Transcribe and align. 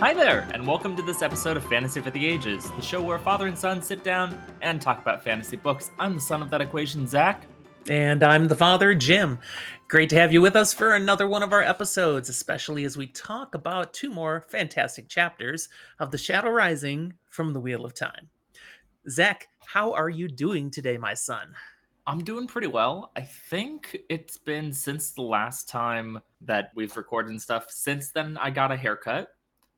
Hi 0.00 0.14
there, 0.14 0.48
and 0.54 0.66
welcome 0.66 0.96
to 0.96 1.02
this 1.02 1.20
episode 1.20 1.58
of 1.58 1.64
Fantasy 1.66 2.00
for 2.00 2.10
the 2.10 2.24
Ages, 2.26 2.70
the 2.70 2.80
show 2.80 3.02
where 3.02 3.18
father 3.18 3.48
and 3.48 3.58
son 3.58 3.82
sit 3.82 4.02
down 4.02 4.40
and 4.62 4.80
talk 4.80 4.98
about 4.98 5.22
fantasy 5.22 5.58
books. 5.58 5.90
I'm 5.98 6.14
the 6.14 6.22
son 6.22 6.40
of 6.40 6.48
that 6.48 6.62
equation, 6.62 7.06
Zach. 7.06 7.44
And 7.86 8.22
I'm 8.22 8.48
the 8.48 8.56
father, 8.56 8.94
Jim. 8.94 9.38
Great 9.88 10.08
to 10.08 10.16
have 10.16 10.32
you 10.32 10.40
with 10.40 10.56
us 10.56 10.72
for 10.72 10.94
another 10.94 11.28
one 11.28 11.42
of 11.42 11.52
our 11.52 11.60
episodes, 11.60 12.30
especially 12.30 12.86
as 12.86 12.96
we 12.96 13.08
talk 13.08 13.54
about 13.54 13.92
two 13.92 14.08
more 14.08 14.46
fantastic 14.48 15.06
chapters 15.06 15.68
of 15.98 16.10
The 16.10 16.16
Shadow 16.16 16.48
Rising 16.48 17.12
from 17.28 17.52
the 17.52 17.60
Wheel 17.60 17.84
of 17.84 17.92
Time. 17.92 18.30
Zach, 19.10 19.48
how 19.66 19.92
are 19.92 20.08
you 20.08 20.28
doing 20.28 20.70
today, 20.70 20.96
my 20.96 21.12
son? 21.12 21.54
I'm 22.06 22.24
doing 22.24 22.46
pretty 22.46 22.68
well. 22.68 23.12
I 23.16 23.20
think 23.20 23.98
it's 24.08 24.38
been 24.38 24.72
since 24.72 25.10
the 25.10 25.20
last 25.20 25.68
time 25.68 26.20
that 26.40 26.70
we've 26.74 26.96
recorded 26.96 27.32
and 27.32 27.42
stuff. 27.42 27.66
Since 27.68 28.12
then, 28.12 28.38
I 28.38 28.48
got 28.48 28.72
a 28.72 28.76
haircut. 28.78 29.28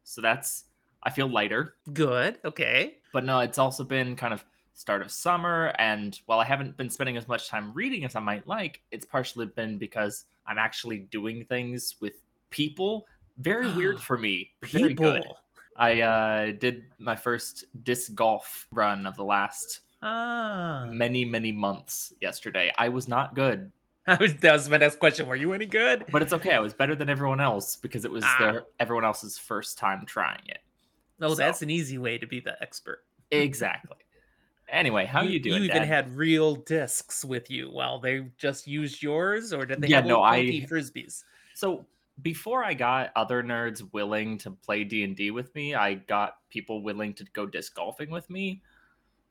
So 0.04 0.20
that's, 0.20 0.64
I 1.02 1.10
feel 1.10 1.28
lighter. 1.28 1.74
Good. 1.92 2.38
Okay. 2.44 2.96
But 3.12 3.24
no, 3.24 3.40
it's 3.40 3.58
also 3.58 3.84
been 3.84 4.16
kind 4.16 4.32
of 4.32 4.44
start 4.74 5.02
of 5.02 5.10
summer. 5.10 5.72
And 5.78 6.18
while 6.26 6.40
I 6.40 6.44
haven't 6.44 6.76
been 6.76 6.90
spending 6.90 7.16
as 7.16 7.28
much 7.28 7.48
time 7.48 7.72
reading 7.74 8.04
as 8.04 8.16
I 8.16 8.20
might 8.20 8.46
like, 8.46 8.80
it's 8.90 9.04
partially 9.04 9.46
been 9.46 9.78
because 9.78 10.24
I'm 10.46 10.58
actually 10.58 10.98
doing 11.10 11.44
things 11.44 11.96
with 12.00 12.14
people. 12.50 13.06
Very 13.38 13.70
weird 13.72 14.00
for 14.08 14.18
me. 14.18 14.50
Very 14.64 14.94
good. 14.94 15.22
People. 15.22 15.38
I 15.76 16.00
uh, 16.02 16.52
did 16.52 16.84
my 16.98 17.16
first 17.16 17.64
disc 17.82 18.14
golf 18.14 18.66
run 18.72 19.06
of 19.06 19.16
the 19.16 19.24
last 19.24 19.80
Ah. 20.02 20.84
many, 20.90 21.24
many 21.24 21.52
months 21.52 22.12
yesterday. 22.20 22.72
I 22.76 22.88
was 22.88 23.06
not 23.06 23.34
good, 23.36 23.70
was, 24.20 24.34
that 24.36 24.52
was 24.52 24.68
my 24.68 24.76
next 24.78 24.98
question. 24.98 25.26
Were 25.26 25.36
you 25.36 25.52
any 25.52 25.66
good? 25.66 26.04
but 26.10 26.22
it's 26.22 26.32
okay. 26.32 26.52
I 26.54 26.58
was 26.60 26.74
better 26.74 26.94
than 26.96 27.08
everyone 27.08 27.40
else 27.40 27.76
because 27.76 28.04
it 28.04 28.10
was 28.10 28.24
Ah. 28.26 28.36
their, 28.38 28.62
everyone 28.80 29.04
else's 29.04 29.38
first 29.38 29.78
time 29.78 30.04
trying 30.06 30.42
it. 30.46 30.58
No, 31.18 31.28
So- 31.30 31.34
that's 31.36 31.62
an 31.62 31.70
easy 31.70 31.98
way 31.98 32.18
to 32.18 32.26
be 32.26 32.40
the 32.40 32.60
expert. 32.62 33.04
Exactly. 33.30 33.96
Anyway, 34.68 35.04
how 35.04 35.22
you, 35.22 35.38
doing? 35.38 35.58
You 35.58 35.64
even 35.64 35.78
Dad? 35.82 35.86
had 35.88 36.16
real 36.16 36.56
discs 36.56 37.24
with 37.24 37.50
you 37.50 37.70
while 37.70 37.98
they 38.00 38.26
just 38.38 38.66
used 38.66 39.02
yours, 39.02 39.52
or 39.52 39.66
did 39.66 39.80
they 39.82 39.88
Yeah, 39.88 39.96
have 39.96 40.06
no, 40.06 40.22
I- 40.22 40.66
frisbees? 40.68 41.24
So 41.54 41.84
before 42.22 42.64
I 42.64 42.72
got 42.74 43.10
other 43.14 43.42
nerds 43.42 43.82
willing 43.92 44.38
to 44.38 44.50
play 44.50 44.84
D 44.84 45.04
and 45.04 45.14
D 45.14 45.30
with 45.30 45.54
me, 45.54 45.74
I 45.74 45.94
got 45.94 46.36
people 46.48 46.82
willing 46.82 47.12
to 47.14 47.24
go 47.32 47.46
disc 47.46 47.74
golfing 47.74 48.10
with 48.10 48.28
me. 48.30 48.62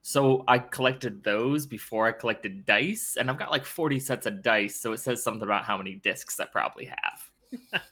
So 0.03 0.43
I 0.47 0.57
collected 0.57 1.23
those 1.23 1.65
before 1.65 2.07
I 2.07 2.11
collected 2.11 2.65
dice, 2.65 3.17
and 3.19 3.29
I've 3.29 3.37
got 3.37 3.51
like 3.51 3.65
40 3.65 3.99
sets 3.99 4.25
of 4.25 4.41
dice. 4.41 4.75
So 4.75 4.93
it 4.93 4.99
says 4.99 5.23
something 5.23 5.43
about 5.43 5.63
how 5.63 5.77
many 5.77 5.95
discs 5.95 6.39
I 6.39 6.45
probably 6.45 6.85
have. 6.85 7.91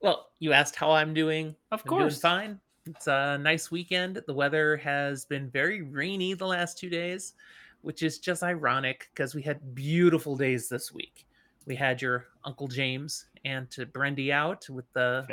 well, 0.00 0.30
you 0.40 0.52
asked 0.52 0.76
how 0.76 0.90
I'm 0.90 1.14
doing. 1.14 1.54
Of 1.70 1.82
I'm 1.84 1.88
doing 1.88 2.00
course, 2.02 2.20
fine. 2.20 2.60
It's 2.86 3.06
a 3.06 3.38
nice 3.38 3.70
weekend. 3.70 4.22
The 4.26 4.34
weather 4.34 4.76
has 4.76 5.24
been 5.24 5.48
very 5.48 5.80
rainy 5.80 6.34
the 6.34 6.46
last 6.46 6.78
two 6.78 6.90
days, 6.90 7.32
which 7.80 8.02
is 8.02 8.18
just 8.18 8.42
ironic 8.42 9.08
because 9.14 9.34
we 9.34 9.40
had 9.40 9.74
beautiful 9.74 10.36
days 10.36 10.68
this 10.68 10.92
week. 10.92 11.26
We 11.66 11.74
had 11.76 12.02
your 12.02 12.26
Uncle 12.44 12.68
James 12.68 13.26
and 13.44 13.70
to 13.70 13.86
Brendy 13.86 14.30
out 14.30 14.68
with 14.68 14.90
the 14.92 15.24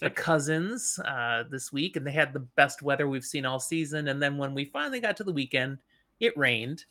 the 0.00 0.10
cousins 0.10 0.98
uh, 1.04 1.44
this 1.50 1.72
week, 1.72 1.96
and 1.96 2.06
they 2.06 2.12
had 2.12 2.32
the 2.32 2.40
best 2.40 2.82
weather 2.82 3.08
we've 3.08 3.24
seen 3.24 3.44
all 3.44 3.58
season. 3.60 4.08
And 4.08 4.22
then 4.22 4.38
when 4.38 4.54
we 4.54 4.66
finally 4.66 5.00
got 5.00 5.16
to 5.18 5.24
the 5.24 5.32
weekend, 5.32 5.78
it 6.20 6.36
rained, 6.36 6.84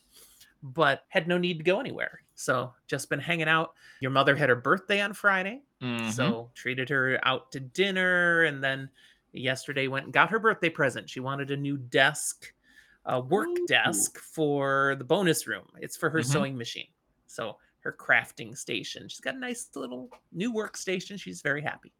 but 0.62 1.04
had 1.08 1.28
no 1.28 1.38
need 1.38 1.58
to 1.58 1.64
go 1.64 1.80
anywhere. 1.80 2.20
So 2.34 2.74
just 2.86 3.08
been 3.08 3.20
hanging 3.20 3.48
out. 3.48 3.74
Your 4.00 4.10
mother 4.10 4.36
had 4.36 4.48
her 4.48 4.56
birthday 4.56 5.00
on 5.00 5.12
Friday, 5.14 5.62
Mhm. 5.80 6.10
so 6.12 6.50
treated 6.54 6.88
her 6.90 7.18
out 7.22 7.52
to 7.52 7.60
dinner, 7.60 8.42
and 8.44 8.62
then 8.62 8.90
yesterday 9.32 9.88
went 9.88 10.04
and 10.06 10.12
got 10.12 10.30
her 10.30 10.38
birthday 10.38 10.68
present. 10.68 11.08
She 11.08 11.20
wanted 11.20 11.50
a 11.50 11.56
new 11.56 11.76
desk, 11.78 12.52
a 13.06 13.20
work 13.20 13.48
Ooh. 13.48 13.66
desk 13.66 14.18
for 14.18 14.94
the 14.98 15.04
bonus 15.04 15.46
room. 15.46 15.66
It's 15.78 15.96
for 15.96 16.10
her 16.10 16.20
Mhm. 16.20 16.24
sewing 16.26 16.56
machine. 16.58 16.88
So 17.26 17.58
her 17.84 17.92
crafting 17.98 18.56
station. 18.56 19.08
She's 19.08 19.20
got 19.20 19.34
a 19.34 19.38
nice 19.38 19.68
little 19.76 20.10
new 20.32 20.52
workstation. 20.52 21.20
She's 21.20 21.42
very 21.42 21.62
happy. 21.62 21.92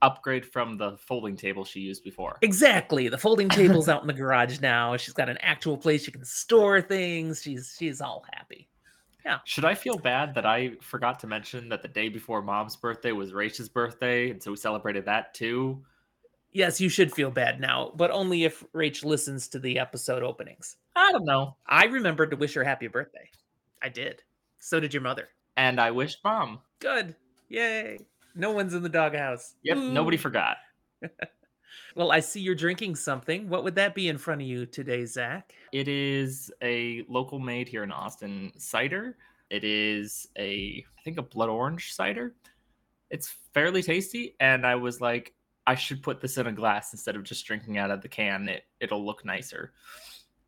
upgrade 0.00 0.46
from 0.46 0.76
the 0.78 0.96
folding 0.98 1.36
table 1.36 1.64
she 1.64 1.80
used 1.80 2.04
before. 2.04 2.38
Exactly. 2.42 3.08
The 3.08 3.18
folding 3.18 3.48
table's 3.60 3.88
out 3.88 4.00
in 4.02 4.06
the 4.06 4.12
garage 4.14 4.60
now. 4.60 4.96
She's 4.96 5.14
got 5.14 5.28
an 5.28 5.38
actual 5.40 5.76
place 5.76 6.04
she 6.04 6.12
can 6.12 6.24
store 6.24 6.80
things. 6.80 7.42
She's 7.42 7.74
she's 7.78 8.00
all 8.00 8.24
happy. 8.32 8.68
Yeah. 9.24 9.38
Should 9.44 9.64
I 9.64 9.74
feel 9.74 9.98
bad 9.98 10.34
that 10.36 10.46
I 10.46 10.76
forgot 10.80 11.18
to 11.20 11.26
mention 11.26 11.68
that 11.70 11.82
the 11.82 11.88
day 11.88 12.08
before 12.08 12.40
mom's 12.42 12.76
birthday 12.76 13.12
was 13.12 13.32
Rachel's 13.34 13.68
birthday, 13.68 14.30
and 14.30 14.42
so 14.42 14.52
we 14.52 14.56
celebrated 14.56 15.04
that 15.06 15.34
too? 15.34 15.84
Yes, 16.52 16.80
you 16.80 16.88
should 16.88 17.12
feel 17.12 17.30
bad 17.30 17.60
now, 17.60 17.92
but 17.96 18.10
only 18.10 18.44
if 18.44 18.64
Rach 18.72 19.04
listens 19.04 19.48
to 19.48 19.58
the 19.58 19.78
episode 19.78 20.22
openings. 20.22 20.76
I 20.96 21.12
don't 21.12 21.26
know. 21.26 21.56
I 21.66 21.84
remembered 21.86 22.30
to 22.30 22.36
wish 22.36 22.54
her 22.54 22.64
happy 22.64 22.86
birthday. 22.86 23.28
I 23.82 23.90
did. 23.90 24.22
So 24.58 24.80
did 24.80 24.92
your 24.92 25.02
mother. 25.02 25.28
And 25.56 25.80
I 25.80 25.90
wished 25.90 26.18
mom. 26.24 26.60
Good. 26.80 27.14
Yay. 27.48 27.98
No 28.34 28.52
one's 28.52 28.74
in 28.74 28.82
the 28.82 28.88
doghouse. 28.88 29.54
Yep, 29.62 29.78
nobody 29.78 30.16
forgot. 30.16 30.58
Well, 31.94 32.12
I 32.12 32.20
see 32.20 32.40
you're 32.40 32.54
drinking 32.54 32.96
something. 32.96 33.48
What 33.48 33.64
would 33.64 33.74
that 33.74 33.94
be 33.94 34.08
in 34.08 34.18
front 34.18 34.40
of 34.40 34.46
you 34.46 34.66
today, 34.66 35.04
Zach? 35.04 35.52
It 35.72 35.88
is 35.88 36.50
a 36.62 37.04
local 37.08 37.38
made 37.38 37.68
here 37.68 37.82
in 37.82 37.90
Austin 37.90 38.52
cider. 38.56 39.16
It 39.50 39.64
is 39.64 40.28
a, 40.38 40.84
I 40.96 41.02
think, 41.02 41.18
a 41.18 41.22
blood 41.22 41.48
orange 41.48 41.92
cider. 41.92 42.34
It's 43.10 43.34
fairly 43.54 43.82
tasty, 43.82 44.36
and 44.38 44.66
I 44.66 44.74
was 44.74 45.00
like, 45.00 45.34
I 45.66 45.74
should 45.74 46.02
put 46.02 46.20
this 46.20 46.38
in 46.38 46.46
a 46.46 46.52
glass 46.52 46.92
instead 46.92 47.16
of 47.16 47.24
just 47.24 47.44
drinking 47.46 47.78
out 47.78 47.90
of 47.90 48.00
the 48.00 48.08
can. 48.08 48.48
It 48.48 48.64
it'll 48.80 49.04
look 49.04 49.24
nicer. 49.24 49.72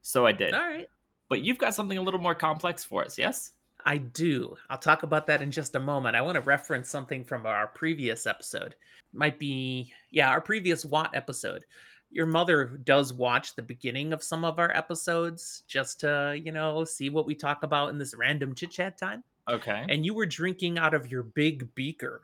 So 0.02 0.26
I 0.26 0.32
did. 0.32 0.54
All 0.54 0.60
right. 0.60 0.88
But 1.28 1.42
you've 1.42 1.58
got 1.58 1.74
something 1.74 1.98
a 1.98 2.02
little 2.02 2.20
more 2.20 2.34
complex 2.34 2.84
for 2.84 3.04
us, 3.04 3.18
yes? 3.18 3.52
I 3.84 3.98
do. 3.98 4.56
I'll 4.68 4.78
talk 4.78 5.02
about 5.02 5.26
that 5.28 5.42
in 5.42 5.50
just 5.50 5.74
a 5.74 5.80
moment. 5.80 6.16
I 6.16 6.22
want 6.22 6.36
to 6.36 6.40
reference 6.40 6.88
something 6.88 7.24
from 7.24 7.46
our 7.46 7.66
previous 7.68 8.26
episode. 8.26 8.74
Might 9.12 9.38
be, 9.38 9.92
yeah, 10.10 10.28
our 10.30 10.40
previous 10.40 10.84
Watt 10.84 11.10
episode. 11.14 11.64
Your 12.10 12.26
mother 12.26 12.80
does 12.84 13.12
watch 13.12 13.54
the 13.54 13.62
beginning 13.62 14.12
of 14.12 14.22
some 14.22 14.44
of 14.44 14.58
our 14.58 14.70
episodes 14.76 15.62
just 15.68 16.00
to, 16.00 16.40
you 16.42 16.52
know, 16.52 16.84
see 16.84 17.08
what 17.10 17.26
we 17.26 17.34
talk 17.34 17.62
about 17.62 17.90
in 17.90 17.98
this 17.98 18.14
random 18.14 18.54
chit 18.54 18.70
chat 18.72 18.98
time. 18.98 19.22
Okay. 19.48 19.84
And 19.88 20.04
you 20.04 20.14
were 20.14 20.26
drinking 20.26 20.78
out 20.78 20.94
of 20.94 21.10
your 21.10 21.22
big 21.22 21.72
beaker. 21.74 22.22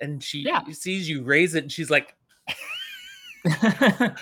And 0.00 0.22
she 0.22 0.40
Yeah. 0.40 0.62
sees 0.72 1.08
you 1.08 1.22
raise 1.22 1.54
it 1.54 1.64
and 1.64 1.72
she's 1.72 1.90
like, 1.90 2.14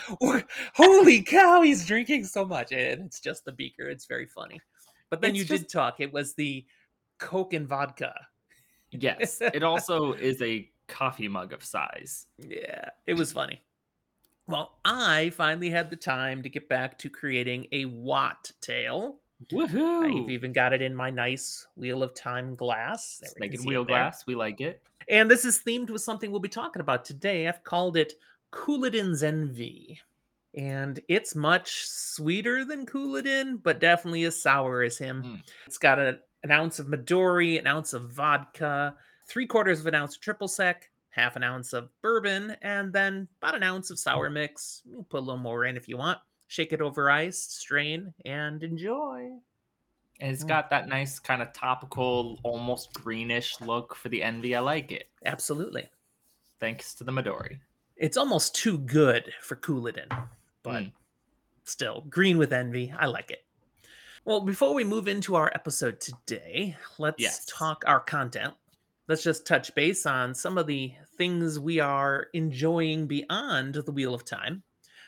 Holy 0.74 1.22
cow, 1.22 1.62
he's 1.62 1.86
drinking 1.86 2.24
so 2.24 2.44
much. 2.44 2.72
And 2.72 3.02
it's 3.06 3.20
just 3.20 3.44
the 3.44 3.52
beaker. 3.52 3.88
It's 3.88 4.06
very 4.06 4.26
funny. 4.26 4.60
But 5.12 5.20
then 5.20 5.32
It's 5.32 5.40
you 5.40 5.44
just- 5.44 5.64
did 5.64 5.68
talk. 5.70 6.00
It 6.00 6.10
was 6.10 6.32
the 6.32 6.64
Coke 7.18 7.52
and 7.52 7.68
vodka. 7.68 8.18
yes. 8.92 9.42
It 9.42 9.62
also 9.62 10.14
is 10.14 10.40
a 10.40 10.70
coffee 10.88 11.28
mug 11.28 11.52
of 11.52 11.62
size. 11.62 12.26
Yeah, 12.38 12.88
it 13.06 13.12
was 13.12 13.30
funny. 13.30 13.60
Well, 14.46 14.78
I 14.86 15.28
finally 15.36 15.68
had 15.68 15.90
the 15.90 15.96
time 15.96 16.42
to 16.42 16.48
get 16.48 16.66
back 16.66 16.98
to 17.00 17.10
creating 17.10 17.66
a 17.72 17.84
Watt 17.84 18.50
tail. 18.62 19.20
I've 19.54 20.30
even 20.30 20.50
got 20.54 20.72
it 20.72 20.80
in 20.80 20.94
my 20.94 21.10
nice 21.10 21.66
Wheel 21.76 22.02
of 22.02 22.14
Time 22.14 22.54
glass. 22.54 23.18
There 23.18 23.28
we 23.28 23.34
can 23.34 23.36
Snake 23.36 23.52
and 23.52 23.60
see 23.60 23.66
it 23.66 23.68
wheel 23.68 23.84
glass. 23.84 24.24
We 24.26 24.34
like 24.34 24.62
it. 24.62 24.82
And 25.08 25.30
this 25.30 25.44
is 25.44 25.58
themed 25.60 25.90
with 25.90 26.00
something 26.00 26.30
we'll 26.30 26.40
be 26.40 26.48
talking 26.48 26.80
about 26.80 27.04
today. 27.04 27.48
I've 27.48 27.62
called 27.64 27.98
it 27.98 28.14
Couladin's 28.50 29.22
Envy. 29.22 30.00
And 30.54 31.00
it's 31.08 31.34
much 31.34 31.86
sweeter 31.86 32.64
than 32.64 32.84
Couladin, 32.86 33.62
but 33.62 33.80
definitely 33.80 34.24
as 34.24 34.40
sour 34.40 34.82
as 34.82 34.98
him. 34.98 35.22
Mm. 35.22 35.42
It's 35.66 35.78
got 35.78 35.98
a, 35.98 36.18
an 36.42 36.50
ounce 36.50 36.78
of 36.78 36.88
Midori, 36.88 37.58
an 37.58 37.66
ounce 37.66 37.92
of 37.94 38.10
vodka, 38.12 38.94
three 39.26 39.46
quarters 39.46 39.80
of 39.80 39.86
an 39.86 39.94
ounce 39.94 40.16
of 40.16 40.20
triple 40.20 40.48
sec, 40.48 40.90
half 41.10 41.36
an 41.36 41.42
ounce 41.42 41.72
of 41.72 41.88
bourbon, 42.02 42.54
and 42.62 42.92
then 42.92 43.28
about 43.40 43.54
an 43.54 43.62
ounce 43.62 43.90
of 43.90 43.98
sour 43.98 44.28
mix. 44.28 44.82
You 44.84 45.06
put 45.08 45.18
a 45.18 45.24
little 45.24 45.38
more 45.38 45.64
in 45.64 45.76
if 45.76 45.88
you 45.88 45.96
want. 45.96 46.18
Shake 46.48 46.74
it 46.74 46.82
over 46.82 47.10
ice, 47.10 47.38
strain, 47.38 48.12
and 48.26 48.62
enjoy. 48.62 49.30
And 50.20 50.32
it's 50.32 50.44
Mm. 50.44 50.48
got 50.48 50.68
that 50.68 50.86
nice 50.86 51.18
kind 51.18 51.40
of 51.40 51.52
topical, 51.54 52.38
almost 52.42 52.92
greenish 52.92 53.58
look 53.62 53.94
for 53.96 54.10
the 54.10 54.22
envy. 54.22 54.54
I 54.54 54.60
like 54.60 54.92
it. 54.92 55.08
Absolutely. 55.24 55.88
Thanks 56.60 56.94
to 56.96 57.04
the 57.04 57.12
Midori. 57.12 57.58
It's 57.96 58.16
almost 58.18 58.54
too 58.54 58.78
good 58.78 59.32
for 59.40 59.56
Couladin, 59.56 60.08
but 60.62 60.82
Mm. 60.84 60.92
still, 61.64 62.02
green 62.08 62.38
with 62.38 62.52
envy. 62.52 62.92
I 62.98 63.06
like 63.06 63.30
it. 63.30 63.44
Well, 64.24 64.40
before 64.40 64.74
we 64.74 64.84
move 64.84 65.08
into 65.08 65.34
our 65.34 65.50
episode 65.54 66.00
today, 66.00 66.76
let's 66.98 67.20
Yes. 67.20 67.44
talk 67.46 67.82
our 67.86 68.00
content. 68.00 68.54
Let's 69.08 69.24
just 69.24 69.46
touch 69.46 69.74
base 69.74 70.06
on 70.06 70.34
some 70.34 70.56
of 70.58 70.66
the 70.68 70.94
things 71.18 71.58
we 71.58 71.80
are 71.80 72.28
enjoying 72.32 73.06
beyond 73.08 73.74
the 73.74 73.90
Wheel 73.92 74.14
of 74.14 74.24
Time. 74.24 74.62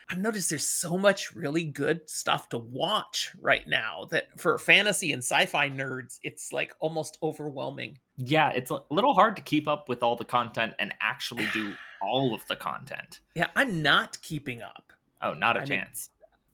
I've 0.09 0.19
noticed 0.19 0.49
there's 0.51 0.69
so 0.69 0.97
much 0.99 1.33
really 1.33 1.63
good 1.63 2.07
stuff 2.09 2.49
to 2.49 2.59
watch 2.59 3.31
right 3.39 3.67
now 3.67 4.05
that 4.11 4.39
for 4.39 4.59
fantasy 4.59 5.13
and 5.13 5.23
sci-fi 5.23 5.67
nerds, 5.69 6.19
it's 6.21 6.53
like 6.53 6.75
almost 6.79 7.17
overwhelming. 7.23 7.97
Yeah, 8.17 8.49
it's 8.51 8.69
a 8.69 8.83
little 8.91 9.15
hard 9.15 9.35
to 9.37 9.41
keep 9.41 9.67
up 9.67 9.89
with 9.89 10.03
all 10.03 10.15
the 10.15 10.25
content 10.25 10.75
and 10.77 10.93
actually 11.01 11.47
do 11.53 11.73
all 12.03 12.35
of 12.35 12.45
the 12.47 12.55
content. 12.55 13.21
Yeah, 13.33 13.47
I'm 13.55 13.81
not 13.81 14.21
keeping 14.21 14.61
up. 14.61 14.84
Oh, 15.21 15.33
not 15.33 15.55
a 15.57 15.59
I 15.59 15.63
mean, 15.63 15.67
chance. 15.69 16.09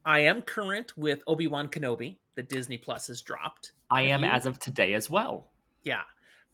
I 0.05 0.19
am 0.19 0.41
current 0.41 0.97
with 0.97 1.21
Obi-Wan 1.27 1.67
Kenobi 1.67 2.17
The 2.35 2.43
Disney 2.43 2.77
Plus 2.77 3.07
has 3.07 3.21
dropped. 3.21 3.73
I 3.89 4.03
am 4.03 4.23
as 4.23 4.45
of 4.45 4.59
today 4.59 4.93
as 4.93 5.09
well. 5.09 5.47
Yeah, 5.83 6.01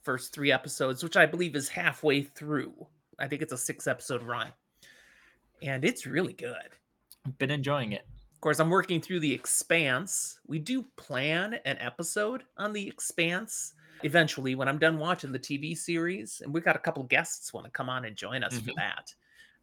first 0.02 0.34
three 0.34 0.52
episodes, 0.52 1.04
which 1.04 1.16
I 1.18 1.26
believe 1.26 1.56
is 1.56 1.70
halfway 1.70 2.24
through. 2.24 2.74
I 3.20 3.28
think 3.28 3.42
it's 3.42 3.54
a 3.54 3.58
six 3.58 3.88
episode 3.88 4.24
run. 4.24 4.52
And 5.62 5.84
it's 5.84 6.06
really 6.06 6.34
good. 6.34 6.56
I've 7.26 7.38
been 7.38 7.52
enjoying 7.52 7.92
it. 7.94 8.06
Of 8.34 8.42
course, 8.42 8.60
I'm 8.60 8.70
working 8.70 9.02
through 9.02 9.20
The 9.22 9.34
Expanse. 9.34 10.40
We 10.48 10.60
do 10.60 10.84
plan 10.96 11.56
an 11.66 11.78
episode 11.80 12.44
on 12.58 12.74
The 12.74 12.88
Expanse 12.88 13.74
eventually 14.04 14.54
when 14.54 14.68
I'm 14.68 14.78
done 14.78 15.00
watching 15.00 15.32
the 15.32 15.40
TV 15.40 15.76
series. 15.76 16.42
And 16.44 16.54
we've 16.54 16.64
got 16.64 16.76
a 16.76 16.80
couple 16.80 17.02
guests 17.04 17.52
want 17.54 17.66
to 17.66 17.72
come 17.72 17.90
on 17.90 18.06
and 18.06 18.16
join 18.16 18.44
us 18.44 18.54
for 18.60 18.70
Mhm. 18.72 18.76
that 18.76 19.14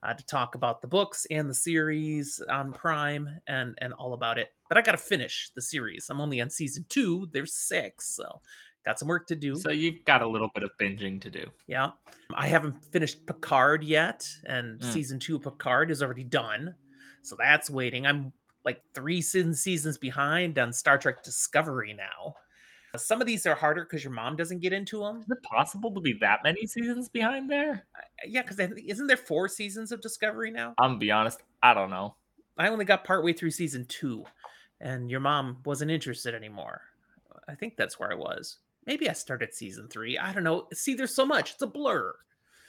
uh, 0.05 0.15
to 0.15 0.27
talk 0.27 0.55
about 0.55 0.81
the 0.83 0.87
books 0.89 1.27
and 1.31 1.49
the 1.49 1.55
series 1.55 2.41
on 2.51 2.73
Prime 2.73 3.29
and, 3.47 3.77
and 3.81 3.93
all 3.95 4.13
about 4.13 4.39
it. 4.39 4.49
But 4.69 4.79
I 4.79 4.83
got 4.83 4.93
to 4.93 4.99
finish 4.99 5.51
the 5.55 5.63
series. 5.63 6.09
I'm 6.11 6.21
only 6.21 6.41
on 6.41 6.51
season 6.51 6.85
two, 6.89 7.29
there's 7.33 7.55
six. 7.55 8.15
So 8.15 8.41
got 8.85 8.99
some 8.99 9.09
work 9.09 9.27
to 9.29 9.37
do. 9.37 9.57
So 9.57 9.71
you've 9.71 10.05
got 10.05 10.21
a 10.21 10.29
little 10.29 10.51
bit 10.55 10.63
of 10.63 10.71
binging 10.81 11.21
to 11.23 11.31
do. 11.31 11.47
Yeah. 11.67 11.93
I 12.35 12.49
haven't 12.49 12.85
finished 12.93 13.25
Picard 13.27 13.83
yet, 13.83 14.29
and 14.45 14.79
Mm. 14.81 14.93
season 14.93 15.19
two 15.19 15.37
of 15.37 15.43
Picard 15.43 15.91
is 15.91 16.03
already 16.03 16.25
done. 16.25 16.75
So 17.23 17.35
that's 17.39 17.71
waiting. 17.71 18.07
I'm 18.07 18.33
like 18.65 18.83
three 18.95 19.23
seasons 19.23 19.97
behind 19.99 20.59
on 20.59 20.73
Star 20.73 20.99
Trek 20.99 21.23
Discovery 21.23 21.95
now. 21.95 22.35
Some 22.97 23.21
of 23.21 23.27
these 23.27 23.47
are 23.47 23.55
harder 23.55 23.85
because 23.85 24.05
your 24.05 24.13
mom 24.13 24.37
doesn't 24.37 24.61
get 24.61 24.73
into 24.73 25.01
them. 25.01 25.21
Is 25.21 25.31
it 25.31 25.43
possible 25.43 25.93
to 25.93 26.01
be 26.01 26.15
that 26.21 26.41
many 26.45 26.67
seasons 26.67 27.09
behind 27.09 27.51
there? 27.51 27.87
Yeah, 28.27 28.43
because 28.43 28.59
isn't 28.59 29.07
there 29.07 29.17
four 29.17 29.49
seasons 29.49 29.93
of 29.93 30.01
Discovery 30.01 30.51
now? 30.51 30.75
I'm 30.79 30.91
gonna 30.91 30.99
be 30.99 31.11
honest, 31.11 31.43
I 31.63 31.75
don't 31.75 31.91
know. 31.91 32.15
I 32.57 32.69
only 32.69 32.85
got 32.85 33.05
partway 33.05 33.33
through 33.33 33.51
season 33.51 33.85
two, 33.87 34.25
and 34.81 35.11
your 35.11 35.21
mom 35.21 35.59
wasn't 35.65 35.91
interested 35.91 36.35
anymore. 36.35 36.83
I 37.49 37.55
think 37.55 37.77
that's 37.77 37.99
where 37.99 38.13
I 38.13 38.15
was. 38.15 38.59
Maybe 38.87 39.09
I 39.09 39.13
started 39.13 39.55
season 39.55 39.89
three. 39.89 40.19
I 40.19 40.33
don't 40.33 40.45
know. 40.45 40.69
See, 40.73 40.95
there's 40.95 41.17
so 41.17 41.27
much. 41.27 41.53
It's 41.53 41.63
a 41.63 41.67
blur. 41.67 42.15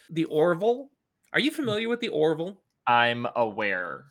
The 0.10 0.26
Orville. 0.26 0.90
Are 1.34 1.40
you 1.40 1.52
mm. 1.52 1.56
familiar 1.56 1.90
with 1.90 2.00
the 2.00 2.10
Orville? 2.10 2.58
I'm 2.88 3.28
aware. 3.36 4.06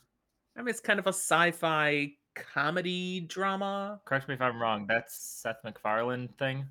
I 0.56 0.60
mean, 0.60 0.68
it's 0.68 0.80
kind 0.80 0.98
of 0.98 1.06
a 1.06 1.10
sci-fi 1.10 2.12
comedy 2.34 3.20
drama. 3.20 4.00
Correct 4.04 4.28
me 4.28 4.34
if 4.34 4.40
I'm 4.40 4.60
wrong. 4.60 4.86
That's 4.86 5.14
Seth 5.16 5.58
MacFarlane 5.64 6.28
thing. 6.38 6.66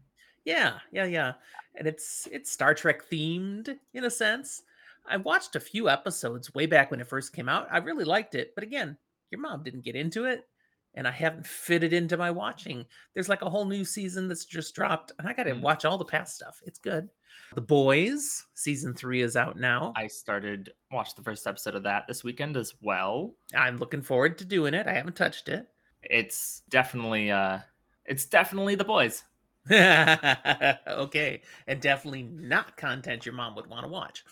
Yeah, 0.45 0.80
yeah, 0.92 1.06
yeah. 1.06 1.33
And 1.75 1.88
it's 1.88 2.27
it's 2.31 2.51
Star 2.51 2.74
Trek 2.74 3.10
themed 3.10 3.77
in 3.94 4.06
a 4.06 4.10
sense. 4.10 4.63
I 5.10 5.18
watched 5.18 5.56
a 5.56 5.60
few 5.60 5.89
episodes 5.89 6.54
way 6.54 6.65
back 6.65 6.92
when 6.92 7.01
it 7.01 7.07
first 7.07 7.33
came 7.33 7.50
out. 7.50 7.68
I 7.71 7.77
really 7.77 8.06
liked 8.06 8.36
it, 8.36 8.54
but 8.56 8.63
again, 8.63 8.98
your 9.31 9.42
mom 9.42 9.63
didn't 9.63 9.83
get 9.83 9.95
into 9.95 10.25
it, 10.25 10.48
and 10.95 11.07
I 11.07 11.12
haven't 11.12 11.45
fit 11.45 11.83
it 11.83 11.92
into 11.94 12.15
my 12.18 12.31
watching. 12.31 12.86
There's 13.13 13.27
like 13.30 13.42
a 13.42 13.50
whole 13.50 13.65
new 13.65 13.83
season 13.83 14.27
that's 14.27 14.45
just 14.45 14.75
dropped, 14.75 15.12
and 15.19 15.27
I 15.27 15.33
got 15.33 15.44
to 15.44 15.51
Mm. 15.56 15.62
watch 15.62 15.83
all 15.86 15.98
the 15.98 16.06
past 16.06 16.36
stuff. 16.36 16.62
It's 16.65 16.80
good. 16.80 17.10
The 17.56 17.62
Boys 17.62 18.45
season 18.56 18.94
three 18.94 19.21
is 19.21 19.35
out 19.35 19.59
now. 19.59 19.94
I 19.95 20.07
started 20.07 20.71
watched 20.91 21.15
the 21.15 21.24
first 21.24 21.45
episode 21.45 21.75
of 21.75 21.83
that 21.83 22.07
this 22.07 22.24
weekend 22.24 22.57
as 22.57 22.74
well. 22.81 23.35
I'm 23.56 23.77
looking 23.77 24.01
forward 24.01 24.38
to 24.39 24.45
doing 24.45 24.74
it. 24.74 24.88
I 24.88 24.94
haven't 24.94 25.15
touched 25.15 25.50
it. 25.50 25.68
It's 26.06 26.63
definitely 26.69 27.31
uh 27.31 27.59
it's 28.03 28.25
definitely 28.25 28.75
the 28.75 28.83
boys. 28.83 29.24
okay, 29.71 31.41
and 31.65 31.80
definitely 31.80 32.24
not 32.24 32.75
content 32.75 33.25
your 33.25 33.36
mom 33.36 33.56
would 33.56 33.68
want 33.68 33.86
to 33.86 33.88
watch. 33.88 34.25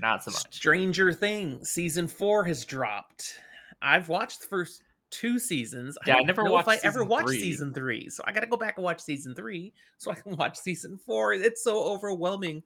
Not 0.00 0.24
so 0.24 0.32
much. 0.32 0.52
Stranger 0.52 1.12
Things 1.12 1.70
season 1.70 2.08
four 2.08 2.42
has 2.42 2.64
dropped. 2.64 3.38
I've 3.80 4.08
watched 4.08 4.40
the 4.40 4.48
first 4.48 4.82
two 5.14 5.38
seasons. 5.38 5.96
Yeah, 6.06 6.14
I 6.14 6.16
don't 6.18 6.26
never 6.26 6.42
know 6.42 6.58
if 6.58 6.66
I 6.66 6.72
watched 6.72 6.84
ever 6.84 6.98
season 6.98 7.08
watched 7.08 7.28
three. 7.28 7.40
season 7.40 7.72
three, 7.72 8.08
so 8.08 8.24
I 8.26 8.32
got 8.32 8.40
to 8.40 8.46
go 8.46 8.56
back 8.56 8.76
and 8.76 8.84
watch 8.84 9.00
season 9.00 9.34
three 9.34 9.72
so 9.98 10.10
I 10.10 10.14
can 10.14 10.36
watch 10.36 10.58
season 10.58 10.98
four. 10.98 11.32
It's 11.32 11.62
so 11.62 11.82
overwhelming. 11.84 12.62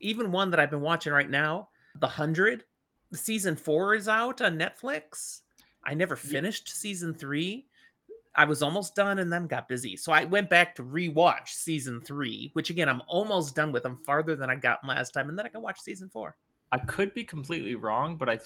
Even 0.00 0.32
one 0.32 0.50
that 0.50 0.60
I've 0.60 0.70
been 0.70 0.80
watching 0.80 1.12
right 1.12 1.28
now, 1.28 1.68
The 1.98 2.06
Hundred, 2.06 2.64
season 3.12 3.56
four 3.56 3.94
is 3.94 4.08
out 4.08 4.40
on 4.40 4.58
Netflix. 4.58 5.40
I 5.84 5.94
never 5.94 6.16
finished 6.16 6.68
season 6.70 7.12
three. 7.12 7.66
I 8.34 8.44
was 8.44 8.62
almost 8.62 8.94
done 8.94 9.18
and 9.18 9.32
then 9.32 9.46
got 9.46 9.68
busy. 9.68 9.96
So 9.96 10.12
I 10.12 10.24
went 10.24 10.48
back 10.48 10.74
to 10.76 10.84
rewatch 10.84 11.48
season 11.48 12.00
three, 12.00 12.50
which 12.52 12.70
again, 12.70 12.88
I'm 12.88 13.02
almost 13.08 13.56
done 13.56 13.72
with. 13.72 13.84
I'm 13.84 13.96
farther 13.96 14.36
than 14.36 14.48
I 14.48 14.54
got 14.54 14.86
last 14.86 15.12
time. 15.12 15.28
And 15.28 15.38
then 15.38 15.46
I 15.46 15.48
can 15.48 15.62
watch 15.62 15.80
season 15.80 16.08
four. 16.08 16.36
I 16.70 16.78
could 16.78 17.12
be 17.12 17.24
completely 17.24 17.74
wrong, 17.74 18.16
but 18.16 18.28
I 18.28 18.38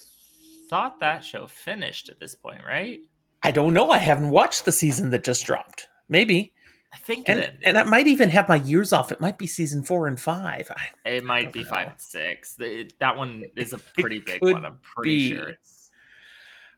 thought 0.69 0.99
that 0.99 1.23
show 1.23 1.45
finished 1.45 2.09
at 2.09 2.19
this 2.19 2.33
point, 2.33 2.61
right? 2.65 2.99
I 3.45 3.51
don't 3.51 3.73
know. 3.73 3.91
I 3.91 3.97
haven't 3.97 4.29
watched 4.29 4.65
the 4.65 4.71
season 4.71 5.09
that 5.11 5.23
just 5.23 5.45
dropped. 5.45 5.87
Maybe. 6.09 6.53
I 6.93 6.97
think 6.97 7.27
And 7.29 7.39
it, 7.39 7.55
and 7.63 7.77
I 7.77 7.83
might 7.83 8.07
even 8.07 8.29
have 8.29 8.47
my 8.47 8.55
years 8.55 8.93
off. 8.93 9.11
It 9.11 9.19
might 9.19 9.37
be 9.37 9.47
season 9.47 9.83
four 9.83 10.07
and 10.07 10.19
five. 10.19 10.71
I, 11.05 11.09
it 11.09 11.23
might 11.25 11.51
be 11.51 11.63
five 11.63 11.89
and 11.89 11.99
six. 11.99 12.55
The- 12.55 12.89
That 12.99 13.17
one 13.17 13.43
is 13.57 13.73
a 13.73 13.75
It 13.75 13.81
pretty 13.99 14.19
big 14.19 14.41
one. 14.41 14.65
I'm 14.65 14.79
pretty 14.81 15.29
be. 15.31 15.35
sure. 15.35 15.49
It's, 15.49 15.89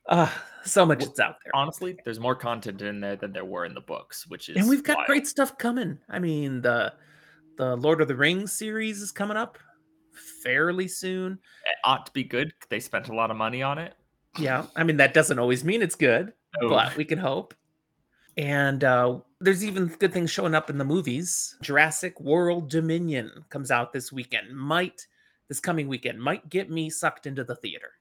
uh, 0.09 0.29
so 0.63 0.85
much 0.85 1.03
Wh- 1.03 1.07
it's 1.07 1.19
out 1.19 1.35
there. 1.43 1.55
honestly, 1.55 1.97
there's 2.03 2.19
more 2.19 2.35
content 2.35 2.81
in 2.81 2.99
there 2.99 3.15
than 3.15 3.31
there 3.31 3.45
were 3.45 3.65
in 3.65 3.73
the 3.73 3.81
books, 3.81 4.25
which 4.27 4.49
is 4.49 4.57
and 4.57 4.67
we've 4.67 4.83
got 4.83 4.97
wild. 4.97 5.07
great 5.07 5.27
stuff 5.27 5.57
coming. 5.57 5.99
I 6.09 6.19
mean, 6.19 6.61
the 6.61 6.93
the 7.57 7.75
Lord 7.75 8.01
of 8.01 8.07
the 8.07 8.15
Rings 8.15 8.53
series 8.53 9.01
is 9.01 9.11
coming 9.11 9.37
up 9.37 9.57
fairly 10.43 10.87
soon. 10.87 11.33
It 11.65 11.75
ought 11.83 12.05
to 12.05 12.11
be 12.13 12.23
good. 12.23 12.53
They 12.69 12.79
spent 12.79 13.09
a 13.09 13.13
lot 13.15 13.31
of 13.31 13.37
money 13.37 13.61
on 13.61 13.77
it. 13.77 13.93
Yeah, 14.39 14.65
I 14.75 14.83
mean 14.83 14.97
that 14.97 15.13
doesn't 15.13 15.39
always 15.39 15.63
mean 15.63 15.81
it's 15.81 15.95
good, 15.95 16.33
Oh, 16.61 16.69
but 16.69 16.95
we 16.95 17.05
can 17.05 17.19
hope. 17.19 17.53
And 18.37 18.83
uh, 18.83 19.19
there's 19.39 19.65
even 19.65 19.87
good 19.87 20.13
things 20.13 20.29
showing 20.29 20.53
up 20.53 20.69
in 20.69 20.77
the 20.77 20.85
movies. 20.85 21.55
Jurassic 21.61 22.19
World 22.19 22.69
Dominion 22.69 23.45
comes 23.49 23.71
out 23.71 23.93
this 23.93 24.11
weekend. 24.11 24.55
Might 24.55 25.07
this 25.47 25.59
coming 25.59 25.87
weekend 25.87 26.21
might 26.21 26.49
get 26.49 26.69
me 26.69 26.89
sucked 26.89 27.25
into 27.25 27.43
the 27.43 27.55
theater. 27.55 27.91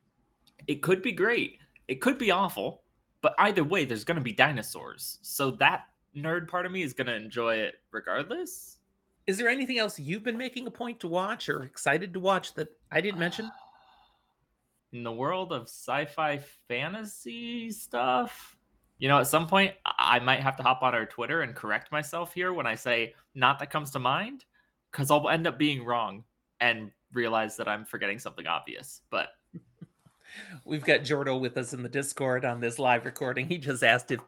it 0.67 0.83
could 0.83 1.01
be 1.01 1.13
great. 1.13 1.61
It 1.89 2.01
could 2.01 2.19
be 2.19 2.31
awful. 2.31 2.83
But 3.23 3.35
either 3.39 3.65
way, 3.65 3.85
there's 3.85 4.05
going 4.05 4.19
to 4.19 4.23
be 4.23 4.33
dinosaurs. 4.33 5.19
So 5.23 5.51
that 5.53 5.87
nerd 6.17 6.49
part 6.49 6.67
of 6.67 6.73
me 6.73 6.83
is 6.83 6.93
going 6.93 7.07
to 7.07 7.15
enjoy 7.15 7.57
it 7.57 7.77
regardless. 7.91 8.79
Is 9.27 9.39
there 9.39 9.49
anything 9.49 9.79
else 9.79 9.99
you've 9.99 10.23
been 10.23 10.39
making 10.39 10.67
a 10.67 10.71
point 10.71 11.01
to 11.01 11.09
watch 11.09 11.49
or 11.49 11.63
excited 11.65 12.13
to 12.15 12.21
watch 12.21 12.55
that 12.55 12.69
I 12.91 13.01
didn't 13.01 13.19
mention? 13.19 13.51
In 14.93 15.03
the 15.03 15.13
world 15.13 15.53
of 15.53 15.63
sci 15.63 16.05
fi 16.07 16.39
fantasy 16.69 17.71
stuff, 17.71 18.56
you 18.99 19.09
know, 19.09 19.19
at 19.19 19.27
some 19.27 19.47
point, 19.47 19.75
I 19.85 20.19
might 20.19 20.41
have 20.41 20.57
to 20.57 20.63
hop 20.63 20.83
on 20.83 20.95
our 20.95 21.07
Twitter 21.07 21.43
and 21.43 21.55
correct 21.55 21.93
myself 21.93 22.33
here 22.33 22.53
when 22.53 22.67
I 22.67 22.75
say 22.75 23.15
not 23.35 23.59
that 23.59 23.71
comes 23.71 23.91
to 23.93 23.99
mind, 23.99 24.45
because 24.91 25.11
I'll 25.11 25.29
end 25.29 25.47
up 25.47 25.59
being 25.59 25.85
wrong 25.85 26.25
and 26.61 26.91
realize 27.13 27.57
that 27.57 27.69
I'm 27.69 27.85
forgetting 27.85 28.19
something 28.19 28.47
obvious. 28.47 29.03
But 29.11 29.29
We've 30.65 30.85
got 30.85 31.01
Jordo 31.01 31.41
with 31.41 31.57
us 31.57 31.73
in 31.73 31.83
the 31.83 31.89
Discord 31.89 32.45
on 32.45 32.61
this 32.61 32.79
live 32.79 33.05
recording. 33.05 33.49
He 33.49 33.59
just 33.59 33.83
asked 33.83 34.11
if 34.11 34.21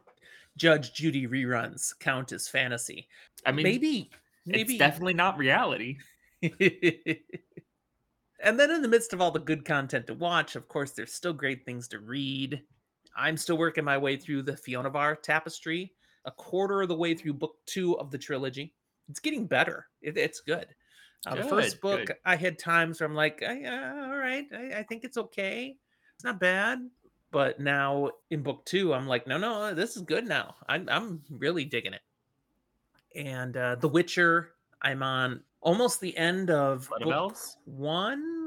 Judge 0.57 0.93
Judy 0.93 1.27
reruns 1.27 1.97
count 1.99 2.31
as 2.31 2.47
fantasy. 2.47 3.07
I 3.45 3.51
mean, 3.51 3.63
maybe, 3.63 4.09
maybe 4.45 4.73
it's 4.73 4.79
definitely 4.79 5.13
not 5.13 5.37
reality. 5.37 5.97
and 6.41 6.49
then 8.39 8.71
in 8.71 8.81
the 8.81 8.87
midst 8.87 9.13
of 9.13 9.21
all 9.21 9.31
the 9.31 9.39
good 9.39 9.65
content 9.65 10.07
to 10.07 10.13
watch, 10.13 10.55
of 10.55 10.67
course, 10.67 10.91
there's 10.91 11.13
still 11.13 11.33
great 11.33 11.65
things 11.65 11.87
to 11.89 11.99
read. 11.99 12.61
I'm 13.15 13.37
still 13.37 13.57
working 13.57 13.83
my 13.83 13.97
way 13.97 14.17
through 14.17 14.43
the 14.43 14.53
Fionavar 14.53 15.21
tapestry, 15.21 15.93
a 16.25 16.31
quarter 16.31 16.81
of 16.81 16.87
the 16.87 16.95
way 16.95 17.13
through 17.13 17.33
book 17.33 17.55
two 17.65 17.97
of 17.99 18.11
the 18.11 18.17
trilogy. 18.17 18.73
It's 19.09 19.19
getting 19.19 19.45
better. 19.45 19.87
It, 20.01 20.17
it's 20.17 20.41
good. 20.41 20.67
Uh, 21.25 21.35
the 21.35 21.43
first 21.43 21.81
book, 21.81 22.05
good. 22.07 22.15
I 22.25 22.35
had 22.35 22.57
times 22.57 22.99
where 22.99 23.09
I'm 23.09 23.15
like, 23.15 23.41
"Uh, 23.45 23.49
all 23.49 24.17
right, 24.17 24.45
I, 24.53 24.79
I 24.79 24.83
think 24.83 25.03
it's 25.03 25.17
okay. 25.17 25.75
It's 26.15 26.23
not 26.23 26.39
bad. 26.39 26.79
But 27.31 27.59
now 27.59 28.09
in 28.31 28.41
book 28.41 28.65
two, 28.65 28.93
I'm 28.93 29.07
like, 29.07 29.27
no, 29.27 29.37
no, 29.37 29.73
this 29.73 29.95
is 29.95 30.01
good 30.01 30.27
now. 30.27 30.55
I'm, 30.67 30.89
I'm 30.89 31.21
really 31.29 31.63
digging 31.63 31.93
it. 31.93 32.01
And 33.15 33.55
uh, 33.55 33.75
The 33.75 33.87
Witcher, 33.87 34.53
I'm 34.81 35.03
on 35.03 35.41
almost 35.61 36.01
the 36.01 36.17
end 36.17 36.49
of 36.49 36.89
Blood 36.89 37.03
book 37.03 37.13
Elves? 37.13 37.57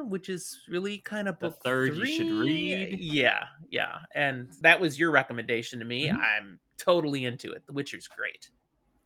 One, 0.03 0.11
which 0.11 0.29
is 0.29 0.61
really 0.69 0.99
kind 0.99 1.29
of 1.29 1.39
The 1.39 1.51
third 1.51 1.97
you 1.97 2.07
should 2.07 2.31
read. 2.33 2.99
Yeah, 3.01 3.45
yeah. 3.71 3.99
And 4.15 4.51
that 4.61 4.79
was 4.81 4.99
your 4.99 5.11
recommendation 5.11 5.79
to 5.79 5.85
me. 5.85 6.09
Mhm. 6.09 6.19
I'm 6.19 6.59
totally 6.79 7.25
into 7.25 7.53
it. 7.53 7.67
The 7.67 7.73
Witcher's 7.73 8.09
great. 8.09 8.51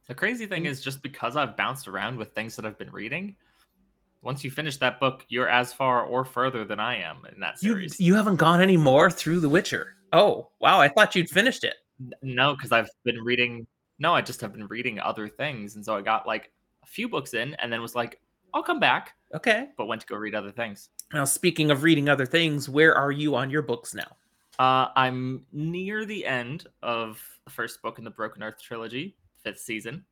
The 0.07 0.15
crazy 0.15 0.47
thing 0.47 0.59
And- 0.59 0.67
is 0.69 0.81
just 0.83 1.03
because 1.03 1.37
I've 1.37 1.57
bounced 1.57 1.89
around 1.89 2.17
with 2.17 2.33
things 2.33 2.57
that 2.57 2.65
I've 2.65 2.79
been 2.79 2.91
reading, 2.93 3.37
once 4.23 4.43
you 4.45 4.51
finish 4.51 4.77
that 4.79 4.99
book, 5.01 5.25
you're 5.29 5.49
as 5.49 5.73
far 5.73 6.05
or 6.05 6.25
further 6.25 6.65
than 6.65 6.81
I 6.81 6.97
am 6.97 7.25
in 7.33 7.41
that 7.41 7.63
You 7.63 7.73
series. 7.73 8.01
you 8.01 8.15
haven't 8.15 8.37
gone 8.37 8.61
any 8.61 8.77
more 8.77 9.11
through 9.11 9.41
The 9.41 9.49
Witcher. 9.49 9.97
Oh, 10.13 10.51
wow, 10.61 10.81
I 10.81 10.89
thought 10.89 11.15
you'd 11.15 11.29
finished 11.31 11.65
it. 11.65 11.77
No, 12.23 12.55
because 12.55 12.73
I've 12.73 12.89
been 13.05 13.21
reading. 13.23 13.67
No, 13.99 14.15
I 14.15 14.21
just 14.21 14.41
have 14.43 14.53
been 14.53 14.67
reading 14.67 15.01
other 15.01 15.29
things, 15.29 15.75
and 15.77 15.85
so 15.85 15.97
I 15.97 16.03
got 16.03 16.27
like 16.27 16.53
a 16.83 16.87
few 16.87 17.09
books 17.09 17.35
in, 17.35 17.55
and 17.55 17.73
then 17.73 17.81
was 17.83 17.95
like, 17.95 18.21
I'll 18.55 18.63
come 18.63 18.79
back, 18.79 19.16
Okay. 19.35 19.69
but 19.77 19.87
went 19.87 20.01
to 20.01 20.07
go 20.07 20.17
read 20.17 20.35
other 20.35 20.53
things. 20.53 20.91
Now, 21.13 21.25
speaking 21.25 21.71
of 21.71 21.83
reading 21.83 22.09
other 22.09 22.27
things, 22.27 22.69
where 22.69 22.95
are 22.95 23.11
you 23.11 23.35
on 23.35 23.51
your 23.51 23.63
books 23.63 23.95
now? 23.95 24.17
Uh, 24.59 24.89
I'm 24.97 25.45
near 25.53 26.05
the 26.05 26.25
end 26.25 26.67
of 26.83 27.23
the 27.45 27.51
first 27.51 27.83
book 27.83 27.99
in 27.99 28.05
the 28.05 28.11
Broken 28.11 28.43
Earth 28.43 28.61
trilogy, 28.63 29.17
fifth 29.43 29.61
season, 29.61 30.05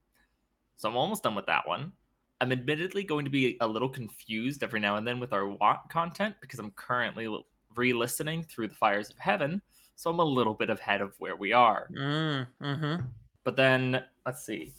so 0.76 0.88
I'm 0.88 0.96
almost 0.96 1.22
done 1.22 1.34
with 1.34 1.46
that 1.46 1.66
one. 1.66 1.92
I'm 2.40 2.52
admittedly 2.52 3.04
going 3.04 3.24
to 3.24 3.30
be 3.30 3.56
a 3.60 3.66
little 3.66 3.88
confused 3.88 4.62
every 4.62 4.80
now 4.80 4.96
and 4.96 5.06
then 5.06 5.18
with 5.18 5.32
our 5.32 5.48
Watt 5.48 5.88
content 5.88 6.34
because 6.40 6.58
I'm 6.58 6.72
currently 6.72 7.26
re-listening 7.74 8.42
through 8.44 8.68
the 8.68 8.74
Fires 8.74 9.08
of 9.08 9.16
Heaven, 9.18 9.62
so 9.96 10.10
I'm 10.10 10.18
a 10.18 10.24
little 10.24 10.54
bit 10.54 10.68
ahead 10.68 11.00
of 11.00 11.14
where 11.18 11.36
we 11.36 11.52
are. 11.52 11.88
Mm, 11.96 12.46
mm-hmm. 12.62 13.06
But 13.44 13.56
then 13.56 14.04
let's 14.26 14.44
see. 14.44 14.72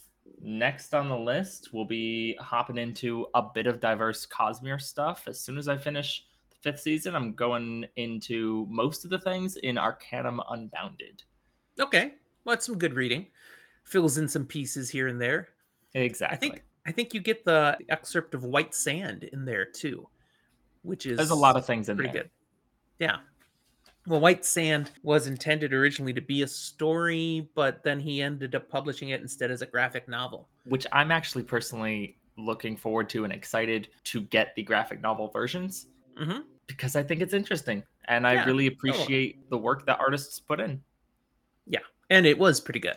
Next 0.48 0.94
on 0.94 1.08
the 1.08 1.18
list, 1.18 1.70
we'll 1.72 1.84
be 1.84 2.36
hopping 2.38 2.78
into 2.78 3.26
a 3.34 3.42
bit 3.42 3.66
of 3.66 3.80
diverse 3.80 4.24
Cosmere 4.24 4.80
stuff. 4.80 5.24
As 5.26 5.40
soon 5.40 5.58
as 5.58 5.66
I 5.66 5.76
finish 5.76 6.24
the 6.50 6.56
fifth 6.62 6.82
season, 6.82 7.16
I'm 7.16 7.32
going 7.32 7.84
into 7.96 8.64
most 8.70 9.02
of 9.04 9.10
the 9.10 9.18
things 9.18 9.56
in 9.56 9.76
Arcanum 9.76 10.40
Unbounded. 10.48 11.24
Okay. 11.80 12.14
Well, 12.44 12.54
that's 12.54 12.64
some 12.64 12.78
good 12.78 12.94
reading. 12.94 13.26
Fills 13.82 14.18
in 14.18 14.28
some 14.28 14.46
pieces 14.46 14.88
here 14.88 15.08
and 15.08 15.20
there. 15.20 15.48
Exactly. 15.94 16.36
I 16.36 16.38
think 16.38 16.62
I 16.86 16.92
think 16.92 17.12
you 17.12 17.18
get 17.18 17.44
the 17.44 17.76
excerpt 17.88 18.32
of 18.32 18.44
White 18.44 18.72
Sand 18.72 19.24
in 19.24 19.44
there 19.44 19.64
too, 19.64 20.08
which 20.82 21.06
is 21.06 21.16
there's 21.16 21.30
a 21.30 21.34
lot 21.34 21.56
of 21.56 21.66
things 21.66 21.88
in 21.88 21.96
pretty 21.96 22.12
there. 22.12 22.22
good. 22.22 22.30
Yeah. 23.00 23.16
Well, 24.06 24.20
White 24.20 24.44
Sand 24.44 24.92
was 25.02 25.26
intended 25.26 25.72
originally 25.72 26.12
to 26.12 26.20
be 26.20 26.42
a 26.42 26.46
story, 26.46 27.48
but 27.54 27.82
then 27.82 27.98
he 27.98 28.22
ended 28.22 28.54
up 28.54 28.68
publishing 28.68 29.08
it 29.10 29.20
instead 29.20 29.50
as 29.50 29.62
a 29.62 29.66
graphic 29.66 30.08
novel. 30.08 30.48
which 30.64 30.86
I'm 30.92 31.10
actually 31.10 31.42
personally 31.42 32.16
looking 32.38 32.76
forward 32.76 33.08
to 33.10 33.24
and 33.24 33.32
excited 33.32 33.88
to 34.04 34.20
get 34.20 34.54
the 34.54 34.62
graphic 34.62 35.00
novel 35.00 35.28
versions 35.28 35.86
hmm 36.16 36.40
because 36.66 36.96
I 36.96 37.02
think 37.02 37.20
it's 37.22 37.32
interesting 37.32 37.82
and 38.08 38.26
I 38.26 38.44
really 38.44 38.66
appreciate 38.66 39.48
the 39.50 39.56
work 39.58 39.86
that 39.86 40.00
artists 40.00 40.40
put 40.40 40.58
in. 40.60 40.82
Yeah, 41.66 41.80
and 42.10 42.26
it 42.26 42.38
was 42.38 42.60
pretty 42.60 42.80
good. 42.80 42.96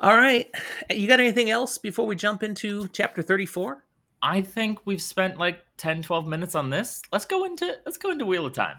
All 0.00 0.16
right. 0.16 0.50
You 0.90 1.06
got 1.06 1.20
anything 1.20 1.50
else 1.50 1.78
before 1.78 2.06
we 2.06 2.16
jump 2.16 2.42
into 2.42 2.88
chapter 2.88 3.22
34? 3.22 3.84
I 4.22 4.40
think 4.40 4.80
we've 4.86 5.02
spent 5.02 5.38
like 5.38 5.64
10 5.76 6.02
12 6.02 6.26
minutes 6.26 6.54
on 6.54 6.70
this. 6.70 7.02
Let's 7.12 7.24
go 7.24 7.44
into 7.44 7.76
let's 7.84 7.98
go 7.98 8.10
into 8.10 8.26
Wheel 8.26 8.46
of 8.46 8.52
Time. 8.52 8.76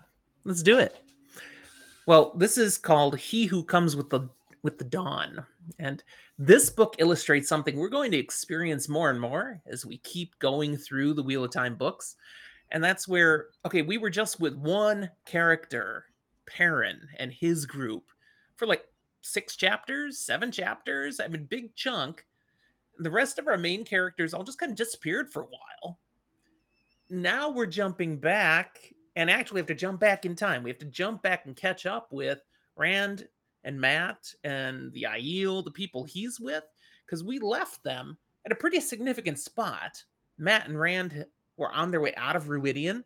Let's 0.48 0.64
do 0.64 0.80
it. 0.80 0.96
Well, 2.06 2.32
this 2.38 2.58
is 2.58 2.78
called 2.78 3.20
He 3.20 3.48
Who 3.48 3.66
Comes 3.66 3.98
with 3.98 4.10
the 4.10 4.30
with 4.64 4.78
the 4.78 4.86
Dawn. 4.86 5.46
And 5.78 6.02
this 6.40 6.70
book 6.70 6.96
illustrates 7.00 7.50
something 7.50 7.76
we're 7.76 7.90
going 7.90 8.12
to 8.12 8.18
experience 8.18 8.88
more 8.88 9.10
and 9.10 9.20
more 9.20 9.62
as 9.66 9.86
we 9.86 9.98
keep 9.98 10.40
going 10.40 10.78
through 10.78 11.16
the 11.16 11.22
Wheel 11.22 11.44
of 11.44 11.52
Time 11.52 11.76
books. 11.76 12.16
And 12.72 12.82
that's 12.82 13.10
where 13.10 13.48
okay, 13.66 13.82
we 13.82 13.98
were 13.98 14.10
just 14.10 14.40
with 14.40 14.56
one 14.56 15.12
character, 15.26 16.06
Perrin, 16.46 17.02
and 17.18 17.34
his 17.34 17.66
group 17.66 18.06
for 18.56 18.66
like 18.66 18.86
six 19.24 19.58
chapters, 19.58 20.18
seven 20.18 20.50
chapters. 20.50 21.20
I 21.20 21.28
mean, 21.28 21.44
big 21.44 21.76
chunk. 21.76 22.26
The 23.00 23.12
rest 23.12 23.38
of 23.38 23.50
our 23.50 23.58
main 23.58 23.84
characters 23.84 24.34
all 24.34 24.46
just 24.46 24.60
kind 24.60 24.72
of 24.72 24.78
disappeared 24.78 25.30
for 25.30 25.42
a 25.42 25.48
while. 25.48 26.00
Now 27.10 27.50
we're 27.50 27.66
jumping 27.66 28.16
back 28.16 28.94
and 29.18 29.32
actually 29.32 29.60
have 29.60 29.68
to 29.68 29.74
jump 29.74 30.00
back 30.00 30.26
in 30.26 30.36
time. 30.36 30.62
We 30.62 30.70
have 30.70 30.78
to 30.78 30.86
jump 30.86 31.24
back 31.24 31.48
and 31.48 31.56
catch 31.56 31.88
up 31.88 32.08
with 32.12 32.40
Rand 32.76 33.28
and 33.64 33.82
Matt 33.82 34.32
and 34.44 34.94
the 34.94 35.08
Aiel, 35.10 35.66
the 35.66 35.72
people 35.72 36.04
he's 36.04 36.40
with, 36.40 36.64
because 37.04 37.24
we 37.24 37.40
left 37.40 37.84
them 37.84 38.16
at 38.46 38.52
a 38.52 38.56
pretty 38.56 38.80
significant 38.80 39.40
spot. 39.40 40.04
Matt 40.38 40.68
and 40.68 40.80
Rand 40.80 41.26
were 41.58 41.72
on 41.72 41.90
their 41.90 42.00
way 42.00 42.14
out 42.16 42.36
of 42.36 42.46
Rhuidean, 42.46 43.04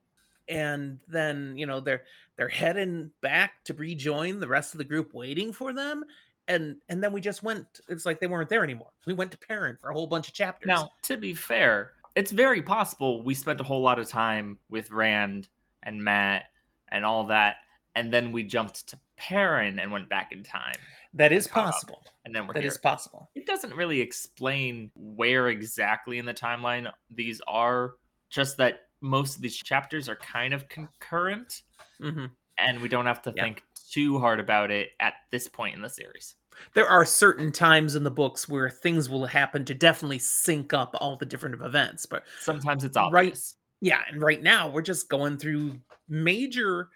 and 0.50 1.00
then 1.08 1.54
you 1.56 1.66
know 1.66 1.80
they're 1.80 2.04
they're 2.36 2.50
heading 2.50 3.10
back 3.22 3.64
to 3.64 3.74
rejoin 3.74 4.42
the 4.42 4.48
rest 4.50 4.74
of 4.74 4.80
the 4.80 4.84
group, 4.84 5.14
waiting 5.14 5.54
for 5.54 5.72
them. 5.72 6.04
And 6.50 6.76
and 6.90 7.02
then 7.02 7.14
we 7.14 7.22
just 7.22 7.42
went. 7.42 7.66
It's 7.88 8.06
like 8.06 8.20
they 8.20 8.28
weren't 8.28 8.50
there 8.50 8.66
anymore. 8.66 8.92
We 9.06 9.14
went 9.14 9.32
to 9.32 9.38
Perrin 9.38 9.78
for 9.80 9.92
a 9.92 9.94
whole 9.94 10.08
bunch 10.08 10.28
of 10.28 10.34
chapters. 10.34 10.68
Now, 10.68 10.90
to 11.04 11.16
be 11.16 11.34
fair, 11.34 11.94
it's 12.16 12.32
very 12.32 12.62
possible 12.62 13.24
we 13.24 13.34
spent 13.34 13.62
a 13.62 13.64
whole 13.64 13.82
lot 13.82 13.98
of 13.98 14.10
time 14.10 14.58
with 14.70 14.92
Rand 14.92 15.48
and 15.84 16.04
Matt 16.04 16.46
and 16.92 17.06
all 17.06 17.26
that, 17.28 17.58
and 17.96 18.14
then 18.14 18.32
we 18.32 18.44
jumped 18.44 18.88
to 18.90 19.00
Perrin 19.18 19.80
and 19.80 19.92
went 19.92 20.10
back 20.10 20.32
in 20.32 20.44
time, 20.44 20.76
that 21.14 21.32
is 21.32 21.48
caught 21.48 21.66
up. 21.68 21.74
possible. 21.74 22.04
and 22.26 22.36
then 22.36 22.48
we're 22.48 22.54
That 22.54 22.62
here. 22.64 22.72
is 22.72 22.78
possible. 22.78 23.30
it 23.36 23.46
doesn't 23.46 23.74
really 23.76 24.00
explain 24.02 24.92
where 24.96 25.48
exactly 25.50 26.18
in 26.20 26.26
the 26.26 26.34
timeline 26.34 26.92
these 27.10 27.42
are. 27.48 27.94
Just 28.30 28.56
that 28.58 28.84
most 29.02 29.36
of 29.36 29.42
these 29.42 29.58
chapters 29.58 30.08
are 30.08 30.16
kind 30.16 30.54
of 30.54 30.68
concurrent, 30.70 31.64
hmm 32.00 32.26
and 32.58 32.80
we 32.82 32.88
don't 32.90 33.06
have 33.08 33.22
to 33.24 33.34
Yeah. 33.36 33.44
think 33.44 33.64
too 33.90 34.20
hard 34.20 34.40
about 34.40 34.72
it 34.72 34.92
at 35.00 35.16
this 35.32 35.48
point 35.48 35.76
in 35.76 35.82
the 35.82 35.90
series. 35.90 36.36
there 36.74 36.88
are 36.88 37.06
certain 37.06 37.52
times 37.52 37.96
in 37.96 38.04
the 38.04 38.12
books 38.12 38.48
where 38.48 38.70
things 38.70 39.10
will 39.10 39.26
happen 39.26 39.66
to 39.66 39.74
definitely 39.74 40.20
sync 40.20 40.74
up 40.74 40.96
all 41.02 41.16
the 41.18 41.26
different 41.26 41.60
events 41.62 42.06
but 42.06 42.24
Sometimes 42.40 42.84
it's 42.84 42.96
Right. 43.12 43.38
Yeah 43.82 44.02
and 44.10 44.22
right 44.22 44.42
now 44.42 44.70
we're 44.70 44.82
just 44.82 45.10
going 45.10 45.38
through 45.38 45.78
major 46.08 46.90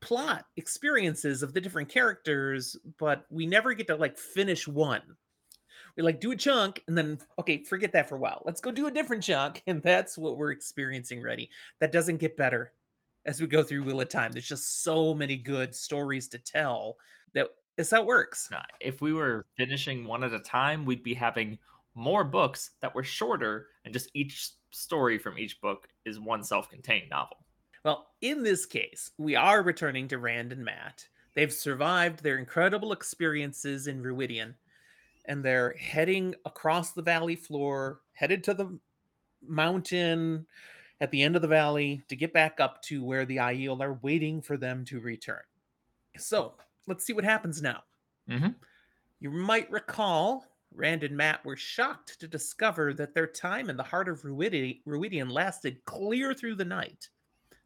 plot 0.00 0.46
experiences 0.56 1.42
of 1.42 1.54
the 1.54 1.60
different 1.60 1.88
characters 1.88 2.76
but 2.98 3.24
we 3.30 3.46
never 3.46 3.72
get 3.72 3.86
to 3.86 3.96
like 3.96 4.18
finish 4.18 4.66
one. 4.66 5.02
We 5.96 6.02
like 6.02 6.20
do 6.20 6.32
a 6.32 6.36
chunk 6.36 6.82
and 6.88 6.98
then 6.98 7.18
okay 7.38 7.62
forget 7.64 7.92
that 7.92 8.08
for 8.08 8.16
a 8.16 8.18
while. 8.18 8.42
Let's 8.44 8.60
go 8.60 8.70
do 8.70 8.86
a 8.86 8.90
different 8.90 9.22
chunk 9.22 9.62
and 9.66 9.82
that's 9.82 10.18
what 10.18 10.36
we're 10.36 10.52
experiencing 10.52 11.22
ready. 11.22 11.48
That 11.80 11.92
doesn't 11.92 12.18
get 12.18 12.36
better 12.36 12.72
as 13.24 13.40
we 13.40 13.46
go 13.46 13.62
through 13.62 13.84
wheel 13.84 14.00
of 14.00 14.08
time. 14.08 14.32
There's 14.32 14.48
just 14.48 14.82
so 14.82 15.14
many 15.14 15.36
good 15.36 15.74
stories 15.74 16.28
to 16.28 16.38
tell 16.38 16.96
that 17.34 17.48
that's 17.76 17.90
how 17.90 18.02
it 18.02 18.06
works. 18.06 18.50
If 18.80 19.00
we 19.00 19.12
were 19.12 19.46
finishing 19.56 20.04
one 20.04 20.24
at 20.24 20.32
a 20.32 20.40
time, 20.40 20.84
we'd 20.84 21.02
be 21.02 21.14
having 21.14 21.58
more 21.94 22.24
books 22.24 22.70
that 22.80 22.94
were 22.94 23.02
shorter, 23.02 23.68
and 23.84 23.92
just 23.92 24.10
each 24.14 24.50
story 24.72 25.18
from 25.18 25.38
each 25.38 25.60
book 25.60 25.88
is 26.04 26.18
one 26.18 26.42
self-contained 26.42 27.10
novel. 27.10 27.38
Well, 27.84 28.10
in 28.20 28.42
this 28.42 28.66
case, 28.66 29.10
we 29.18 29.36
are 29.36 29.62
returning 29.62 30.08
to 30.08 30.18
Rand 30.18 30.52
and 30.52 30.64
Matt. 30.64 31.06
They've 31.34 31.52
survived 31.52 32.22
their 32.22 32.38
incredible 32.38 32.92
experiences 32.92 33.86
in 33.86 34.02
Rhuidean, 34.02 34.54
and 35.24 35.44
they're 35.44 35.74
heading 35.74 36.34
across 36.44 36.92
the 36.92 37.02
valley 37.02 37.36
floor, 37.36 38.00
headed 38.12 38.44
to 38.44 38.54
the 38.54 38.78
mountain 39.40 40.46
at 41.00 41.10
the 41.10 41.22
end 41.22 41.34
of 41.34 41.42
the 41.42 41.48
valley 41.48 42.02
to 42.08 42.16
get 42.16 42.32
back 42.32 42.60
up 42.60 42.82
to 42.82 43.02
where 43.02 43.24
the 43.24 43.38
Aiel 43.38 43.80
are 43.80 43.98
waiting 44.02 44.40
for 44.40 44.56
them 44.56 44.84
to 44.84 45.00
return. 45.00 45.42
So 46.16 46.54
let's 46.86 47.04
see 47.04 47.12
what 47.12 47.24
happens 47.24 47.60
now. 47.60 47.82
Mhm. 48.28 48.54
You 49.18 49.30
might 49.30 49.70
recall 49.70 50.46
Rand 50.74 51.02
and 51.02 51.16
Matt 51.16 51.44
were 51.44 51.56
shocked 51.56 52.18
to 52.20 52.28
discover 52.28 52.94
that 52.94 53.14
their 53.14 53.26
time 53.26 53.68
in 53.70 53.76
the 53.76 53.82
heart 53.82 54.08
of 54.08 54.22
Ruidi- 54.22 54.82
Rhuidean 54.86 55.30
lasted 55.30 55.84
clear 55.84 56.34
through 56.34 56.56
the 56.56 56.64
night. 56.64 57.08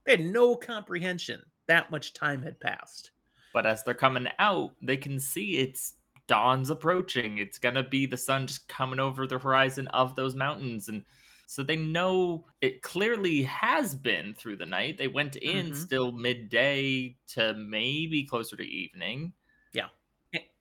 They 0.04 0.12
had 0.12 0.24
no 0.24 0.56
comprehension 0.56 1.42
that 1.66 1.90
much 1.90 2.12
time 2.12 2.42
had 2.42 2.60
passed. 2.60 3.10
But 3.52 3.66
as 3.66 3.82
they're 3.82 3.94
coming 3.94 4.28
out, 4.38 4.76
they 4.82 4.96
can 4.96 5.18
see 5.18 5.58
it's 5.58 5.94
dawn's 6.26 6.70
approaching. 6.70 7.38
It's 7.38 7.58
gonna 7.58 7.82
be 7.82 8.06
the 8.06 8.16
sun 8.16 8.46
just 8.46 8.68
coming 8.68 9.00
over 9.00 9.26
the 9.26 9.38
horizon 9.38 9.88
of 9.88 10.14
those 10.16 10.34
mountains, 10.34 10.88
and 10.88 11.04
so 11.46 11.62
they 11.62 11.76
know 11.76 12.46
it 12.60 12.82
clearly 12.82 13.42
has 13.44 13.94
been 13.94 14.34
through 14.34 14.56
the 14.56 14.66
night. 14.66 14.98
They 14.98 15.06
went 15.08 15.36
in 15.36 15.70
Mhm. 15.70 15.76
still 15.76 16.10
midday 16.12 17.16
to 17.28 17.54
maybe 17.54 18.24
closer 18.24 18.56
to 18.56 18.64
evening. 18.64 19.32
Yeah. 19.72 19.88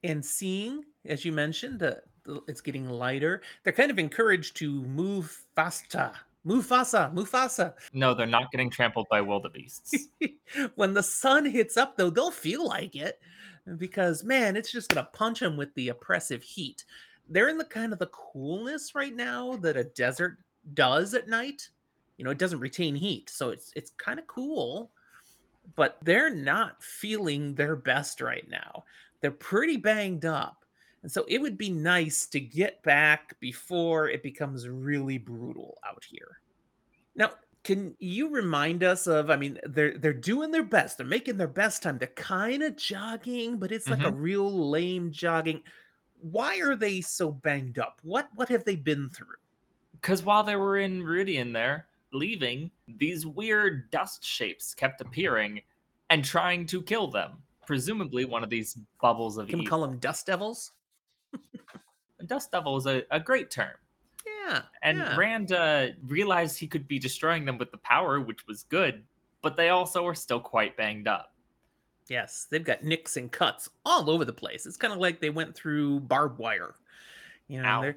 And 0.04 0.24
seeing, 0.24 0.84
as 1.04 1.24
you 1.24 1.32
mentioned, 1.32 1.80
the- 1.80 2.02
it's 2.46 2.60
getting 2.60 2.88
lighter, 2.88 3.42
they're 3.64 3.72
kind 3.72 3.90
of 3.90 3.98
encouraged 3.98 4.56
to 4.56 4.82
move 4.84 5.44
faster. 5.54 6.12
Mufasa, 6.46 7.12
Mufasa. 7.12 7.74
No, 7.92 8.14
they're 8.14 8.26
not 8.26 8.52
getting 8.52 8.70
trampled 8.70 9.08
by 9.10 9.20
wildebeests. 9.20 10.08
when 10.76 10.94
the 10.94 11.02
sun 11.02 11.44
hits 11.44 11.76
up, 11.76 11.96
though, 11.96 12.10
they'll 12.10 12.30
feel 12.30 12.66
like 12.66 12.94
it 12.94 13.18
because, 13.78 14.22
man, 14.22 14.56
it's 14.56 14.70
just 14.70 14.90
going 14.90 15.04
to 15.04 15.10
punch 15.10 15.40
them 15.40 15.56
with 15.56 15.74
the 15.74 15.88
oppressive 15.88 16.42
heat. 16.42 16.84
They're 17.28 17.48
in 17.48 17.58
the 17.58 17.64
kind 17.64 17.92
of 17.92 17.98
the 17.98 18.06
coolness 18.06 18.94
right 18.94 19.14
now 19.14 19.56
that 19.56 19.76
a 19.76 19.84
desert 19.84 20.38
does 20.74 21.14
at 21.14 21.28
night. 21.28 21.68
You 22.16 22.24
know, 22.24 22.30
it 22.30 22.38
doesn't 22.38 22.60
retain 22.60 22.94
heat, 22.94 23.28
so 23.28 23.50
it's 23.50 23.72
it's 23.76 23.90
kind 23.98 24.18
of 24.18 24.26
cool, 24.26 24.90
but 25.74 25.98
they're 26.02 26.30
not 26.30 26.82
feeling 26.82 27.54
their 27.54 27.76
best 27.76 28.20
right 28.20 28.48
now. 28.48 28.84
They're 29.20 29.32
pretty 29.32 29.76
banged 29.76 30.24
up. 30.24 30.64
And 31.06 31.12
so 31.12 31.24
it 31.28 31.40
would 31.40 31.56
be 31.56 31.70
nice 31.70 32.26
to 32.26 32.40
get 32.40 32.82
back 32.82 33.38
before 33.38 34.08
it 34.08 34.24
becomes 34.24 34.68
really 34.68 35.18
brutal 35.18 35.78
out 35.86 36.04
here. 36.04 36.40
Now, 37.14 37.32
can 37.62 37.96
you 38.00 38.28
remind 38.28 38.82
us 38.82 39.06
of? 39.06 39.30
I 39.30 39.36
mean, 39.36 39.60
they're 39.64 39.96
they're 39.98 40.12
doing 40.12 40.50
their 40.50 40.64
best. 40.64 40.98
They're 40.98 41.06
making 41.06 41.36
their 41.36 41.46
best 41.46 41.82
time. 41.84 41.98
They're 41.98 42.08
kind 42.08 42.64
of 42.64 42.76
jogging, 42.76 43.58
but 43.58 43.70
it's 43.70 43.88
like 43.88 44.02
a 44.04 44.10
hmm 44.10 44.10
real 44.10 44.68
lame 44.70 45.12
jogging. 45.12 45.62
Why 46.20 46.60
are 46.60 46.74
they 46.74 47.00
so 47.02 47.30
banged 47.30 47.78
up? 47.78 48.00
What 48.02 48.28
what 48.34 48.48
have 48.48 48.64
they 48.64 48.74
been 48.76 49.08
through? 49.08 49.36
Because 49.92 50.24
while 50.24 50.42
they 50.44 50.56
were 50.56 50.78
in 50.78 51.02
Meridian 51.02 51.52
there, 51.52 51.88
leaving, 52.12 52.72
these 52.88 53.26
weird 53.26 53.90
dust 53.92 54.24
shapes 54.24 54.74
kept 54.74 55.00
appearing 55.00 55.62
and 56.10 56.24
trying 56.24 56.66
to 56.66 56.82
kill 56.82 57.08
them. 57.08 57.44
Presumably 57.64 58.24
one 58.24 58.42
of 58.44 58.50
these 58.50 58.76
bubbles 59.00 59.38
of 59.38 59.48
Can 59.48 59.58
we 59.58 59.64
evil. 59.64 59.70
call 59.70 59.80
them 59.80 59.98
dust 59.98 60.26
devils? 60.26 60.72
Dust 62.24 62.52
Devil 62.52 62.76
is 62.76 62.86
a, 62.86 63.02
a 63.10 63.20
great 63.20 63.50
term. 63.50 63.74
Yeah. 64.26 64.62
And 64.82 64.98
yeah. 64.98 65.16
Rand 65.16 65.52
uh, 65.52 65.88
realized 66.06 66.58
he 66.58 66.66
could 66.66 66.88
be 66.88 66.98
destroying 66.98 67.44
them 67.44 67.58
with 67.58 67.70
the 67.70 67.78
power, 67.78 68.20
which 68.20 68.46
was 68.46 68.64
good, 68.64 69.02
but 69.42 69.56
they 69.56 69.68
also 69.68 70.02
were 70.02 70.14
still 70.14 70.40
quite 70.40 70.76
banged 70.76 71.08
up. 71.08 71.32
Yes, 72.08 72.46
they've 72.50 72.64
got 72.64 72.84
nicks 72.84 73.16
and 73.16 73.30
cuts 73.30 73.68
all 73.84 74.08
over 74.10 74.24
the 74.24 74.32
place. 74.32 74.64
It's 74.66 74.76
kind 74.76 74.92
of 74.92 75.00
like 75.00 75.20
they 75.20 75.30
went 75.30 75.54
through 75.54 76.00
barbed 76.00 76.38
wire. 76.38 76.74
You 77.48 77.62
know, 77.62 77.68
Ow. 77.68 77.80
they're 77.82 77.96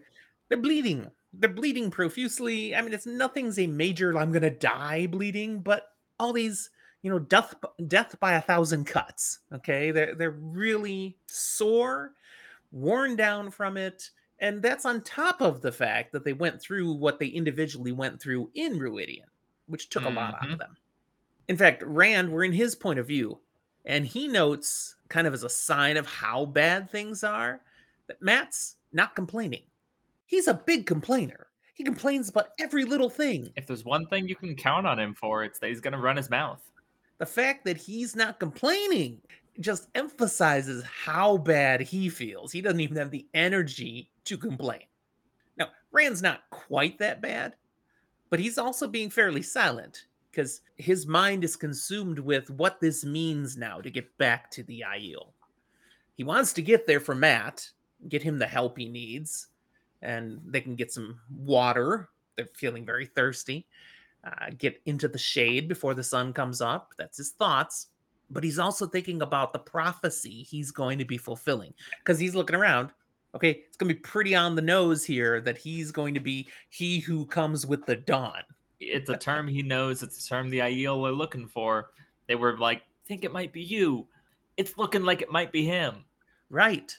they're 0.49 0.57
bleeding. 0.57 1.09
They're 1.33 1.49
bleeding 1.49 1.91
profusely. 1.91 2.75
I 2.75 2.81
mean, 2.81 2.93
it's 2.93 3.05
nothing's 3.05 3.59
a 3.59 3.67
major 3.67 4.17
I'm 4.17 4.31
gonna 4.31 4.49
die 4.49 5.05
bleeding, 5.07 5.59
but 5.59 5.91
all 6.19 6.33
these, 6.33 6.71
you 7.03 7.11
know, 7.11 7.19
death 7.19 7.53
death 7.87 8.19
by 8.19 8.33
a 8.33 8.41
thousand 8.41 8.85
cuts. 8.85 9.39
Okay, 9.53 9.91
they're 9.91 10.15
they're 10.15 10.31
really 10.31 11.17
sore, 11.27 12.13
worn 12.71 13.15
down 13.15 13.51
from 13.51 13.77
it, 13.77 14.09
and 14.39 14.61
that's 14.61 14.85
on 14.85 15.01
top 15.01 15.41
of 15.41 15.61
the 15.61 15.71
fact 15.71 16.11
that 16.11 16.23
they 16.23 16.33
went 16.33 16.61
through 16.61 16.93
what 16.93 17.19
they 17.19 17.27
individually 17.27 17.91
went 17.91 18.21
through 18.21 18.49
in 18.55 18.79
Rhuidean, 18.79 19.25
which 19.67 19.89
took 19.89 20.05
a 20.05 20.09
lot 20.09 20.35
out 20.35 20.43
of 20.43 20.49
mm-hmm. 20.49 20.57
them. 20.57 20.77
In 21.47 21.57
fact, 21.57 21.83
Rand, 21.83 22.31
we're 22.31 22.43
in 22.43 22.53
his 22.53 22.75
point 22.75 22.99
of 22.99 23.07
view, 23.07 23.39
and 23.85 24.05
he 24.05 24.27
notes, 24.27 24.95
kind 25.09 25.27
of 25.27 25.33
as 25.33 25.43
a 25.43 25.49
sign 25.49 25.97
of 25.97 26.05
how 26.05 26.45
bad 26.45 26.89
things 26.89 27.23
are, 27.23 27.61
that 28.07 28.21
Matt's 28.21 28.75
not 28.93 29.15
complaining. 29.15 29.63
He's 30.25 30.47
a 30.47 30.53
big 30.53 30.85
complainer. 30.85 31.47
He 31.73 31.83
complains 31.83 32.29
about 32.29 32.49
every 32.59 32.85
little 32.85 33.09
thing. 33.09 33.51
If 33.55 33.65
there's 33.65 33.85
one 33.85 34.05
thing 34.07 34.27
you 34.27 34.35
can 34.35 34.55
count 34.55 34.85
on 34.85 34.99
him 34.99 35.15
for, 35.15 35.43
it's 35.43 35.59
that 35.59 35.69
he's 35.69 35.79
going 35.79 35.93
to 35.93 35.99
run 35.99 36.17
his 36.17 36.29
mouth. 36.29 36.61
The 37.17 37.25
fact 37.25 37.65
that 37.65 37.77
he's 37.77 38.15
not 38.15 38.39
complaining 38.39 39.21
just 39.59 39.89
emphasizes 39.95 40.83
how 40.83 41.37
bad 41.37 41.81
he 41.81 42.09
feels. 42.09 42.51
He 42.51 42.61
doesn't 42.61 42.79
even 42.79 42.97
have 42.97 43.11
the 43.11 43.27
energy 43.33 44.09
to 44.25 44.37
complain. 44.37 44.83
Now, 45.57 45.69
Rand's 45.91 46.21
not 46.21 46.49
quite 46.49 46.97
that 46.99 47.21
bad, 47.21 47.55
but 48.29 48.39
he's 48.39 48.57
also 48.57 48.87
being 48.87 49.09
fairly 49.09 49.41
silent 49.41 50.05
because 50.31 50.61
his 50.77 51.07
mind 51.07 51.43
is 51.43 51.55
consumed 51.55 52.19
with 52.19 52.49
what 52.51 52.79
this 52.79 53.03
means 53.03 53.57
now 53.57 53.81
to 53.81 53.89
get 53.89 54.17
back 54.17 54.49
to 54.51 54.63
the 54.63 54.83
Aiel. 54.87 55.33
He 56.15 56.23
wants 56.23 56.53
to 56.53 56.61
get 56.61 56.85
there 56.85 56.99
for 56.99 57.15
Matt, 57.15 57.69
get 58.07 58.21
him 58.21 58.37
the 58.37 58.47
help 58.47 58.77
he 58.77 58.87
needs, 58.87 59.47
and 60.01 60.39
they 60.45 60.61
can 60.61 60.75
get 60.75 60.93
some 60.93 61.19
water. 61.29 62.09
They're 62.35 62.47
feeling 62.53 62.85
very 62.85 63.05
thirsty. 63.05 63.65
Uh, 64.23 64.51
get 64.57 64.81
into 64.85 65.07
the 65.07 65.17
shade 65.17 65.67
before 65.67 65.93
the 65.93 66.03
sun 66.03 66.33
comes 66.33 66.61
up. 66.61 66.93
That's 66.97 67.17
his 67.17 67.31
thoughts. 67.31 67.87
But 68.31 68.43
he's 68.43 68.59
also 68.59 68.85
thinking 68.85 69.21
about 69.21 69.53
the 69.53 69.59
prophecy 69.59 70.43
he's 70.43 70.71
going 70.71 70.99
to 70.99 71.05
be 71.05 71.17
fulfilling 71.17 71.73
because 71.99 72.19
he's 72.19 72.35
looking 72.35 72.55
around. 72.55 72.91
Okay, 73.35 73.63
it's 73.67 73.77
going 73.77 73.89
to 73.89 73.95
be 73.95 73.99
pretty 73.99 74.35
on 74.35 74.55
the 74.55 74.61
nose 74.61 75.05
here 75.05 75.39
that 75.41 75.57
he's 75.57 75.91
going 75.91 76.13
to 76.13 76.19
be 76.19 76.47
he 76.69 76.99
who 76.99 77.25
comes 77.25 77.65
with 77.65 77.85
the 77.85 77.95
dawn. 77.95 78.41
It's 78.79 79.09
a 79.09 79.17
term 79.17 79.47
he 79.47 79.61
knows. 79.61 80.01
It's 80.03 80.25
a 80.25 80.29
term 80.29 80.49
the 80.49 80.59
Aiel 80.59 81.07
are 81.07 81.11
looking 81.11 81.47
for. 81.47 81.89
They 82.27 82.35
were 82.35 82.57
like, 82.57 82.83
think 83.09 83.25
it 83.25 83.33
might 83.33 83.51
be 83.51 83.61
you. 83.61 84.07
It's 84.55 84.77
looking 84.77 85.03
like 85.03 85.21
it 85.21 85.31
might 85.31 85.51
be 85.51 85.65
him. 85.65 86.05
Right. 86.49 86.95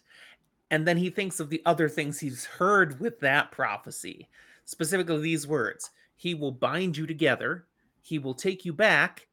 And 0.70 0.86
then 0.86 0.96
he 0.96 1.08
thinks 1.08 1.40
of 1.40 1.48
the 1.48 1.62
other 1.64 1.88
things 1.88 2.18
he's 2.18 2.44
heard 2.44 3.00
with 3.00 3.20
that 3.20 3.50
prophecy, 3.52 4.28
specifically 4.64 5.20
these 5.20 5.46
words 5.46 5.90
He 6.16 6.34
will 6.34 6.52
bind 6.52 6.96
you 6.96 7.06
together, 7.06 7.66
He 8.02 8.18
will 8.18 8.34
take 8.34 8.64
you 8.64 8.72
back, 8.72 9.26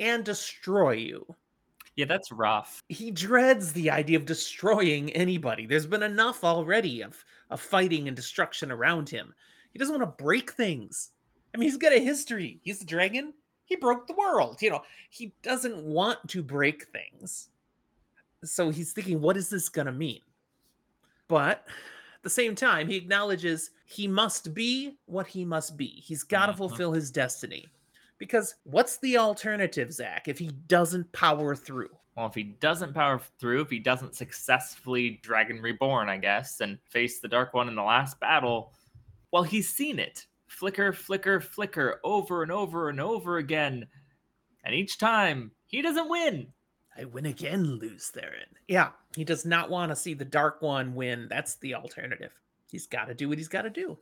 and 0.00 0.24
destroy 0.24 0.92
you. 0.92 1.36
Yeah, 1.96 2.06
that's 2.06 2.32
rough. 2.32 2.82
He 2.88 3.10
dreads 3.10 3.72
the 3.72 3.90
idea 3.90 4.16
of 4.16 4.24
destroying 4.24 5.10
anybody. 5.12 5.66
There's 5.66 5.86
been 5.86 6.02
enough 6.02 6.42
already 6.42 7.02
of, 7.02 7.22
of 7.50 7.60
fighting 7.60 8.08
and 8.08 8.16
destruction 8.16 8.70
around 8.72 9.08
him. 9.10 9.34
He 9.72 9.78
doesn't 9.78 9.98
want 9.98 10.18
to 10.18 10.22
break 10.22 10.52
things. 10.52 11.10
I 11.54 11.58
mean, 11.58 11.68
he's 11.68 11.76
got 11.78 11.92
a 11.92 11.98
history. 11.98 12.60
He's 12.62 12.80
a 12.80 12.86
dragon. 12.86 13.34
He 13.64 13.76
broke 13.76 14.06
the 14.06 14.14
world. 14.14 14.60
You 14.62 14.70
know, 14.70 14.82
he 15.10 15.34
doesn't 15.42 15.82
want 15.84 16.26
to 16.28 16.42
break 16.42 16.86
things. 16.88 17.48
So 18.44 18.70
he's 18.70 18.92
thinking, 18.92 19.20
what 19.20 19.36
is 19.36 19.48
this 19.50 19.68
going 19.68 19.86
to 19.86 19.92
mean? 19.92 20.20
But 21.28 21.66
at 21.68 22.22
the 22.22 22.30
same 22.30 22.54
time, 22.54 22.88
he 22.88 22.96
acknowledges 22.96 23.70
he 23.84 24.08
must 24.08 24.54
be 24.54 24.98
what 25.06 25.26
he 25.26 25.44
must 25.44 25.76
be. 25.76 25.86
He's 25.86 26.22
got 26.24 26.46
to 26.46 26.52
Mhm. 26.52 26.56
fulfill 26.56 26.92
his 26.92 27.10
destiny. 27.10 27.68
Because 28.22 28.54
what's 28.62 28.98
the 28.98 29.18
alternative, 29.18 29.92
Zach, 29.92 30.28
if 30.28 30.38
he 30.38 30.46
doesn't 30.68 31.10
power 31.10 31.56
through? 31.56 31.88
Well, 32.16 32.28
if 32.28 32.36
he 32.36 32.44
doesn't 32.44 32.94
power 32.94 33.20
through, 33.40 33.62
if 33.62 33.70
he 33.70 33.80
doesn't 33.80 34.14
successfully 34.14 35.18
Dragon 35.24 35.60
Reborn, 35.60 36.08
I 36.08 36.18
guess, 36.18 36.60
and 36.60 36.78
face 36.88 37.18
the 37.18 37.26
Dark 37.26 37.52
One 37.52 37.66
in 37.66 37.74
the 37.74 37.82
last 37.82 38.20
battle, 38.20 38.74
well, 39.32 39.42
he's 39.42 39.68
seen 39.68 39.98
it 39.98 40.24
flicker, 40.46 40.92
flicker, 40.92 41.40
flicker 41.40 41.98
over 42.04 42.44
and 42.44 42.52
over 42.52 42.90
and 42.90 43.00
over 43.00 43.38
again. 43.38 43.88
And 44.62 44.72
each 44.72 44.98
time, 44.98 45.50
he 45.66 45.82
doesn't 45.82 46.08
win. 46.08 46.46
I 46.96 47.06
win 47.06 47.26
again, 47.26 47.64
Lews 47.80 48.12
Therin. 48.14 48.54
Yeah, 48.68 48.90
he 49.16 49.24
does 49.24 49.44
not 49.44 49.68
want 49.68 49.90
to 49.90 49.96
see 49.96 50.14
the 50.14 50.24
Dark 50.24 50.62
One 50.62 50.94
win. 50.94 51.26
That's 51.28 51.56
the 51.56 51.74
alternative. 51.74 52.30
He's 52.70 52.86
got 52.86 53.06
to 53.06 53.14
do 53.14 53.28
what 53.28 53.38
he's 53.38 53.48
got 53.48 53.62
to 53.62 53.70
do. 53.70 53.98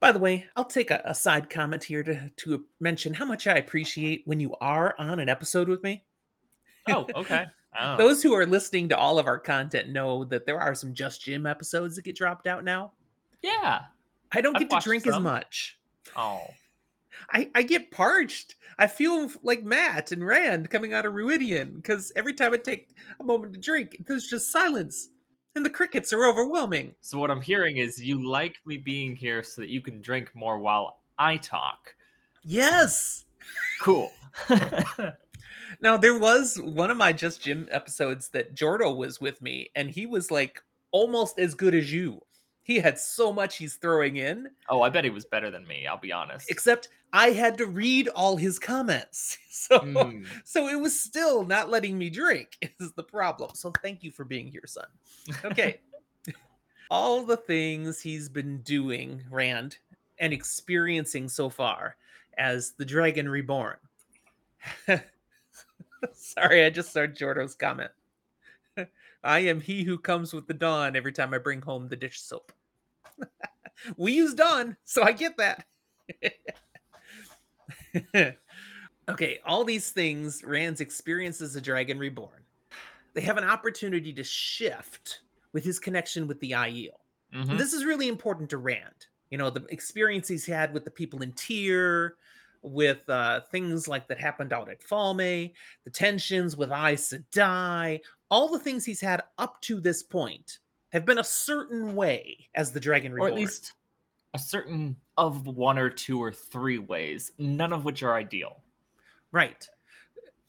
By 0.00 0.12
the 0.12 0.18
way, 0.18 0.46
I'll 0.56 0.64
take 0.64 0.90
a, 0.90 1.00
a 1.04 1.14
side 1.14 1.48
comment 1.48 1.82
here 1.82 2.02
to, 2.02 2.30
to 2.36 2.64
mention 2.80 3.14
how 3.14 3.24
much 3.24 3.46
I 3.46 3.56
appreciate 3.56 4.22
when 4.26 4.40
you 4.40 4.54
are 4.60 4.94
on 4.98 5.20
an 5.20 5.28
episode 5.28 5.68
with 5.68 5.82
me. 5.82 6.04
Oh, 6.88 7.06
okay. 7.14 7.46
Oh. 7.78 7.98
Those 7.98 8.22
who 8.22 8.32
are 8.32 8.46
listening 8.46 8.88
to 8.88 8.96
all 8.96 9.18
of 9.18 9.26
our 9.26 9.38
content 9.38 9.90
know 9.90 10.24
that 10.24 10.46
there 10.46 10.58
are 10.58 10.74
some 10.74 10.94
Just 10.94 11.20
Jim 11.20 11.44
episodes 11.44 11.94
that 11.96 12.06
get 12.06 12.16
dropped 12.16 12.46
out 12.46 12.64
now. 12.64 12.92
yeah. 13.42 13.80
I 14.32 14.40
don't 14.40 14.56
I've 14.56 14.66
get 14.66 14.70
to 14.70 14.80
drink 14.82 15.06
as 15.06 15.20
much. 15.20 15.78
Oh. 16.16 16.46
I, 17.30 17.50
I 17.54 17.62
get 17.62 17.90
parched. 17.90 18.54
I 18.78 18.86
feel 18.86 19.30
like 19.42 19.62
Matt 19.62 20.10
and 20.12 20.26
Rand 20.26 20.70
coming 20.70 20.94
out 20.94 21.04
of 21.04 21.12
Rhuidean 21.12 21.76
because 21.76 22.12
every 22.16 22.32
time 22.32 22.54
I 22.54 22.56
take 22.56 22.96
a 23.20 23.24
moment 23.24 23.52
to 23.52 23.60
drink, 23.60 24.04
there's 24.06 24.26
just 24.26 24.50
silence 24.50 25.10
and 25.56 25.64
the 25.64 25.70
crickets 25.70 26.12
are 26.12 26.26
overwhelming. 26.26 26.94
So 27.00 27.18
what 27.18 27.30
I'm 27.30 27.40
hearing 27.40 27.78
is 27.78 28.00
you 28.00 28.24
like 28.24 28.56
me 28.64 28.76
being 28.76 29.16
here 29.16 29.42
so 29.42 29.62
that 29.62 29.70
you 29.70 29.80
can 29.80 30.00
drink 30.00 30.30
more 30.34 30.58
while 30.58 30.98
I 31.18 31.38
talk. 31.38 31.94
Yes. 32.44 33.24
Cool. 33.80 34.12
Now 35.80 35.96
there 35.96 36.18
was 36.18 36.58
one 36.62 36.90
of 36.90 36.96
my 36.96 37.12
Just 37.12 37.42
Jim 37.42 37.68
episodes 37.70 38.28
that 38.30 38.54
Jordo 38.54 38.96
was 38.96 39.20
with 39.20 39.42
me, 39.42 39.70
and 39.74 39.90
he 39.90 40.06
was 40.06 40.30
like 40.30 40.62
almost 40.90 41.38
as 41.38 41.54
good 41.54 41.74
as 41.74 41.92
you. 41.92 42.22
He 42.66 42.80
had 42.80 42.98
so 42.98 43.32
much 43.32 43.56
he's 43.58 43.76
throwing 43.76 44.16
in, 44.16 44.48
oh, 44.68 44.82
I 44.82 44.88
bet 44.90 45.04
he 45.04 45.10
was 45.10 45.24
better 45.24 45.52
than 45.52 45.64
me, 45.68 45.86
I'll 45.86 46.00
be 46.00 46.10
honest. 46.10 46.50
except 46.50 46.88
I 47.12 47.30
had 47.30 47.56
to 47.58 47.66
read 47.66 48.08
all 48.08 48.36
his 48.36 48.58
comments. 48.58 49.38
So 49.56 49.78
Mm. 49.80 50.26
so 50.44 50.68
it 50.68 50.78
was 50.78 50.98
still 51.00 51.44
not 51.44 51.70
letting 51.70 51.98
me 51.98 52.08
drink 52.10 52.58
is 52.80 52.92
the 52.92 53.02
problem. 53.02 53.50
So 53.54 53.72
thank 53.82 54.04
you 54.04 54.12
for 54.12 54.24
being 54.24 54.46
here 54.46 54.62
son. 54.66 54.84
Okay. 55.44 55.80
All 56.90 57.24
the 57.24 57.36
things 57.38 58.00
he's 58.00 58.28
been 58.28 58.58
doing 58.58 59.24
rand 59.28 59.78
and 60.20 60.32
experiencing 60.32 61.28
so 61.28 61.48
far 61.50 61.96
as 62.38 62.72
the 62.78 62.84
dragon 62.84 63.28
reborn. 63.28 63.76
Sorry 66.12 66.64
i 66.64 66.70
just 66.70 66.92
saw 66.92 67.06
jordo's 67.06 67.54
comment. 67.56 67.90
I 69.24 69.38
am 69.40 69.60
he 69.60 69.82
who 69.82 69.98
comes 69.98 70.32
with 70.32 70.46
the 70.46 70.54
dawn 70.54 70.94
every 70.94 71.12
time 71.12 71.34
i 71.34 71.38
bring 71.38 71.60
home 71.62 71.88
the 71.88 71.96
dish 71.96 72.20
soap 72.20 72.52
we 73.96 74.12
use 74.12 74.34
done, 74.34 74.76
so 74.84 75.02
i 75.02 75.12
get 75.12 75.36
that 75.36 75.64
okay, 79.08 79.40
all 79.44 79.64
these 79.64 79.90
things 79.90 80.42
Rand's 80.44 80.80
experience 80.80 81.40
as 81.40 81.56
a 81.56 81.60
dragon 81.60 81.98
reborn. 81.98 82.42
They 83.14 83.20
have 83.22 83.38
an 83.38 83.44
opportunity 83.44 84.12
to 84.12 84.24
shift 84.24 85.20
with 85.52 85.64
his 85.64 85.78
connection 85.78 86.26
with 86.26 86.38
the 86.40 86.52
Aiel. 86.52 86.90
Mhm. 87.34 87.56
This 87.58 87.72
is 87.72 87.84
really 87.84 88.08
important 88.08 88.50
to 88.50 88.58
Rand. 88.58 89.06
You 89.30 89.38
know, 89.38 89.50
the 89.50 89.64
experience 89.70 90.28
he's 90.28 90.46
had 90.46 90.72
with 90.72 90.84
the 90.84 90.90
people 90.90 91.22
in 91.22 91.32
Tear, 91.32 92.16
with 92.62 93.08
uh, 93.08 93.40
things 93.50 93.88
like 93.88 94.06
that 94.08 94.20
happened 94.20 94.52
out 94.52 94.68
at 94.68 94.80
Falme, 94.80 95.52
the 95.84 95.90
tensions 95.90 96.56
with 96.56 96.70
Aes 96.70 97.12
Sedai, 97.12 98.00
all 98.30 98.48
the 98.48 98.58
things 98.58 98.84
he's 98.84 99.00
had 99.00 99.22
up 99.38 99.60
to 99.62 99.80
this 99.80 100.02
point 100.02 100.58
have 100.92 101.04
been 101.04 101.18
a 101.18 101.24
certain 101.24 101.94
way 101.94 102.48
as 102.54 102.72
the 102.72 102.80
Dragon 102.80 103.12
Or 103.12 103.28
at 103.28 103.34
least 103.34 103.72
a 104.34 104.38
certain 104.38 104.96
of 105.16 105.46
one 105.46 105.78
or 105.78 105.90
two 105.90 106.22
or 106.22 106.32
three 106.32 106.78
ways, 106.78 107.32
none 107.38 107.72
of 107.72 107.84
which 107.84 108.02
are 108.02 108.14
ideal. 108.14 108.62
Right. 109.32 109.66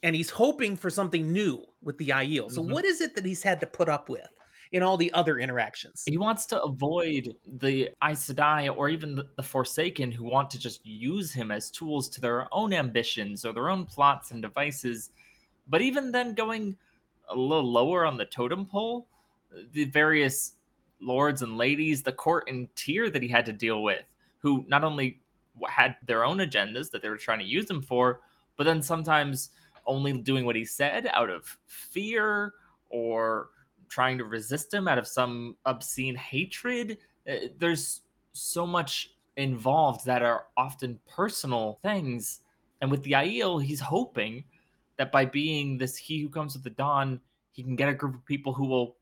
And 0.03 0.15
he's 0.15 0.29
hoping 0.29 0.75
for 0.75 0.89
something 0.89 1.31
new 1.31 1.65
with 1.81 1.97
the 1.97 2.09
Aiel. 2.09 2.51
So, 2.51 2.61
Mhm. 2.61 2.71
what 2.71 2.85
is 2.85 3.01
it 3.01 3.15
that 3.15 3.25
he's 3.25 3.43
had 3.43 3.59
to 3.61 3.67
put 3.67 3.89
up 3.89 4.09
with 4.09 4.27
in 4.71 4.83
all 4.83 4.97
the 4.97 5.11
other 5.13 5.39
interactions? 5.39 6.03
He 6.05 6.17
wants 6.17 6.45
to 6.47 6.61
avoid 6.61 7.35
the 7.45 7.89
Aes 8.03 8.27
Sedai 8.31 8.73
or 8.75 8.89
even 8.89 9.15
the, 9.15 9.29
the 9.35 9.43
Forsaken 9.43 10.11
who 10.11 10.23
want 10.23 10.49
to 10.51 10.59
just 10.59 10.85
use 10.85 11.33
him 11.33 11.51
as 11.51 11.71
tools 11.71 12.09
to 12.09 12.21
their 12.21 12.47
own 12.53 12.73
ambitions 12.73 13.43
or 13.43 13.53
their 13.53 13.69
own 13.69 13.85
plots 13.85 14.31
and 14.31 14.41
devices. 14.41 15.11
But 15.67 15.81
even 15.81 16.11
then, 16.11 16.33
going 16.33 16.77
a 17.29 17.35
little 17.35 17.69
lower 17.69 18.05
on 18.05 18.17
the 18.17 18.25
totem 18.25 18.65
pole, 18.65 19.09
the 19.71 19.85
various 19.85 20.53
lords 20.99 21.41
and 21.41 21.57
ladies, 21.57 22.03
the 22.03 22.11
court 22.11 22.45
and 22.47 22.67
Tear 22.75 23.09
that 23.09 23.21
he 23.21 23.27
had 23.27 23.45
to 23.45 23.53
deal 23.53 23.83
with, 23.83 24.03
who 24.39 24.65
not 24.67 24.83
only 24.83 25.21
had 25.67 25.95
their 26.05 26.23
own 26.23 26.37
agendas 26.37 26.91
that 26.91 27.01
they 27.01 27.09
were 27.09 27.17
trying 27.17 27.39
to 27.39 27.45
use 27.45 27.69
him 27.69 27.81
for, 27.81 28.21
but 28.57 28.63
then 28.63 28.81
sometimes 28.81 29.49
only 29.85 30.13
doing 30.13 30.45
what 30.45 30.55
he 30.55 30.65
said 30.65 31.09
out 31.13 31.29
of 31.29 31.57
fear 31.65 32.53
or 32.89 33.49
trying 33.89 34.17
to 34.17 34.25
resist 34.25 34.73
him 34.73 34.87
out 34.87 34.97
of 34.97 35.07
some 35.07 35.55
obscene 35.65 36.15
hatred. 36.15 36.97
Uh, 37.29 37.47
There's 37.57 38.01
so 38.33 38.67
much 38.67 39.11
involved 39.37 40.05
that 40.05 40.21
are 40.21 40.45
often 40.57 40.99
personal 41.07 41.79
things. 41.81 42.41
And 42.81 42.91
with 42.91 43.03
the 43.03 43.11
Aiel, 43.13 43.63
he's 43.63 43.79
hoping 43.79 44.43
that 44.97 45.11
by 45.11 45.25
being 45.25 45.77
this 45.77 45.95
he 45.95 46.21
who 46.21 46.29
comes 46.29 46.53
with 46.53 46.63
the 46.63 46.71
dawn, 46.71 47.19
he 47.51 47.63
can 47.63 47.75
get 47.75 47.89
a 47.89 47.93
group 47.93 48.15
of 48.15 48.25
people 48.25 48.53
who 48.53 48.65
will 48.65 48.97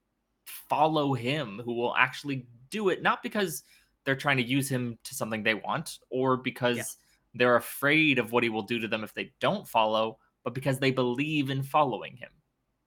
follow 0.46 1.14
him, 1.14 1.62
who 1.64 1.74
will 1.74 1.96
actually 1.96 2.46
do 2.70 2.90
it, 2.90 3.02
not 3.02 3.22
because 3.24 3.64
they're 4.06 4.16
trying 4.16 4.38
to 4.38 4.44
use 4.44 4.70
him 4.70 4.98
to 5.04 5.16
something 5.16 5.44
they 5.44 5.56
want 5.56 6.00
or 6.10 6.38
because 6.38 6.98
they're 7.34 7.58
afraid 7.58 8.20
of 8.20 8.32
what 8.32 8.44
he 8.44 8.50
will 8.50 8.62
do 8.62 8.80
to 8.80 8.88
them 8.88 9.04
if 9.04 9.14
they 9.14 9.34
don't 9.40 9.68
follow, 9.68 10.18
but 10.44 10.54
because 10.54 10.80
they 10.80 10.92
believe 10.92 11.50
in 11.50 11.64
following 11.64 12.16
him. 12.16 12.30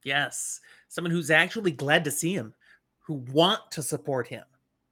Yes. 0.04 0.60
Someone 0.88 1.10
who's 1.10 1.30
actually 1.30 1.72
glad 1.72 2.04
to 2.04 2.10
see 2.10 2.32
him, 2.32 2.54
who 3.00 3.14
want 3.32 3.60
to 3.72 3.82
support 3.82 4.26
him. 4.26 4.44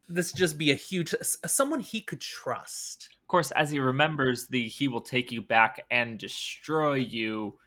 This 0.09 0.33
just 0.33 0.59
be 0.59 0.71
a 0.71 0.75
huge 0.75 1.15
someone 1.47 1.81
he 1.81 2.01
could 2.01 2.21
trust. 2.21 3.09
Of 3.23 3.29
course, 3.29 3.51
as 3.53 3.71
he 3.71 3.81
remembers 3.81 4.47
the 4.47 4.69
he 4.69 4.89
will 4.89 5.01
take 5.01 5.33
you 5.33 5.43
back 5.43 5.85
and 5.91 6.19
destroy 6.19 6.95
you, 6.95 7.59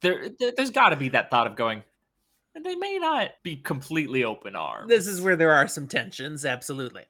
there, 0.00 0.30
there 0.38 0.52
has 0.58 0.70
got 0.70 0.90
to 0.90 0.96
be 0.96 1.10
that 1.10 1.30
thought 1.30 1.46
of 1.46 1.56
going, 1.56 1.82
they 2.64 2.76
may 2.76 2.98
not 2.98 3.30
be 3.42 3.56
completely 3.56 4.24
open 4.24 4.56
arms. 4.56 4.88
This 4.88 5.06
is 5.06 5.20
where 5.20 5.36
there 5.36 5.52
are 5.52 5.68
some 5.68 5.86
tensions, 5.86 6.44
absolutely. 6.44 7.04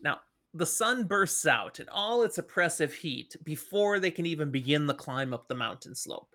Now, 0.00 0.20
the 0.54 0.66
sun 0.66 1.04
bursts 1.04 1.46
out 1.46 1.80
in 1.80 1.88
all 1.88 2.22
its 2.22 2.38
oppressive 2.38 2.92
heat 2.92 3.36
before 3.44 3.98
they 3.98 4.10
can 4.10 4.26
even 4.26 4.50
begin 4.50 4.86
the 4.86 4.94
climb 4.94 5.32
up 5.32 5.48
the 5.48 5.54
mountain 5.54 5.94
slope. 5.94 6.28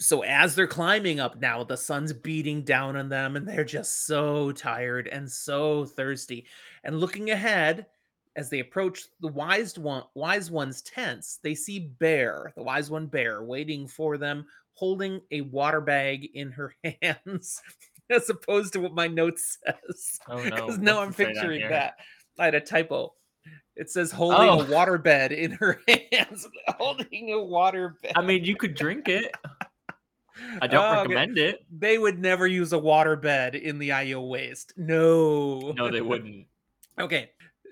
So, 0.00 0.22
as 0.22 0.54
they're 0.54 0.66
climbing 0.66 1.20
up 1.20 1.40
now, 1.40 1.62
the 1.62 1.76
sun's 1.76 2.12
beating 2.12 2.62
down 2.62 2.96
on 2.96 3.08
them, 3.08 3.36
and 3.36 3.46
they're 3.46 3.64
just 3.64 4.06
so 4.06 4.50
tired 4.50 5.06
and 5.06 5.30
so 5.30 5.84
thirsty. 5.84 6.46
And 6.82 6.98
looking 6.98 7.30
ahead, 7.30 7.86
as 8.34 8.50
they 8.50 8.58
approach 8.58 9.04
the 9.20 9.28
wise 9.28 9.78
one, 9.78 10.02
wise 10.14 10.50
one's 10.50 10.82
tents, 10.82 11.38
they 11.42 11.54
see 11.54 11.78
Bair, 11.78 12.52
the 12.56 12.62
wise 12.62 12.90
one 12.90 13.06
Bair, 13.06 13.44
waiting 13.44 13.86
for 13.86 14.18
them, 14.18 14.46
holding 14.74 15.20
a 15.30 15.40
water 15.42 15.80
bag 15.80 16.28
in 16.34 16.50
her 16.52 16.74
hands, 17.02 17.60
as 18.10 18.28
opposed 18.28 18.72
to 18.74 18.80
what 18.80 18.92
my 18.94 19.08
note 19.08 19.38
says. 19.38 20.18
Oh 20.28 20.36
no! 20.42 20.50
Because 20.50 20.78
now 20.78 21.00
I'm 21.00 21.08
what's 21.08 21.20
it 21.20 21.26
say 21.28 21.32
down 21.32 21.34
picturing 21.34 21.68
that. 21.70 21.94
I 22.38 22.44
had 22.46 22.54
a 22.54 22.60
typo. 22.60 23.14
It 23.76 23.90
says 23.90 24.10
holding 24.12 24.48
Oh. 24.48 24.60
a 24.60 24.70
water 24.70 24.98
bed 24.98 25.32
in 25.32 25.50
her 25.52 25.80
hands. 26.12 26.46
holding 26.68 27.32
a 27.32 27.42
water 27.42 27.96
bed. 28.02 28.12
I 28.16 28.22
mean, 28.22 28.44
you 28.44 28.56
could 28.56 28.74
drink 28.74 29.08
it. 29.08 29.32
I 30.60 30.66
don't 30.66 30.84
Oh, 30.84 30.88
okay. 31.00 31.14
recommend 31.14 31.38
it. 31.38 31.64
They 31.70 31.98
would 31.98 32.18
never 32.18 32.46
use 32.46 32.72
a 32.72 32.78
water 32.78 33.16
bed 33.16 33.54
in 33.54 33.78
the 33.78 33.90
Aiel 33.90 34.28
waste. 34.28 34.72
No. 34.76 35.72
No, 35.76 35.90
they 35.90 36.00
wouldn't. 36.00 36.46
Okay. 36.98 37.30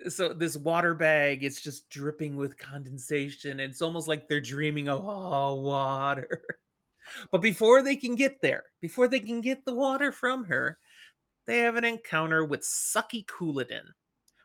So 0.09 0.33
this 0.33 0.57
water 0.57 0.95
bag, 0.95 1.45
it's 1.45 1.61
just 1.61 1.89
dripping 1.89 2.37
with 2.37 2.59
condensation. 2.59 3.61
It's 3.61 3.83
almost 3.83 4.09
like 4.09 4.29
they're 4.29 4.41
dreaming 4.41 4.89
of 4.89 5.01
oh, 5.05 5.55
water. 5.57 6.43
But 7.31 7.43
before 7.43 7.83
they 7.83 7.97
can 7.97 8.15
get 8.15 8.41
there, 8.41 8.65
before 8.81 9.09
they 9.09 9.21
can 9.21 9.41
get 9.41 9.65
the 9.65 9.75
water 9.75 10.13
from 10.13 10.45
her, 10.45 10.79
they 11.47 11.59
have 11.59 11.77
an 11.77 11.85
encounter 11.85 12.45
with 12.45 12.63
Sucky 12.63 13.25
Couladin. 13.27 13.85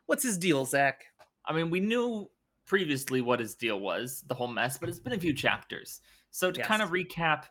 What's 0.06 0.22
his 0.22 0.38
deal, 0.38 0.64
Zach? 0.64 1.04
I 1.44 1.52
mean, 1.52 1.70
we 1.70 1.80
knew 1.80 2.30
previously 2.66 3.20
what 3.20 3.40
his 3.40 3.54
deal 3.54 3.80
was, 3.80 4.22
the 4.26 4.34
whole 4.34 4.48
mess, 4.48 4.78
but 4.78 4.88
it's 4.88 4.98
been 4.98 5.12
a 5.12 5.18
few 5.18 5.32
chapters. 5.32 6.00
So 6.30 6.50
to 6.50 6.62
kind 6.62 6.82
of 6.82 6.90
recap, 6.90 7.44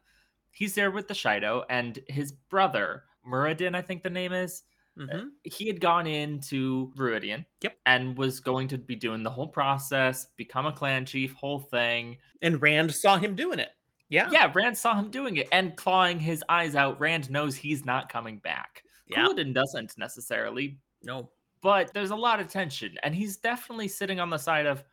he's 0.51 0.75
there 0.75 0.91
with 0.91 1.07
the 1.07 1.13
Shaido 1.13 1.63
and 1.69 1.99
his 2.07 2.31
brother, 2.31 3.03
Muradin, 3.27 3.75
I 3.75 3.81
think 3.81 4.03
the 4.03 4.09
name 4.09 4.33
is. 4.33 4.63
Mhm. 4.97 5.29
He 5.43 5.67
had 5.67 5.79
gone 5.79 6.07
into 6.07 6.91
Rhuidean. 6.95 7.45
Yep. 7.61 7.77
And 7.85 8.17
was 8.17 8.39
going 8.39 8.67
to 8.69 8.77
be 8.77 8.95
doing 8.95 9.21
the 9.21 9.29
whole 9.29 9.47
process, 9.47 10.25
become 10.37 10.65
a 10.65 10.71
clan 10.71 11.05
chief, 11.05 11.33
whole 11.33 11.59
thing. 11.59 12.17
And 12.41 12.61
Rand 12.61 12.93
saw 12.93 13.17
him 13.17 13.35
doing 13.35 13.59
it. 13.59 13.69
Yeah. 14.09 14.29
Yeah, 14.31 14.51
Rand 14.53 14.77
saw 14.77 14.95
him 14.95 15.09
doing 15.11 15.37
it 15.37 15.47
and 15.51 15.75
clawing 15.75 16.19
his 16.19 16.43
eyes 16.49 16.75
out. 16.75 16.99
Rand 16.99 17.29
knows 17.29 17.55
he's 17.55 17.85
not 17.85 18.09
coming 18.09 18.37
back. 18.39 18.83
Yeah. 19.07 19.25
Couladin 19.25 19.53
doesn't 19.53 19.97
necessarily, 19.97 20.79
No. 21.03 21.29
but 21.61 21.93
there's 21.93 22.11
a 22.11 22.15
lot 22.15 22.39
of 22.39 22.47
tension. 22.47 22.97
And 23.03 23.13
he's 23.13 23.37
definitely 23.37 23.87
sitting 23.87 24.19
on 24.19 24.29
the 24.29 24.37
side 24.37 24.65
of, 24.65 24.83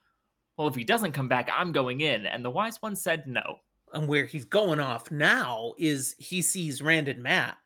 well, 0.57 0.69
if 0.69 0.75
he 0.75 0.85
doesn't 0.85 1.13
come 1.13 1.29
back, 1.29 1.49
I'm 1.53 1.73
going 1.73 2.01
in. 2.01 2.27
And 2.27 2.45
the 2.45 2.51
wise 2.51 2.81
one 2.81 2.97
said 2.97 3.27
no. 3.27 3.59
And 3.93 4.09
where 4.09 4.25
he's 4.27 4.45
going 4.45 4.81
off 4.81 5.11
now 5.13 5.75
is 5.79 6.17
he 6.19 6.43
sees 6.43 6.83
Rand 6.83 7.07
and 7.07 7.23
Matt, 7.23 7.57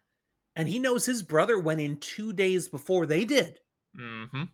and 0.57 0.69
he 0.69 0.79
knows 0.79 1.07
his 1.07 1.23
brother 1.23 1.59
went 1.59 1.81
in 1.81 1.97
two 1.99 2.35
days 2.35 2.69
before 2.69 3.07
they 3.07 3.25
did. 3.25 3.59
Mm-hmm. 3.99 4.45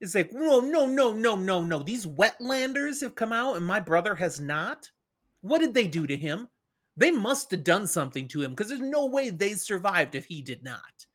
It's 0.00 0.14
like, 0.14 0.32
no, 0.32 0.60
no, 0.60 0.86
no, 0.86 1.12
no, 1.12 1.34
no, 1.34 1.62
no. 1.62 1.78
These 1.82 2.06
wetlanders 2.06 3.00
have 3.00 3.14
come 3.14 3.32
out 3.32 3.56
and 3.56 3.66
my 3.66 3.80
brother 3.80 4.14
has 4.14 4.38
not. 4.38 4.90
What 5.40 5.58
did 5.58 5.74
they 5.74 5.86
do 5.86 6.06
to 6.06 6.16
him? 6.16 6.48
They 6.96 7.10
must 7.10 7.50
have 7.52 7.62
done 7.62 7.86
something 7.86 8.26
to 8.28 8.42
him 8.42 8.50
because 8.50 8.68
there's 8.68 8.80
no 8.80 9.06
way 9.06 9.30
they 9.30 9.54
survived 9.54 10.14
if 10.14 10.26
he 10.26 10.42
did 10.42 10.64
not. 10.64 11.06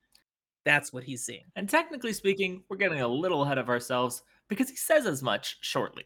That's 0.66 0.94
what 0.94 1.04
he's 1.04 1.26
seeing. 1.26 1.44
And 1.56 1.70
technically 1.70 2.14
speaking, 2.14 2.64
we're 2.70 2.78
getting 2.78 3.02
a 3.02 3.08
little 3.08 3.44
ahead 3.44 3.58
of 3.58 3.70
ourselves 3.70 4.24
because 4.48 4.70
he 4.70 4.78
says 4.78 5.06
as 5.06 5.22
much 5.22 5.58
shortly. 5.62 6.06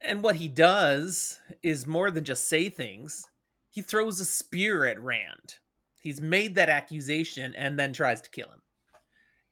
And 0.00 0.22
what 0.22 0.36
he 0.36 0.48
does 0.48 1.38
is 1.62 1.86
more 1.86 2.10
than 2.10 2.24
just 2.24 2.48
say 2.48 2.70
things. 2.70 3.26
He 3.70 3.82
throws 3.82 4.20
a 4.20 4.24
spear 4.24 4.86
at 4.86 5.00
Rand. 5.00 5.56
He's 6.00 6.20
made 6.20 6.54
that 6.54 6.70
accusation 6.70 7.54
and 7.54 7.78
then 7.78 7.92
tries 7.92 8.22
to 8.22 8.30
kill 8.30 8.48
him. 8.48 8.62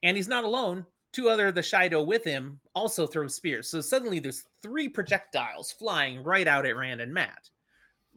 And 0.02 0.16
he's 0.16 0.28
not 0.28 0.44
alone. 0.44 0.86
Two 1.12 1.28
other 1.28 1.48
of 1.48 1.54
the 1.54 1.60
Shaido 1.60 2.06
with 2.06 2.24
him 2.24 2.60
also 2.74 3.06
throw 3.06 3.26
spears. 3.26 3.68
So 3.68 3.82
suddenly 3.82 4.18
there's 4.18 4.44
three 4.62 4.88
projectiles 4.88 5.72
flying 5.72 6.22
right 6.22 6.46
out 6.46 6.64
at 6.64 6.76
Rand 6.76 7.02
and 7.02 7.12
Matt. 7.12 7.50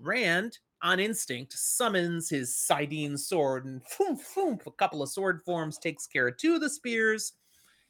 Rand, 0.02 0.60
on 0.82 1.00
instinct, 1.00 1.54
summons 1.54 2.30
his 2.30 2.56
saidin 2.56 3.18
sword 3.18 3.66
and 3.66 3.82
foom, 3.84 4.20
foom, 4.20 4.66
a 4.66 4.72
couple 4.72 5.02
of 5.04 5.10
sword 5.10 5.42
forms 5.44 5.78
takes 5.78 6.08
care 6.08 6.28
of 6.28 6.38
two 6.38 6.56
of 6.56 6.62
the 6.62 6.70
spears. 6.70 7.34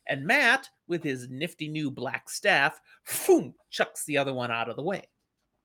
And 0.07 0.25
Matt, 0.25 0.67
with 0.87 1.03
his 1.03 1.29
nifty 1.29 1.67
new 1.67 1.89
black 1.89 2.29
staff, 2.29 2.81
foom, 3.07 3.53
chucks 3.69 4.03
the 4.05 4.17
other 4.17 4.33
one 4.33 4.51
out 4.51 4.69
of 4.69 4.75
the 4.75 4.83
way. 4.83 5.07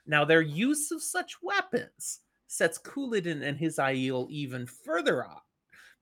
Now, 0.06 0.24
their 0.24 0.42
use 0.42 0.92
of 0.92 1.02
such 1.02 1.36
weapons 1.42 2.20
sets 2.46 2.78
Couladin 2.78 3.42
and 3.42 3.58
his 3.58 3.78
Aiel 3.78 4.30
even 4.30 4.66
further 4.66 5.26
off 5.26 5.42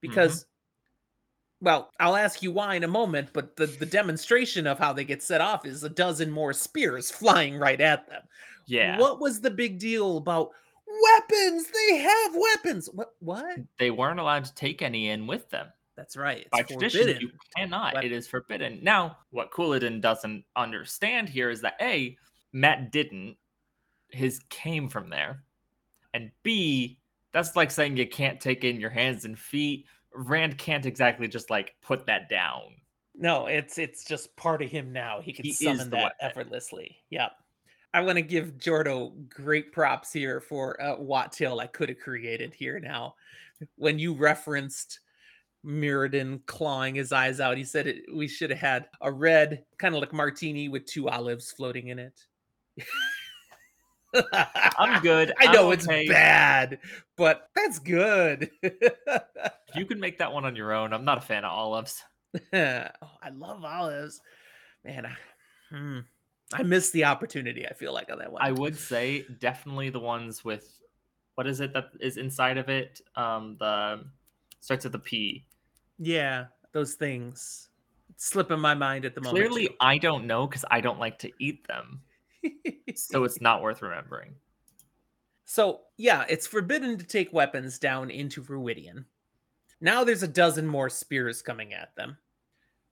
because, 0.00 0.40
mm-hmm. 0.40 1.66
well, 1.66 1.90
I'll 1.98 2.16
ask 2.16 2.42
you 2.42 2.52
why 2.52 2.74
in 2.74 2.84
a 2.84 2.88
moment, 2.88 3.30
but 3.32 3.56
the, 3.56 3.66
the 3.66 3.86
demonstration 3.86 4.66
of 4.66 4.78
how 4.78 4.92
they 4.92 5.04
get 5.04 5.22
set 5.22 5.40
off 5.40 5.64
is 5.64 5.82
a 5.82 5.88
dozen 5.88 6.30
more 6.30 6.52
spears 6.52 7.10
flying 7.10 7.56
right 7.56 7.80
at 7.80 8.06
them. 8.08 8.22
Yeah. 8.66 8.98
What 8.98 9.20
was 9.20 9.40
the 9.40 9.50
big 9.50 9.78
deal 9.78 10.16
about 10.16 10.50
weapons? 11.02 11.66
They 11.88 11.96
have 11.98 12.34
weapons. 12.34 12.88
What? 12.92 13.10
What? 13.20 13.58
They 13.78 13.90
weren't 13.90 14.20
allowed 14.20 14.44
to 14.46 14.54
take 14.54 14.82
any 14.82 15.08
in 15.10 15.26
with 15.26 15.48
them. 15.50 15.68
That's 15.96 16.16
right. 16.16 16.38
It's 16.40 16.48
By 16.50 16.62
tradition, 16.62 17.00
forbidden. 17.02 17.22
you 17.22 17.30
cannot. 17.56 18.04
It 18.04 18.10
is 18.12 18.26
forbidden. 18.26 18.80
Now, 18.82 19.18
what 19.30 19.52
Couladin 19.52 20.00
doesn't 20.00 20.44
understand 20.56 21.28
here 21.28 21.50
is 21.50 21.60
that 21.60 21.76
A, 21.80 22.16
Matt 22.52 22.90
didn't. 22.90 23.36
His 24.10 24.40
came 24.50 24.88
from 24.88 25.08
there. 25.10 25.44
And 26.12 26.30
B, 26.42 26.98
that's 27.32 27.54
like 27.56 27.70
saying 27.70 27.96
you 27.96 28.08
can't 28.08 28.40
take 28.40 28.64
in 28.64 28.80
your 28.80 28.90
hands 28.90 29.24
and 29.24 29.38
feet. 29.38 29.86
Rand 30.14 30.58
can't 30.58 30.86
exactly 30.86 31.26
just 31.28 31.50
like 31.50 31.74
put 31.82 32.06
that 32.06 32.28
down. 32.28 32.62
No, 33.16 33.46
it's 33.46 33.78
it's 33.78 34.04
just 34.04 34.34
part 34.36 34.62
of 34.62 34.70
him 34.70 34.92
now. 34.92 35.20
He 35.20 35.32
can 35.32 35.44
He 35.44 35.52
summon 35.52 35.90
that 35.90 36.02
weapon. 36.02 36.16
effortlessly. 36.20 36.96
Yep. 37.10 37.32
I 37.94 38.00
want 38.00 38.16
to 38.16 38.22
give 38.22 38.58
Jordo 38.58 39.12
great 39.28 39.72
props 39.72 40.12
here 40.12 40.40
for 40.40 40.80
uh, 40.82 40.96
Watt 40.96 41.32
Tail 41.32 41.60
I 41.60 41.66
could 41.66 41.88
have 41.88 41.98
created 42.00 42.52
here 42.52 42.80
now. 42.80 43.14
When 43.76 43.98
you 43.98 44.14
referenced 44.14 45.00
Muradin 45.64 46.44
clawing 46.46 46.94
his 46.94 47.12
eyes 47.12 47.40
out. 47.40 47.56
He 47.56 47.64
said 47.64 47.86
it, 47.86 48.04
we 48.12 48.28
should 48.28 48.50
have 48.50 48.58
had 48.58 48.86
a 49.00 49.10
red, 49.10 49.64
kind 49.78 49.94
of 49.94 50.00
like 50.00 50.12
martini 50.12 50.68
with 50.68 50.84
two 50.84 51.08
olives 51.08 51.50
floating 51.52 51.88
in 51.88 51.98
it. 51.98 52.20
I'm 54.78 55.02
good. 55.02 55.32
I 55.40 55.52
know 55.52 55.68
I'm 55.68 55.72
it's 55.72 55.88
okay. 55.88 56.06
bad, 56.06 56.78
but 57.16 57.48
that's 57.54 57.78
good. 57.78 58.50
You 59.76 59.86
can 59.86 59.98
make 59.98 60.18
that 60.18 60.32
one 60.32 60.44
on 60.44 60.54
your 60.54 60.72
own. 60.72 60.92
I'm 60.92 61.04
not 61.04 61.18
a 61.18 61.20
fan 61.20 61.44
of 61.44 61.50
olives. 61.50 62.00
oh, 62.52 62.86
I 63.20 63.30
love 63.34 63.64
olives. 63.64 64.20
Man, 64.84 65.04
I, 65.04 65.16
hmm, 65.68 65.98
I 66.54 66.62
missed 66.62 66.92
the 66.92 67.04
opportunity, 67.04 67.66
I 67.66 67.72
feel 67.72 67.92
like, 67.92 68.10
on 68.10 68.18
that 68.18 68.30
one. 68.30 68.42
I 68.42 68.52
would 68.52 68.76
say 68.76 69.26
definitely 69.40 69.90
the 69.90 70.00
ones 70.00 70.44
with 70.44 70.80
what 71.34 71.46
is 71.46 71.60
it 71.60 71.72
that 71.72 71.86
is 72.00 72.16
inside 72.16 72.58
of 72.58 72.68
it? 72.68 73.00
Um, 73.16 73.56
the 73.58 74.04
starts 74.60 74.84
with 74.84 74.92
the 74.92 74.98
P. 74.98 75.44
yeah, 75.98 76.46
those 76.72 76.94
things. 76.94 77.68
It's 78.10 78.26
slipping 78.26 78.60
my 78.60 78.74
mind 78.74 79.04
at 79.04 79.14
the 79.14 79.20
moment. 79.20 79.36
Clearly, 79.36 79.74
I 79.80 79.98
don't 79.98 80.26
know 80.26 80.46
because 80.46 80.64
I 80.70 80.80
don't 80.80 81.00
like 81.00 81.18
to 81.20 81.30
eat 81.40 81.66
them, 81.66 82.02
so 82.94 83.24
it's 83.24 83.40
not 83.40 83.62
worth 83.62 83.82
remembering. 83.82 84.34
So, 85.44 85.80
yeah, 85.96 86.24
it's 86.28 86.46
forbidden 86.46 86.96
to 86.98 87.04
take 87.04 87.32
weapons 87.32 87.78
down 87.78 88.10
into 88.10 88.42
Rhuidean. 88.42 89.04
Now 89.80 90.04
there's 90.04 90.22
a 90.22 90.28
dozen 90.28 90.66
more 90.66 90.88
spears 90.88 91.42
coming 91.42 91.74
at 91.74 91.94
them. 91.96 92.16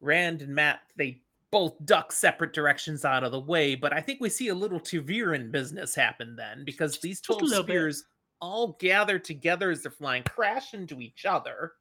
Rand 0.01 0.42
and 0.42 0.55
Matt, 0.55 0.81
they 0.96 1.22
both 1.53 1.75
duck 1.85 2.11
separate 2.11 2.55
directions 2.55 3.05
out 3.05 3.23
of 3.23 3.31
the 3.31 3.38
way, 3.38 3.77
but 3.77 3.93
I 3.93 4.01
think 4.01 4.21
we 4.21 4.31
see 4.31 4.49
a 4.49 4.55
little 4.55 4.81
ta'veren 4.81 5.53
business 5.53 5.95
happen 5.95 6.35
then 6.35 6.65
because 6.65 6.99
these 6.99 7.21
Just 7.21 7.41
12 7.41 7.43
little 7.43 7.62
bit. 7.62 7.73
spears 7.73 8.05
all 8.41 8.77
gather 8.81 9.19
together 9.21 9.71
as 9.71 9.83
they're 9.83 9.93
flying, 9.93 10.25
crash 10.25 10.75
into 10.75 11.01
each 11.01 11.27
other, 11.27 11.75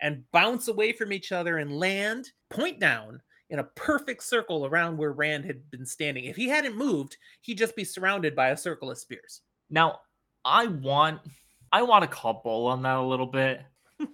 and 0.00 0.24
bounce 0.32 0.66
away 0.66 0.92
from 0.92 1.12
each 1.12 1.30
other 1.30 1.58
and 1.58 1.78
land 1.78 2.32
point 2.50 2.80
down 2.80 3.20
in 3.50 3.58
a 3.58 3.64
perfect 3.64 4.22
circle 4.24 4.66
around 4.66 4.96
where 4.96 5.12
Rand 5.12 5.44
had 5.44 5.70
been 5.70 5.86
standing. 5.86 6.24
If 6.24 6.36
he 6.36 6.48
hadn't 6.48 6.76
moved, 6.76 7.18
he'd 7.42 7.58
just 7.58 7.76
be 7.76 7.84
surrounded 7.84 8.34
by 8.34 8.48
a 8.48 8.56
circle 8.56 8.90
of 8.90 8.98
spears. 8.98 9.42
Now, 9.70 10.00
I 10.44 10.66
want 10.66 11.20
I 11.70 11.82
want 11.82 12.02
to 12.02 12.08
call 12.08 12.40
bull 12.42 12.66
on 12.66 12.82
that 12.82 12.96
a 12.96 13.02
little 13.02 13.26
bit, 13.26 13.62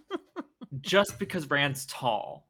just 0.80 1.18
because 1.18 1.48
Rand's 1.48 1.86
tall. 1.86 2.48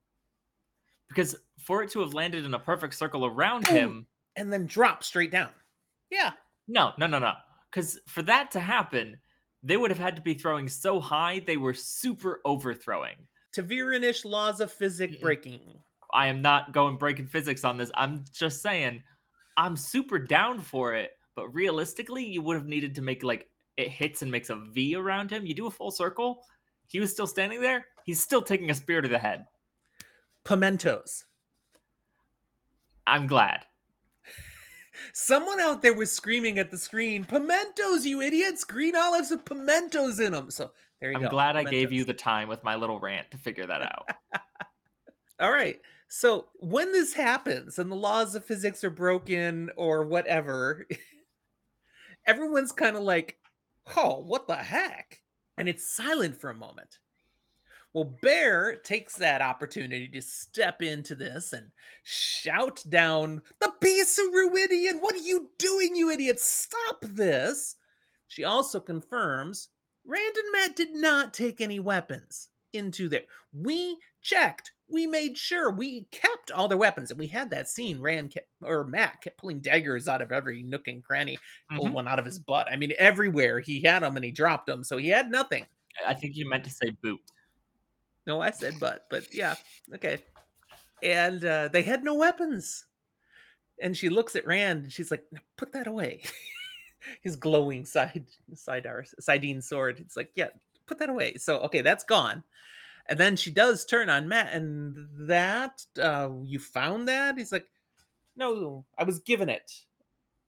Because 1.09 1.37
for 1.69 1.83
it 1.83 1.91
to 1.91 2.01
have 2.01 2.15
landed 2.15 2.47
in 2.47 2.55
a 2.55 2.59
perfect 2.59 2.95
circle 2.95 3.27
around 3.27 3.67
Boom. 3.67 3.77
him, 3.77 4.07
and 4.37 4.51
then 4.51 4.65
drop 4.65 5.05
straight 5.05 5.31
down. 5.31 5.51
Yeah. 6.11 6.31
no, 6.67 6.93
no, 6.97 7.07
no, 7.07 7.19
no. 7.19 7.35
Because 7.71 8.01
for 8.07 8.23
that 8.23 8.51
to 8.53 8.61
happen, 8.61 9.19
they 9.63 9.77
would 9.77 9.91
have 9.91 9.99
had 9.99 10.17
to 10.17 10.23
be 10.23 10.33
throwing 10.33 10.67
so 10.67 10.99
high 10.99 11.41
they 11.41 11.59
were 11.59 11.75
super 11.75 12.41
overthrowing. 12.47 13.17
ta'verenish 13.55 14.25
laws 14.25 14.61
of 14.61 14.73
physics 14.73 15.17
breaking. 15.21 15.61
I 16.15 16.29
am 16.29 16.41
not 16.41 16.73
going 16.73 16.97
breaking 16.97 17.27
physics 17.27 17.65
on 17.65 17.77
this. 17.77 17.91
I'm 17.95 18.25
just 18.33 18.63
saying, 18.63 19.03
I'm 19.59 19.77
super 19.77 20.19
down 20.19 20.63
for 20.63 20.95
it. 20.95 21.11
But 21.37 21.55
realistically, 21.55 22.25
you 22.25 22.41
would 22.41 22.57
have 22.57 22.67
needed 22.67 22.95
to 22.95 23.03
make 23.03 23.23
like 23.23 23.47
it 23.77 23.91
hits 23.91 24.23
and 24.23 24.33
makes 24.33 24.49
a 24.49 24.57
V 24.73 24.97
around 24.97 25.31
him. 25.31 25.45
You 25.45 25.55
do 25.55 25.67
a 25.67 25.71
full 25.71 25.91
circle. 25.91 26.41
He 26.87 26.99
was 26.99 27.13
still 27.13 27.27
standing 27.27 27.61
there. 27.61 27.85
He's 28.07 28.23
still 28.23 28.41
taking 28.41 28.71
a 28.71 28.75
spear 28.75 29.03
to 29.03 29.09
the 29.09 29.19
head. 29.19 29.45
Pimentos. 30.47 31.25
I'm 33.09 33.27
glad. 33.27 33.65
Someone 35.13 35.61
out 35.61 35.83
there 35.83 35.95
was 35.95 36.13
screaming 36.13 36.59
at 36.59 36.71
the 36.71 36.79
screen, 36.79 37.25
Pimentos, 37.25 38.05
you 38.05 38.21
idiots! 38.21 38.65
Green 38.65 38.95
olives 38.95 39.31
with 39.31 39.45
pimentos 39.45 40.21
in 40.21 40.33
them. 40.33 40.51
So 40.51 40.71
there 41.01 41.11
you 41.11 41.17
go. 41.17 41.25
I'm 41.25 41.27
go. 41.27 41.31
glad 41.31 41.57
I 41.57 41.65
gave 41.65 41.93
you 41.93 42.05
the 42.05 42.15
time 42.15 42.49
with 42.49 42.63
my 42.65 42.77
little 42.77 43.01
rant 43.01 43.31
to 43.31 43.39
figure 43.39 43.67
that 43.67 43.83
out. 43.83 44.09
All 45.41 45.51
right. 45.51 45.81
So 46.09 46.47
when 46.55 46.93
this 46.93 47.13
happens 47.13 47.79
and 47.79 47.91
the 47.91 47.97
laws 47.97 48.35
of 48.35 48.45
physics 48.45 48.83
are 48.83 48.91
broken 48.91 49.71
or 49.77 50.05
whatever, 50.05 50.87
everyone's 52.27 52.73
kind 52.73 52.97
of 52.97 53.03
like, 53.03 53.39
oh, 53.97 54.21
what 54.21 54.47
the 54.47 54.57
heck? 54.57 55.21
And 55.57 55.69
it's 55.69 55.95
silent 55.95 56.41
for 56.41 56.51
a 56.51 56.55
moment. 56.55 56.99
Well, 57.95 58.05
Bair 58.23 58.77
takes 58.77 59.17
that 59.17 59.41
opportunity 59.41 60.09
to 60.09 60.21
step 60.23 60.83
into 60.83 61.15
this 61.15 61.53
and 61.53 61.71
shout 62.03 62.83
down, 62.89 63.43
The 63.61 63.73
piece 63.81 64.19
of 64.19 64.27
Rhuidean! 64.27 65.01
What 65.01 65.15
are 65.15 65.19
you 65.19 65.51
doing, 65.59 65.97
you 65.97 66.11
idiots? 66.11 66.45
Stop 66.45 66.99
this! 67.03 67.77
She 68.29 68.45
also 68.45 68.79
confirms 68.81 69.71
Rand 70.05 70.37
and 70.37 70.53
Matt 70.53 70.77
did 70.77 70.93
not 70.95 71.33
take 71.33 71.61
any 71.61 71.81
weapons 71.81 72.51
into 72.75 73.09
there. 73.09 73.25
We 73.53 73.99
checked. 74.23 74.73
We 74.91 75.07
made 75.07 75.37
sure 75.39 75.71
we 75.71 76.05
kept 76.13 76.51
all 76.51 76.69
their 76.69 76.79
weapons, 76.79 77.11
and 77.11 77.19
we 77.19 77.27
had 77.27 77.51
that 77.51 77.69
scene. 77.69 78.01
Rand 78.01 78.33
kept, 78.33 78.49
or 78.63 78.85
Matt 78.85 79.23
kept 79.23 79.39
pulling 79.39 79.61
daggers 79.61 80.09
out 80.09 80.23
of 80.23 80.31
every 80.33 80.63
nook 80.63 80.89
and 80.89 81.03
cranny, 81.05 81.39
pulled 81.75 81.91
Mhm. 81.91 81.93
one 81.93 82.09
out 82.09 82.19
of 82.19 82.25
his 82.27 82.39
butt. 82.39 82.71
I 82.71 82.77
mean, 82.77 82.93
everywhere 82.99 83.61
he 83.61 83.81
had 83.83 84.01
them, 84.03 84.17
and 84.17 84.25
he 84.25 84.31
dropped 84.31 84.67
them, 84.67 84.85
so 84.85 84.97
he 84.99 85.09
had 85.09 85.31
nothing. 85.31 85.67
I 86.07 86.15
think 86.15 86.37
you 86.37 86.49
meant 86.49 86.65
to 86.65 86.71
say 86.71 86.91
boot. 87.03 87.21
No, 88.29 88.43
I 88.43 88.51
said 88.51 88.79
butt, 88.79 89.07
but 89.09 89.35
yeah, 89.35 89.55
okay. 89.95 90.19
And 91.03 91.43
uh, 91.43 91.69
they 91.69 91.81
had 91.81 92.05
no 92.05 92.15
weapons. 92.15 92.85
And 93.81 93.97
she 93.97 94.11
looks 94.11 94.37
at 94.37 94.47
Rand 94.47 94.85
and 94.85 94.93
she's 94.93 95.11
like, 95.11 95.25
"Put 95.57 95.73
that 95.73 95.87
away." 95.87 96.23
His 97.23 97.37
glowing 97.37 97.87
side 97.87 98.27
sidear 98.55 99.07
saidin 99.19 99.63
sword. 99.63 99.99
It's 99.99 100.15
like, 100.15 100.31
"Yeah, 100.35 100.49
put 100.87 100.99
that 100.99 101.09
away." 101.09 101.37
So 101.39 101.61
okay, 101.61 101.81
that's 101.81 102.05
gone. 102.05 102.45
And 103.07 103.19
then 103.19 103.35
she 103.35 103.51
does 103.51 103.87
turn 103.87 104.11
on 104.11 104.29
Matt, 104.29 104.53
and 104.53 105.09
that 105.21 105.81
uh, 105.99 106.29
you 106.45 106.59
found 106.59 107.09
that? 107.09 107.39
He's 107.39 107.53
like, 107.53 107.67
"No, 108.37 108.85
I 108.99 109.05
was 109.05 109.21
given 109.21 109.49
it. 109.49 109.73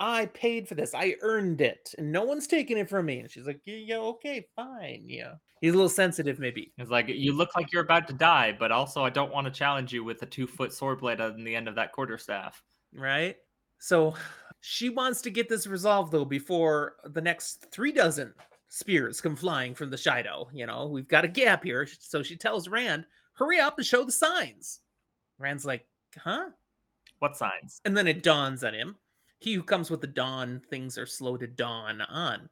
I 0.01 0.27
paid 0.27 0.67
for 0.67 0.75
this. 0.75 0.95
I 0.95 1.17
earned 1.23 1.61
it, 1.61 1.95
and 1.99 2.11
no 2.11 2.25
one's 2.25 2.47
taking 2.47 2.79
it 2.79 2.89
from 2.89 3.07
me." 3.07 3.21
And 3.21 3.31
she's 3.31 3.47
like, 3.47 3.61
"Yeah, 3.65 3.99
okay, 3.99 4.47
fine, 4.57 5.05
yeah." 5.07 5.35
He's 5.61 5.75
a 5.75 5.77
little 5.77 5.91
sensitive, 5.91 6.39
maybe. 6.39 6.73
It's 6.79 6.91
like 6.91 7.09
you 7.09 7.35
look 7.35 7.55
like 7.55 7.71
you're 7.73 7.85
about 7.85 8.09
to 8.09 8.15
die, 8.15 8.57
but 8.59 8.73
also 8.73 9.05
I 9.05 9.11
don't 9.11 9.33
want 9.33 9.47
to 9.47 9.53
challenge 9.53 9.93
you 9.93 10.03
with 10.03 10.23
a 10.23 10.27
two 10.27 10.47
foot 10.47 10.73
sword 10.73 11.01
blade 11.01 11.21
on 11.21 11.45
the 11.45 11.55
end 11.55 11.69
of 11.69 11.75
that 11.75 11.93
quarterstaff. 11.93 12.63
right? 12.95 13.37
So 13.79 14.15
she 14.63 14.89
wants 14.89 15.21
to 15.23 15.31
get 15.31 15.49
this 15.49 15.67
resolved 15.67 16.13
though 16.13 16.25
before 16.25 16.97
the 17.05 17.21
next 17.21 17.67
three 17.71 17.93
dozen 17.93 18.33
spears 18.69 19.21
come 19.21 19.37
flying 19.37 19.75
from 19.75 19.91
the 19.91 19.97
Shaido. 19.97 20.47
You 20.53 20.67
know, 20.67 20.87
we've 20.87 21.09
got 21.09 21.25
a 21.25 21.29
gap 21.29 21.65
here. 21.65 21.87
So 21.99 22.23
she 22.23 22.37
tells 22.37 22.69
Rand, 22.69 23.05
hurry 23.35 23.59
up 23.61 23.77
and 23.79 23.87
show 23.87 24.05
the 24.05 24.13
signs. 24.13 24.81
Rand's 25.39 25.65
like, 25.65 25.87
huh? 26.17 26.51
What 27.19 27.37
signs? 27.37 27.81
And 27.85 27.97
then 27.97 28.07
it 28.07 28.23
dawns 28.23 28.65
on 28.65 28.75
him. 28.75 28.97
He 29.41 29.55
who 29.55 29.63
comes 29.63 29.91
with 29.91 30.03
the 30.03 30.07
dawn, 30.07 30.63
things 30.71 30.97
are 30.99 31.07
slow 31.07 31.37
to 31.39 31.47
dawn 31.47 32.03
on. 32.03 32.49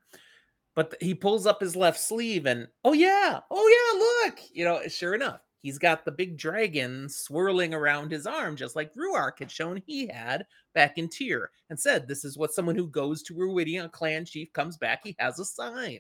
But 0.74 0.94
he 1.01 1.14
pulls 1.14 1.46
up 1.46 1.61
his 1.61 1.77
left 1.77 2.01
sleeve 2.01 2.46
and, 2.46 2.66
oh 2.85 2.94
yeah, 2.94 3.40
oh 3.51 4.22
yeah, 4.24 4.27
look. 4.27 4.40
You 4.53 4.64
know, 4.64 4.81
sure 4.88 5.14
enough, 5.14 5.40
he's 5.61 5.79
got 5.79 6.05
the 6.05 6.12
big 6.12 6.38
dragon 6.38 7.09
swirling 7.09 7.74
around 7.74 8.11
his 8.11 8.27
arm, 8.27 8.57
just 8.57 8.74
like 8.74 8.94
Rhuarc 8.94 9.38
had 9.38 9.51
shown 9.51 9.83
he 9.87 10.07
had 10.07 10.46
back 10.74 10.96
in 10.96 11.09
Tear, 11.09 11.51
and 11.68 11.79
said, 11.79 12.09
This 12.09 12.24
is 12.24 12.38
what 12.38 12.55
someone 12.55 12.77
who 12.77 12.87
goes 12.88 13.22
to 13.24 13.35
Rhuidean, 13.35 13.85
a 13.85 13.88
clan 13.88 14.24
chief, 14.24 14.53
comes 14.53 14.79
back, 14.79 15.01
he 15.05 15.14
has 15.18 15.38
a 15.38 15.44
sign. 15.44 15.98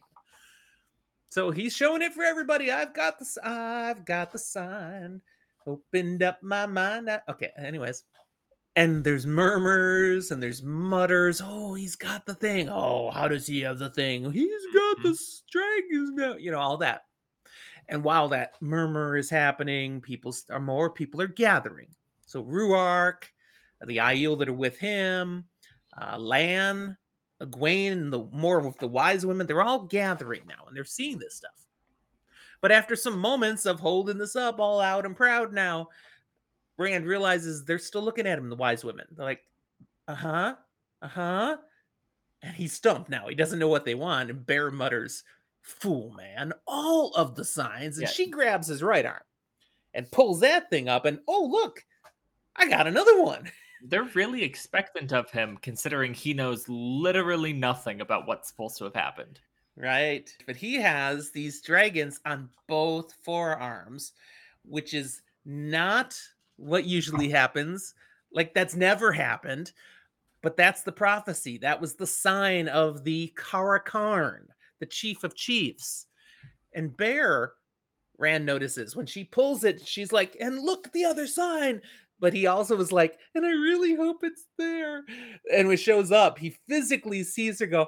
So 1.28 1.50
he's 1.50 1.76
showing 1.76 2.00
it 2.00 2.14
for 2.14 2.22
everybody. 2.24 2.70
I've 2.70 2.94
got 2.94 3.18
the 3.18 3.26
I've 3.44 4.04
got 4.06 4.32
the 4.32 4.38
sign. 4.38 5.20
Opened 5.66 6.22
up 6.22 6.42
my 6.42 6.64
mind. 6.64 7.10
Okay, 7.28 7.50
anyways. 7.58 8.04
And 8.78 9.02
there's 9.02 9.26
murmurs 9.26 10.30
and 10.30 10.40
there's 10.40 10.62
mutters. 10.62 11.42
Oh, 11.44 11.74
he's 11.74 11.96
got 11.96 12.24
the 12.24 12.34
thing. 12.34 12.68
Oh, 12.68 13.10
how 13.10 13.26
does 13.26 13.44
he 13.44 13.62
have 13.62 13.80
the 13.80 13.90
thing? 13.90 14.30
He's 14.30 14.66
got 14.72 15.02
the 15.02 15.18
dragons 15.50 16.12
now. 16.12 16.36
You 16.36 16.52
know, 16.52 16.60
all 16.60 16.76
that. 16.76 17.06
And 17.88 18.04
while 18.04 18.28
that 18.28 18.52
murmur 18.60 19.16
is 19.16 19.28
happening, 19.28 20.00
people 20.00 20.32
are 20.48 20.60
more 20.60 20.90
people 20.90 21.20
are 21.20 21.26
gathering. 21.26 21.88
So 22.26 22.44
Rhuarc, 22.44 23.24
the 23.84 23.96
Aiel 23.96 24.38
that 24.38 24.48
are 24.48 24.52
with 24.52 24.78
him, 24.78 25.46
uh, 26.00 26.16
Lan, 26.16 26.96
Egwene, 27.42 27.90
and 27.90 28.12
the 28.12 28.28
more 28.30 28.64
of 28.64 28.78
the 28.78 28.86
wise 28.86 29.26
women, 29.26 29.48
they're 29.48 29.60
all 29.60 29.86
gathering 29.86 30.42
now 30.46 30.66
and 30.68 30.76
they're 30.76 30.84
seeing 30.84 31.18
this 31.18 31.34
stuff. 31.34 31.66
But 32.60 32.70
after 32.70 32.94
some 32.94 33.18
moments 33.18 33.66
of 33.66 33.80
holding 33.80 34.18
this 34.18 34.36
up 34.36 34.60
all 34.60 34.80
out 34.80 35.04
and 35.04 35.16
proud 35.16 35.52
now, 35.52 35.88
Rand 36.78 37.06
realizes 37.06 37.64
they're 37.64 37.78
still 37.78 38.02
looking 38.02 38.26
at 38.26 38.38
him, 38.38 38.48
the 38.48 38.56
wise 38.56 38.84
women. 38.84 39.06
They're 39.12 39.26
like, 39.26 39.42
uh 40.06 40.14
huh, 40.14 40.54
uh 41.02 41.08
huh. 41.08 41.56
And 42.42 42.54
he's 42.54 42.72
stumped 42.72 43.10
now. 43.10 43.26
He 43.28 43.34
doesn't 43.34 43.58
know 43.58 43.68
what 43.68 43.84
they 43.84 43.94
want. 43.96 44.30
And 44.30 44.46
Bair 44.46 44.70
mutters, 44.70 45.24
Fool 45.62 46.12
man, 46.12 46.52
all 46.66 47.12
of 47.14 47.34
the 47.34 47.44
signs. 47.44 47.98
And 47.98 48.06
Yeah. 48.06 48.12
she 48.12 48.30
grabs 48.30 48.68
his 48.68 48.82
right 48.82 49.04
arm 49.04 49.22
and 49.92 50.10
pulls 50.10 50.40
that 50.40 50.70
thing 50.70 50.88
up. 50.88 51.04
And 51.04 51.18
oh, 51.28 51.46
look, 51.50 51.84
I 52.56 52.68
got 52.68 52.86
another 52.86 53.20
one. 53.22 53.50
They're 53.82 54.04
really 54.14 54.42
expectant 54.42 55.12
of 55.12 55.30
him, 55.30 55.58
considering 55.62 56.12
he 56.14 56.32
knows 56.34 56.64
literally 56.68 57.52
nothing 57.52 58.00
about 58.00 58.26
what's 58.26 58.48
supposed 58.48 58.78
to 58.78 58.84
have 58.84 58.94
happened. 58.94 59.40
Right. 59.76 60.28
But 60.46 60.56
he 60.56 60.74
has 60.76 61.30
these 61.30 61.60
dragons 61.62 62.20
on 62.24 62.48
both 62.66 63.12
forearms 63.22 64.12
which 64.64 64.94
is 64.94 65.22
not 65.44 66.18
what 66.58 66.84
usually 66.84 67.30
happens. 67.30 67.94
Like 68.30 68.52
that's 68.52 68.76
never 68.76 69.10
happened. 69.12 69.72
But 70.42 70.56
that's 70.56 70.82
the 70.82 70.92
prophecy. 70.92 71.58
That 71.58 71.80
was 71.80 71.94
the 71.94 72.06
sign 72.06 72.68
of 72.68 73.02
the 73.02 73.32
Car'a'carn, 73.36 74.46
the 74.78 74.86
chief 74.86 75.24
of 75.24 75.34
chiefs. 75.34 76.06
And 76.74 76.96
Bair, 76.96 77.54
Rand 78.18 78.46
notices 78.46 78.94
when 78.94 79.06
she 79.06 79.24
pulls 79.24 79.64
it, 79.64 79.86
she's 79.86 80.12
like, 80.12 80.36
and 80.40 80.60
look 80.60 80.92
the 80.92 81.04
other 81.04 81.26
sign. 81.26 81.80
But 82.20 82.34
he 82.34 82.46
also 82.46 82.76
was 82.76 82.92
like, 82.92 83.18
and 83.34 83.46
I 83.46 83.50
really 83.50 83.94
hope 83.94 84.22
it's 84.22 84.44
there. 84.58 85.04
And 85.54 85.68
when 85.68 85.76
shows 85.76 86.10
up, 86.10 86.38
he 86.38 86.56
physically 86.68 87.22
sees 87.22 87.60
her 87.60 87.66
go, 87.66 87.86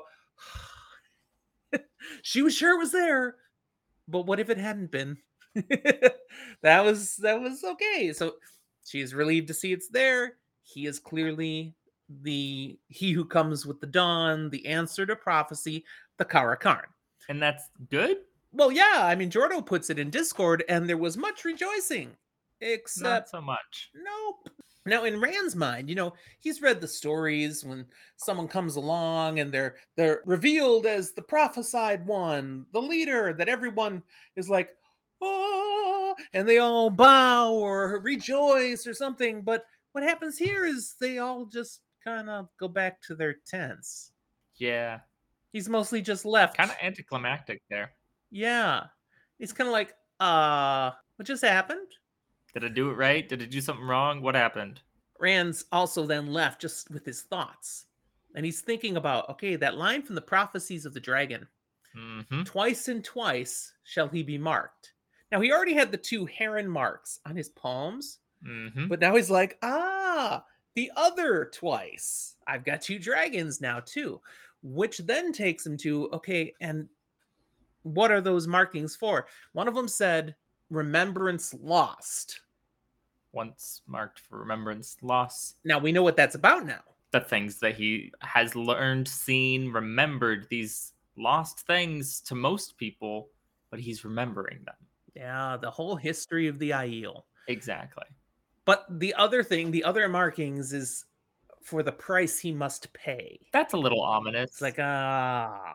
she 2.23 2.43
was 2.43 2.55
sure 2.55 2.75
it 2.75 2.79
was 2.79 2.93
there. 2.93 3.37
But 4.07 4.27
what 4.27 4.41
if 4.41 4.51
it 4.51 4.59
hadn't 4.59 4.91
been? 4.91 5.19
that 6.63 6.85
was 6.85 7.17
that 7.17 7.41
was 7.41 7.65
okay. 7.65 8.13
So 8.13 8.35
she's 8.91 9.15
relieved 9.15 9.47
to 9.49 9.55
see 9.55 9.73
it's 9.73 9.89
there. 9.89 10.35
He 10.63 10.87
is 10.87 10.99
clearly 10.99 11.75
the 12.23 12.79
he 12.89 13.13
who 13.13 13.25
comes 13.25 13.65
with 13.65 13.81
the 13.81 13.87
dawn, 13.87 14.51
the 14.51 14.67
answer 14.67 15.07
to 15.07 15.15
prophecy, 15.15 15.85
the 16.19 16.25
Car'a'carn. 16.25 16.87
And 17.29 17.41
that's 17.41 17.71
good? 17.91 18.19
Well, 18.53 18.73
yeah. 18.73 19.03
I 19.03 19.15
mean, 19.15 19.31
Jordo 19.31 19.65
puts 19.65 19.91
it 19.91 19.99
in 19.99 20.11
Discord, 20.11 20.65
and 20.69 20.89
there 20.89 20.97
was 20.97 21.17
much 21.17 21.45
rejoicing. 21.45 22.17
Except 22.61 23.05
Not 23.05 23.29
so 23.29 23.41
much. 23.41 23.91
Nope. 23.95 24.49
Now, 24.87 25.05
in 25.05 25.21
Rand's 25.21 25.55
mind, 25.55 25.89
you 25.89 25.95
know, 25.95 26.15
he's 26.41 26.63
read 26.63 26.81
the 26.81 26.89
stories 26.89 27.65
when 27.65 27.87
someone 28.17 28.49
comes 28.49 28.77
along 28.77 29.39
and 29.39 29.53
they're 29.53 29.77
they're 29.97 30.23
revealed 30.25 30.87
as 30.87 31.13
the 31.13 31.23
prophesied 31.23 32.07
one, 32.07 32.67
the 32.73 32.81
leader 32.81 33.35
that 33.35 33.49
everyone 33.49 34.03
is 34.37 34.49
like, 34.49 34.71
oh, 35.21 35.90
and 36.33 36.49
they 36.49 36.59
all 36.59 36.91
bow 36.91 37.53
or 37.53 38.01
rejoice 38.01 38.87
or 38.87 38.95
something. 38.95 39.43
But 39.43 39.65
what 39.93 40.05
happens 40.05 40.39
here 40.39 40.65
is 40.65 40.95
they 41.01 41.19
all 41.19 41.47
just 41.47 41.81
kind 42.03 42.31
of 42.31 42.49
go 42.59 42.69
back 42.69 43.01
to 43.03 43.15
their 43.15 43.37
tents. 43.47 44.13
Yeah. 44.57 45.01
He's 45.53 45.69
mostly 45.69 46.01
just 46.01 46.25
left. 46.25 46.57
Kind 46.57 46.71
of 46.71 46.77
anticlimactic 46.83 47.63
there. 47.69 47.93
Yeah. 48.31 48.85
It's 49.39 49.53
kind 49.53 49.69
of 49.69 49.73
like, 49.73 49.95
uh, 50.21 50.93
what 51.17 51.27
just 51.27 51.43
happened? 51.43 51.89
Did 52.55 52.65
I 52.65 52.69
do 52.69 52.91
it 52.91 52.95
right? 52.95 53.29
Did 53.29 53.43
I 53.43 53.47
do 53.47 53.61
something 53.61 53.85
wrong? 53.85 54.23
What 54.23 54.35
happened? 54.35 54.81
Rand's 55.19 55.65
also 55.73 56.07
then 56.07 56.33
left 56.33 56.61
just 56.61 56.91
with 56.91 57.05
his 57.05 57.23
thoughts. 57.23 57.87
And 58.35 58.45
he's 58.45 58.61
thinking 58.61 58.97
about, 58.97 59.29
okay, 59.29 59.57
that 59.57 59.77
line 59.77 60.03
from 60.03 60.15
the 60.15 60.21
prophecies 60.21 60.87
of 60.87 60.95
the 60.95 61.01
dragon. 61.01 61.47
Mm-hmm. 61.97 62.45
Twice 62.45 62.89
and 62.89 63.05
twice 63.05 63.73
shall 63.85 64.09
he 64.09 64.23
be 64.23 64.39
marked. 64.39 64.93
Now 65.33 65.41
he 65.41 65.53
already 65.53 65.75
had 65.75 65.93
the 65.93 65.97
two 65.97 66.27
heron 66.27 66.69
marks 66.69 67.21
on 67.27 67.37
his 67.37 67.49
palms, 67.51 68.19
hmm 68.45 68.87
but 68.89 69.01
now 69.01 69.15
he's 69.15 69.31
like, 69.31 69.59
ah, 69.63 70.45
the 70.75 70.91
other 70.97 71.51
twice. 71.53 72.37
I've 72.47 72.65
got 72.65 72.81
two 72.81 72.99
dragons 72.99 73.61
now 73.61 73.81
too, 73.81 74.21
which 74.63 74.99
then 74.99 75.33
takes 75.33 75.67
him 75.67 75.77
to, 75.79 76.09
okay, 76.13 76.55
and 76.61 76.89
what 77.83 78.11
are 78.11 78.21
those 78.21 78.47
markings 78.47 78.97
for? 78.97 79.27
One 79.53 79.69
of 79.69 79.75
them 79.75 79.89
said 79.89 80.35
remembrance 80.71 81.55
lost. 81.55 82.41
Once 83.33 83.83
marked 83.87 84.21
for 84.21 84.39
remembrance 84.39 84.97
loss. 85.03 85.55
Now 85.65 85.79
we 85.79 85.93
know 85.93 86.03
what 86.03 86.17
that's 86.17 86.35
about 86.35 86.67
now. 86.67 86.81
The 87.13 87.21
things 87.21 87.59
that 87.61 87.75
he 87.75 88.13
has 88.21 88.55
learned, 88.55 89.07
seen, 89.09 89.73
remembered, 89.73 90.47
these 90.51 90.93
lost 91.17 91.67
things 91.67 92.21
to 92.23 92.35
most 92.35 92.77
people, 92.77 93.29
but 93.71 93.81
he's 93.81 94.05
remembering 94.05 94.59
them. 94.65 94.75
Yeah, 95.15 95.57
the 95.61 95.71
whole 95.71 95.97
history 95.97 96.47
of 96.47 96.59
the 96.59 96.71
Aiel. 96.71 97.23
Exactly. 97.49 98.05
But 98.65 98.87
the 99.01 99.15
other 99.15 99.43
thing, 99.43 99.71
the 99.71 99.83
other 99.85 100.09
markings 100.09 100.73
is 100.73 101.05
for 101.63 101.83
the 101.83 101.93
price 101.93 102.39
he 102.39 102.53
must 102.53 102.93
pay. 102.93 103.41
That's 103.53 103.75
a 103.75 103.77
little 103.77 104.03
ominous. 104.03 104.51
It's 104.51 104.61
like, 104.61 104.79
ah, 104.79 105.75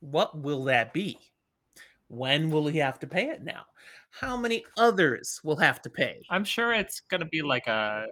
what 0.00 0.38
will 0.38 0.64
that 0.64 0.92
be? 0.92 1.18
When 2.08 2.50
will 2.50 2.66
he 2.66 2.78
have 2.78 2.98
to 3.00 3.06
pay 3.06 3.28
it 3.28 3.42
now? 3.42 3.62
How 4.10 4.36
many 4.36 4.64
others 4.76 5.40
will 5.42 5.56
have 5.56 5.80
to 5.82 5.90
pay? 5.90 6.22
I'm 6.28 6.44
sure 6.44 6.74
it's 6.74 7.00
gonna 7.00 7.26
be 7.26 7.40
like 7.42 7.66
a 7.66 8.06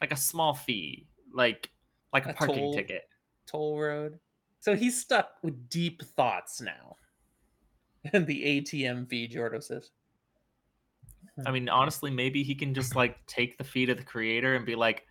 like 0.00 0.12
a 0.12 0.16
small 0.16 0.54
fee, 0.54 1.06
like 1.32 1.70
like 2.12 2.26
a, 2.26 2.30
A 2.30 2.34
parking 2.34 2.56
toll. 2.56 2.74
ticket. 2.74 3.04
Toll 3.46 3.78
road. 3.80 4.18
So 4.60 4.74
he's 4.74 5.00
stuck 5.00 5.30
with 5.42 5.68
deep 5.68 6.02
thoughts 6.16 6.60
now. 6.60 6.96
And 8.12 8.26
the 8.26 8.60
ATM 8.60 9.08
fee, 9.08 9.28
Jordo 9.28 9.62
says. 9.62 9.90
I 11.44 11.50
mean, 11.50 11.68
honestly, 11.68 12.10
maybe 12.10 12.42
he 12.42 12.54
can 12.54 12.72
just 12.72 12.96
like 12.96 13.24
take 13.26 13.58
the 13.58 13.64
fee 13.64 13.90
of 13.90 13.98
the 13.98 14.04
creator 14.04 14.54
and 14.54 14.64
be 14.64 14.74
like, 14.74 15.04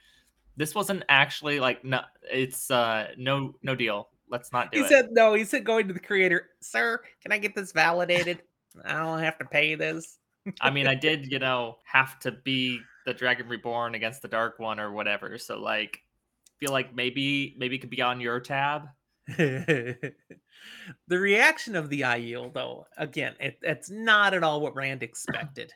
"This 0.57 0.73
wasn't 0.73 1.03
actually 1.07 1.59
like 1.59 1.83
no, 1.83 2.01
it's 2.23 2.71
uh 2.71 3.09
no 3.17 3.53
no 3.61 3.75
deal. 3.75 4.09
Let's 4.29 4.51
not 4.51 4.71
do 4.71 4.79
He 4.79 4.85
it." 4.85 4.89
said, 4.89 5.09
no, 5.11 5.35
he 5.35 5.43
said 5.43 5.63
going 5.63 5.87
to 5.87 5.93
the 5.93 5.99
creator, 5.99 6.49
sir, 6.61 6.99
can 7.21 7.31
I 7.31 7.37
get 7.37 7.53
this 7.53 7.71
validated? 7.71 8.41
I 8.83 8.93
don't 8.93 9.19
have 9.19 9.37
to 9.37 9.45
pay 9.45 9.75
this. 9.75 10.17
I 10.61 10.71
mean, 10.71 10.87
I 10.87 10.95
did, 11.07 11.31
you 11.31 11.37
know, 11.37 11.77
have 11.83 12.19
to 12.21 12.31
be 12.31 12.79
the 13.05 13.13
Dragon 13.13 13.47
Reborn 13.47 13.93
against 13.93 14.23
the 14.23 14.27
Dark 14.27 14.57
One 14.57 14.79
or 14.79 14.91
whatever. 14.91 15.37
So 15.37 15.59
like, 15.59 15.99
feel 16.59 16.71
like 16.71 16.95
maybe 16.95 17.55
maybe 17.57 17.75
it 17.75 17.79
could 17.79 17.89
be 17.89 18.01
on 18.01 18.19
your 18.19 18.39
tab. 18.39 18.87
the 19.37 20.13
reaction 21.09 21.75
of 21.75 21.89
the 21.89 22.01
Aiel, 22.01 22.53
though, 22.53 22.85
again, 22.97 23.33
it, 23.39 23.57
it's 23.63 23.89
not 23.89 24.33
at 24.33 24.43
all 24.43 24.61
what 24.61 24.75
Rand 24.75 25.03
expected. 25.03 25.71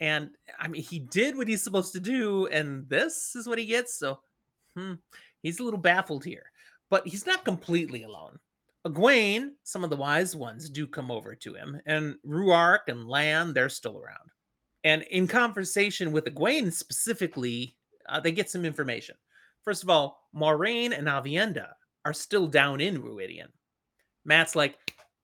And 0.00 0.30
I 0.58 0.68
mean, 0.68 0.82
he 0.82 0.98
did 0.98 1.36
what 1.36 1.48
he's 1.48 1.62
supposed 1.62 1.92
to 1.92 2.00
do, 2.00 2.46
and 2.48 2.88
this 2.88 3.36
is 3.36 3.46
what 3.46 3.58
he 3.58 3.66
gets. 3.66 3.98
So 3.98 4.18
hmm, 4.76 4.94
he's 5.42 5.60
a 5.60 5.64
little 5.64 5.78
baffled 5.78 6.24
here, 6.24 6.50
but 6.90 7.06
he's 7.06 7.26
not 7.26 7.44
completely 7.44 8.02
alone. 8.02 8.38
Egwene, 8.84 9.50
some 9.62 9.84
of 9.84 9.90
the 9.90 9.96
wise 9.96 10.34
ones 10.34 10.68
do 10.68 10.88
come 10.88 11.12
over 11.12 11.36
to 11.36 11.54
him, 11.54 11.80
and 11.86 12.16
Rhuarc 12.26 12.80
and 12.88 13.06
Lan, 13.08 13.52
they're 13.52 13.68
still 13.68 13.96
around. 13.96 14.30
And 14.82 15.02
in 15.02 15.28
conversation 15.28 16.10
with 16.10 16.24
Egwene 16.24 16.72
specifically, 16.72 17.76
uh, 18.08 18.18
they 18.18 18.32
get 18.32 18.50
some 18.50 18.64
information. 18.64 19.14
First 19.62 19.84
of 19.84 19.90
all, 19.90 20.28
Moiraine 20.34 20.98
and 20.98 21.06
Aviendha 21.06 21.68
are 22.04 22.12
still 22.12 22.46
down 22.46 22.80
in 22.80 23.02
Rhuidean. 23.02 23.48
Mat's 24.24 24.54
like, 24.54 24.76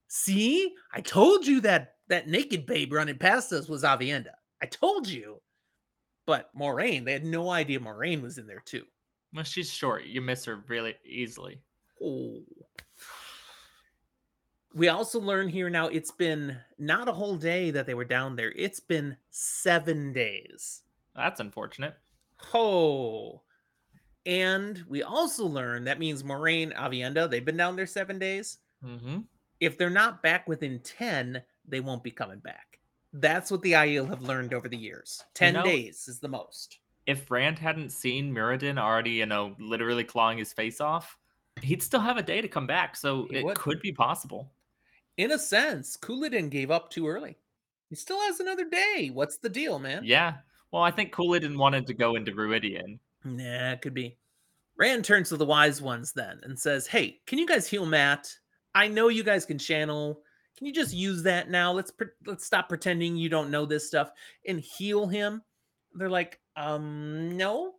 see, 0.08 0.74
I 0.92 1.00
told 1.00 1.46
you 1.46 1.60
that 1.62 1.94
that 2.08 2.28
naked 2.28 2.66
babe 2.66 2.92
running 2.92 3.18
past 3.18 3.52
us 3.52 3.68
was 3.68 3.82
Aviendha. 3.84 4.32
I 4.62 4.66
told 4.66 5.08
you. 5.08 5.40
But 6.26 6.50
Moiraine, 6.54 7.04
they 7.04 7.12
had 7.12 7.24
no 7.24 7.50
idea 7.50 7.80
Moiraine 7.80 8.20
was 8.20 8.36
in 8.36 8.46
there 8.46 8.62
too. 8.64 8.84
Well, 9.34 9.44
she's 9.44 9.70
short. 9.70 10.04
You 10.04 10.20
miss 10.20 10.44
her 10.44 10.62
really 10.68 10.94
easily. 11.04 11.60
Oh. 12.02 12.42
We 14.74 14.88
also 14.88 15.20
learn 15.20 15.48
here 15.48 15.70
now 15.70 15.88
it's 15.88 16.10
been 16.10 16.58
not 16.78 17.08
a 17.08 17.12
whole 17.12 17.36
day 17.36 17.70
that 17.70 17.86
they 17.86 17.94
were 17.94 18.04
down 18.04 18.36
there. 18.36 18.52
It's 18.56 18.80
been 18.80 19.16
seven 19.30 20.12
days. 20.12 20.82
That's 21.16 21.40
unfortunate. 21.40 21.94
Oh. 22.52 23.42
And 24.26 24.84
we 24.88 25.02
also 25.02 25.46
learn 25.46 25.84
that 25.84 25.98
means 25.98 26.22
Moiraine, 26.22 26.74
Aviendha, 26.76 27.30
they've 27.30 27.44
been 27.44 27.56
down 27.56 27.76
there 27.76 27.86
seven 27.86 28.18
days. 28.18 28.58
hmm 28.82 29.20
If 29.60 29.76
they're 29.78 29.90
not 29.90 30.22
back 30.22 30.46
within 30.48 30.80
10, 30.80 31.42
they 31.66 31.80
won't 31.80 32.02
be 32.04 32.10
coming 32.10 32.38
back. 32.40 32.78
That's 33.12 33.50
what 33.50 33.62
the 33.62 33.72
Aiel 33.72 34.08
have 34.08 34.22
learned 34.22 34.52
over 34.54 34.68
the 34.68 34.76
years. 34.76 35.24
10 35.34 35.54
know- 35.54 35.62
days 35.64 36.08
is 36.08 36.18
the 36.20 36.28
most. 36.28 36.78
If 37.06 37.30
Rand 37.30 37.58
hadn't 37.58 37.88
seen 37.90 38.34
Muradin 38.34 38.78
already, 38.78 39.12
you 39.12 39.24
know, 39.24 39.56
literally 39.58 40.04
clawing 40.04 40.36
his 40.36 40.52
face 40.52 40.78
off, 40.78 41.16
he'd 41.62 41.82
still 41.82 42.00
have 42.00 42.18
a 42.18 42.22
day 42.22 42.42
to 42.42 42.48
come 42.48 42.66
back. 42.66 42.96
So 42.96 43.26
He 43.30 43.36
it 43.36 43.44
would. 43.46 43.56
could 43.56 43.80
be 43.80 43.92
possible. 43.92 44.52
In 45.16 45.32
a 45.32 45.38
sense, 45.38 45.96
Couladin 45.96 46.50
gave 46.50 46.70
up 46.70 46.90
too 46.90 47.08
early. 47.08 47.38
He 47.88 47.96
still 47.96 48.20
has 48.20 48.40
another 48.40 48.66
day. 48.68 49.10
What's 49.12 49.38
the 49.38 49.48
deal, 49.48 49.78
man? 49.78 50.02
Yeah. 50.04 50.34
Well, 50.70 50.82
I 50.82 50.90
think 50.90 51.14
Couladin 51.14 51.56
wanted 51.56 51.86
to 51.86 51.94
go 51.94 52.14
into 52.14 52.32
Rhuidean. 52.32 52.98
Nah, 53.24 53.72
it 53.72 53.82
could 53.82 53.94
be. 53.94 54.16
Rand 54.76 55.04
turns 55.04 55.28
to 55.30 55.36
the 55.36 55.44
wise 55.44 55.82
ones 55.82 56.12
then 56.12 56.40
and 56.44 56.58
says, 56.58 56.86
Hey, 56.86 57.20
can 57.26 57.38
you 57.38 57.46
guys 57.46 57.66
heal 57.66 57.84
Mat? 57.84 58.32
I 58.74 58.86
know 58.88 59.08
you 59.08 59.24
guys 59.24 59.44
can 59.44 59.58
channel. 59.58 60.20
Can 60.56 60.66
you 60.66 60.72
just 60.72 60.94
use 60.94 61.22
that 61.24 61.50
now? 61.50 61.72
Let's 61.72 61.90
pre- 61.90 62.08
let's 62.26 62.44
stop 62.44 62.68
pretending 62.68 63.16
you 63.16 63.28
don't 63.28 63.50
know 63.50 63.66
this 63.66 63.86
stuff 63.88 64.10
and 64.46 64.60
heal 64.60 65.06
him. 65.06 65.42
They're 65.94 66.08
like, 66.10 66.38
um, 66.56 67.36
no, 67.36 67.74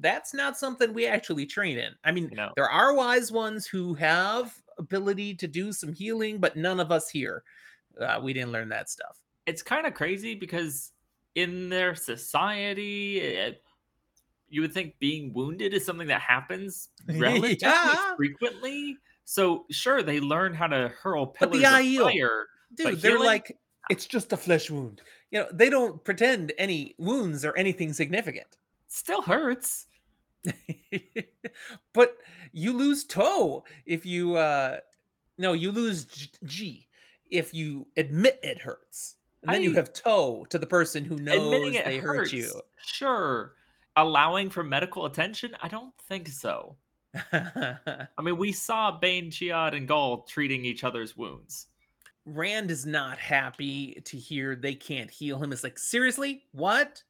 that's 0.00 0.34
not 0.34 0.56
something 0.58 0.92
we 0.92 1.06
actually 1.06 1.46
train 1.46 1.78
in. 1.78 1.92
I 2.04 2.12
mean, 2.12 2.30
No. 2.34 2.52
there 2.56 2.68
are 2.68 2.94
wise 2.94 3.32
ones 3.32 3.66
who 3.66 3.94
have 3.94 4.54
ability 4.78 5.34
to 5.36 5.48
do 5.48 5.72
some 5.72 5.92
healing, 5.92 6.38
but 6.38 6.56
none 6.56 6.78
of 6.80 6.92
us 6.92 7.08
here. 7.08 7.42
Uh, 8.00 8.20
we 8.22 8.32
didn't 8.32 8.52
learn 8.52 8.68
that 8.68 8.90
stuff. 8.90 9.16
It's 9.46 9.62
kind 9.62 9.86
of 9.86 9.94
crazy 9.94 10.34
because 10.34 10.92
in 11.36 11.68
their 11.68 11.94
society, 11.94 13.20
it, 13.20 13.62
you 14.48 14.60
would 14.60 14.72
think 14.72 14.98
being 14.98 15.32
wounded 15.32 15.74
is 15.74 15.84
something 15.84 16.08
that 16.08 16.20
happens 16.20 16.88
relatively 17.08 17.56
Yeah. 17.62 18.14
frequently. 18.16 18.96
So 19.24 19.66
sure, 19.70 20.02
they 20.02 20.20
learn 20.20 20.54
how 20.54 20.68
to 20.68 20.88
hurl 21.02 21.26
But 21.26 21.34
pillars 21.52 21.62
the 21.62 21.98
of 21.98 22.06
fire. 22.12 22.46
Dude, 22.74 22.84
But 22.84 23.02
they're 23.02 23.12
healing? 23.12 23.26
like, 23.26 23.58
it's 23.90 24.06
just 24.06 24.32
a 24.32 24.36
flesh 24.36 24.70
wound. 24.70 25.02
you 25.30 25.40
know, 25.40 25.46
they 25.52 25.68
don't 25.70 26.02
pretend 26.04 26.52
any 26.58 26.94
wounds 26.98 27.44
or 27.44 27.56
anything 27.56 27.92
significant. 27.92 28.56
Still 28.88 29.22
hurts. 29.22 29.86
but 31.92 32.16
you 32.52 32.72
lose 32.72 33.04
toh 33.04 33.64
if 33.86 34.06
you 34.06 34.36
uh 34.36 34.78
no, 35.38 35.52
you 35.52 35.70
lose 35.72 36.04
G, 36.04 36.30
G 36.44 36.88
if 37.30 37.52
you 37.52 37.86
admit 37.96 38.38
it 38.42 38.60
hurts. 38.60 39.16
And 39.42 39.52
then 39.52 39.60
I- 39.62 39.64
you 39.64 39.72
have 39.74 39.92
toh 39.92 40.44
to 40.50 40.58
the 40.58 40.66
person 40.66 41.04
who 41.04 41.16
knows 41.16 41.72
they 41.84 41.98
hurt 41.98 42.32
you. 42.32 42.50
Sure. 42.84 43.54
Allowing 43.96 44.50
for 44.50 44.62
medical 44.62 45.06
attention? 45.06 45.56
I 45.62 45.68
don't 45.68 45.94
think 46.08 46.28
so. 46.28 46.76
I 47.32 48.06
mean, 48.22 48.36
we 48.36 48.52
saw 48.52 48.98
Bain, 48.98 49.30
Chiad, 49.30 49.74
and 49.74 49.88
Gaul 49.88 50.22
treating 50.22 50.64
each 50.64 50.84
other's 50.84 51.16
wounds. 51.16 51.68
Rand 52.26 52.70
is 52.70 52.84
not 52.84 53.18
happy 53.18 54.02
to 54.04 54.16
hear 54.16 54.56
they 54.56 54.74
can't 54.74 55.10
heal 55.10 55.42
him. 55.42 55.52
It's 55.52 55.64
like, 55.64 55.78
seriously? 55.78 56.42
What? 56.52 57.02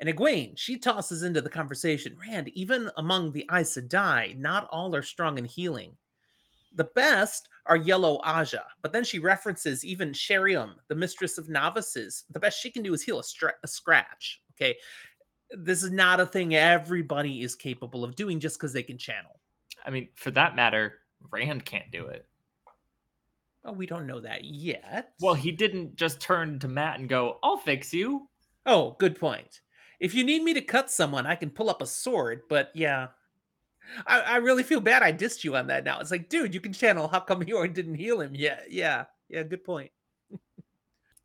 And 0.00 0.08
Egwene, 0.08 0.58
she 0.58 0.76
tosses 0.76 1.22
into 1.22 1.40
the 1.40 1.48
conversation. 1.48 2.16
Rand, 2.20 2.48
even 2.48 2.90
among 2.96 3.32
the 3.32 3.46
Aes 3.50 3.76
Sedai, 3.76 4.36
not 4.36 4.68
all 4.70 4.94
are 4.94 5.02
strong 5.02 5.38
in 5.38 5.44
healing. 5.44 5.96
The 6.74 6.90
best 6.94 7.48
are 7.64 7.76
Yellow 7.76 8.20
Ajah, 8.24 8.64
but 8.82 8.92
then 8.92 9.04
she 9.04 9.18
references 9.18 9.84
even 9.84 10.12
Sheriam, 10.12 10.74
the 10.88 10.94
mistress 10.94 11.38
of 11.38 11.48
novices. 11.48 12.24
The 12.30 12.40
best 12.40 12.60
she 12.60 12.70
can 12.70 12.82
do 12.82 12.92
is 12.92 13.02
heal 13.02 13.18
a, 13.18 13.48
a 13.62 13.68
scratch. 13.68 14.42
Okay. 14.54 14.76
This 15.50 15.82
is 15.82 15.90
not 15.90 16.20
a 16.20 16.26
thing 16.26 16.54
everybody 16.54 17.42
is 17.42 17.54
capable 17.54 18.04
of 18.04 18.16
doing 18.16 18.40
just 18.40 18.58
because 18.58 18.72
they 18.72 18.82
can 18.82 18.98
channel. 18.98 19.40
I 19.84 19.90
mean, 19.90 20.08
for 20.14 20.30
that 20.32 20.56
matter, 20.56 20.94
Rand 21.30 21.64
can't 21.64 21.90
do 21.90 22.06
it. 22.06 22.26
Oh, 23.64 23.72
we 23.72 23.86
don't 23.86 24.06
know 24.06 24.20
that 24.20 24.44
yet. 24.44 25.12
Well, 25.20 25.34
he 25.34 25.50
didn't 25.50 25.96
just 25.96 26.20
turn 26.20 26.58
to 26.60 26.68
Mat 26.68 27.00
and 27.00 27.08
go, 27.08 27.38
I'll 27.42 27.56
fix 27.56 27.92
you. 27.92 28.28
Oh, 28.64 28.96
good 28.98 29.18
point. 29.18 29.60
If 29.98 30.14
you 30.14 30.24
need 30.24 30.42
me 30.42 30.54
to 30.54 30.60
cut 30.60 30.90
someone, 30.90 31.26
I 31.26 31.34
can 31.34 31.50
pull 31.50 31.70
up 31.70 31.82
a 31.82 31.86
sword, 31.86 32.42
but 32.48 32.70
yeah. 32.74 33.08
I, 34.06 34.20
I 34.20 34.36
really 34.36 34.62
feel 34.62 34.80
bad 34.80 35.02
I 35.02 35.12
dissed 35.12 35.44
you 35.44 35.56
on 35.56 35.68
that 35.68 35.84
now. 35.84 36.00
It's 36.00 36.10
like, 36.10 36.28
dude, 36.28 36.54
you 36.54 36.60
can 36.60 36.72
channel. 36.72 37.08
How 37.08 37.20
come 37.20 37.42
Yorn 37.46 37.72
didn't 37.72 37.94
heal 37.94 38.20
him? 38.20 38.34
Yeah, 38.34 38.60
yeah, 38.68 39.04
yeah, 39.28 39.42
good 39.42 39.64
point. 39.64 39.90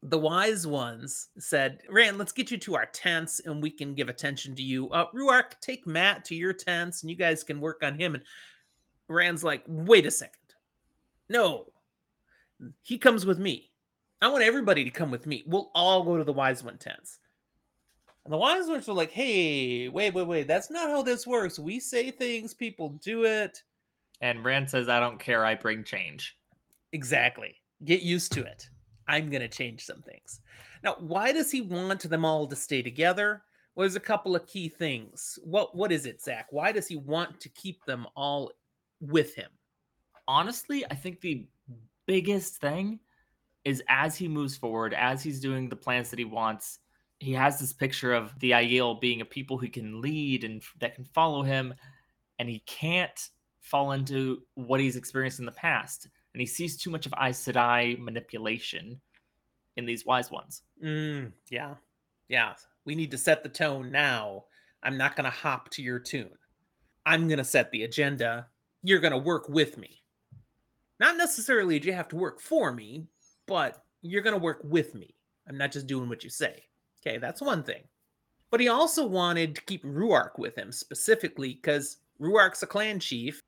The 0.04 0.18
wise 0.18 0.66
ones 0.66 1.30
said, 1.38 1.82
Rand, 1.89 2.18
let's 2.18 2.32
get 2.32 2.49
you 2.49 2.58
to 2.58 2.76
our 2.76 2.88
tents 2.88 3.39
and 3.41 3.62
we 3.62 3.70
can 3.70 3.93
give 3.93 4.10
attention 4.10 4.56
to 4.56 4.64
you. 4.64 4.89
Uh, 4.89 5.06
Rhuarc, 5.14 5.60
take 5.62 5.86
Mat 5.86 6.26
to 6.26 6.36
your 6.36 6.54
tents 6.54 7.04
and 7.04 7.10
you 7.10 7.16
guys 7.16 7.43
can 7.43 7.62
work 7.62 7.84
on 7.84 7.99
him. 7.99 8.16
And 8.16 8.24
Rand's 9.08 9.43
like, 9.43 9.64
wait 9.68 10.08
a 10.08 10.12
second. 10.12 10.36
No, 11.30 11.68
he 12.82 12.97
comes 12.97 13.26
with 13.26 13.38
me. 13.38 13.70
I 14.22 14.28
want 14.28 14.43
everybody 14.43 14.84
to 14.84 14.89
come 14.89 15.12
with 15.12 15.26
me. 15.28 15.43
We'll 15.45 15.72
all 15.76 16.04
go 16.04 16.18
to 16.18 16.24
the 16.24 16.34
wise 16.34 16.64
one 16.64 16.78
tents. 16.78 17.20
And 18.26 18.34
the 18.34 18.38
wise 18.38 18.68
ones 18.68 18.88
were 18.88 18.93
like, 18.93 19.12
hey, 19.12 19.88
wait, 19.89 20.14
wait, 20.14 20.28
wait. 20.28 20.47
That's 20.47 20.70
not 20.70 20.89
how 20.89 21.02
this 21.02 21.26
works. 21.26 21.58
We 21.58 21.80
say 21.80 22.12
things, 22.12 22.54
people 22.54 22.99
do 23.04 23.26
it. 23.26 23.62
And 24.22 24.45
Rand 24.45 24.70
says, 24.70 24.89
I 24.89 24.99
don't 24.99 25.20
care. 25.20 25.43
I 25.43 25.56
bring 25.56 25.84
change. 25.84 26.38
Exactly. 26.91 27.56
Get 27.86 28.02
used 28.02 28.32
to 28.34 28.43
it. 28.43 28.70
I'm 29.12 29.30
going 29.30 29.41
to 29.41 29.49
change 29.49 29.86
some 29.86 30.01
things. 30.01 30.39
Now, 30.84 30.95
why 30.99 31.34
does 31.34 31.51
he 31.51 31.62
want 31.62 32.09
them 32.09 32.24
all 32.24 32.47
to 32.47 32.55
stay 32.55 32.82
together? 32.82 33.43
Well, 33.76 33.84
there's 33.84 33.95
a 33.97 33.99
couple 33.99 34.36
of 34.36 34.47
key 34.47 34.70
things. 34.70 35.38
What 35.43 35.76
What 35.76 35.91
is 35.91 36.05
it, 36.05 36.22
Zach? 36.22 36.47
Why 36.49 36.72
does 36.72 36.88
he 36.88 36.95
want 36.95 37.39
to 37.41 37.49
keep 37.49 37.84
them 37.86 38.07
all 38.16 38.51
with 39.01 39.36
him? 39.36 39.49
Honestly, 40.28 40.86
I 40.89 40.95
think 40.95 41.20
the 41.20 41.45
biggest 42.07 42.57
thing 42.57 42.99
is 43.66 43.84
as 43.89 44.16
he 44.16 44.28
moves 44.28 44.55
forward, 44.55 44.93
as 44.93 45.22
he's 45.22 45.41
doing 45.41 45.68
the 45.68 45.76
plans 45.76 46.09
that 46.09 46.20
he 46.20 46.26
wants, 46.26 46.80
he 47.20 47.34
has 47.34 47.59
this 47.59 47.74
picture 47.74 48.14
of 48.14 48.38
the 48.39 48.51
Aiel 48.51 48.99
being 48.99 49.22
a 49.22 49.26
people 49.26 49.57
who 49.57 49.68
can 49.68 50.01
lead 50.01 50.43
and 50.43 50.64
that 50.80 50.95
can 50.95 51.05
follow 51.05 51.43
him, 51.43 51.74
and 52.39 52.49
he 52.49 52.59
can't 52.66 53.30
fall 53.59 53.91
into 53.91 54.41
what 54.55 54.80
he's 54.80 54.95
experienced 54.95 55.39
in 55.39 55.45
the 55.45 55.51
past. 55.51 56.07
And 56.34 56.42
he 56.42 56.48
sees 56.48 56.78
too 56.78 56.90
much 56.90 57.06
of 57.06 57.14
Aes 57.14 57.40
Sedai 57.40 58.00
manipulation 58.00 59.00
in 59.78 59.86
these 59.86 60.06
wise 60.06 60.32
ones. 60.32 60.64
Mm, 60.84 61.32
yeah. 61.50 61.76
Yeah. 62.30 62.54
We 62.86 62.96
need 62.96 63.12
to 63.12 63.18
set 63.18 63.44
the 63.44 63.50
tone 63.50 63.92
now. 63.92 64.46
I'm 64.84 64.98
not 64.98 65.16
going 65.16 65.26
to 65.26 65.30
hop 65.30 65.70
to 65.72 65.82
your 65.82 66.00
tune. 66.00 66.32
I'm 67.06 67.28
going 67.28 67.38
to 67.38 67.44
set 67.44 67.72
the 67.72 67.84
agenda. 67.84 68.48
You're 68.84 69.00
going 69.00 69.12
to 69.12 69.18
work 69.18 69.50
with 69.50 69.78
me. 69.78 70.02
Not 71.00 71.18
necessarily 71.18 71.80
do 71.80 71.88
you 71.88 71.94
have 71.94 72.08
to 72.10 72.16
work 72.16 72.40
for 72.40 72.72
me, 72.72 73.08
but 73.48 73.84
you're 74.02 74.22
going 74.22 74.36
to 74.36 74.42
work 74.42 74.62
with 74.64 74.96
me. 74.96 75.16
I'm 75.48 75.58
not 75.58 75.72
just 75.72 75.88
doing 75.88 76.10
what 76.10 76.24
you 76.24 76.30
say. 76.30 76.64
Okay, 77.06 77.18
that's 77.18 77.42
one 77.42 77.64
thing. 77.64 77.84
But 78.52 78.60
he 78.60 78.68
also 78.68 79.06
wanted 79.06 79.56
to 79.56 79.62
keep 79.64 79.84
Rhuarc 79.84 80.38
with 80.38 80.56
him 80.56 80.72
specifically 80.72 81.60
because 81.62 81.98
Rhuarc's 82.20 82.64
a 82.64 82.68
clan 82.68 83.00
chief. 83.00 83.42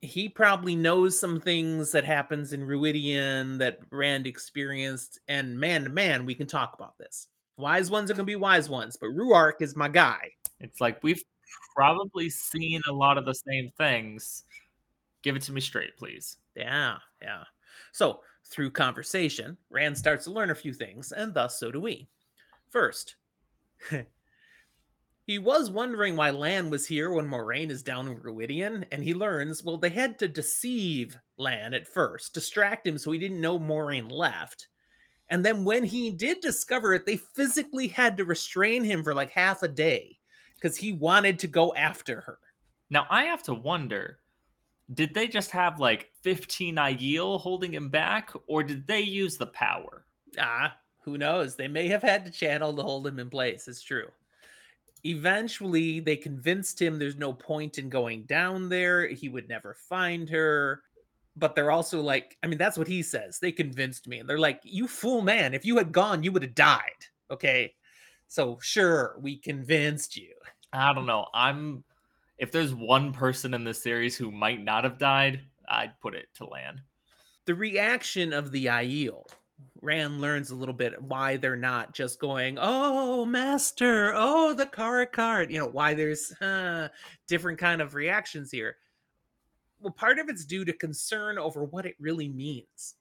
He 0.00 0.28
probably 0.28 0.76
knows 0.76 1.18
some 1.18 1.40
things 1.40 1.90
that 1.92 2.04
happens 2.04 2.52
in 2.52 2.66
Rhuidean 2.66 3.58
that 3.58 3.80
Rand 3.90 4.26
experienced, 4.26 5.18
and 5.28 5.58
man 5.58 5.84
to 5.84 5.90
man, 5.90 6.24
we 6.24 6.34
can 6.34 6.46
talk 6.46 6.74
about 6.74 6.96
this. 6.98 7.26
Wise 7.56 7.90
ones 7.90 8.10
are 8.10 8.14
gonna 8.14 8.24
be 8.24 8.36
wise 8.36 8.68
ones, 8.68 8.96
but 8.96 9.10
Rhuarc 9.10 9.60
is 9.60 9.74
my 9.74 9.88
guy. 9.88 10.30
It's 10.60 10.80
like 10.80 11.02
we've 11.02 11.22
probably 11.74 12.30
seen 12.30 12.80
a 12.88 12.92
lot 12.92 13.18
of 13.18 13.24
the 13.24 13.34
same 13.34 13.70
things. 13.76 14.44
Give 15.22 15.34
it 15.34 15.42
to 15.42 15.52
me 15.52 15.60
straight, 15.60 15.96
please. 15.96 16.36
Yeah, 16.54 16.98
yeah. 17.20 17.44
So 17.92 18.20
through 18.44 18.70
conversation, 18.70 19.56
Rand 19.70 19.98
starts 19.98 20.24
to 20.24 20.30
learn 20.30 20.50
a 20.50 20.54
few 20.54 20.72
things, 20.72 21.12
and 21.12 21.34
thus 21.34 21.58
so 21.58 21.70
do 21.70 21.80
we. 21.80 22.08
First, 22.70 23.16
he 25.28 25.38
was 25.38 25.70
wondering 25.70 26.16
why 26.16 26.30
Lan 26.30 26.70
was 26.70 26.86
here 26.86 27.12
when 27.12 27.28
Moiraine 27.28 27.68
is 27.68 27.82
down 27.82 28.08
in 28.08 28.16
Rhuidean, 28.16 28.86
and 28.90 29.04
he 29.04 29.12
learns, 29.12 29.62
well, 29.62 29.76
they 29.76 29.90
had 29.90 30.18
to 30.20 30.26
deceive 30.26 31.18
Lan 31.36 31.74
at 31.74 31.86
first, 31.86 32.32
distract 32.32 32.86
him 32.86 32.96
so 32.96 33.12
he 33.12 33.18
didn't 33.18 33.42
know 33.42 33.58
Moiraine 33.58 34.10
left. 34.10 34.68
And 35.28 35.44
then 35.44 35.66
when 35.66 35.84
he 35.84 36.10
did 36.10 36.40
discover 36.40 36.94
it, 36.94 37.04
they 37.04 37.18
physically 37.18 37.88
had 37.88 38.16
to 38.16 38.24
restrain 38.24 38.82
him 38.82 39.04
for 39.04 39.12
like 39.12 39.30
half 39.30 39.62
a 39.62 39.68
day 39.68 40.18
because 40.54 40.78
he 40.78 40.94
wanted 40.94 41.38
to 41.40 41.46
go 41.46 41.74
after 41.74 42.22
her. 42.22 42.38
Now 42.88 43.06
I 43.10 43.24
have 43.24 43.42
to 43.44 43.54
wonder 43.54 44.20
did 44.94 45.12
they 45.12 45.28
just 45.28 45.50
have 45.50 45.78
like 45.78 46.10
15 46.22 46.76
Aiel 46.76 47.38
holding 47.38 47.74
him 47.74 47.90
back, 47.90 48.32
or 48.46 48.62
did 48.62 48.86
they 48.86 49.02
use 49.02 49.36
the 49.36 49.48
power? 49.48 50.06
Ah, 50.38 50.74
who 51.02 51.18
knows? 51.18 51.54
They 51.54 51.68
may 51.68 51.86
have 51.88 52.00
had 52.00 52.24
to 52.24 52.30
channel 52.30 52.74
to 52.74 52.82
hold 52.82 53.06
him 53.06 53.18
in 53.18 53.28
place. 53.28 53.68
It's 53.68 53.82
true. 53.82 54.08
Eventually, 55.04 56.00
they 56.00 56.16
convinced 56.16 56.80
him 56.80 56.98
there's 56.98 57.16
no 57.16 57.32
point 57.32 57.78
in 57.78 57.88
going 57.88 58.24
down 58.24 58.68
there. 58.68 59.08
He 59.08 59.28
would 59.28 59.48
never 59.48 59.74
find 59.74 60.28
her. 60.30 60.82
But 61.36 61.54
they're 61.54 61.70
also 61.70 62.00
like, 62.00 62.36
I 62.42 62.48
mean, 62.48 62.58
that's 62.58 62.76
what 62.76 62.88
he 62.88 63.02
says. 63.02 63.38
They 63.38 63.52
convinced 63.52 64.08
me. 64.08 64.18
And 64.18 64.28
they're 64.28 64.38
like, 64.38 64.60
you 64.64 64.88
fool 64.88 65.22
man. 65.22 65.54
If 65.54 65.64
you 65.64 65.76
had 65.76 65.92
gone, 65.92 66.24
you 66.24 66.32
would 66.32 66.42
have 66.42 66.54
died. 66.54 67.06
Okay. 67.30 67.74
So, 68.26 68.58
sure, 68.60 69.16
we 69.20 69.36
convinced 69.36 70.16
you. 70.16 70.34
I 70.72 70.92
don't 70.92 71.06
know. 71.06 71.26
I'm 71.32 71.84
if 72.38 72.52
there's 72.52 72.74
one 72.74 73.12
person 73.12 73.52
in 73.52 73.64
this 73.64 73.82
series 73.82 74.16
who 74.16 74.30
might 74.30 74.62
not 74.62 74.84
have 74.84 74.98
died, 74.98 75.40
I'd 75.68 75.98
put 76.00 76.14
it 76.14 76.28
to 76.36 76.46
Lan. 76.46 76.80
The 77.46 77.54
reaction 77.54 78.32
of 78.32 78.52
the 78.52 78.66
Aiel, 78.66 79.26
Rand 79.80 80.20
learns 80.20 80.50
a 80.50 80.56
little 80.56 80.74
bit 80.74 81.00
why 81.00 81.36
they're 81.36 81.56
not 81.56 81.94
just 81.94 82.18
going, 82.18 82.58
"Oh, 82.60 83.24
master! 83.24 84.12
Oh, 84.14 84.52
the 84.52 84.66
Car'a'carn!" 84.66 85.50
You 85.50 85.58
know 85.58 85.68
why 85.68 85.94
there's 85.94 86.32
uh, 86.40 86.88
different 87.26 87.58
kind 87.58 87.80
of 87.80 87.94
reactions 87.94 88.50
here. 88.50 88.76
Well, 89.80 89.92
part 89.92 90.18
of 90.18 90.28
it's 90.28 90.44
due 90.44 90.64
to 90.64 90.72
concern 90.72 91.38
over 91.38 91.62
what 91.62 91.86
it 91.86 91.94
really 92.00 92.28
means, 92.28 92.96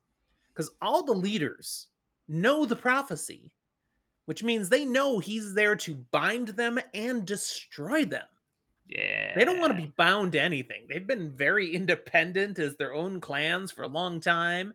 because 0.49 0.69
all 0.81 1.03
the 1.03 1.13
leaders 1.13 1.87
know 2.27 2.65
the 2.65 2.75
prophecy, 2.75 3.51
which 4.25 4.43
means 4.43 4.69
they 4.69 4.85
know 4.85 5.17
he's 5.19 5.53
there 5.53 5.75
to 5.77 5.95
bind 6.11 6.49
them 6.49 6.79
and 6.93 7.25
destroy 7.25 8.05
them. 8.05 8.25
Yeah. 8.87 9.33
They 9.35 9.45
don't 9.45 9.59
want 9.59 9.75
to 9.75 9.81
be 9.81 9.93
bound 9.97 10.33
to 10.33 10.41
anything. 10.41 10.85
They've 10.87 11.05
been 11.05 11.31
very 11.31 11.73
independent 11.75 12.59
as 12.59 12.75
their 12.75 12.93
own 12.93 13.19
clans 13.19 13.71
for 13.71 13.83
a 13.83 13.87
long 13.87 14.19
time. 14.19 14.73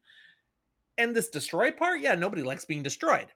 And 0.98 1.14
this 1.14 1.28
destroy 1.28 1.70
part, 1.70 2.00
yeah, 2.00 2.14
nobody 2.14 2.42
likes 2.42 2.64
being 2.64 2.82
destroyed. 2.82 3.28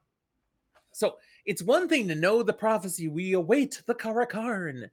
So 0.92 1.16
it's 1.44 1.62
one 1.62 1.88
thing 1.88 2.09
to 2.09 2.14
know 2.14 2.42
the 2.42 2.52
prophecy, 2.52 3.09
we 3.09 3.32
await 3.32 3.82
the 3.86 3.94
Car'a'carn. 3.94 4.88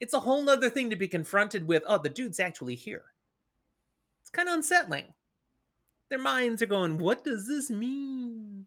It's 0.00 0.14
a 0.14 0.20
whole 0.20 0.42
nother 0.42 0.70
thing 0.70 0.90
to 0.90 0.96
be 0.96 1.08
confronted 1.08 1.66
with, 1.66 1.82
oh, 1.86 1.98
the 1.98 2.08
dude's 2.08 2.40
actually 2.40 2.74
here. 2.74 3.04
It's 4.22 4.30
kind 4.30 4.48
of 4.48 4.54
unsettling. 4.54 5.06
Their 6.08 6.18
minds 6.18 6.62
are 6.62 6.66
going, 6.66 6.98
what 6.98 7.24
does 7.24 7.46
this 7.46 7.70
mean? 7.70 8.66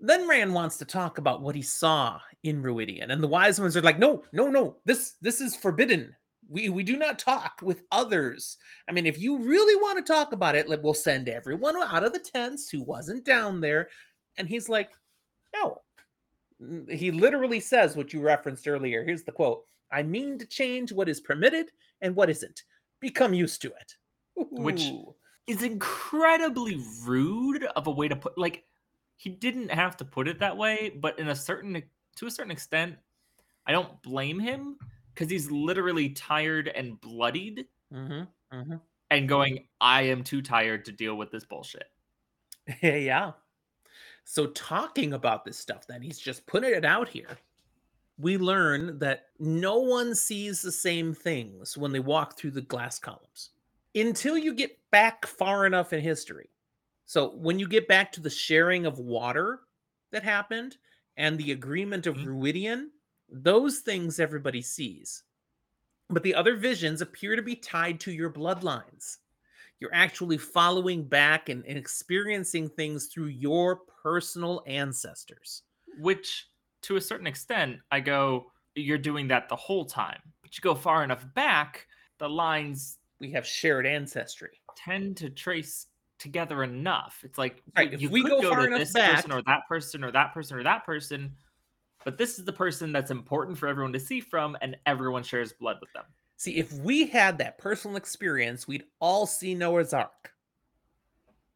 Then 0.00 0.26
Rand 0.26 0.54
wants 0.54 0.78
to 0.78 0.84
talk 0.84 1.18
about 1.18 1.42
what 1.42 1.54
he 1.54 1.62
saw 1.62 2.20
in 2.42 2.62
Rhuidean, 2.62 3.10
and 3.10 3.22
the 3.22 3.28
wise 3.28 3.60
ones 3.60 3.76
are 3.76 3.82
like, 3.82 3.98
"No, 3.98 4.22
no, 4.32 4.48
no! 4.48 4.76
This 4.86 5.16
this 5.20 5.42
is 5.42 5.54
forbidden. 5.54 6.16
We 6.50 6.68
we 6.68 6.82
do 6.82 6.96
not 6.96 7.18
talk 7.18 7.60
with 7.62 7.84
others. 7.92 8.58
I 8.88 8.92
mean, 8.92 9.06
if 9.06 9.18
you 9.18 9.38
really 9.38 9.76
want 9.76 10.04
to 10.04 10.12
talk 10.12 10.32
about 10.32 10.56
it, 10.56 10.68
we'll 10.82 10.94
send 10.94 11.28
everyone 11.28 11.76
out 11.76 12.04
of 12.04 12.12
the 12.12 12.18
tents 12.18 12.68
who 12.68 12.82
wasn't 12.82 13.24
down 13.24 13.60
there." 13.60 13.88
And 14.36 14.48
he's 14.48 14.68
like, 14.68 14.90
"No, 15.54 15.80
He 16.90 17.10
literally 17.12 17.60
says 17.60 17.96
what 17.96 18.12
you 18.12 18.20
referenced 18.20 18.68
earlier. 18.68 19.04
Here's 19.04 19.22
the 19.22 19.32
quote 19.32 19.64
I 19.92 20.02
mean 20.02 20.38
to 20.38 20.46
change 20.46 20.92
what 20.92 21.08
is 21.08 21.20
permitted 21.20 21.70
and 22.00 22.14
what 22.16 22.30
isn't. 22.30 22.64
Become 23.00 23.32
used 23.32 23.62
to 23.62 23.68
it. 23.68 23.96
Which 24.50 24.90
is 25.46 25.62
incredibly 25.62 26.82
rude 27.04 27.64
of 27.76 27.86
a 27.86 27.90
way 27.90 28.08
to 28.08 28.16
put 28.16 28.36
like 28.36 28.64
he 29.16 29.30
didn't 29.30 29.70
have 29.70 29.96
to 29.98 30.04
put 30.04 30.28
it 30.28 30.38
that 30.40 30.56
way, 30.56 30.92
but 31.00 31.18
in 31.18 31.28
a 31.28 31.36
certain 31.36 31.82
to 32.16 32.26
a 32.26 32.30
certain 32.30 32.50
extent, 32.50 32.96
I 33.66 33.72
don't 33.72 34.02
blame 34.02 34.40
him 34.40 34.78
because 35.20 35.30
he's 35.30 35.50
literally 35.50 36.10
tired 36.10 36.68
and 36.68 37.00
bloodied 37.00 37.68
Mhm, 37.90 38.28
mhm. 38.52 38.80
and 39.10 39.28
going, 39.28 39.68
I 39.80 40.02
am 40.02 40.22
too 40.22 40.42
tired 40.42 40.84
to 40.86 40.92
deal 40.92 41.16
with 41.16 41.30
this 41.30 41.44
bullshit. 41.44 41.90
yeah. 42.82 43.32
So 44.24 44.48
talking 44.48 45.14
about 45.14 45.44
this 45.44 45.58
stuff, 45.58 45.86
then 45.86 46.02
he's 46.02 46.18
just 46.20 46.46
putting 46.46 46.74
it 46.74 46.84
out 46.84 47.08
here. 47.08 47.38
We 48.18 48.38
learn 48.38 48.98
that 49.00 49.28
no 49.38 49.78
one 49.80 50.14
sees 50.14 50.62
the 50.62 50.72
same 50.72 51.14
things 51.14 51.78
when 51.78 51.92
they 51.92 52.00
walk 52.00 52.38
through 52.38 52.52
the 52.52 52.62
glass 52.62 52.98
columns 52.98 53.50
until 53.94 54.38
you 54.38 54.54
get 54.54 54.78
back 54.90 55.26
far 55.26 55.66
enough 55.66 55.92
in 55.92 56.00
history. 56.00 56.50
So 57.06 57.36
when 57.36 57.58
you 57.58 57.68
get 57.68 57.88
back 57.88 58.12
to 58.12 58.20
the 58.20 58.30
sharing 58.30 58.86
of 58.86 58.98
water 58.98 59.62
that 60.12 60.22
happened 60.24 60.78
and 61.16 61.38
the 61.38 61.52
agreement 61.52 62.06
of 62.06 62.16
Mhm. 62.16 62.24
Rhuidean, 62.24 62.90
those 63.30 63.78
things 63.78 64.20
everybody 64.20 64.62
sees. 64.62 65.22
But 66.08 66.22
the 66.22 66.34
other 66.34 66.56
visions 66.56 67.02
appear 67.02 67.36
to 67.36 67.42
be 67.42 67.54
tied 67.54 68.00
to 68.00 68.12
your 68.12 68.30
bloodlines 68.30 69.18
you're 69.80 69.94
actually 69.94 70.36
following 70.36 71.02
back 71.02 71.48
and, 71.48 71.64
and 71.64 71.78
experiencing 71.78 72.68
things 72.68 73.06
through 73.06 73.28
your 73.28 73.80
personal 74.02 74.62
ancestors. 74.66 75.62
Which, 75.98 76.48
to 76.82 76.96
a 76.96 77.00
certain 77.00 77.26
extent, 77.26 77.78
I 77.90 78.00
go, 78.00 78.52
you're 78.74 78.98
doing 78.98 79.26
that 79.28 79.48
the 79.48 79.56
whole 79.56 79.86
time. 79.86 80.20
But 80.42 80.56
you 80.56 80.60
go 80.60 80.74
far 80.74 81.02
enough 81.02 81.26
back, 81.34 81.86
the 82.18 82.28
lines 82.28 82.98
We 83.20 83.30
have 83.32 83.46
shared 83.46 83.86
ancestry. 83.86 84.60
tend 84.76 85.16
to 85.18 85.30
trace 85.30 85.86
together 86.18 86.62
enough. 86.62 87.18
It's 87.24 87.38
like 87.38 87.62
Right, 87.74 87.98
you, 87.98 88.08
if 88.08 88.12
we 88.12 88.20
could 88.22 88.32
go 88.32 88.42
go, 88.42 88.50
far 88.50 88.60
to 88.60 88.66
enough 88.66 88.80
this 88.80 88.92
back- 88.92 89.14
person 89.16 89.32
or 89.32 89.42
that 89.46 89.62
person 89.66 90.04
or 90.04 90.12
that 90.12 90.34
person 90.34 90.58
or 90.58 90.62
that 90.62 90.84
person, 90.84 91.32
but 92.04 92.18
this 92.18 92.38
is 92.38 92.44
the 92.44 92.52
person 92.52 92.92
that's 92.92 93.10
important 93.10 93.58
for 93.58 93.68
everyone 93.68 93.92
to 93.92 94.00
see 94.00 94.20
from, 94.20 94.56
and 94.62 94.76
everyone 94.86 95.22
shares 95.22 95.52
blood 95.52 95.76
with 95.80 95.92
them. 95.92 96.04
See, 96.36 96.56
if 96.56 96.72
we 96.72 97.06
had 97.06 97.38
that 97.38 97.58
personal 97.58 97.96
experience, 97.96 98.66
we'd 98.66 98.84
all 98.98 99.26
see 99.26 99.54
Noah's 99.54 99.92
Ark. 99.92 100.32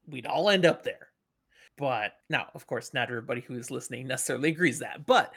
We'd 0.07 0.27
all 0.27 0.51
end 0.51 0.67
up 0.67 0.83
there. 0.83 1.09
But 1.77 2.13
now, 2.29 2.49
of 2.55 2.67
course, 2.67 2.93
not 2.93 3.09
everybody 3.09 3.41
who 3.41 3.55
is 3.55 3.71
listening 3.71 4.07
necessarily 4.07 4.51
agrees 4.51 4.79
that. 4.81 5.07
But 5.07 5.33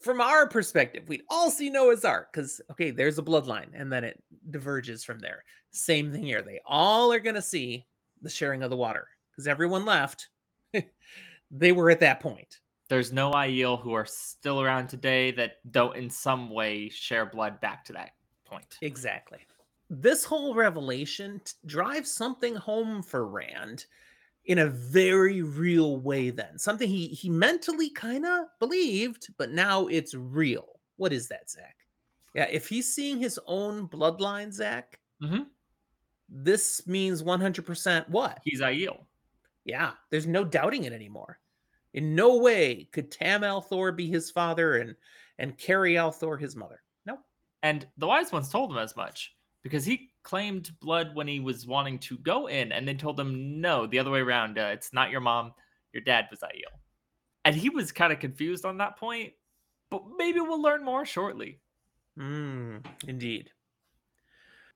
from 0.00 0.20
our 0.20 0.48
perspective, 0.48 1.08
we'd 1.08 1.22
all 1.30 1.50
see 1.50 1.70
Noah's 1.70 2.04
Ark 2.04 2.30
because, 2.32 2.60
okay, 2.72 2.90
there's 2.90 3.18
a 3.18 3.22
bloodline 3.22 3.68
and 3.74 3.92
then 3.92 4.02
it 4.02 4.20
diverges 4.50 5.04
from 5.04 5.20
there. 5.20 5.44
Same 5.70 6.12
thing 6.12 6.24
here. 6.24 6.42
They 6.42 6.60
all 6.66 7.12
are 7.12 7.20
going 7.20 7.36
to 7.36 7.42
see 7.42 7.86
the 8.20 8.28
sharing 8.28 8.62
of 8.62 8.70
the 8.70 8.76
water 8.76 9.06
because 9.30 9.46
everyone 9.46 9.84
left. 9.84 10.28
they 11.50 11.72
were 11.72 11.90
at 11.90 12.00
that 12.00 12.20
point. 12.20 12.58
There's 12.88 13.12
no 13.12 13.30
Aiel 13.32 13.80
who 13.80 13.92
are 13.92 14.04
still 14.04 14.60
around 14.60 14.88
today 14.88 15.30
that 15.32 15.70
don't 15.72 15.96
in 15.96 16.10
some 16.10 16.50
way 16.50 16.88
share 16.88 17.26
blood 17.26 17.60
back 17.60 17.84
to 17.86 17.92
that 17.94 18.12
point. 18.44 18.76
Exactly. 18.82 19.40
This 19.88 20.24
whole 20.24 20.54
revelation 20.54 21.40
t- 21.44 21.52
drives 21.66 22.10
something 22.10 22.54
home 22.54 23.02
for 23.02 23.26
Rand 23.26 23.86
in 24.46 24.58
a 24.58 24.66
very 24.66 25.42
real 25.42 25.98
way 26.00 26.30
then. 26.30 26.58
Something 26.58 26.88
he 26.88 27.08
he 27.08 27.30
mentally 27.30 27.90
kind 27.90 28.26
of 28.26 28.46
believed, 28.58 29.28
but 29.38 29.50
now 29.50 29.86
it's 29.86 30.14
real. 30.14 30.80
What 30.96 31.12
is 31.12 31.28
that, 31.28 31.48
Zach? 31.50 31.76
Yeah, 32.34 32.46
if 32.50 32.68
he's 32.68 32.92
seeing 32.92 33.18
his 33.18 33.38
own 33.46 33.88
bloodline, 33.88 34.52
Zach, 34.52 34.98
Mhm. 35.22 35.46
this 36.28 36.86
means 36.86 37.22
100% 37.22 38.08
what? 38.08 38.40
He's 38.44 38.60
Aiel. 38.60 39.04
Yeah, 39.64 39.92
there's 40.10 40.26
no 40.26 40.44
doubting 40.44 40.84
it 40.84 40.92
anymore. 40.92 41.38
In 41.94 42.14
no 42.14 42.36
way 42.38 42.88
could 42.92 43.10
Tam 43.10 43.44
al'Thor 43.44 43.94
be 43.94 44.06
his 44.06 44.30
father 44.30 44.76
and 44.76 44.94
and 45.38 45.58
Kari 45.58 45.94
al'Thor 45.94 46.40
his 46.40 46.56
mother. 46.56 46.82
No. 47.06 47.18
And 47.62 47.86
the 47.98 48.06
wise 48.06 48.32
ones 48.32 48.48
told 48.48 48.70
him 48.70 48.78
as 48.78 48.96
much 48.96 49.34
because 49.62 49.84
he 49.84 50.10
claimed 50.22 50.70
blood 50.80 51.14
when 51.14 51.26
he 51.26 51.40
was 51.40 51.66
wanting 51.66 51.98
to 51.98 52.18
go 52.18 52.46
in, 52.46 52.72
and 52.72 52.86
they 52.86 52.94
told 52.94 53.18
him 53.18 53.60
no, 53.60 53.86
the 53.86 53.98
other 53.98 54.10
way 54.10 54.20
around. 54.20 54.58
Uh, 54.58 54.70
it's 54.72 54.92
not 54.92 55.10
your 55.10 55.20
mom. 55.20 55.52
Your 55.92 56.02
dad 56.02 56.26
was 56.30 56.40
Aiel, 56.40 56.78
and 57.44 57.54
he 57.54 57.68
was 57.68 57.92
kind 57.92 58.12
of 58.12 58.18
confused 58.18 58.64
on 58.64 58.78
that 58.78 58.98
point. 58.98 59.32
But 59.90 60.04
maybe 60.16 60.40
we'll 60.40 60.62
learn 60.62 60.84
more 60.84 61.04
shortly. 61.04 61.60
Mm, 62.18 62.84
indeed. 63.06 63.50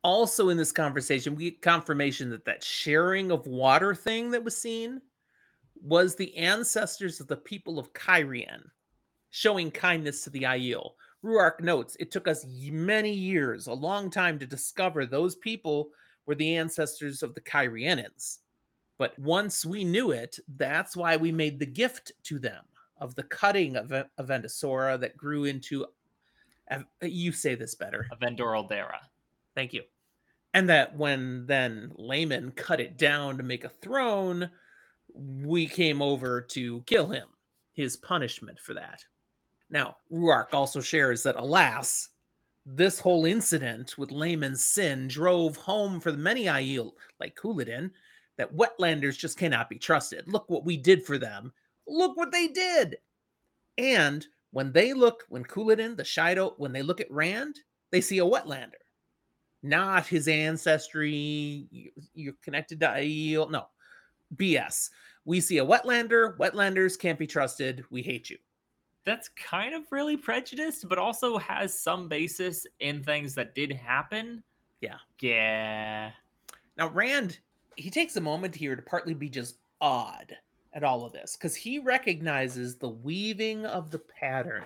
Also, 0.03 0.51
in 0.51 0.57
this 0.57 0.73
conversation, 0.73 1.35
we 1.35 1.51
get 1.51 1.63
confirmation 1.63 2.31
that 2.31 2.45
that 2.45 2.63
sharing 2.63 3.31
of 3.31 3.47
water 3.47 3.95
thing 3.95 4.31
that 4.31 4.45
was 4.45 4.57
seen 4.57 5.01
was 5.83 6.15
the 6.15 6.35
ancestors 6.37 7.21
of 7.21 7.29
the 7.29 7.37
people 7.37 7.79
of 7.79 7.93
Cairhien 7.93 8.63
showing 9.31 9.71
kindness 9.71 10.23
to 10.25 10.31
the 10.31 10.43
Aiel. 10.43 10.93
Rhuarc 11.25 11.61
notes 11.61 11.97
it 11.99 12.11
took 12.11 12.29
us 12.29 12.47
many 12.71 13.13
years, 13.13 13.67
a 13.67 13.73
long 13.73 14.11
time 14.11 14.39
to 14.39 14.47
discover 14.47 15.05
those 15.05 15.37
people 15.37 15.91
were 16.27 16.35
the 16.35 16.57
ancestors 16.57 17.23
of 17.23 17.35
the 17.35 17.41
Cairhienin. 17.41 18.39
But 18.99 19.19
once 19.19 19.67
we 19.67 19.85
knew 19.85 20.11
it, 20.11 20.39
that's 20.57 20.97
why 20.97 21.17
we 21.17 21.33
made 21.33 21.59
the 21.59 21.67
gift 21.67 22.13
to 22.25 22.39
them 22.39 22.65
of 22.99 23.15
the 23.15 23.25
cutting 23.25 23.77
of, 23.77 23.93
a- 23.93 24.09
of 24.17 24.29
that 24.29 25.17
grew 25.17 25.45
into. 25.45 25.87
You 27.03 27.33
say 27.33 27.55
this 27.55 27.75
better. 27.75 28.09
Avendoraldera. 28.13 28.99
Thank 29.55 29.73
you. 29.73 29.83
And 30.55 30.69
that 30.71 30.97
when 30.97 31.45
then 31.47 31.93
Laman 31.97 32.53
cut 32.53 32.81
it 32.81 32.97
down 32.97 33.37
to 33.37 33.43
make 33.43 33.65
a 33.65 33.69
throne, 33.83 34.51
we 35.17 35.67
came 35.67 36.03
over 36.03 36.41
to 36.41 36.83
kill 36.83 37.09
him, 37.09 37.27
his 37.73 37.97
punishment 37.97 38.59
for 38.61 38.75
that. 38.75 39.05
Now, 39.71 39.97
Rhuarc 40.13 40.53
also 40.53 40.81
shares 40.81 41.23
that, 41.23 41.37
alas, 41.37 42.09
this 42.65 43.01
whole 43.01 43.25
incident 43.25 43.97
with 43.99 44.11
Laman's 44.11 44.65
sin 44.65 45.09
drove 45.09 45.57
home 45.57 46.01
for 46.01 46.13
the 46.13 46.19
many 46.19 46.45
Aiel, 46.45 46.93
like 47.21 47.37
Couladin, 47.37 47.91
that 48.39 48.55
wetlanders 48.55 49.17
just 49.17 49.39
cannot 49.39 49.69
be 49.69 49.79
trusted. 49.79 50.29
Look 50.29 50.49
what 50.49 50.65
we 50.65 50.77
did 50.77 51.05
for 51.05 51.19
them. 51.19 51.53
Look 51.87 52.17
what 52.17 52.33
they 52.33 52.49
did. 52.49 52.97
And 53.79 54.27
when 54.51 54.73
they 54.73 54.93
look, 54.93 55.25
when 55.29 55.45
Couladin, 55.45 55.97
the 55.97 56.03
Shaido, 56.03 56.55
when 56.59 56.73
they 56.73 56.83
look 56.83 57.01
at 57.01 57.11
Rand, 57.11 57.59
they 57.91 58.01
see 58.01 58.19
a 58.19 58.25
wetlander 58.25 58.73
not 59.67 60.07
his 60.07 60.29
ancestry. 60.29 61.93
You're 62.15 62.35
connected 62.43 62.81
to 62.81 62.87
Aiel. 62.87 63.51
No, 63.51 63.67
BS. 64.35 64.91
We 65.25 65.41
see 65.41 65.59
a 65.59 65.65
wetlander. 65.65 66.37
Wetlanders 66.39 66.99
can't 66.99 67.19
be 67.19 67.27
trusted. 67.27 67.85
We 67.91 68.03
hate 68.03 68.31
you. 68.31 68.39
That's 69.05 69.29
kind 69.31 69.75
of 69.75 69.85
really 69.93 70.17
prejudiced, 70.17 70.89
but 70.89 70.99
also 70.99 71.39
has 71.39 71.79
some 71.79 72.09
basis 72.09 72.67
in 72.81 73.05
things 73.05 73.35
that 73.37 73.55
did 73.55 73.73
happen. 73.73 74.43
Yeah. 74.81 74.97
Yeah. 75.21 76.11
Now, 76.77 76.89
Rand, 76.89 77.39
he 77.77 77.89
takes 77.91 78.17
a 78.17 78.21
moment 78.21 78.55
here 78.55 78.75
to 78.75 78.83
partly 78.83 79.15
be 79.15 79.29
just 79.29 79.59
odd 79.81 80.37
at 80.73 80.85
all 80.85 81.05
of 81.05 81.13
this 81.13 81.37
because 81.37 81.55
he 81.55 81.79
recognizes 81.79 82.77
the 82.77 82.89
weaving 82.89 83.65
of 83.65 83.91
the 83.91 83.99
pattern. 83.99 84.65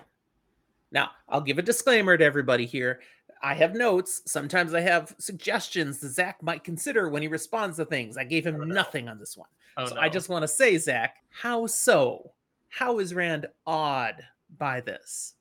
Now, 0.91 1.11
I'll 1.29 1.41
give 1.41 1.57
a 1.57 1.63
disclaimer 1.63 2.17
to 2.17 2.25
everybody 2.25 2.65
here. 2.65 2.99
I 3.43 3.53
have 3.55 3.73
notes. 3.75 4.21
Sometimes 4.25 4.73
I 4.73 4.81
have 4.81 5.15
suggestions 5.17 5.99
that 5.99 6.09
Zach 6.09 6.41
might 6.43 6.63
consider 6.63 7.09
when 7.09 7.21
he 7.21 7.27
responds 7.27 7.77
to 7.77 7.85
things. 7.85 8.17
I 8.17 8.23
gave 8.23 8.45
him 8.45 8.55
Oh, 8.55 8.63
no. 8.63 8.73
nothing 8.75 9.09
on 9.09 9.17
this 9.19 9.35
one. 9.37 9.49
Oh, 9.77 9.85
so 9.85 9.95
no. 9.95 10.01
I 10.01 10.09
just 10.09 10.29
want 10.29 10.43
to 10.43 10.47
say, 10.47 10.77
Zach, 10.77 11.17
how 11.29 11.65
so? 11.67 12.31
How 12.69 12.99
is 12.99 13.13
Rand 13.13 13.47
awed 13.65 14.23
by 14.57 14.81
this? 14.81 15.35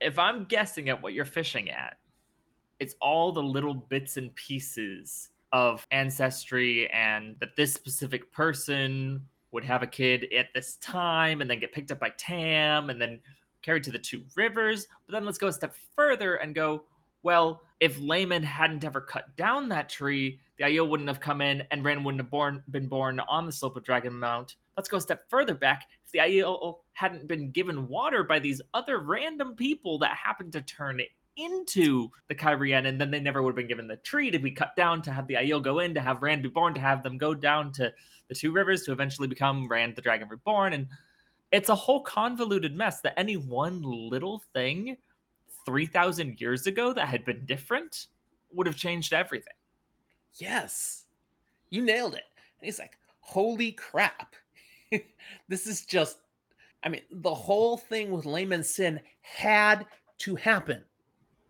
if 0.00 0.18
I'm 0.18 0.44
guessing 0.44 0.90
at 0.90 1.00
what 1.00 1.14
you're 1.14 1.24
fishing 1.24 1.70
at, 1.70 1.96
it's 2.78 2.94
all 3.00 3.32
the 3.32 3.42
little 3.42 3.72
bits 3.72 4.18
and 4.18 4.34
pieces 4.34 5.30
of 5.52 5.86
ancestry 5.92 6.90
and 6.90 7.36
that 7.40 7.56
this 7.56 7.72
specific 7.72 8.30
person 8.30 9.22
would 9.52 9.64
have 9.64 9.82
a 9.82 9.86
kid 9.86 10.26
at 10.36 10.48
this 10.52 10.76
time 10.82 11.40
and 11.40 11.48
then 11.48 11.58
get 11.58 11.72
picked 11.72 11.90
up 11.90 12.00
by 12.00 12.10
Tam 12.18 12.90
and 12.90 13.00
then 13.00 13.18
carried 13.62 13.84
to 13.84 13.92
the 13.92 13.98
two 13.98 14.22
rivers. 14.36 14.86
But 15.06 15.12
then 15.14 15.24
let's 15.24 15.38
go 15.38 15.46
a 15.46 15.52
step 15.52 15.74
further 15.96 16.34
and 16.34 16.54
go, 16.54 16.82
well, 17.24 17.62
if 17.80 18.00
Laman 18.00 18.44
hadn't 18.44 18.84
ever 18.84 19.00
cut 19.00 19.36
down 19.36 19.68
that 19.70 19.88
tree, 19.88 20.38
the 20.58 20.64
Aiel 20.64 20.88
wouldn't 20.88 21.08
have 21.08 21.20
come 21.20 21.40
in 21.40 21.64
and 21.70 21.84
Rand 21.84 22.04
wouldn't 22.04 22.20
have 22.20 22.30
born, 22.30 22.62
been 22.70 22.86
born 22.86 23.18
on 23.20 23.46
the 23.46 23.52
slope 23.52 23.76
of 23.76 23.82
Dragon 23.82 24.18
Mount. 24.18 24.54
Let's 24.76 24.88
go 24.88 24.98
a 24.98 25.00
step 25.00 25.28
further 25.28 25.54
back. 25.54 25.86
If 26.04 26.12
the 26.12 26.20
Aiel 26.20 26.76
hadn't 26.92 27.26
been 27.26 27.50
given 27.50 27.88
water 27.88 28.22
by 28.22 28.38
these 28.38 28.60
other 28.74 28.98
random 29.00 29.56
people 29.56 29.98
that 29.98 30.16
happened 30.16 30.52
to 30.52 30.62
turn 30.62 31.00
it 31.00 31.08
into 31.36 32.08
the 32.28 32.34
Cairhien, 32.34 32.86
and 32.86 33.00
then 33.00 33.10
they 33.10 33.18
never 33.18 33.42
would 33.42 33.50
have 33.50 33.56
been 33.56 33.66
given 33.66 33.88
the 33.88 33.96
tree 33.96 34.30
to 34.30 34.38
be 34.38 34.52
cut 34.52 34.76
down 34.76 35.02
to 35.02 35.10
have 35.10 35.26
the 35.26 35.34
Aiel 35.34 35.62
go 35.62 35.80
in, 35.80 35.94
to 35.94 36.00
have 36.00 36.22
Rand 36.22 36.42
be 36.42 36.48
born, 36.48 36.74
to 36.74 36.80
have 36.80 37.02
them 37.02 37.18
go 37.18 37.34
down 37.34 37.72
to 37.72 37.92
the 38.28 38.34
two 38.34 38.52
rivers 38.52 38.82
to 38.84 38.92
eventually 38.92 39.28
become 39.28 39.66
Rand 39.66 39.96
the 39.96 40.02
Dragon 40.02 40.28
Reborn. 40.28 40.74
And 40.74 40.86
it's 41.50 41.70
a 41.70 41.74
whole 41.74 42.02
convoluted 42.02 42.76
mess 42.76 43.00
that 43.00 43.18
any 43.18 43.36
one 43.36 43.82
little 43.82 44.42
thing 44.52 44.96
3000 45.66 46.40
years 46.40 46.66
ago 46.66 46.92
that 46.92 47.08
had 47.08 47.24
been 47.24 47.44
different 47.46 48.06
would 48.52 48.66
have 48.66 48.76
changed 48.76 49.12
everything 49.12 49.54
Yes. 50.36 51.04
You 51.70 51.82
nailed 51.82 52.14
it. 52.14 52.24
And 52.60 52.66
he's 52.66 52.78
like, 52.78 52.98
holy 53.20 53.72
crap. 53.72 54.34
this 55.48 55.66
is 55.66 55.84
just, 55.84 56.18
I 56.82 56.88
mean, 56.88 57.02
the 57.10 57.34
whole 57.34 57.76
thing 57.76 58.10
with 58.10 58.26
Laman 58.26 58.64
Sin 58.64 59.00
had 59.22 59.86
to 60.18 60.34
happen 60.36 60.82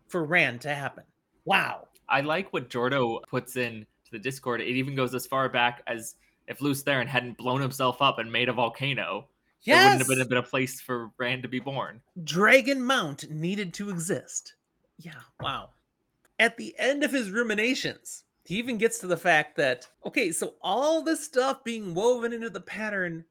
for 0.07 0.23
Rand 0.23 0.61
to 0.61 0.73
happen. 0.73 1.03
Wow. 1.45 1.87
I 2.07 2.21
like 2.21 2.53
what 2.53 2.69
Jordo 2.69 3.21
puts 3.27 3.57
in 3.57 3.85
to 4.05 4.11
the 4.11 4.19
Discord. 4.19 4.61
It 4.61 4.67
even 4.67 4.95
goes 4.95 5.15
as 5.15 5.25
far 5.25 5.49
back 5.49 5.81
as 5.87 6.15
if 6.47 6.61
Lews 6.61 6.83
Therin 6.83 7.07
hadn't 7.07 7.37
blown 7.37 7.61
himself 7.61 8.01
up 8.01 8.19
and 8.19 8.31
made 8.31 8.49
a 8.49 8.53
volcano, 8.53 9.27
there 9.65 9.83
wouldn't 9.83 9.99
have 9.99 10.07
been, 10.07 10.27
been 10.27 10.37
a 10.37 10.43
place 10.43 10.79
for 10.79 11.11
Rand 11.17 11.43
to 11.43 11.49
be 11.49 11.59
born. 11.59 12.01
Dragon 12.23 12.81
Mount 12.81 13.29
needed 13.29 13.73
to 13.75 13.89
exist. 13.89 14.55
Yeah, 14.97 15.13
wow. 15.41 15.69
At 16.39 16.57
the 16.57 16.75
end 16.77 17.03
of 17.03 17.11
his 17.11 17.31
ruminations, 17.31 18.23
he 18.43 18.55
even 18.57 18.77
gets 18.77 18.99
to 18.99 19.07
the 19.07 19.17
fact 19.17 19.55
that, 19.57 19.87
okay, 20.05 20.31
so 20.31 20.53
all 20.61 21.01
this 21.01 21.23
stuff 21.23 21.63
being 21.63 21.93
woven 21.93 22.31
into 22.31 22.49
the 22.49 22.61
pattern, 22.61 23.25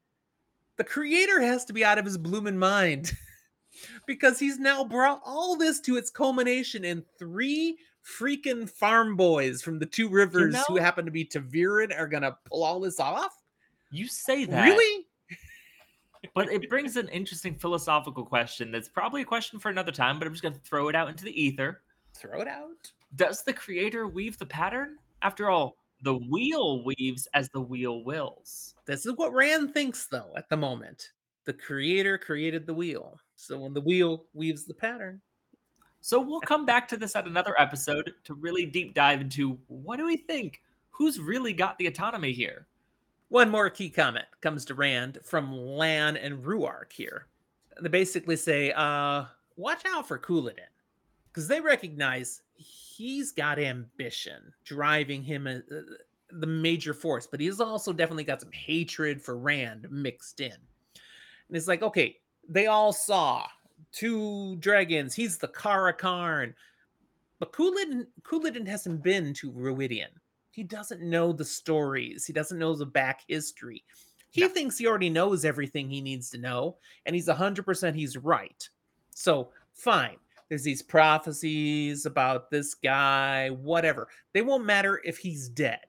the 0.77 0.83
creator 0.83 1.41
has 1.41 1.63
to 1.65 1.73
be 1.73 1.85
out 1.85 1.97
of 1.97 2.05
his 2.05 2.17
blooming 2.17 2.57
mind 2.57 3.13
because 4.07 4.39
he's 4.39 4.59
now 4.59 4.83
brought 4.83 5.21
all 5.25 5.55
this 5.55 5.79
to 5.81 5.95
its 5.95 6.09
culmination 6.09 6.83
in 6.83 7.03
three 7.17 7.77
freaking 8.05 8.69
farm 8.69 9.15
boys 9.15 9.61
from 9.61 9.79
the 9.79 9.85
two 9.85 10.09
rivers 10.09 10.55
who 10.67 10.75
know- 10.75 10.81
happen 10.81 11.05
to 11.05 11.11
be 11.11 11.23
ta'veren 11.25 11.97
are 11.97 12.07
gonna 12.07 12.37
pull 12.45 12.63
all 12.63 12.79
this 12.79 12.99
off. 12.99 13.41
You 13.91 14.07
say 14.07 14.45
that, 14.45 14.65
Really? 14.65 15.04
But 16.35 16.51
it 16.51 16.69
brings 16.69 16.97
an 16.97 17.07
interesting 17.07 17.55
philosophical 17.55 18.23
question 18.23 18.71
that's 18.71 18.89
probably 18.89 19.21
a 19.23 19.25
question 19.25 19.57
for 19.57 19.69
another 19.69 19.91
time, 19.91 20.19
but 20.19 20.27
I'm 20.27 20.33
just 20.33 20.43
going 20.43 20.53
to 20.53 20.59
throw 20.59 20.89
it 20.89 20.95
out 20.95 21.09
into 21.09 21.23
the 21.23 21.41
ether. 21.41 21.81
Throw 22.13 22.41
it 22.41 22.47
out. 22.47 22.91
Does 23.15 23.43
the 23.43 23.53
creator 23.53 24.07
weave 24.07 24.37
the 24.37 24.45
pattern? 24.45 24.97
After 25.21 25.49
all, 25.49 25.77
the 26.01 26.15
wheel 26.15 26.83
weaves 26.83 27.27
as 27.33 27.49
the 27.49 27.61
wheel 27.61 28.03
wills. 28.03 28.75
This 28.85 29.05
is 29.05 29.13
what 29.15 29.33
Rand 29.33 29.73
thinks, 29.73 30.07
though, 30.07 30.33
at 30.37 30.49
the 30.49 30.57
moment. 30.57 31.11
The 31.45 31.53
creator 31.53 32.17
created 32.17 32.67
the 32.67 32.73
wheel. 32.73 33.17
So 33.37 33.59
when 33.59 33.73
the 33.73 33.81
wheel 33.81 34.25
weaves 34.33 34.65
the 34.65 34.73
pattern, 34.73 35.21
So 36.05 36.21
we'll 36.21 36.41
come 36.41 36.67
back 36.67 36.87
to 36.89 36.97
this 36.97 37.15
at 37.15 37.25
another 37.25 37.59
episode 37.59 38.13
to 38.25 38.35
really 38.35 38.67
deep 38.67 38.93
dive 38.93 39.21
into 39.21 39.57
what 39.65 39.97
do 39.97 40.05
we 40.05 40.17
think? 40.17 40.61
Who's 40.91 41.19
really 41.19 41.51
got 41.51 41.79
the 41.79 41.87
autonomy 41.87 42.31
here? 42.31 42.67
One 43.35 43.49
more 43.49 43.69
key 43.69 43.89
comment 43.89 44.27
comes 44.39 44.63
to 44.63 44.75
Rand 44.75 45.19
from 45.21 45.51
Lan 45.51 46.15
and 46.15 46.41
Rhuarc 46.41 46.93
here. 46.93 47.27
They 47.81 47.89
basically 47.89 48.37
say, 48.37 48.71
uh, 48.71 49.25
watch 49.57 49.81
out 49.85 50.07
for 50.07 50.17
Couladin. 50.17 50.71
Because 51.27 51.49
they 51.49 51.59
recognize 51.59 52.43
he's 52.55 53.33
got 53.33 53.59
ambition 53.59 54.53
driving 54.63 55.21
him 55.21 55.47
uh, 55.47 55.59
the 56.31 56.47
major 56.47 56.93
force, 56.93 57.27
but 57.27 57.41
he's 57.41 57.59
also 57.59 57.91
definitely 57.91 58.23
got 58.23 58.39
some 58.39 58.53
hatred 58.53 59.21
for 59.21 59.37
Rand 59.37 59.85
mixed 59.91 60.39
in. 60.39 60.53
And 60.53 61.57
it's 61.57 61.67
like, 61.67 61.81
okay, 61.81 62.15
they 62.47 62.67
all 62.67 62.93
saw 62.93 63.45
two 63.91 64.55
dragons. 64.61 65.13
He's 65.13 65.37
the 65.37 65.49
Car'a'carn. 65.49 66.53
But 67.39 67.51
Couladin, 67.51 68.07
Couladin 68.21 68.65
hasn't 68.65 69.03
been 69.03 69.33
to 69.33 69.51
Rhuidean. 69.51 70.07
He 70.55 70.63
doesn't 70.63 71.01
know 71.01 71.33
the 71.33 71.43
stories. 71.43 72.25
He 72.25 72.31
doesn't 72.31 72.57
know 72.57 72.73
the 72.75 72.85
back 72.85 73.23
history. 73.27 73.83
He 74.29 74.39
No. 74.41 74.47
thinks 74.47 74.77
he 74.77 74.87
already 74.87 75.09
knows 75.09 75.43
everything 75.43 75.89
he 75.89 75.99
needs 75.99 76.29
to 76.29 76.37
know, 76.37 76.77
and 77.05 77.13
he's 77.13 77.27
100% 77.27 77.93
he's 77.93 78.15
right. 78.15 78.69
So, 79.13 79.51
fine. 79.73 80.17
There's 80.47 80.63
these 80.63 80.81
prophecies 80.81 82.05
about 82.05 82.49
this 82.51 82.73
guy, 82.73 83.49
whatever. 83.49 84.07
They 84.31 84.41
won't 84.41 84.63
matter 84.63 85.01
if 85.03 85.17
he's 85.17 85.49
dead. 85.49 85.85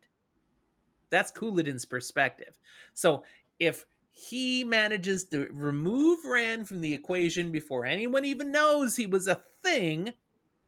That's 1.10 1.30
Couladin's 1.30 1.84
perspective. 1.84 2.58
So, 2.92 3.22
if 3.60 3.86
he 4.10 4.64
manages 4.64 5.26
to 5.26 5.46
remove 5.52 6.24
Rand 6.24 6.66
from 6.66 6.80
the 6.80 6.92
equation 6.92 7.52
before 7.52 7.84
anyone 7.84 8.24
even 8.24 8.50
knows 8.50 8.96
he 8.96 9.06
was 9.06 9.28
a 9.28 9.42
thing, 9.62 10.12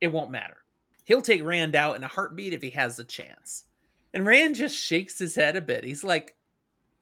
it 0.00 0.08
won't 0.12 0.30
matter. 0.30 0.58
He'll 1.04 1.22
take 1.22 1.42
Rand 1.42 1.74
out 1.74 1.96
in 1.96 2.04
a 2.04 2.08
heartbeat 2.08 2.52
if 2.52 2.62
he 2.62 2.70
has 2.70 3.00
a 3.00 3.04
chance. 3.04 3.64
And 4.14 4.26
Rand 4.26 4.54
just 4.54 4.76
shakes 4.76 5.18
his 5.18 5.34
head 5.34 5.56
a 5.56 5.60
bit. 5.60 5.84
He's 5.84 6.04
like, 6.04 6.34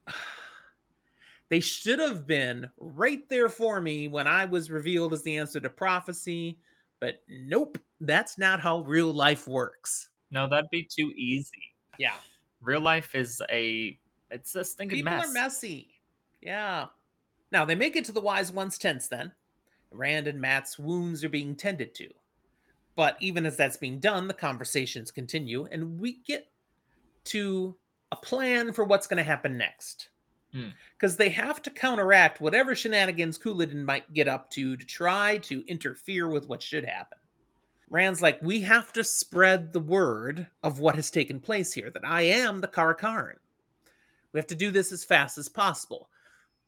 they 1.50 1.60
should 1.60 1.98
have 1.98 2.26
been 2.26 2.68
right 2.78 3.28
there 3.28 3.48
for 3.48 3.80
me 3.80 4.08
when 4.08 4.26
I 4.26 4.44
was 4.44 4.70
revealed 4.70 5.12
as 5.12 5.22
the 5.22 5.36
answer 5.36 5.60
to 5.60 5.70
prophecy. 5.70 6.58
But 7.00 7.22
nope, 7.28 7.78
that's 8.00 8.38
not 8.38 8.60
how 8.60 8.80
real 8.80 9.12
life 9.12 9.46
works. 9.46 10.08
No, 10.30 10.48
that'd 10.48 10.70
be 10.70 10.82
too 10.90 11.12
easy. 11.16 11.74
Yeah. 11.98 12.14
Real 12.60 12.80
life 12.80 13.14
is 13.14 13.40
a 13.50 13.98
it's 14.30 14.54
a 14.54 14.64
stinking 14.64 14.98
People 14.98 15.12
mess. 15.12 15.28
are 15.28 15.32
messy. 15.32 15.88
Yeah. 16.40 16.86
Now 17.52 17.64
they 17.64 17.74
make 17.74 17.96
it 17.96 18.04
to 18.06 18.12
the 18.12 18.20
wise 18.20 18.50
one's 18.50 18.78
tents 18.78 19.08
then. 19.08 19.30
Rand 19.92 20.26
and 20.26 20.40
Mat's 20.40 20.78
wounds 20.78 21.22
are 21.22 21.28
being 21.28 21.54
tended 21.54 21.94
to. 21.96 22.08
But 22.96 23.16
even 23.20 23.44
as 23.46 23.56
that's 23.56 23.76
being 23.76 24.00
done, 24.00 24.26
the 24.26 24.34
conversations 24.34 25.10
continue, 25.10 25.66
and 25.70 26.00
we 26.00 26.22
get 26.26 26.48
to 27.26 27.76
a 28.12 28.16
plan 28.16 28.72
for 28.72 28.84
what's 28.84 29.06
going 29.06 29.18
to 29.18 29.24
happen 29.24 29.56
next. 29.56 30.08
Hmm. 30.52 30.68
Because 30.98 31.16
they 31.16 31.28
have 31.30 31.60
to 31.62 31.70
counteract 31.70 32.40
whatever 32.40 32.74
shenanigans 32.74 33.38
Couladin 33.38 33.84
might 33.84 34.12
get 34.14 34.28
up 34.28 34.50
to 34.52 34.76
to 34.76 34.86
try 34.86 35.38
to 35.38 35.64
interfere 35.66 36.28
with 36.28 36.48
what 36.48 36.62
should 36.62 36.84
happen. 36.84 37.18
Rand's 37.88 38.22
like, 38.22 38.40
we 38.42 38.60
have 38.62 38.92
to 38.94 39.04
spread 39.04 39.72
the 39.72 39.80
word 39.80 40.46
of 40.62 40.80
what 40.80 40.96
has 40.96 41.10
taken 41.10 41.38
place 41.38 41.72
here, 41.72 41.90
that 41.90 42.04
I 42.04 42.22
am 42.22 42.60
the 42.60 42.68
Car'a'carn. 42.68 43.34
We 44.32 44.40
have 44.40 44.48
to 44.48 44.56
do 44.56 44.70
this 44.70 44.92
as 44.92 45.04
fast 45.04 45.38
as 45.38 45.48
possible. 45.48 46.08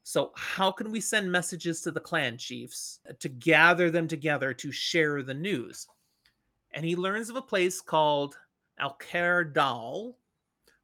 So, 0.04 0.32
how 0.36 0.70
can 0.70 0.90
we 0.90 1.00
send 1.00 1.30
messages 1.30 1.82
to 1.82 1.90
the 1.90 2.00
clan 2.00 2.38
chiefs 2.38 3.00
to 3.18 3.28
gather 3.28 3.90
them 3.90 4.08
together 4.08 4.54
to 4.54 4.72
share 4.72 5.22
the 5.22 5.34
news? 5.34 5.86
And 6.72 6.84
he 6.84 6.96
learns 6.96 7.28
of 7.28 7.36
a 7.36 7.42
place 7.42 7.80
called 7.80 8.38
Alcair 8.80 9.52
Dal, 9.52 10.16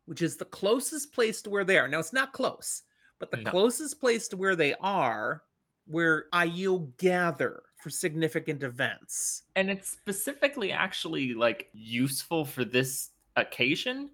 which 0.07 0.23
is 0.23 0.37
the 0.37 0.45
closest 0.45 1.13
place 1.13 1.43
to 1.43 1.51
where 1.51 1.65
they 1.65 1.79
are. 1.79 1.89
Now, 1.89 1.99
it's 2.01 2.13
not 2.13 2.33
close, 2.33 2.83
but 3.19 3.31
the 3.31 3.39
No. 3.39 3.51
closest 3.51 4.01
place 4.01 4.29
to 4.29 4.37
where 4.37 4.57
they 4.57 4.75
are, 4.75 5.43
where 5.87 6.27
Aiel 6.33 6.97
gather 6.99 7.63
for 7.83 7.91
significant 7.91 8.63
events. 8.63 9.43
and 9.57 9.71
it's 9.71 9.89
specifically 9.91 10.73
actually 10.73 11.35
like 11.35 11.69
useful 11.75 12.45
for 12.45 12.65
this 12.65 13.11
occasion 13.37 14.11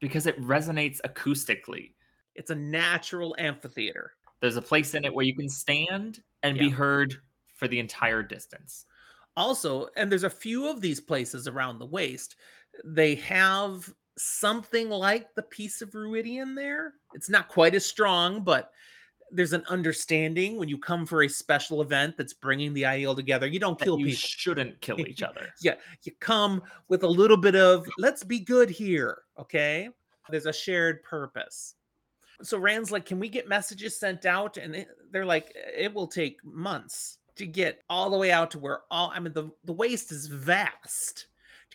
because 0.00 0.26
it 0.26 0.40
resonates 0.40 0.98
acoustically. 1.06 1.94
It's 2.34 2.50
a 2.50 2.54
natural 2.54 3.36
amphitheater. 3.38 4.12
There's 4.40 4.56
a 4.56 4.62
place 4.62 4.94
in 4.94 5.04
it 5.04 5.12
where 5.14 5.24
you 5.26 5.36
can 5.36 5.48
stand 5.50 6.22
and 6.42 6.58
be 6.58 6.70
heard 6.70 7.16
for 7.54 7.68
the 7.68 7.78
entire 7.78 8.22
distance. 8.22 8.86
also 9.36 9.88
and 9.96 10.10
there's 10.10 10.24
a 10.24 10.30
few 10.30 10.66
of 10.68 10.80
these 10.82 11.00
places 11.00 11.46
around 11.48 11.78
the 11.78 11.86
waste 11.86 12.36
they 12.84 13.14
have 13.14 13.92
something 14.18 14.90
like 14.90 15.34
the 15.34 15.42
piece 15.42 15.82
of 15.82 15.90
Rhuidean 15.90 16.54
there. 16.54 16.94
It's 17.14 17.30
not 17.30 17.48
quite 17.48 17.74
as 17.74 17.86
strong 17.86 18.42
but 18.42 18.70
there's 19.34 19.54
an 19.54 19.64
understanding 19.68 20.58
when 20.58 20.68
you 20.68 20.76
come 20.76 21.06
for 21.06 21.22
a 21.22 21.28
special 21.28 21.80
event 21.80 22.16
that's 22.18 22.34
bringing 22.34 22.74
the 22.74 22.82
Aiel 22.82 23.16
together 23.16 23.46
you 23.46 23.58
don't 23.58 23.80
kill 23.80 23.98
you 23.98 24.06
people. 24.06 24.18
shouldn't 24.18 24.80
kill 24.82 25.00
each 25.08 25.22
other. 25.22 25.48
yeah 25.62 25.74
you 26.02 26.12
come 26.20 26.62
with 26.88 27.02
a 27.02 27.08
little 27.08 27.38
bit 27.38 27.56
of 27.56 27.86
let's 27.98 28.22
be 28.22 28.38
good 28.38 28.68
here 28.68 29.22
okay? 29.38 29.88
There's 30.30 30.46
a 30.46 30.52
shared 30.52 31.02
purpose. 31.02 31.74
So 32.42 32.58
rand's 32.58 32.92
like 32.92 33.06
can 33.06 33.18
we 33.18 33.28
get 33.28 33.48
messages 33.48 33.98
sent 33.98 34.26
out? 34.26 34.56
And 34.58 34.86
they're 35.10 35.24
like 35.24 35.52
it 35.76 35.92
will 35.92 36.06
take 36.06 36.44
months 36.44 37.18
to 37.36 37.46
get 37.46 37.82
all 37.88 38.10
the 38.10 38.16
way 38.16 38.30
out 38.30 38.50
to 38.50 38.58
where 38.58 38.80
all 38.90 39.10
i 39.14 39.18
mean 39.20 39.32
the, 39.32 39.50
the 39.64 39.72
waste 39.72 40.12
is 40.12 40.26
vast 40.26 41.26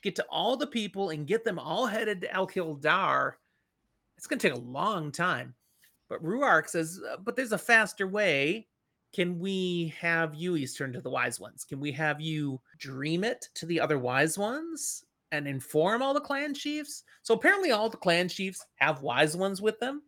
get 0.07 0.15
to 0.15 0.25
all 0.29 0.57
the 0.57 0.67
people 0.67 1.09
and 1.09 1.27
get 1.27 1.43
them 1.43 1.59
all 1.59 1.85
headed 1.85 2.21
to 2.21 2.27
Alcair 2.27 2.79
Dal 2.81 3.33
it's 4.17 4.27
going 4.27 4.39
to 4.39 4.49
take 4.49 4.57
a 4.57 4.61
long 4.61 5.11
time 5.11 5.53
but 6.09 6.23
Rhuarc 6.23 6.69
says 6.69 6.99
"Uh, 7.11 7.17
but 7.17 7.35
there's 7.35 7.51
a 7.51 7.57
faster 7.57 8.07
way 8.07 8.67
can 9.13 9.39
we 9.39 9.93
have 9.99 10.35
you 10.35 10.65
turn 10.67 10.93
to 10.93 11.01
the 11.01 11.09
wise 11.09 11.39
ones? 11.39 11.63
Can 11.63 11.79
we 11.79 11.91
have 11.93 12.19
you 12.19 12.59
dream 12.77 13.23
it 13.23 13.47
to 13.55 13.65
the 13.65 13.79
other 13.79 13.97
wise 13.97 14.37
ones 14.37 15.03
and 15.31 15.47
inform 15.47 16.01
all 16.01 16.13
the 16.13 16.21
clan 16.21 16.53
chiefs? 16.53 17.03
So 17.23 17.33
apparently, 17.33 17.71
all 17.71 17.89
the 17.89 17.97
clan 17.97 18.29
chiefs 18.29 18.65
have 18.75 19.01
wise 19.01 19.35
ones 19.35 19.61
with 19.61 19.79
them 19.79 20.03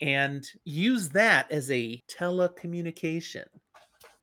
and 0.00 0.46
use 0.64 1.08
that 1.10 1.50
as 1.50 1.70
a 1.70 2.02
telecommunication. 2.10 3.44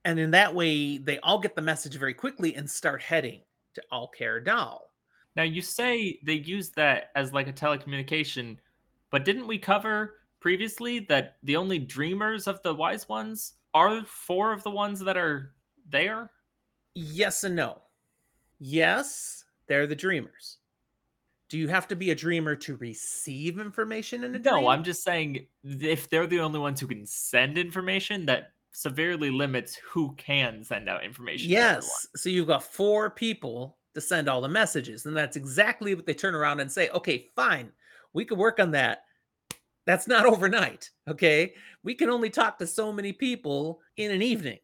And 0.05 0.19
in 0.19 0.31
that 0.31 0.55
way, 0.55 0.97
they 0.97 1.19
all 1.19 1.39
get 1.39 1.55
the 1.55 1.61
message 1.61 1.95
very 1.95 2.13
quickly 2.13 2.55
and 2.55 2.69
start 2.69 3.01
heading 3.01 3.41
to 3.75 3.83
Alcair 3.91 4.43
Dal. 4.43 4.90
Now 5.35 5.43
you 5.43 5.61
say 5.61 6.19
they 6.23 6.33
use 6.33 6.69
that 6.71 7.11
as 7.15 7.33
like 7.33 7.47
a 7.47 7.53
telecommunication, 7.53 8.57
but 9.09 9.25
didn't 9.25 9.47
we 9.47 9.57
cover 9.57 10.15
previously 10.39 10.99
that 10.99 11.37
the 11.43 11.55
only 11.55 11.79
dreamers 11.79 12.47
of 12.47 12.61
the 12.63 12.73
wise 12.73 13.07
ones 13.07 13.53
are 13.73 14.03
four 14.03 14.51
of 14.51 14.63
the 14.63 14.71
ones 14.71 14.99
that 14.99 15.17
are 15.17 15.53
there? 15.89 16.31
Yes 16.95 17.43
and 17.43 17.55
no. 17.55 17.81
Yes, 18.59 19.45
they're 19.67 19.87
the 19.87 19.95
dreamers. 19.95 20.57
Do 21.49 21.57
you 21.57 21.67
have 21.67 21.87
to 21.89 21.95
be 21.95 22.11
a 22.11 22.15
dreamer 22.15 22.55
to 22.55 22.77
receive 22.77 23.59
information 23.59 24.23
in 24.23 24.35
a 24.35 24.39
dream? 24.39 24.55
No, 24.55 24.67
I'm 24.67 24.83
just 24.83 25.03
saying 25.03 25.47
if 25.63 26.09
they're 26.09 26.27
the 26.27 26.39
only 26.39 26.59
ones 26.59 26.79
who 26.79 26.87
can 26.87 27.05
send 27.05 27.57
information, 27.57 28.25
that 28.27 28.51
severely 28.71 29.29
limits 29.29 29.75
who 29.75 30.13
can 30.15 30.63
send 30.63 30.87
out 30.87 31.03
information. 31.03 31.49
Yes. 31.49 32.07
So 32.15 32.29
you've 32.29 32.47
got 32.47 32.63
four 32.63 33.09
people 33.09 33.77
to 33.93 34.01
send 34.01 34.29
all 34.29 34.41
the 34.41 34.47
messages. 34.47 35.05
And 35.05 35.15
that's 35.15 35.35
exactly 35.35 35.95
what 35.95 36.05
they 36.05 36.13
turn 36.13 36.35
around 36.35 36.59
and 36.59 36.71
say, 36.71 36.89
okay, 36.89 37.29
fine, 37.35 37.71
we 38.13 38.25
can 38.25 38.37
work 38.37 38.59
on 38.59 38.71
that. 38.71 39.03
That's 39.85 40.07
not 40.07 40.25
overnight. 40.27 40.89
Okay. 41.07 41.53
We 41.83 41.95
can 41.95 42.09
only 42.09 42.29
talk 42.29 42.57
to 42.59 42.67
so 42.67 42.93
many 42.93 43.13
people 43.13 43.81
in 43.97 44.11
an 44.11 44.21
evening. 44.21 44.59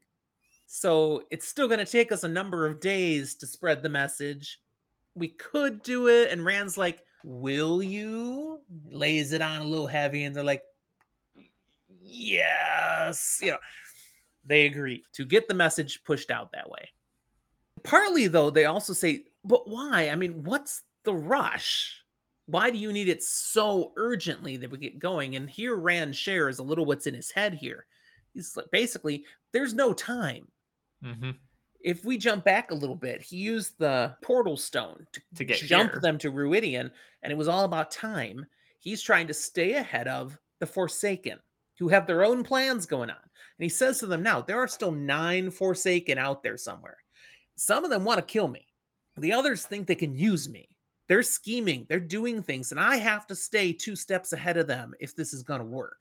So 0.67 1.23
it's 1.31 1.47
still 1.47 1.67
going 1.67 1.79
to 1.79 1.91
take 1.91 2.11
us 2.11 2.23
a 2.23 2.29
number 2.29 2.65
of 2.65 2.79
days 2.79 3.35
to 3.35 3.47
spread 3.47 3.81
the 3.81 3.89
message. 3.89 4.59
We 5.15 5.29
could 5.29 5.81
do 5.81 6.07
it. 6.07 6.31
And 6.31 6.43
Rand's 6.45 6.77
like, 6.77 7.03
will 7.23 7.81
you? 7.81 8.59
Lays 8.89 9.31
it 9.31 9.41
on 9.41 9.61
a 9.61 9.67
little 9.67 9.87
heavy. 9.87 10.25
And 10.25 10.35
they're 10.35 10.43
like, 10.43 10.63
yes. 12.01 13.39
You 13.41 13.51
know, 13.51 13.57
they 14.45 14.65
agree 14.65 15.03
to 15.13 15.25
get 15.25 15.47
the 15.47 15.53
message 15.53 16.03
pushed 16.03 16.31
out 16.31 16.51
that 16.51 16.69
way. 16.69 16.89
Partly, 17.87 18.27
though, 18.27 18.49
they 18.49 18.65
also 18.65 18.91
say, 18.91 19.23
but 19.45 19.69
why? 19.69 20.09
I 20.09 20.15
mean, 20.15 20.43
what's 20.43 20.83
the 21.05 21.13
rush? 21.13 22.03
Why 22.45 22.69
do 22.69 22.77
you 22.77 22.91
need 22.91 23.07
it 23.07 23.23
so 23.23 23.93
urgently 23.95 24.57
that 24.57 24.69
we 24.69 24.77
get 24.77 24.99
going? 24.99 25.37
And 25.37 25.49
here, 25.49 25.75
Rand 25.77 26.13
shares 26.15 26.59
a 26.59 26.63
little 26.63 26.85
what's 26.85 27.07
in 27.07 27.13
his 27.13 27.31
head 27.31 27.53
here. 27.53 27.85
He's 28.33 28.57
like, 28.57 28.69
basically, 28.71 29.25
there's 29.53 29.73
no 29.73 29.93
time. 29.93 30.51
Mhm. 31.01 31.39
If 31.79 32.03
we 32.03 32.17
jump 32.17 32.43
back 32.43 32.71
a 32.71 32.75
little 32.75 32.95
bit, 32.95 33.21
he 33.21 33.37
used 33.37 33.77
the 33.79 34.17
portal 34.21 34.57
stone 34.57 35.07
to, 35.13 35.21
To 35.35 35.45
get 35.45 35.59
jump 35.59 35.93
here. 35.93 36.01
them 36.01 36.17
to 36.17 36.31
Rhuidean, 36.31 36.91
and 37.21 37.31
it 37.31 37.37
was 37.37 37.47
all 37.47 37.63
about 37.63 37.89
time. 37.91 38.45
He's 38.79 39.01
trying 39.01 39.27
to 39.27 39.33
stay 39.33 39.75
ahead 39.75 40.09
of 40.09 40.37
the 40.59 40.67
Forsaken, 40.67 41.39
who 41.79 41.87
have 41.87 42.05
their 42.05 42.25
own 42.25 42.43
plans 42.43 42.85
going 42.85 43.09
on. 43.11 43.15
And 43.21 43.63
he 43.63 43.69
says 43.69 43.99
to 43.99 44.07
them 44.07 44.23
now, 44.23 44.41
there 44.41 44.59
are 44.59 44.67
still 44.67 44.91
nine 44.91 45.51
Forsaken 45.51 46.17
out 46.17 46.43
there 46.43 46.57
somewhere. 46.57 46.97
Some 47.57 47.83
of 47.83 47.89
them 47.89 48.03
want 48.03 48.19
to 48.19 48.33
kill 48.33 48.47
me. 48.47 48.65
The 49.17 49.33
others 49.33 49.65
think 49.65 49.87
they 49.87 49.95
can 49.95 50.15
use 50.15 50.47
me. 50.47 50.69
They're 51.09 51.23
scheming, 51.23 51.85
they're 51.89 51.99
doing 51.99 52.43
things, 52.43 52.71
and 52.71 52.79
I 52.79 52.97
have 52.97 53.25
to 53.27 53.35
stay 53.35 53.73
two 53.73 53.95
steps 53.95 54.33
ahead 54.33 54.57
of 54.57 54.67
them 54.67 54.93
if 54.99 55.15
this 55.15 55.33
is 55.33 55.41
going 55.41 55.61
to 55.61 55.65
work. 55.65 55.97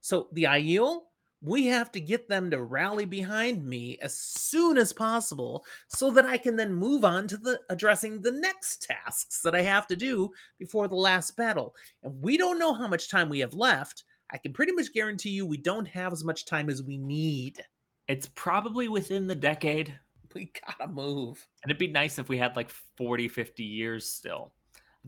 So 0.00 0.28
the 0.32 0.44
Aiel, 0.44 1.00
we 1.42 1.66
have 1.66 1.92
to 1.92 2.00
get 2.00 2.28
them 2.28 2.50
to 2.50 2.62
rally 2.62 3.04
behind 3.04 3.66
me 3.66 3.98
as 4.00 4.18
soon 4.18 4.78
as 4.78 4.92
possible 4.92 5.66
so 5.88 6.10
that 6.12 6.24
I 6.24 6.38
can 6.38 6.56
then 6.56 6.72
move 6.72 7.04
on 7.04 7.28
to 7.28 7.36
the 7.36 7.60
addressing 7.68 8.22
the 8.22 8.32
next 8.32 8.82
tasks 8.82 9.42
that 9.42 9.54
I 9.54 9.60
have 9.62 9.86
to 9.88 9.96
do 9.96 10.30
before 10.58 10.88
the 10.88 10.94
last 10.94 11.36
battle. 11.36 11.74
And 12.02 12.22
we 12.22 12.38
don't 12.38 12.58
know 12.58 12.72
how 12.72 12.88
much 12.88 13.10
time 13.10 13.28
we 13.28 13.40
have 13.40 13.52
left. 13.52 14.04
I 14.32 14.38
can 14.38 14.54
pretty 14.54 14.72
much 14.72 14.94
guarantee 14.94 15.30
you 15.30 15.44
we 15.44 15.58
don't 15.58 15.88
have 15.88 16.12
as 16.12 16.24
much 16.24 16.46
time 16.46 16.70
as 16.70 16.82
we 16.82 16.96
need. 16.96 17.62
It's 18.08 18.30
probably 18.34 18.88
within 18.88 19.26
the 19.26 19.34
decade. 19.34 19.98
We 20.40 20.50
gotta 20.66 20.90
move. 20.90 21.46
And 21.62 21.70
it'd 21.70 21.78
be 21.78 21.86
nice 21.86 22.18
if 22.18 22.28
we 22.28 22.36
had 22.38 22.56
like 22.56 22.70
40, 22.96 23.28
50 23.28 23.62
years 23.62 24.08
still. 24.08 24.52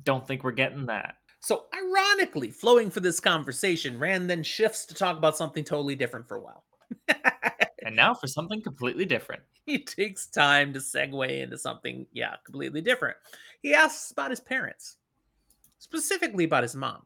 Don't 0.04 0.26
think 0.26 0.44
we're 0.44 0.52
getting 0.52 0.86
that. 0.86 1.16
So, 1.40 1.66
ironically, 1.74 2.50
flowing 2.50 2.90
for 2.90 3.00
this 3.00 3.18
conversation, 3.18 3.98
Rand 3.98 4.30
then 4.30 4.42
shifts 4.42 4.86
to 4.86 4.94
talk 4.94 5.16
about 5.16 5.36
something 5.36 5.64
totally 5.64 5.96
different 5.96 6.28
for 6.28 6.36
a 6.36 6.40
while. 6.40 6.64
And 7.86 7.94
now 7.94 8.14
for 8.14 8.26
something 8.26 8.60
completely 8.60 9.04
different. 9.04 9.42
he 9.64 9.78
takes 9.78 10.26
time 10.26 10.72
to 10.72 10.80
segue 10.80 11.40
into 11.40 11.56
something, 11.56 12.04
yeah, 12.12 12.34
completely 12.44 12.80
different. 12.80 13.16
He 13.62 13.74
asks 13.74 14.10
about 14.10 14.30
his 14.30 14.40
parents, 14.40 14.96
specifically 15.78 16.44
about 16.44 16.64
his 16.64 16.74
mom. 16.74 17.02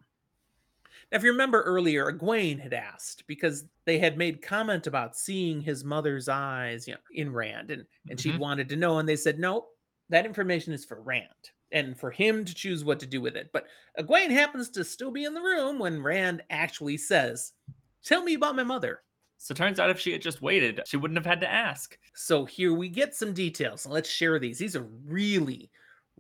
Now, 1.11 1.17
if 1.19 1.25
you 1.25 1.31
remember 1.31 1.63
earlier, 1.63 2.11
Egwene 2.13 2.61
had 2.61 2.73
asked 2.73 3.27
because 3.27 3.65
they 3.85 3.99
had 3.99 4.17
made 4.17 4.43
comment 4.43 4.87
about 4.87 5.17
seeing 5.17 5.61
his 5.61 5.85
mother's 5.85 6.29
eyes, 6.29 6.87
you 6.87 6.95
know, 6.95 7.01
in 7.13 7.33
Rand, 7.33 7.71
and 7.71 7.87
and 8.09 8.21
she 8.21 8.31
Mhm. 8.31 8.39
wanted 8.39 8.69
to 8.69 8.77
know, 8.77 8.99
and 8.99 9.09
they 9.09 9.17
said 9.17 9.39
no, 9.39 9.69
that 10.09 10.27
information 10.27 10.73
is 10.73 10.85
for 10.85 11.01
Rand 11.03 11.51
and 11.73 11.99
for 11.99 12.11
him 12.11 12.45
to 12.45 12.55
choose 12.55 12.85
what 12.85 13.01
to 13.01 13.07
do 13.07 13.21
with 13.21 13.37
it. 13.37 13.51
But 13.53 13.67
Egwene 13.99 14.31
happens 14.31 14.71
to 14.71 14.85
still 14.85 15.11
be 15.11 15.25
in 15.25 15.35
the 15.35 15.41
room 15.43 15.79
when 15.79 16.03
Rand 16.03 16.43
actually 16.51 16.97
says, 16.97 17.53
"Tell 18.05 18.23
me 18.23 18.35
about 18.35 18.57
my 18.57 18.65
mother." 18.65 19.03
So 19.39 19.55
turns 19.55 19.81
out 19.81 19.91
if 19.91 19.99
she 19.99 20.13
had 20.13 20.23
just 20.23 20.43
waited, 20.43 20.81
she 20.87 20.97
wouldn't 20.97 21.19
have 21.19 21.27
had 21.27 21.41
to 21.41 21.51
ask. 21.51 21.99
So 22.15 22.45
here 22.45 22.73
we 22.75 22.89
get 22.89 23.15
some 23.15 23.33
details. 23.33 23.87
Let's 23.87 24.09
share 24.11 24.39
these. 24.39 24.59
These 24.59 24.77
are 24.77 24.83
really, 24.85 25.71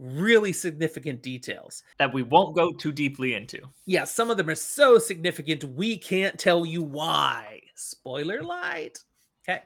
really 0.00 0.52
significant 0.52 1.22
details. 1.22 1.82
That 1.98 2.12
we 2.12 2.22
won't 2.22 2.56
go 2.56 2.72
too 2.72 2.90
deeply 2.90 3.34
into. 3.34 3.60
Yeah, 3.84 4.04
some 4.04 4.30
of 4.30 4.36
them 4.36 4.48
are 4.48 4.54
so 4.54 4.98
significant 4.98 5.64
we 5.64 5.98
can't 5.98 6.38
tell 6.38 6.64
you 6.64 6.82
why. 6.82 7.60
Spoiler 7.74 8.42
light. 8.42 8.98
Okay. 9.46 9.62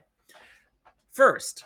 First, 1.13 1.65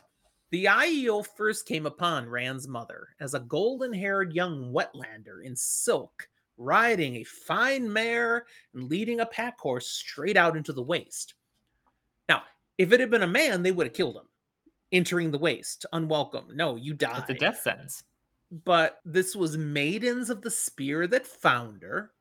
the 0.50 0.66
Aiel 0.66 1.26
first 1.36 1.66
came 1.66 1.86
upon 1.86 2.28
Rand's 2.28 2.68
mother 2.68 3.08
as 3.20 3.34
a 3.34 3.40
golden-haired 3.40 4.32
young 4.32 4.72
wetlander 4.72 5.44
in 5.44 5.56
silk, 5.56 6.28
riding 6.56 7.16
a 7.16 7.24
fine 7.24 7.90
mare 7.90 8.46
and 8.74 8.88
leading 8.88 9.20
a 9.20 9.26
pack 9.26 9.58
horse 9.58 9.88
straight 9.88 10.36
out 10.36 10.56
into 10.56 10.72
the 10.72 10.82
waste. 10.82 11.34
Now, 12.28 12.42
if 12.76 12.92
it 12.92 13.00
had 13.00 13.10
been 13.10 13.22
a 13.22 13.26
man, 13.26 13.62
they 13.62 13.72
would 13.72 13.86
have 13.86 13.94
killed 13.94 14.16
him. 14.16 14.28
Entering 14.90 15.30
the 15.30 15.38
waste, 15.38 15.84
unwelcome. 15.92 16.48
No, 16.54 16.76
you 16.76 16.94
die. 16.94 17.18
It's 17.18 17.30
a 17.30 17.34
death 17.34 17.60
sentence. 17.62 18.04
But 18.50 19.00
this 19.04 19.36
was 19.36 19.56
maidens 19.56 20.30
of 20.30 20.42
the 20.42 20.50
spear 20.50 21.06
that 21.08 21.26
found 21.26 21.82
her. 21.82 22.12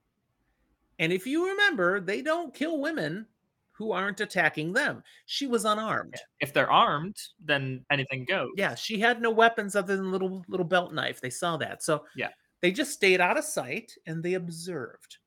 And 0.99 1.13
if 1.13 1.28
you 1.28 1.47
remember, 1.49 1.99
they 1.99 2.21
don't 2.21 2.53
kill 2.53 2.80
women 2.80 3.28
who 3.71 3.91
aren't 3.91 4.21
attacking 4.21 4.73
them. 4.73 5.03
She 5.28 5.45
was 5.45 5.63
unarmed. 5.63 6.15
If 6.39 6.51
they're 6.51 6.71
armed, 6.71 7.15
then 7.39 7.86
anything 7.91 8.25
goes. 8.25 8.49
Yeah, 8.57 8.73
she 8.73 8.99
had 8.99 9.21
no 9.21 9.30
weapons 9.30 9.75
other 9.75 9.95
than 9.95 10.11
little 10.11 10.43
little 10.47 10.65
belt 10.65 10.93
knife. 10.93 11.21
They 11.21 11.30
saw 11.30 11.57
that. 11.57 11.84
So 11.84 12.05
Yeah. 12.15 12.32
they 12.61 12.71
just 12.71 12.91
stayed 12.91 13.21
out 13.21 13.38
of 13.38 13.43
sight 13.43 13.95
and 14.07 14.23
they 14.23 14.34
observed. 14.34 15.17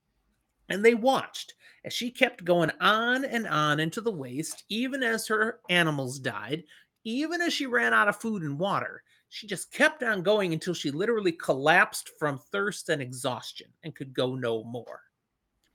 And 0.69 0.85
they 0.85 0.95
watched 0.95 1.55
as 1.85 1.93
she 1.93 2.11
kept 2.11 2.45
going 2.45 2.71
on 2.81 3.25
and 3.25 3.47
on 3.47 3.79
into 3.81 4.01
the 4.01 4.11
waste, 4.11 4.65
even 4.69 5.03
as 5.05 5.29
her 5.29 5.61
animals 5.69 6.19
died, 6.19 6.65
even 7.05 7.41
as 7.41 7.53
she 7.53 7.67
ran 7.67 7.95
out 7.95 8.09
of 8.09 8.21
food 8.21 8.43
and 8.43 8.59
water. 8.59 9.03
She 9.31 9.47
just 9.47 9.73
kept 9.73 10.03
on 10.03 10.23
going 10.23 10.53
until 10.53 10.75
she 10.75 10.91
literally 10.91 11.33
collapsed 11.33 12.11
from 12.19 12.39
thirst 12.53 12.89
and 12.89 13.01
exhaustion 13.01 13.69
and 13.85 13.95
could 13.95 14.13
go 14.13 14.35
no 14.35 14.65
more. 14.65 15.01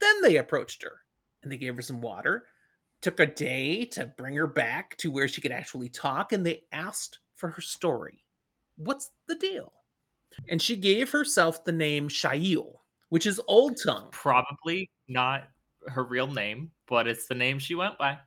Then 0.01 0.21
they 0.21 0.37
approached 0.37 0.83
her 0.83 1.01
and 1.41 1.51
they 1.51 1.57
gave 1.57 1.75
her 1.75 1.81
some 1.81 2.01
water. 2.01 2.47
Took 3.01 3.19
a 3.19 3.25
day 3.25 3.85
to 3.85 4.11
bring 4.17 4.35
her 4.35 4.47
back 4.47 4.97
to 4.97 5.11
where 5.11 5.27
she 5.27 5.41
could 5.41 5.51
actually 5.51 5.89
talk, 5.89 6.31
and 6.33 6.45
they 6.45 6.63
asked 6.71 7.19
for 7.35 7.49
her 7.49 7.61
story. 7.61 8.23
What's 8.77 9.11
the 9.27 9.35
deal? 9.35 9.71
And 10.49 10.61
she 10.61 10.75
gave 10.75 11.11
herself 11.11 11.63
the 11.63 11.71
name 11.71 12.09
Shail, 12.09 12.73
which 13.09 13.25
is 13.25 13.39
Old 13.47 13.77
Tongue. 13.83 14.09
Probably 14.11 14.89
not 15.07 15.43
her 15.87 16.03
real 16.03 16.27
name, 16.27 16.71
but 16.87 17.07
it's 17.07 17.27
the 17.27 17.35
name 17.35 17.59
she 17.59 17.75
went 17.75 17.97
by. 17.97 18.17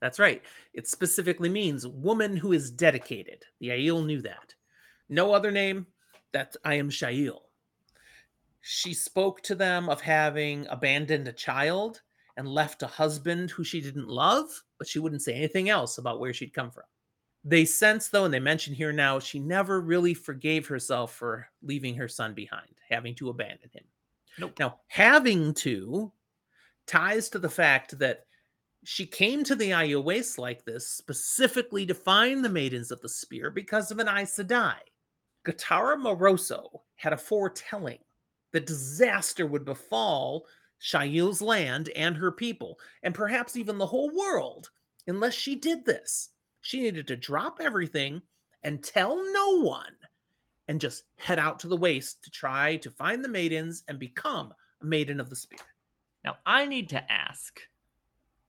That's 0.00 0.18
right. 0.18 0.42
It 0.72 0.88
specifically 0.88 1.48
means 1.48 1.86
woman 1.86 2.36
who 2.36 2.52
is 2.52 2.70
dedicated. 2.70 3.44
The 3.60 3.68
Aiel 3.68 4.04
knew 4.04 4.20
that. 4.22 4.53
No 5.08 5.32
other 5.32 5.50
name. 5.50 5.86
That 6.32 6.56
I 6.64 6.74
am 6.74 6.90
Shail. 6.90 7.42
She 8.60 8.92
spoke 8.92 9.40
to 9.42 9.54
them 9.54 9.88
of 9.88 10.00
having 10.00 10.66
abandoned 10.68 11.28
a 11.28 11.32
child 11.32 12.02
and 12.36 12.48
left 12.48 12.82
a 12.82 12.88
husband 12.88 13.50
who 13.50 13.62
she 13.62 13.80
didn't 13.80 14.08
love, 14.08 14.46
but 14.78 14.88
she 14.88 14.98
wouldn't 14.98 15.22
say 15.22 15.34
anything 15.34 15.68
else 15.68 15.98
about 15.98 16.18
where 16.18 16.32
she'd 16.32 16.54
come 16.54 16.70
from. 16.70 16.84
They 17.44 17.64
sense, 17.66 18.08
though, 18.08 18.24
and 18.24 18.32
they 18.32 18.40
mention 18.40 18.74
here 18.74 18.92
now, 18.92 19.18
she 19.18 19.38
never 19.38 19.80
really 19.80 20.14
forgave 20.14 20.66
herself 20.66 21.14
for 21.14 21.46
leaving 21.62 21.94
her 21.94 22.08
son 22.08 22.32
behind, 22.32 22.70
having 22.88 23.14
to 23.16 23.28
abandon 23.28 23.70
him. 23.72 23.84
Nope. 24.38 24.58
Now, 24.58 24.80
having 24.88 25.54
to 25.54 26.10
ties 26.86 27.28
to 27.30 27.38
the 27.38 27.48
fact 27.48 27.98
that 27.98 28.24
she 28.84 29.06
came 29.06 29.44
to 29.44 29.54
the 29.54 29.70
Aiel 29.70 30.02
Waste 30.02 30.38
like 30.38 30.64
this 30.64 30.88
specifically 30.88 31.86
to 31.86 31.94
find 31.94 32.44
the 32.44 32.48
Maidens 32.48 32.90
of 32.90 33.00
the 33.00 33.08
Spear 33.08 33.50
because 33.50 33.90
of 33.90 33.98
an 33.98 34.08
Aes 34.08 34.36
Sedai. 34.36 34.76
Gitara 35.44 35.96
Moroso 35.96 36.80
had 36.96 37.12
a 37.12 37.18
foretelling 37.18 37.98
that 38.52 38.66
disaster 38.66 39.46
would 39.46 39.64
befall 39.64 40.46
Shail's 40.78 41.40
land 41.40 41.90
and 41.96 42.16
her 42.16 42.32
people, 42.32 42.78
and 43.02 43.14
perhaps 43.14 43.56
even 43.56 43.78
the 43.78 43.86
whole 43.86 44.10
world, 44.10 44.70
unless 45.06 45.34
she 45.34 45.54
did 45.54 45.84
this. 45.84 46.30
She 46.62 46.80
needed 46.80 47.06
to 47.08 47.16
drop 47.16 47.58
everything 47.60 48.22
and 48.62 48.82
tell 48.82 49.16
no 49.32 49.60
one 49.60 49.94
and 50.68 50.80
just 50.80 51.04
head 51.16 51.38
out 51.38 51.58
to 51.60 51.68
the 51.68 51.76
waste 51.76 52.22
to 52.24 52.30
try 52.30 52.76
to 52.76 52.90
find 52.90 53.22
the 53.22 53.28
maidens 53.28 53.84
and 53.88 53.98
become 53.98 54.52
a 54.82 54.86
maiden 54.86 55.20
of 55.20 55.28
the 55.28 55.36
spear. 55.36 55.58
Now, 56.24 56.36
I 56.46 56.64
need 56.64 56.88
to 56.90 57.12
ask 57.12 57.60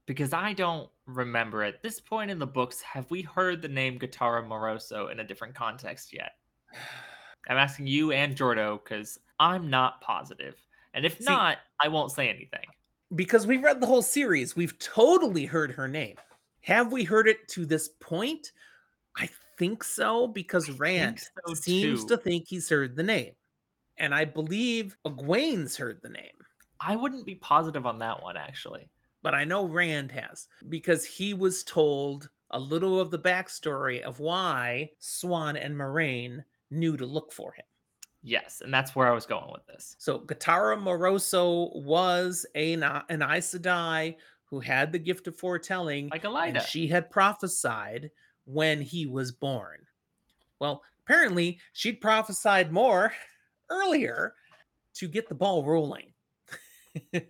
because 0.05 0.33
I 0.33 0.53
don't 0.53 0.89
remember 1.07 1.63
at 1.63 1.81
this 1.81 1.99
point 1.99 2.31
in 2.31 2.39
the 2.39 2.47
books, 2.47 2.81
have 2.81 3.09
we 3.09 3.21
heard 3.21 3.61
the 3.61 3.67
name 3.67 3.99
Gitara 3.99 4.47
Moroso 4.47 5.11
in 5.11 5.19
a 5.19 5.23
different 5.23 5.55
context 5.55 6.13
yet? 6.13 6.33
I'm 7.47 7.57
asking 7.57 7.87
you 7.87 8.11
and 8.11 8.35
Jordo 8.35 8.83
because 8.83 9.19
I'm 9.39 9.69
not 9.69 10.01
positive. 10.01 10.55
And 10.93 11.05
if 11.05 11.17
See- 11.19 11.25
not, 11.25 11.57
I 11.81 11.87
won't 11.87 12.11
say 12.11 12.29
anything. 12.29 12.65
because 13.15 13.45
we've 13.45 13.63
read 13.63 13.79
the 13.81 13.85
whole 13.87 14.01
series, 14.01 14.55
we've 14.55 14.77
totally 14.79 15.45
heard 15.45 15.71
her 15.71 15.87
name. 15.87 16.15
Have 16.61 16.91
we 16.91 17.03
heard 17.03 17.27
it 17.27 17.47
to 17.49 17.65
this 17.65 17.89
point? 17.99 18.51
I 19.17 19.29
think 19.57 19.83
so 19.83 20.27
because 20.27 20.69
Rand 20.71 21.19
so, 21.47 21.53
seems 21.53 22.01
too. 22.03 22.09
to 22.09 22.17
think 22.17 22.47
he's 22.47 22.67
heard 22.69 22.95
the 22.95 23.03
name. 23.03 23.33
And 23.97 24.13
I 24.13 24.25
believe 24.25 24.97
Egwene's 25.05 25.77
heard 25.77 25.99
the 26.01 26.09
name, 26.09 26.31
I 26.81 26.95
wouldn't 26.95 27.25
be 27.25 27.35
positive 27.35 27.85
on 27.85 27.99
that 27.99 28.21
one, 28.21 28.35
actually. 28.37 28.89
but 29.21 29.33
I 29.35 29.43
know 29.43 29.65
Rand 29.65 30.11
has 30.11 30.47
because 30.69 31.05
he 31.05 31.33
was 31.33 31.63
told 31.63 32.29
a 32.51 32.59
little 32.59 32.99
of 32.99 33.09
the 33.11 33.19
backstory 33.19 34.01
of 34.01 34.19
why 34.19 34.89
Siuan 35.01 35.57
and 35.63 35.75
Moiraine 35.75 36.43
knew 36.71 36.97
to 36.97 37.05
look 37.05 37.31
for 37.31 37.53
him. 37.53 37.65
Yes, 38.23 38.61
and 38.63 38.73
that's 38.73 38.95
where 38.95 39.07
I 39.07 39.13
was 39.13 39.25
going 39.27 39.51
with 39.51 39.65
this. 39.67 39.95
So 39.99 40.19
Gitara 40.19 40.75
Moroso 40.81 41.75
was 41.75 42.45
a, 42.55 42.73
an 42.73 43.21
Aes 43.21 43.53
Sedai 43.53 44.15
who 44.45 44.59
had 44.59 44.91
the 44.91 44.99
gift 44.99 45.27
of 45.27 45.35
foretelling, 45.35 46.09
Like 46.09 46.23
Elaida. 46.23 46.61
she 46.65 46.87
had 46.87 47.11
prophesied 47.11 48.09
when 48.45 48.81
he 48.81 49.05
was 49.05 49.31
born. 49.31 49.79
Well, 50.59 50.81
apparently 51.05 51.59
she'd 51.73 52.01
prophesied 52.01 52.71
more 52.71 53.13
earlier 53.69 54.33
to 54.95 55.07
get 55.07 55.29
the 55.29 55.35
ball 55.35 55.63
rolling. 55.63 56.13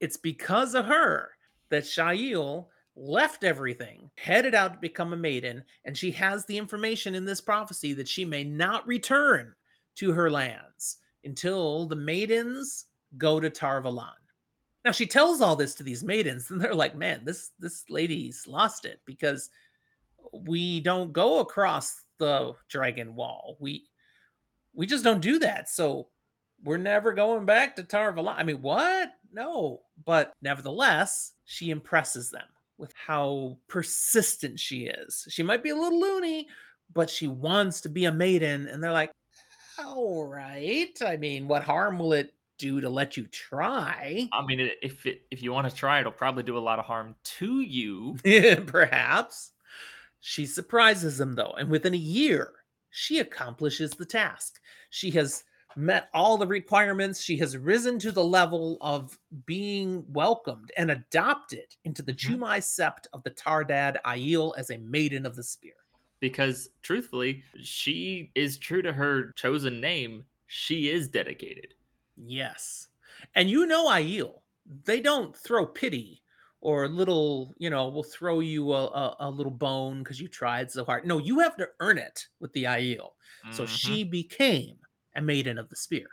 it's 0.00 0.16
because 0.16 0.74
of 0.74 0.86
her 0.86 1.30
that 1.70 1.84
Shail 1.84 2.66
left 2.96 3.44
everything, 3.44 4.10
headed 4.16 4.54
out 4.54 4.74
to 4.74 4.78
become 4.80 5.12
a 5.12 5.16
maiden, 5.16 5.64
and 5.84 5.96
she 5.96 6.10
has 6.12 6.44
the 6.44 6.58
information 6.58 7.14
in 7.14 7.24
this 7.24 7.40
prophecy 7.40 7.92
that 7.94 8.08
she 8.08 8.24
may 8.24 8.44
not 8.44 8.86
return 8.86 9.54
to 9.96 10.12
her 10.12 10.30
lands 10.30 10.98
until 11.24 11.86
the 11.86 11.96
maidens 11.96 12.86
go 13.18 13.40
to 13.40 13.50
Tar 13.50 13.82
Valon. 13.82 14.10
Now 14.84 14.92
she 14.92 15.06
tells 15.06 15.40
all 15.40 15.56
this 15.56 15.74
to 15.76 15.82
these 15.82 16.02
maidens, 16.02 16.50
and 16.50 16.60
they're 16.60 16.74
like, 16.74 16.96
"Man, 16.96 17.24
this 17.24 17.50
this 17.58 17.84
lady's 17.90 18.46
lost 18.46 18.84
it 18.84 19.00
because 19.04 19.50
we 20.32 20.80
don't 20.80 21.12
go 21.12 21.40
across 21.40 22.02
the 22.18 22.54
dragon 22.68 23.14
wall. 23.14 23.56
We 23.60 23.88
we 24.72 24.86
just 24.86 25.04
don't 25.04 25.20
do 25.20 25.38
that. 25.40 25.68
So 25.68 26.08
we're 26.62 26.76
never 26.76 27.12
going 27.12 27.46
back 27.46 27.76
to 27.76 27.82
Tar 27.82 28.12
Valon. 28.12 28.34
I 28.36 28.42
mean, 28.42 28.62
what? 28.62 29.12
No. 29.32 29.82
But 30.04 30.32
nevertheless, 30.42 31.32
she 31.44 31.70
impresses 31.70 32.30
them 32.30 32.46
with 32.80 32.92
how 32.94 33.58
persistent 33.68 34.58
she 34.58 34.86
is. 34.86 35.26
She 35.28 35.42
might 35.42 35.62
be 35.62 35.70
a 35.70 35.76
little 35.76 36.00
loony, 36.00 36.48
but 36.92 37.10
she 37.10 37.28
wants 37.28 37.82
to 37.82 37.88
be 37.88 38.06
a 38.06 38.12
maiden. 38.12 38.66
And 38.66 38.82
they're 38.82 38.92
like, 38.92 39.12
all 39.78 40.26
right. 40.26 40.96
I 41.04 41.16
mean, 41.16 41.46
what 41.46 41.62
harm 41.62 41.98
will 41.98 42.12
it 42.12 42.34
do 42.58 42.80
to 42.80 42.90
let 42.90 43.16
you 43.16 43.26
try? 43.26 44.28
I 44.32 44.44
mean, 44.44 44.70
if 44.82 45.06
it, 45.06 45.22
if 45.30 45.42
you 45.42 45.52
want 45.52 45.68
to 45.68 45.74
try, 45.74 46.00
it'll 46.00 46.12
probably 46.12 46.42
do 46.42 46.58
a 46.58 46.60
lot 46.60 46.78
of 46.78 46.84
harm 46.84 47.14
to 47.38 47.60
you. 47.60 48.16
Perhaps. 48.66 49.52
She 50.20 50.44
surprises 50.44 51.16
them 51.16 51.34
though, 51.34 51.54
and 51.58 51.70
within 51.70 51.94
a 51.94 51.98
year, 51.98 52.52
she 52.90 53.20
accomplishes 53.20 53.92
the 53.92 54.04
task. 54.04 54.60
She 54.90 55.10
has 55.12 55.44
met 55.76 56.08
all 56.14 56.36
the 56.36 56.46
requirements. 56.46 57.20
She 57.22 57.36
has 57.38 57.56
risen 57.56 57.98
to 58.00 58.12
the 58.12 58.24
level 58.24 58.78
of 58.80 59.18
being 59.46 60.04
welcomed 60.12 60.72
and 60.76 60.90
adopted 60.90 61.76
into 61.84 62.02
the 62.02 62.12
Mhm. 62.22 62.36
Jumai 62.38 62.58
sept 62.58 63.06
of 63.12 63.22
the 63.22 63.30
Taardad 63.30 64.00
Aiel 64.04 64.54
as 64.58 64.70
a 64.70 64.78
maiden 64.78 65.26
of 65.26 65.36
the 65.36 65.42
spear. 65.44 65.74
Because 66.20 66.70
truthfully, 66.82 67.44
she 67.62 68.32
is 68.34 68.58
true 68.58 68.80
to 68.82 68.92
her 68.92 69.32
chosen 69.32 69.80
name. 69.80 70.26
She 70.46 70.88
is 70.88 71.08
dedicated. 71.08 71.74
Yes. 72.16 72.88
And 73.34 73.50
you 73.50 73.66
know 73.66 73.86
Aiel, 73.88 74.42
they 74.66 75.00
don't 75.00 75.36
throw 75.36 75.66
pity 75.66 76.22
or 76.60 76.88
little, 76.88 77.54
you 77.58 77.70
know, 77.70 77.88
we'll 77.88 78.02
throw 78.02 78.40
you 78.40 78.72
a, 78.72 78.86
a, 78.86 79.16
a 79.20 79.30
little 79.30 79.52
bone 79.52 80.02
because 80.02 80.20
you 80.20 80.28
tried 80.28 80.70
so 80.70 80.84
hard. 80.84 81.06
No, 81.06 81.18
you 81.18 81.38
have 81.40 81.56
to 81.56 81.68
earn 81.80 81.98
it 81.98 82.28
with 82.38 82.52
the 82.52 82.64
Aiel. 82.64 83.12
So 83.48 83.64
Mhm. 83.64 83.66
she 83.66 84.04
became 84.04 84.78
a 85.20 85.22
maiden 85.22 85.58
of 85.58 85.68
the 85.68 85.76
spear. 85.76 86.08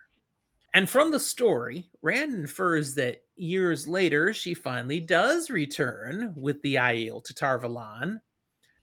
And 0.73 0.89
from 0.89 1.11
the 1.11 1.19
story, 1.19 1.89
Rand 2.01 2.35
infers 2.35 2.93
that 2.95 3.23
years 3.37 3.87
later, 3.87 4.33
she 4.33 4.53
finally 4.53 4.99
does 4.99 5.49
return 5.49 6.33
with 6.35 6.61
the 6.61 6.75
Aiel 6.75 7.23
to 7.23 7.33
Tar 7.33 7.57
Valon 7.57 8.19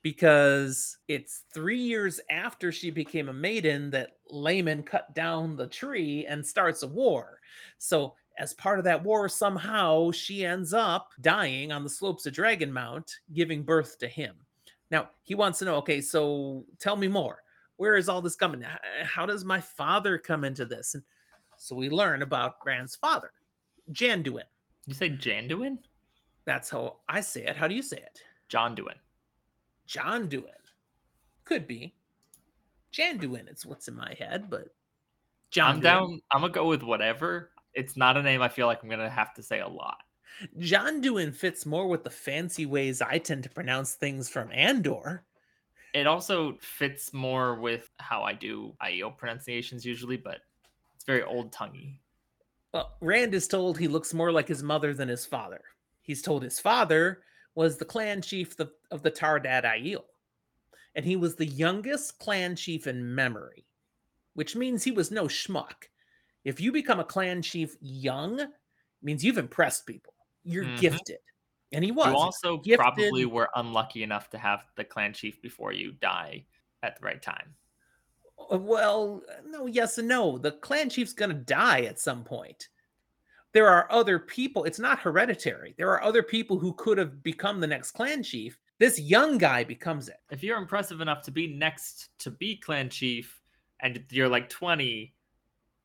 because 0.03 0.97
it's 1.09 1.45
three 1.53 1.81
years 1.81 2.21
after 2.31 2.73
she 2.73 2.91
became 2.91 3.29
a 3.29 3.35
maiden 3.35 3.91
that 3.91 4.17
Laman 4.31 4.83
cut 4.83 5.15
down 5.15 5.57
the 5.57 5.67
tree 5.67 6.27
and 6.27 6.45
starts 6.45 6.83
a 6.83 6.89
war. 6.89 7.39
So, 7.79 8.15
as 8.37 8.55
part 8.55 8.81
of 8.81 8.85
that 8.87 9.05
war, 9.05 9.29
somehow 9.29 10.11
she 10.11 10.45
ends 10.45 10.75
up 10.75 11.11
dying 11.21 11.71
on 11.71 11.85
the 11.85 11.91
slopes 11.91 12.27
of 12.27 12.35
Dragonmount, 12.35 13.15
giving 13.33 13.63
birth 13.63 13.97
to 14.01 14.09
him. 14.09 14.35
Now, 14.91 15.11
he 15.23 15.37
wants 15.37 15.61
to 15.61 15.67
know 15.67 15.77
okay, 15.77 16.01
so 16.01 16.65
tell 16.81 16.97
me 16.97 17.07
more. 17.07 17.44
Where 17.77 17.97
is 17.97 18.09
all 18.09 18.23
this 18.23 18.37
coming? 18.37 18.65
How 19.03 19.27
does 19.27 19.45
my 19.45 19.61
father 19.61 20.19
come 20.19 20.45
into 20.45 20.65
this? 20.65 20.95
And 20.95 21.03
so 21.59 21.75
we 21.75 21.89
learn 21.91 22.23
about 22.23 22.57
Rand's 22.65 22.97
father, 22.97 23.31
Janduin. 23.93 24.45
You 24.87 24.95
say 24.95 25.11
Janduin? 25.11 25.79
That's 26.45 26.71
how 26.71 26.97
I 27.09 27.21
say 27.21 27.45
it. 27.45 27.57
How 27.57 27.67
do 27.67 27.75
you 27.75 27.83
say 27.83 27.97
it? 27.97 28.21
John 28.49 28.75
Duin. 28.75 28.97
John 29.87 30.29
Duin. 30.29 30.45
Could 31.45 31.67
be. 31.67 31.95
Janduin, 32.93 33.49
it's 33.49 33.67
what's 33.67 33.89
in 33.89 33.97
my 33.97 34.15
head, 34.19 34.49
but 34.49 34.69
John 35.51 35.77
I'm 35.77 35.81
Duin. 35.81 35.83
down. 35.83 36.21
I'm 36.31 36.41
gonna 36.43 36.53
go 36.53 36.69
with 36.69 36.83
whatever. 36.83 37.51
It's 37.73 37.97
not 37.97 38.17
a 38.17 38.23
name 38.23 38.41
I 38.41 38.49
feel 38.49 38.67
like 38.67 38.83
I'm 38.83 38.89
gonna 38.89 39.11
have 39.11 39.35
to 39.35 39.43
say 39.43 39.61
a 39.61 39.69
lot. 39.69 39.99
John 40.59 41.01
Duin 41.01 41.33
fits 41.33 41.65
more 41.67 41.89
with 41.89 42.05
the 42.05 42.11
fancy 42.11 42.67
ways 42.67 43.01
I 43.03 43.19
tend 43.19 43.43
to 43.45 43.51
pronounce 43.51 43.95
things 43.95 44.29
from 44.29 44.51
Andor. 44.53 45.25
It 45.95 46.07
also 46.07 46.59
fits 46.59 47.13
more 47.15 47.61
with 47.61 47.91
how 48.01 48.23
I 48.23 48.35
do 48.35 48.77
IEO 48.83 49.17
pronunciations 49.17 49.87
usually, 49.87 50.17
but 50.19 50.43
it's 50.95 51.05
very 51.05 51.23
old 51.23 51.53
tonguey. 51.53 52.01
Well, 52.73 52.97
Rand 53.01 53.35
is 53.35 53.49
told 53.49 53.79
he 53.79 53.89
looks 53.89 54.13
more 54.13 54.33
like 54.33 54.49
his 54.49 54.63
mother 54.63 54.93
than 54.95 55.09
his 55.09 55.25
father. 55.25 55.63
He's 56.03 56.23
told 56.23 56.43
his 56.43 56.61
father 56.61 57.23
was 57.55 57.79
the 57.79 57.85
clan 57.85 58.21
chief 58.21 58.59
of, 58.59 58.73
of 58.91 59.03
the 59.03 59.11
Taardad 59.13 59.65
Aiel, 59.65 60.05
and 60.95 61.05
he 61.05 61.17
was 61.17 61.37
the 61.37 61.47
youngest 61.47 62.19
clan 62.19 62.57
chief 62.57 62.87
in 62.87 63.15
memory, 63.15 63.67
which 64.35 64.57
means 64.57 64.85
he 64.85 64.93
was 64.93 65.11
no 65.11 65.25
schmuck. 65.27 65.87
If 66.45 66.61
you 66.61 66.73
become 66.73 67.01
a 67.01 67.05
clan 67.05 67.43
chief 67.43 67.77
young, 67.81 68.41
it 68.41 68.51
means 69.03 69.25
you've 69.25 69.39
impressed 69.39 69.87
people. 69.87 70.15
You're 70.45 70.65
Mhm. 70.65 70.77
gifted, 70.77 71.21
and 71.75 71.85
he 71.85 71.91
was. 71.93 72.09
You 72.09 72.17
also 72.17 72.57
gifted- 72.59 72.79
probably 72.79 73.25
were 73.27 73.51
unlucky 73.55 74.03
enough 74.03 74.31
to 74.31 74.39
have 74.39 74.65
the 74.77 74.85
clan 74.85 75.13
chief 75.13 75.41
before 75.43 75.73
you 75.73 75.93
die 75.93 76.47
at 76.83 76.99
the 76.99 77.05
right 77.05 77.23
time. 77.23 77.55
Uh, 78.51 78.59
Well, 78.59 79.23
no, 79.45 79.67
yes 79.67 79.99
and 79.99 80.09
no. 80.09 80.39
The 80.39 80.53
clan 80.53 80.91
chief's 80.91 81.13
going 81.13 81.31
to 81.31 81.37
die 81.37 81.83
at 81.83 81.99
some 82.01 82.25
point. 82.25 82.69
There 83.53 83.69
are 83.69 83.91
other 83.91 84.19
people. 84.19 84.65
It's 84.65 84.81
not 84.81 84.99
hereditary. 84.99 85.75
There 85.79 85.91
are 85.91 86.03
other 86.03 86.23
people 86.23 86.59
who 86.59 86.73
could 86.75 86.99
have 86.99 87.23
become 87.23 87.61
the 87.61 87.67
next 87.69 87.93
clan 87.93 88.23
chief. 88.23 88.59
This 88.81 88.99
young 88.99 89.39
guy 89.39 89.63
becomes 89.63 90.09
it. 90.09 90.19
If 90.31 90.43
you're 90.43 90.59
impressive 90.59 91.01
enough 91.01 91.23
to 91.23 91.31
be 91.31 91.47
next 91.47 92.11
to 92.19 92.31
be 92.31 92.57
clan 92.57 92.91
chief 92.91 93.41
and 93.81 94.05
you're 94.11 94.29
like 94.29 94.49
20, 94.49 95.15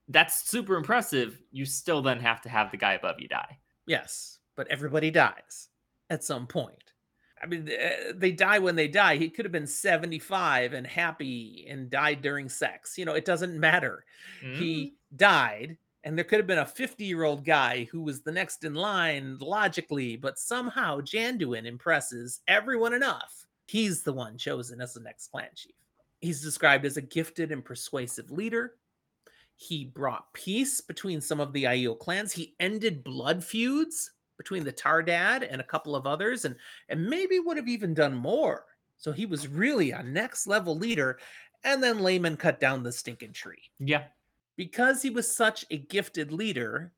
that's 0.07 0.49
super 0.49 0.75
impressive. 0.75 1.39
You 1.51 1.65
still 1.65 2.01
then 2.01 2.19
have 2.19 2.41
to 2.41 2.49
have 2.49 2.71
the 2.71 2.77
guy 2.77 2.93
above 2.93 3.19
you 3.19 3.27
die. 3.27 3.59
Yes, 3.85 4.39
but 4.55 4.67
everybody 4.69 5.11
dies 5.11 5.68
at 6.09 6.23
some 6.23 6.47
point. 6.47 6.75
I 7.41 7.45
mean, 7.45 7.69
uh, 7.69 8.13
they 8.15 8.31
die 8.31 8.59
when 8.59 8.75
they 8.75 8.89
die. 8.89 9.15
He 9.15 9.29
could 9.29 9.45
have 9.45 9.51
been 9.51 9.67
75 9.67 10.73
and 10.73 10.85
happy 10.85 11.65
and 11.69 11.89
died 11.89 12.21
during 12.21 12.49
sex. 12.49 12.97
You 12.97 13.05
know, 13.05 13.13
it 13.13 13.23
doesn't 13.23 13.57
matter. 13.57 14.03
Mm, 14.43 14.57
he 14.57 14.95
died 15.15 15.77
and 16.03 16.17
there 16.17 16.25
could 16.25 16.39
have 16.39 16.47
been 16.47 16.59
a 16.59 16.65
50 16.65 17.03
year 17.05 17.23
old 17.23 17.45
guy 17.45 17.85
who 17.91 18.01
was 18.01 18.21
the 18.21 18.31
next 18.31 18.63
in 18.63 18.73
line 18.73 19.37
logically 19.39 20.15
but 20.15 20.39
somehow 20.39 20.99
janduin 20.99 21.65
impresses 21.65 22.41
everyone 22.47 22.93
enough 22.93 23.45
he's 23.67 24.03
the 24.03 24.13
one 24.13 24.37
chosen 24.37 24.81
as 24.81 24.93
the 24.93 24.99
next 25.01 25.27
clan 25.27 25.49
chief 25.55 25.75
he's 26.19 26.41
described 26.41 26.85
as 26.85 26.97
a 26.97 27.01
gifted 27.01 27.51
and 27.51 27.65
persuasive 27.65 28.31
leader 28.31 28.75
he 29.55 29.83
brought 29.83 30.31
peace 30.33 30.79
between 30.79 31.19
some 31.19 31.41
of 31.41 31.51
the 31.51 31.65
Aiel 31.65 31.97
clans 31.97 32.31
he 32.31 32.55
ended 32.59 33.03
blood 33.03 33.43
feuds 33.43 34.11
between 34.39 34.63
the 34.63 34.73
Taardad 34.73 35.47
and 35.47 35.61
a 35.61 35.65
couple 35.65 35.95
of 35.95 36.07
others 36.07 36.45
and 36.45 36.55
and 36.89 37.05
maybe 37.05 37.37
would 37.37 37.57
have 37.57 37.67
even 37.67 37.93
done 37.93 38.15
more 38.15 38.65
so 38.97 39.11
he 39.11 39.27
was 39.27 39.47
really 39.47 39.91
a 39.91 40.01
next 40.01 40.47
level 40.47 40.75
leader 40.75 41.19
and 41.63 41.83
then 41.83 41.99
Laman 41.99 42.37
cut 42.37 42.59
down 42.59 42.83
the 42.83 42.91
stinking 42.91 43.33
tree 43.33 43.69
yeah. 43.79 44.03
because 44.55 45.01
he 45.01 45.09
was 45.09 45.33
such 45.33 45.65
a 45.71 45.77
gifted 45.77 46.31
leader, 46.31 46.93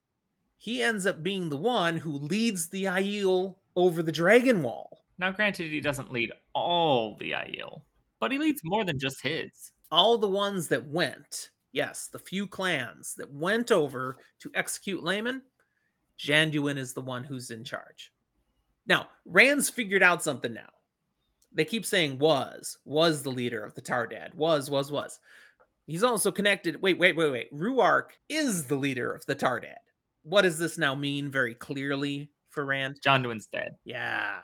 he 0.57 0.83
ends 0.83 1.05
up 1.05 1.23
being 1.23 1.49
the 1.49 1.57
one 1.57 1.97
who 1.97 2.11
leads 2.11 2.69
the 2.69 2.83
Aiel 2.85 3.55
over 3.75 4.03
the 4.03 4.11
dragon 4.11 4.61
wall. 4.61 4.99
Now, 5.17 5.31
granted, 5.31 5.71
he 5.71 5.81
doesn't 5.81 6.11
lead 6.11 6.31
all 6.53 7.17
the 7.17 7.31
Aiel, 7.31 7.81
but 8.19 8.31
he 8.31 8.37
leads 8.37 8.61
more 8.63 8.85
than 8.85 8.99
just 8.99 9.21
his. 9.21 9.71
All 9.91 10.17
the 10.17 10.27
ones 10.27 10.67
that 10.67 10.85
went, 10.87 11.49
yes, 11.71 12.07
the 12.11 12.19
few 12.19 12.47
clans 12.47 13.15
that 13.15 13.31
went 13.31 13.71
over 13.71 14.17
to 14.39 14.51
execute 14.53 15.03
Laman, 15.03 15.41
Janduin 16.20 16.78
is 16.78 16.93
the 16.93 17.01
one 17.01 17.24
who's 17.24 17.51
in 17.51 17.64
charge. 17.64 18.12
Now, 18.88 19.07
Rand's 19.26 19.70
figured 19.70 20.03
out 20.03 20.24
something 20.24 20.53
now. 20.53 20.70
They 21.53 21.66
keep 21.66 21.86
saying 21.86 22.18
was, 22.18 22.78
was 22.86 23.24
the 23.24 23.32
leader 23.32 23.64
of 23.64 23.76
the 23.76 23.82
Taardad, 23.82 24.34
was, 24.36 24.70
was, 24.70 24.91
was. 24.91 25.20
He's 25.88 26.03
also 26.03 26.32
connected. 26.32 26.82
Wait, 26.82 26.97
wait, 26.97 27.16
wait, 27.16 27.32
wait. 27.32 27.53
Rhuarc 27.53 28.12
is 28.30 28.66
the 28.66 28.76
leader 28.76 29.12
of 29.12 29.26
the 29.26 29.36
Taardad. 29.36 29.76
What 30.24 30.43
does 30.43 30.57
this 30.57 30.78
now 30.78 30.95
mean 30.95 31.30
very 31.30 31.55
clearly 31.55 32.32
for 32.49 32.66
Rand? 32.66 32.99
Janduin's 33.05 33.47
dead. 33.47 33.76
Yeah. 33.84 34.39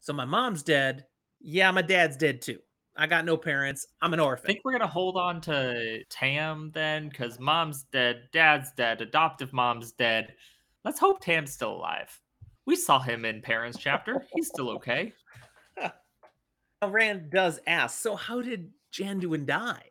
So 0.00 0.12
my 0.12 0.24
mom's 0.24 0.62
dead. 0.62 1.06
Yeah, 1.40 1.70
my 1.70 1.82
dad's 1.82 2.16
dead 2.16 2.42
too. 2.42 2.58
I 2.96 3.06
got 3.06 3.24
no 3.24 3.36
parents. 3.36 3.86
I'm 4.02 4.12
an 4.12 4.20
orphan. 4.20 4.46
I 4.46 4.48
think 4.48 4.60
we're 4.64 4.72
gonna 4.72 4.86
hold 4.86 5.16
on 5.16 5.40
to 5.42 6.04
Tam 6.10 6.70
then, 6.74 7.08
because 7.08 7.38
mom's 7.38 7.84
dead, 7.84 8.28
dad's 8.32 8.72
dead, 8.72 9.00
adoptive 9.00 9.52
mom's 9.52 9.92
dead. 9.92 10.34
Let's 10.84 11.00
hope 11.00 11.20
Tam's 11.20 11.52
still 11.52 11.72
alive. 11.72 12.18
We 12.66 12.76
saw 12.76 13.00
him 13.00 13.24
in 13.24 13.42
Perrin's 13.42 13.78
chapter. 13.78 14.24
He's 14.32 14.48
still 14.48 14.70
okay. 14.70 15.12
Rand 16.86 17.30
does 17.30 17.60
ask, 17.66 18.00
so 18.00 18.16
how 18.16 18.40
did 18.40 18.70
Janduin 18.92 19.46
die? 19.46 19.82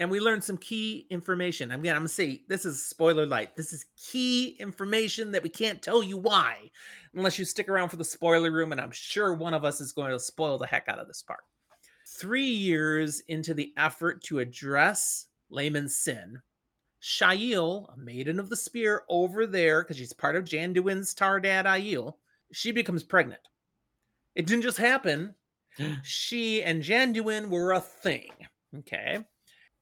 And 0.00 0.10
we 0.10 0.20
learned 0.20 0.42
some 0.42 0.58
key 0.58 1.06
information. 1.08 1.70
Again, 1.70 1.94
I'm 1.94 2.00
gonna 2.00 2.08
say 2.08 2.42
this 2.48 2.64
is 2.64 2.84
spoiler 2.84 3.26
light. 3.26 3.54
This 3.56 3.72
is 3.72 3.86
key 3.96 4.56
information 4.58 5.30
that 5.32 5.42
we 5.42 5.48
can't 5.48 5.80
tell 5.80 6.02
you 6.02 6.16
why 6.16 6.70
unless 7.14 7.38
you 7.38 7.44
stick 7.44 7.68
around 7.68 7.88
for 7.88 7.96
the 7.96 8.04
spoiler 8.04 8.50
room, 8.50 8.72
and 8.72 8.80
I'm 8.80 8.90
sure 8.90 9.34
one 9.34 9.54
of 9.54 9.64
us 9.64 9.80
is 9.80 9.92
going 9.92 10.10
to 10.10 10.18
spoil 10.18 10.58
the 10.58 10.66
heck 10.66 10.88
out 10.88 10.98
of 10.98 11.06
this 11.06 11.22
part. 11.22 11.44
Three 12.06 12.46
years 12.46 13.22
into 13.28 13.54
the 13.54 13.72
effort 13.76 14.22
to 14.24 14.40
address 14.40 15.26
Laman's 15.50 15.96
sin, 15.96 16.40
Shaiel, 17.04 17.92
a 17.92 17.98
maiden 17.98 18.40
of 18.40 18.48
the 18.48 18.56
spear 18.56 19.02
over 19.10 19.46
there, 19.46 19.82
because 19.82 19.98
she's 19.98 20.14
part 20.14 20.36
of 20.36 20.46
Janduin's 20.46 21.14
Taardad 21.14 21.66
Aiel, 21.66 22.14
she 22.50 22.72
becomes 22.72 23.02
pregnant. 23.02 23.42
It 24.34 24.46
didn't 24.46 24.62
just 24.62 24.78
happen. 24.78 25.34
she 26.02 26.62
and 26.62 26.82
Janduin 26.82 27.50
were 27.50 27.72
a 27.72 27.80
thing. 27.80 28.30
Okay. 28.78 29.18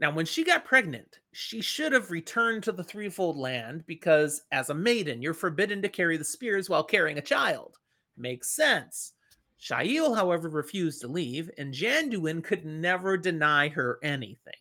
Now, 0.01 0.11
when 0.11 0.27
she 0.27 0.43
got 0.43 0.64
pregnant, 0.64 1.20
she 1.31 1.61
should 1.61 1.93
have 1.93 2.11
returned 2.11 2.64
to 2.64 2.73
the 2.73 2.83
threefold 2.83 3.37
land 3.37 3.87
because, 3.87 4.43
as 4.51 4.70
a 4.70 4.75
maiden, 4.75 5.23
you're 5.23 5.33
forbidden 5.33 5.81
to 5.83 5.89
carry 5.89 6.16
the 6.16 6.25
spears 6.25 6.68
while 6.68 6.83
carrying 6.83 7.18
a 7.18 7.23
child. 7.23 7.79
Makes 8.16 8.51
sense. 8.51 9.12
Shaiel, 9.59 10.16
however, 10.16 10.49
refused 10.49 11.03
to 11.03 11.07
leave, 11.07 11.53
and 11.57 11.73
Janduin 11.73 12.43
could 12.43 12.64
never 12.64 13.16
deny 13.16 13.68
her 13.68 14.01
anything. 14.03 14.55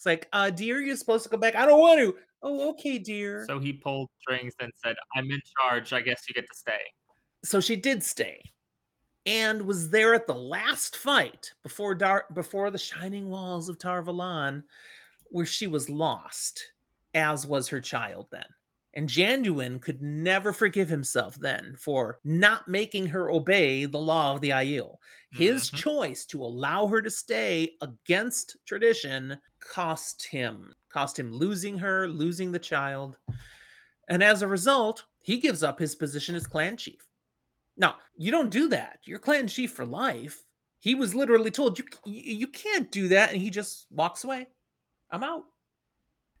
It's 0.00 0.06
like, 0.06 0.28
uh, 0.32 0.48
dear, 0.48 0.80
you're 0.80 0.96
supposed 0.96 1.24
to 1.24 1.28
go 1.28 1.36
back. 1.36 1.54
I 1.56 1.66
don't 1.66 1.78
want 1.78 2.00
to. 2.00 2.16
Oh, 2.42 2.70
okay, 2.70 2.96
dear. 2.96 3.44
So 3.46 3.58
he 3.58 3.74
pulled 3.74 4.08
strings 4.18 4.54
and 4.58 4.72
said, 4.82 4.96
I'm 5.14 5.30
in 5.30 5.42
charge. 5.60 5.92
I 5.92 6.00
guess 6.00 6.22
you 6.26 6.32
get 6.32 6.46
to 6.50 6.56
stay. 6.56 6.80
so 7.44 7.60
she 7.60 7.76
did 7.76 8.02
stay 8.02 8.40
and 9.26 9.60
was 9.60 9.90
there 9.90 10.14
at 10.14 10.26
the 10.26 10.34
last 10.34 10.96
fight 10.96 11.52
before 11.62 11.94
Dar- 11.94 12.24
before 12.32 12.70
the 12.70 12.78
shining 12.78 13.28
walls 13.28 13.68
of 13.68 13.78
Tar 13.78 14.02
Valon 14.02 14.62
where 15.26 15.44
she 15.44 15.66
was 15.66 15.90
lost 15.90 16.72
as 17.12 17.46
was 17.46 17.68
her 17.68 17.80
child 17.82 18.26
then 18.32 18.46
and 18.94 19.06
Janduin 19.08 19.80
could 19.82 20.00
never 20.00 20.52
forgive 20.54 20.88
himself 20.88 21.34
then 21.36 21.76
for 21.78 22.20
not 22.24 22.66
making 22.68 23.06
her 23.08 23.30
obey 23.30 23.84
the 23.84 23.98
law 23.98 24.34
of 24.34 24.40
the 24.40 24.48
Aiel. 24.50 24.96
His 25.32 25.70
Mhm. 25.70 25.76
choice 25.76 26.24
to 26.26 26.42
allow 26.42 26.86
her 26.86 27.00
to 27.02 27.10
stay 27.10 27.76
against 27.82 28.56
tradition 28.66 29.38
cost 29.60 30.26
him 30.26 30.74
cost 30.90 31.18
him 31.18 31.32
losing 31.32 31.78
her, 31.78 32.08
losing 32.08 32.52
the 32.52 32.58
child. 32.58 33.16
And 34.08 34.22
as 34.22 34.42
a 34.42 34.48
result, 34.48 35.04
he 35.22 35.38
gives 35.38 35.62
up 35.62 35.78
his 35.78 35.94
position 35.94 36.34
as 36.34 36.46
clan 36.46 36.76
chief. 36.76 37.06
Now, 37.76 37.96
you 38.16 38.30
don't 38.30 38.50
do 38.50 38.68
that. 38.68 38.98
You're 39.04 39.18
clan 39.18 39.46
chief 39.48 39.72
for 39.72 39.86
life. 39.86 40.44
He 40.80 40.94
was 40.94 41.14
literally 41.14 41.50
told 41.50 41.78
you 41.78 41.84
you 42.04 42.46
can't 42.48 42.90
do 42.90 43.08
that 43.08 43.32
and 43.32 43.40
he 43.40 43.50
just 43.50 43.86
walks 43.90 44.24
away. 44.24 44.48
I'm 45.10 45.22
out. 45.22 45.44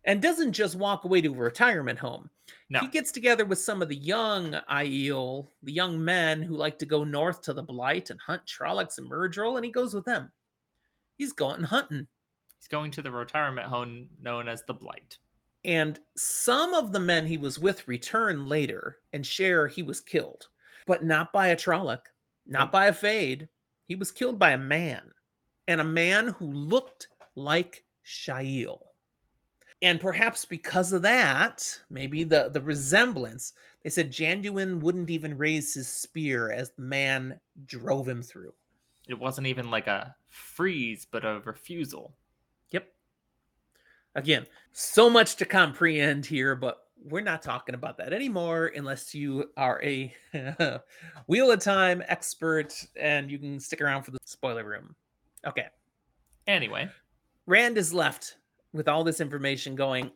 And 0.04 0.22
doesn't 0.22 0.52
just 0.52 0.76
walk 0.76 1.04
away 1.04 1.20
to 1.20 1.28
a 1.28 1.36
retirement 1.36 1.98
home. 1.98 2.30
No. 2.70 2.80
He 2.80 2.88
gets 2.88 3.12
together 3.12 3.44
with 3.44 3.58
some 3.58 3.82
of 3.82 3.90
the 3.90 3.96
young 3.96 4.58
Aiel, 4.70 5.48
the 5.62 5.72
young 5.72 6.02
men 6.02 6.42
who 6.42 6.56
like 6.56 6.78
to 6.78 6.86
go 6.86 7.04
north 7.04 7.42
to 7.42 7.52
the 7.52 7.62
Blight 7.62 8.08
and 8.08 8.18
hunt 8.18 8.42
Trollocs 8.46 8.96
and 8.96 9.10
Myrddraal, 9.10 9.56
and 9.56 9.64
he 9.64 9.70
goes 9.70 9.92
with 9.92 10.06
them. 10.06 10.32
He's 11.18 11.32
going 11.32 11.62
hunting. 11.62 12.06
He's 12.60 12.68
going 12.68 12.90
to 12.92 13.02
the 13.02 13.10
retirement 13.10 13.68
home 13.68 14.10
known 14.20 14.46
as 14.46 14.62
the 14.62 14.74
Blight. 14.74 15.16
And 15.64 15.98
some 16.14 16.74
of 16.74 16.92
the 16.92 17.00
men 17.00 17.26
he 17.26 17.38
was 17.38 17.58
with 17.58 17.88
return 17.88 18.46
later 18.46 18.98
and 19.14 19.26
share 19.26 19.66
he 19.66 19.82
was 19.82 20.02
killed, 20.02 20.48
but 20.86 21.02
not 21.02 21.32
by 21.32 21.48
a 21.48 21.56
Trolloc, 21.56 22.00
not 22.46 22.68
mm. 22.68 22.72
by 22.72 22.86
a 22.88 22.92
Fade. 22.92 23.48
He 23.86 23.94
was 23.94 24.12
killed 24.12 24.38
by 24.38 24.50
a 24.50 24.58
man, 24.58 25.10
and 25.68 25.80
a 25.80 25.84
man 25.84 26.28
who 26.28 26.52
looked 26.52 27.08
like 27.34 27.82
Shaiel. 28.02 28.80
And 29.82 29.98
perhaps 29.98 30.44
because 30.44 30.92
of 30.92 31.00
that, 31.02 31.66
maybe 31.88 32.24
the, 32.24 32.50
the 32.52 32.60
resemblance, 32.60 33.54
they 33.82 33.90
said 33.90 34.12
Janduin 34.12 34.80
wouldn't 34.80 35.08
even 35.08 35.38
raise 35.38 35.72
his 35.72 35.88
spear 35.88 36.52
as 36.52 36.72
the 36.72 36.82
man 36.82 37.40
drove 37.64 38.06
him 38.06 38.22
through. 38.22 38.52
It 39.08 39.18
wasn't 39.18 39.46
even 39.46 39.70
like 39.70 39.86
a 39.86 40.14
freeze, 40.28 41.06
but 41.10 41.24
a 41.24 41.40
refusal. 41.44 42.14
Again, 44.20 44.46
so 44.72 45.08
much 45.08 45.36
to 45.36 45.46
comprehend 45.46 46.26
here, 46.26 46.54
but 46.54 46.76
we're 47.02 47.22
not 47.22 47.40
talking 47.40 47.74
about 47.74 47.96
that 47.96 48.12
anymore 48.12 48.70
unless 48.76 49.14
you 49.14 49.46
are 49.56 49.82
a 49.82 50.14
Wheel 51.26 51.50
of 51.50 51.60
Time 51.60 52.02
expert 52.06 52.74
and 52.96 53.30
you 53.30 53.38
can 53.38 53.58
stick 53.58 53.80
around 53.80 54.02
for 54.02 54.10
the 54.10 54.18
spoiler 54.26 54.62
room. 54.62 54.94
Okay. 55.46 55.64
Anyway, 56.46 56.90
Rand 57.46 57.78
is 57.78 57.94
left 57.94 58.36
with 58.74 58.88
all 58.88 59.04
this 59.04 59.22
information 59.22 59.74
going, 59.74 60.10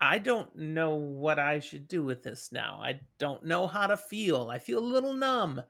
I 0.00 0.16
don't 0.16 0.56
know 0.56 0.94
what 0.94 1.38
I 1.38 1.60
should 1.60 1.86
do 1.86 2.02
with 2.02 2.22
this 2.22 2.48
now. 2.52 2.80
I 2.82 2.98
don't 3.18 3.44
know 3.44 3.66
how 3.66 3.86
to 3.86 3.98
feel. 3.98 4.48
I 4.48 4.58
feel 4.58 4.78
a 4.78 4.80
little 4.80 5.12
numb. 5.12 5.60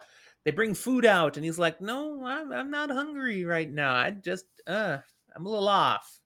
They 0.44 0.52
bring 0.52 0.74
food 0.74 1.04
out 1.04 1.36
and 1.36 1.44
he's 1.44 1.58
like, 1.58 1.80
No, 1.80 2.24
I'm, 2.24 2.52
I'm 2.52 2.70
not 2.70 2.92
hungry 2.92 3.44
right 3.44 3.68
now. 3.68 3.94
I 3.94 4.12
just, 4.12 4.44
uh, 4.68 4.98
I'm 5.34 5.44
a 5.44 5.48
little 5.48 5.68
off. 5.68 6.19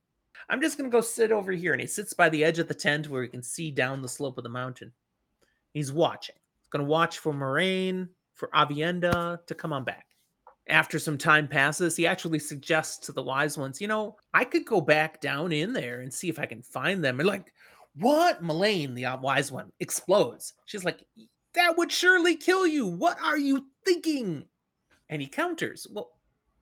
I'm 0.49 0.61
just 0.61 0.76
going 0.76 0.90
to 0.90 0.95
go 0.95 1.01
sit 1.01 1.32
over 1.32 1.53
here. 1.53 1.72
And 1.72 1.80
he 1.80 1.86
sits 1.86 2.12
by 2.12 2.28
the 2.28 2.45
edge 2.45 2.59
of 2.59 2.68
the 2.68 2.74
tent 2.74 3.09
where 3.09 3.22
he 3.22 3.28
can 3.28 3.42
see 3.42 3.70
down 3.70 4.03
the 4.03 4.09
slope 4.09 4.38
of 4.38 4.45
the 4.45 4.51
mountain. 4.51 4.92
He's 5.72 5.92
watching. 5.92 6.36
He's 6.61 6.68
going 6.68 6.84
to 6.84 6.90
watch 6.90 7.18
for 7.18 7.32
Moiraine, 7.32 8.09
for 8.34 8.49
Aviendha 8.55 9.45
to 9.47 9.55
come 9.55 9.72
on 9.72 9.84
back 9.84 10.07
after 10.68 10.99
some 10.99 11.18
time 11.18 11.47
passes, 11.47 11.97
he 11.97 12.07
actually 12.07 12.38
suggests 12.38 13.05
to 13.07 13.12
the 13.12 13.22
wise 13.22 13.59
ones, 13.59 13.80
you 13.80 13.88
know, 13.88 14.16
I 14.32 14.45
could 14.45 14.64
go 14.64 14.80
back 14.80 15.20
down 15.20 15.53
in 15.53 15.72
there 15.72 16.01
and 16.01 16.12
see 16.12 16.28
if 16.28 16.38
I 16.38 16.47
can 16.47 16.62
find 16.62 17.05
them. 17.05 17.20
And 17.20 17.28
like, 17.28 17.53
what? 17.97 18.42
Melaine, 18.42 18.95
the 18.95 19.07
wise 19.20 19.53
one, 19.53 19.70
explodes. 19.80 20.55
She's 20.64 20.84
like, 20.84 21.05
that 21.55 21.76
would 21.76 21.92
surely 21.92 22.36
kill 22.36 22.66
you. 22.66 22.86
What 22.86 23.18
are 23.22 23.38
you 23.38 23.66
thinking? 23.84 24.45
And 25.11 25.20
he 25.20 25.28
counters, 25.28 25.86
well, 25.90 26.12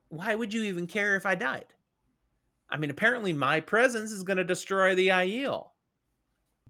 why 0.09 0.35
would 0.35 0.53
you 0.53 0.65
even 0.65 0.87
care 0.87 1.17
if 1.17 1.25
I 1.25 1.35
died? 1.35 1.67
I 2.73 2.79
mean, 2.79 2.91
apparently 2.91 3.35
my 3.35 3.61
presence 3.61 4.11
is 4.11 4.23
going 4.23 4.39
to 4.39 4.45
destroy 4.45 4.95
the 4.95 5.09
Aiel. 5.09 5.69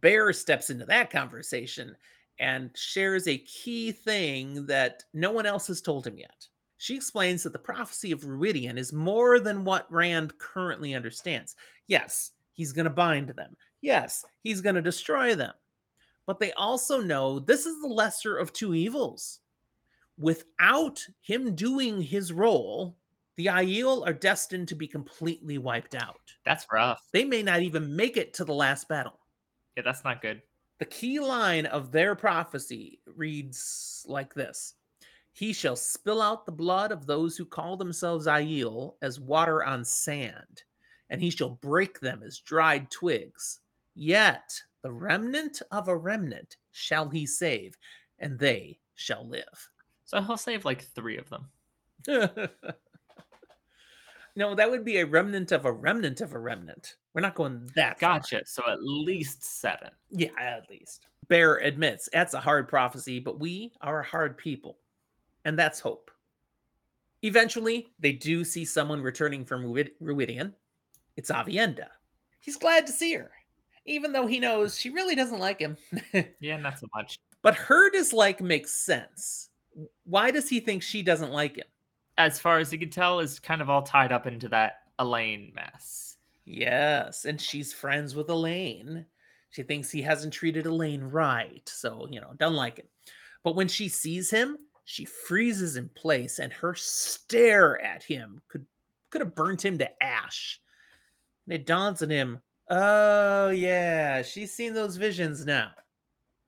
Bair 0.00 0.32
steps 0.32 0.68
into 0.68 0.84
that 0.86 1.10
conversation 1.10 1.96
and 2.40 2.70
shares 2.74 3.28
a 3.28 3.38
key 3.38 3.92
thing 3.92 4.66
that 4.66 5.04
no 5.14 5.30
one 5.30 5.46
else 5.46 5.68
has 5.68 5.80
told 5.80 6.04
him 6.04 6.18
yet. 6.18 6.48
She 6.78 6.96
explains 6.96 7.44
that 7.44 7.52
the 7.52 7.58
prophecy 7.60 8.10
of 8.10 8.22
Rhuidean 8.22 8.76
is 8.76 8.92
more 8.92 9.38
than 9.38 9.64
what 9.64 9.90
Rand 9.92 10.36
currently 10.38 10.94
understands. 10.94 11.54
Yes, 11.86 12.32
he's 12.52 12.72
going 12.72 12.86
to 12.86 12.90
bind 12.90 13.28
them. 13.28 13.56
Yes, 13.80 14.24
he's 14.42 14.60
going 14.60 14.74
to 14.74 14.82
destroy 14.82 15.36
them. 15.36 15.52
But 16.26 16.40
they 16.40 16.52
also 16.54 17.00
know 17.00 17.38
this 17.38 17.64
is 17.64 17.80
the 17.80 17.86
lesser 17.86 18.36
of 18.36 18.52
two 18.52 18.74
evils. 18.74 19.38
Without 20.18 21.00
him 21.20 21.54
doing 21.54 22.02
his 22.02 22.32
role, 22.32 22.96
the 23.36 23.46
Aiel 23.46 24.06
are 24.06 24.12
destined 24.12 24.68
to 24.68 24.74
be 24.74 24.86
completely 24.86 25.58
wiped 25.58 25.94
out. 25.94 26.20
that's 26.44 26.66
rough. 26.72 27.02
They 27.12 27.24
may 27.24 27.42
not 27.42 27.62
even 27.62 27.94
make 27.96 28.16
it 28.16 28.34
to 28.34 28.44
the 28.44 28.54
last 28.54 28.88
battle. 28.88 29.18
Yeah, 29.76 29.82
that's 29.84 30.04
not 30.04 30.20
good. 30.22 30.42
The 30.78 30.84
key 30.86 31.20
line 31.20 31.66
of 31.66 31.92
their 31.92 32.14
prophecy 32.14 33.00
reads 33.06 34.04
like 34.08 34.34
this 34.34 34.74
He 35.32 35.52
shall 35.52 35.76
spill 35.76 36.20
out 36.20 36.44
the 36.44 36.52
blood 36.52 36.92
of 36.92 37.06
those 37.06 37.36
who 37.36 37.44
call 37.46 37.76
themselves 37.76 38.26
Aiel 38.26 38.94
as 39.00 39.20
water 39.20 39.64
on 39.64 39.84
sand, 39.84 40.62
and 41.08 41.20
he 41.20 41.30
shall 41.30 41.50
break 41.50 42.00
them 42.00 42.22
as 42.24 42.40
dried 42.40 42.90
twigs. 42.90 43.60
Yet 43.94 44.52
The 44.82 44.92
remnant 44.92 45.62
of 45.70 45.88
a 45.88 45.96
remnant 45.96 46.56
shall 46.72 47.08
he 47.08 47.24
save, 47.26 47.76
and 48.18 48.38
they 48.38 48.78
shall 48.94 49.26
live. 49.28 49.68
So 50.04 50.20
he'll 50.20 50.36
save 50.36 50.64
like 50.64 50.82
three 50.82 51.16
of 51.16 51.30
them. 51.30 51.48
no, 54.36 54.54
that 54.54 54.70
would 54.70 54.84
be 54.84 54.98
a 54.98 55.06
remnant 55.06 55.52
of 55.52 55.64
a 55.64 55.72
remnant 55.72 56.20
of 56.20 56.32
a 56.32 56.38
remnant. 56.38 56.96
We're 57.14 57.20
not 57.20 57.34
going 57.34 57.68
that 57.74 58.00
far. 58.00 58.18
Gotcha. 58.18 58.42
So 58.46 58.62
at 58.70 58.82
least 58.82 59.44
seven. 59.44 59.90
Yeah, 60.10 60.30
at 60.40 60.68
least. 60.70 61.06
Bair 61.28 61.56
admits 61.58 62.08
that's 62.12 62.34
a 62.34 62.40
hard 62.40 62.68
prophecy, 62.68 63.18
but 63.20 63.38
we 63.38 63.72
are 63.80 64.00
a 64.00 64.04
hard 64.04 64.36
people. 64.38 64.78
And 65.44 65.58
that's 65.58 65.80
hope. 65.80 66.10
Eventually, 67.22 67.88
they 68.00 68.12
do 68.12 68.44
see 68.44 68.64
someone 68.64 69.00
returning 69.00 69.44
from 69.44 69.62
Ruid- 69.64 69.92
Rhuidean. 70.02 70.52
It's 71.16 71.30
Aviendha. 71.30 71.86
He's 72.40 72.56
glad 72.56 72.86
to 72.86 72.92
see 72.92 73.12
her, 73.14 73.30
even 73.86 74.12
though 74.12 74.26
he 74.26 74.40
knows 74.40 74.78
she 74.78 74.90
really 74.90 75.14
doesn't 75.14 75.38
like 75.38 75.60
him. 75.60 75.76
Yeah, 76.40 76.56
not 76.56 76.78
so 76.78 76.88
much. 76.94 77.18
but 77.42 77.54
her 77.54 77.90
dislike 77.90 78.40
makes 78.40 78.72
sense. 78.72 79.50
Why 80.04 80.30
does 80.30 80.48
he 80.48 80.58
think 80.58 80.82
she 80.82 81.02
doesn't 81.02 81.30
like 81.32 81.56
him? 81.56 81.66
As 82.22 82.38
far 82.38 82.60
as 82.60 82.72
you 82.72 82.78
can 82.78 82.88
tell, 82.88 83.18
is 83.18 83.40
kind 83.40 83.60
of 83.60 83.68
all 83.68 83.82
tied 83.82 84.12
up 84.12 84.28
into 84.28 84.48
that 84.50 84.82
Elayne 85.00 85.52
mess. 85.56 86.18
Yes, 86.44 87.24
and 87.24 87.40
she's 87.40 87.72
friends 87.72 88.14
with 88.14 88.28
Elayne. 88.28 89.04
She 89.50 89.64
thinks 89.64 89.90
he 89.90 90.02
hasn't 90.02 90.32
treated 90.32 90.64
Elayne 90.64 91.02
right, 91.02 91.68
so, 91.68 92.06
you 92.12 92.20
know, 92.20 92.32
doesn't 92.36 92.54
like 92.54 92.78
it. 92.78 92.88
But 93.42 93.56
when 93.56 93.66
she 93.66 93.88
sees 93.88 94.30
him, 94.30 94.56
she 94.84 95.04
freezes 95.04 95.74
in 95.74 95.88
place, 95.96 96.38
and 96.38 96.52
her 96.52 96.76
stare 96.76 97.82
at 97.82 98.04
him 98.04 98.40
could 98.46 98.66
could 99.10 99.20
have 99.20 99.34
burnt 99.34 99.64
him 99.64 99.76
to 99.78 100.02
ash. 100.02 100.60
And 101.46 101.54
it 101.54 101.66
dawns 101.66 102.04
on 102.04 102.10
him, 102.10 102.40
oh 102.70 103.50
yeah, 103.50 104.22
she's 104.22 104.54
seen 104.54 104.74
those 104.74 104.96
visions 104.96 105.44
now. 105.44 105.72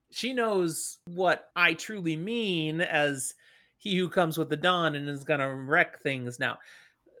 She 0.09 0.31
knows 0.31 0.99
what 1.05 1.49
I 1.53 1.73
truly 1.73 2.15
mean 2.15 2.79
as 2.79 3.33
he 3.85 3.95
who 3.95 4.09
comes 4.09 4.37
with 4.37 4.49
the 4.49 4.57
dawn 4.57 4.95
and 4.95 5.07
is 5.07 5.23
gonna 5.23 5.55
wreck 5.55 6.01
things 6.01 6.39
now. 6.39 6.57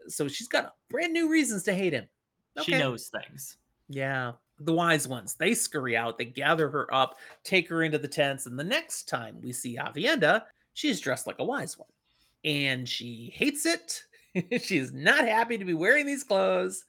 So 0.07 0.27
she's 0.27 0.47
got 0.47 0.75
brand 0.89 1.13
new 1.13 1.29
reasons 1.29 1.63
to 1.63 1.73
hate 1.73 1.93
him. 1.93 2.07
She 2.63 2.71
knows 2.71 3.07
things. 3.09 3.57
Yeah. 3.87 4.33
The 4.59 4.73
wise 4.73 5.07
ones, 5.07 5.35
they 5.35 5.53
scurry 5.53 5.95
out, 5.95 6.17
they 6.17 6.25
gather 6.25 6.69
her 6.69 6.93
up, 6.93 7.17
take 7.43 7.67
her 7.69 7.83
into 7.83 7.97
the 7.97 8.07
tents, 8.07 8.45
and 8.45 8.57
the 8.57 8.63
next 8.63 9.09
time 9.09 9.37
we 9.41 9.51
see 9.51 9.77
Aviendha, 9.77 10.43
she's 10.73 11.01
dressed 11.01 11.27
like 11.27 11.39
a 11.39 11.43
wise 11.43 11.77
one. 11.77 11.89
And 12.43 12.87
she 12.87 13.31
hates 13.35 13.65
it. 13.65 14.03
She's 14.61 14.91
not 14.91 15.25
happy 15.25 15.57
to 15.57 15.65
be 15.65 15.73
wearing 15.73 16.05
these 16.05 16.23
clothes. 16.23 16.83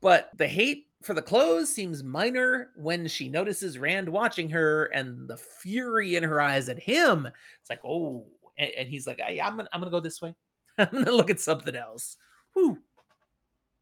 But 0.00 0.30
the 0.36 0.46
hate 0.46 0.86
for 1.02 1.14
the 1.14 1.22
clothes 1.22 1.72
seems 1.72 2.02
minor 2.02 2.70
when 2.76 3.06
she 3.06 3.28
notices 3.28 3.78
Rand 3.78 4.08
watching 4.08 4.48
her 4.50 4.86
and 4.86 5.28
the 5.28 5.36
fury 5.36 6.16
in 6.16 6.22
her 6.22 6.40
eyes 6.40 6.68
at 6.68 6.78
him. 6.78 7.28
It's 7.60 7.70
like, 7.70 7.84
oh, 7.84 8.26
and, 8.58 8.70
and 8.78 8.88
he's 8.88 9.06
like, 9.06 9.20
ah, 9.22 9.26
I, 9.28 9.40
I'm, 9.42 9.56
gonna, 9.56 9.68
I'm 9.72 9.80
gonna 9.80 9.90
go 9.90 10.00
this 10.00 10.20
way. 10.22 10.34
I'm 10.78 10.88
gonna 10.90 11.12
look 11.12 11.30
at 11.30 11.40
something 11.40 11.76
else. 11.76 12.16
Whew. 12.54 12.78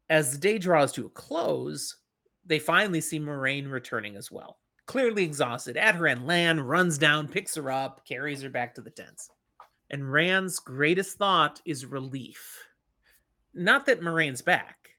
As 0.09 0.31
the 0.31 0.37
day 0.37 0.57
draws 0.57 0.91
to 0.93 1.07
a 1.07 1.09
close, 1.09 1.95
they 2.45 2.59
finally 2.59 3.01
see 3.01 3.19
Moiraine 3.19 3.71
returning 3.71 4.15
as 4.15 4.31
well. 4.31 4.59
Clearly 4.85 5.23
exhausted, 5.23 5.77
at 5.77 5.95
her 5.95 6.07
end, 6.07 6.27
Lan 6.27 6.59
runs 6.59 6.99
down, 6.99 7.27
picks 7.27 7.55
her 7.55 7.71
up, 7.71 8.05
carries 8.07 8.43
her 8.43 8.49
back 8.49 8.75
to 8.75 8.81
the 8.81 8.91
tents. 8.91 9.29
And 9.89 10.11
Rand's 10.11 10.59
greatest 10.59 11.17
thought 11.17 11.59
is 11.65 11.85
relief. 11.85 12.63
Not 13.53 13.85
that 13.87 14.01
Moiraine's 14.01 14.41
back, 14.43 14.89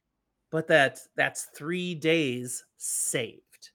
but 0.50 0.66
that 0.68 0.98
that's 1.16 1.48
three 1.54 1.94
days 1.94 2.64
saved. 2.78 3.70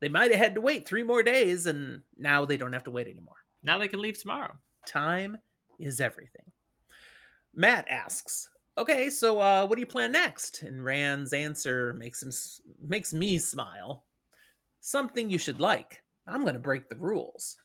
They 0.00 0.08
might 0.08 0.30
have 0.30 0.40
had 0.40 0.54
to 0.54 0.60
wait 0.60 0.86
three 0.86 1.02
more 1.02 1.22
days, 1.22 1.66
and 1.66 2.02
now 2.16 2.44
they 2.44 2.56
don't 2.56 2.72
have 2.72 2.84
to 2.84 2.90
wait 2.90 3.08
anymore. 3.08 3.34
Now 3.62 3.78
they 3.78 3.88
can 3.88 4.00
leave 4.00 4.20
tomorrow. 4.20 4.54
Time 4.88 5.36
is 5.78 6.00
everything. 6.00 6.50
Mat 7.54 7.86
asks, 7.88 8.48
"Okay, 8.76 9.10
so 9.10 9.38
uh, 9.40 9.66
what 9.66 9.76
do 9.76 9.80
you 9.80 9.86
plan 9.86 10.12
next?" 10.12 10.62
And 10.62 10.84
Rand's 10.84 11.32
answer 11.32 11.92
makes 11.94 12.22
him 12.22 12.32
makes 12.80 13.12
me 13.12 13.38
smile. 13.38 14.04
Something 14.80 15.28
you 15.28 15.38
should 15.38 15.60
like. 15.60 16.02
I'm 16.26 16.42
going 16.42 16.54
to 16.54 16.60
break 16.60 16.88
the 16.88 16.96
rules. 16.96 17.56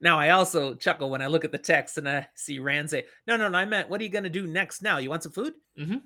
Now 0.00 0.18
I 0.18 0.30
also 0.30 0.74
chuckle 0.74 1.10
when 1.10 1.22
I 1.22 1.26
look 1.26 1.44
at 1.44 1.52
the 1.52 1.58
text 1.58 1.98
and 1.98 2.08
I 2.08 2.28
see 2.34 2.58
Rand 2.58 2.88
say, 2.90 3.04
"No, 3.26 3.36
no, 3.36 3.48
no, 3.48 3.58
I 3.58 3.64
meant, 3.64 3.88
what 3.88 4.00
are 4.00 4.04
you 4.04 4.10
going 4.10 4.24
to 4.24 4.30
do 4.30 4.46
next? 4.46 4.82
Now, 4.82 4.98
you 4.98 5.10
want 5.10 5.22
some 5.22 5.32
food?" 5.32 5.54
Mhm. 5.78 6.02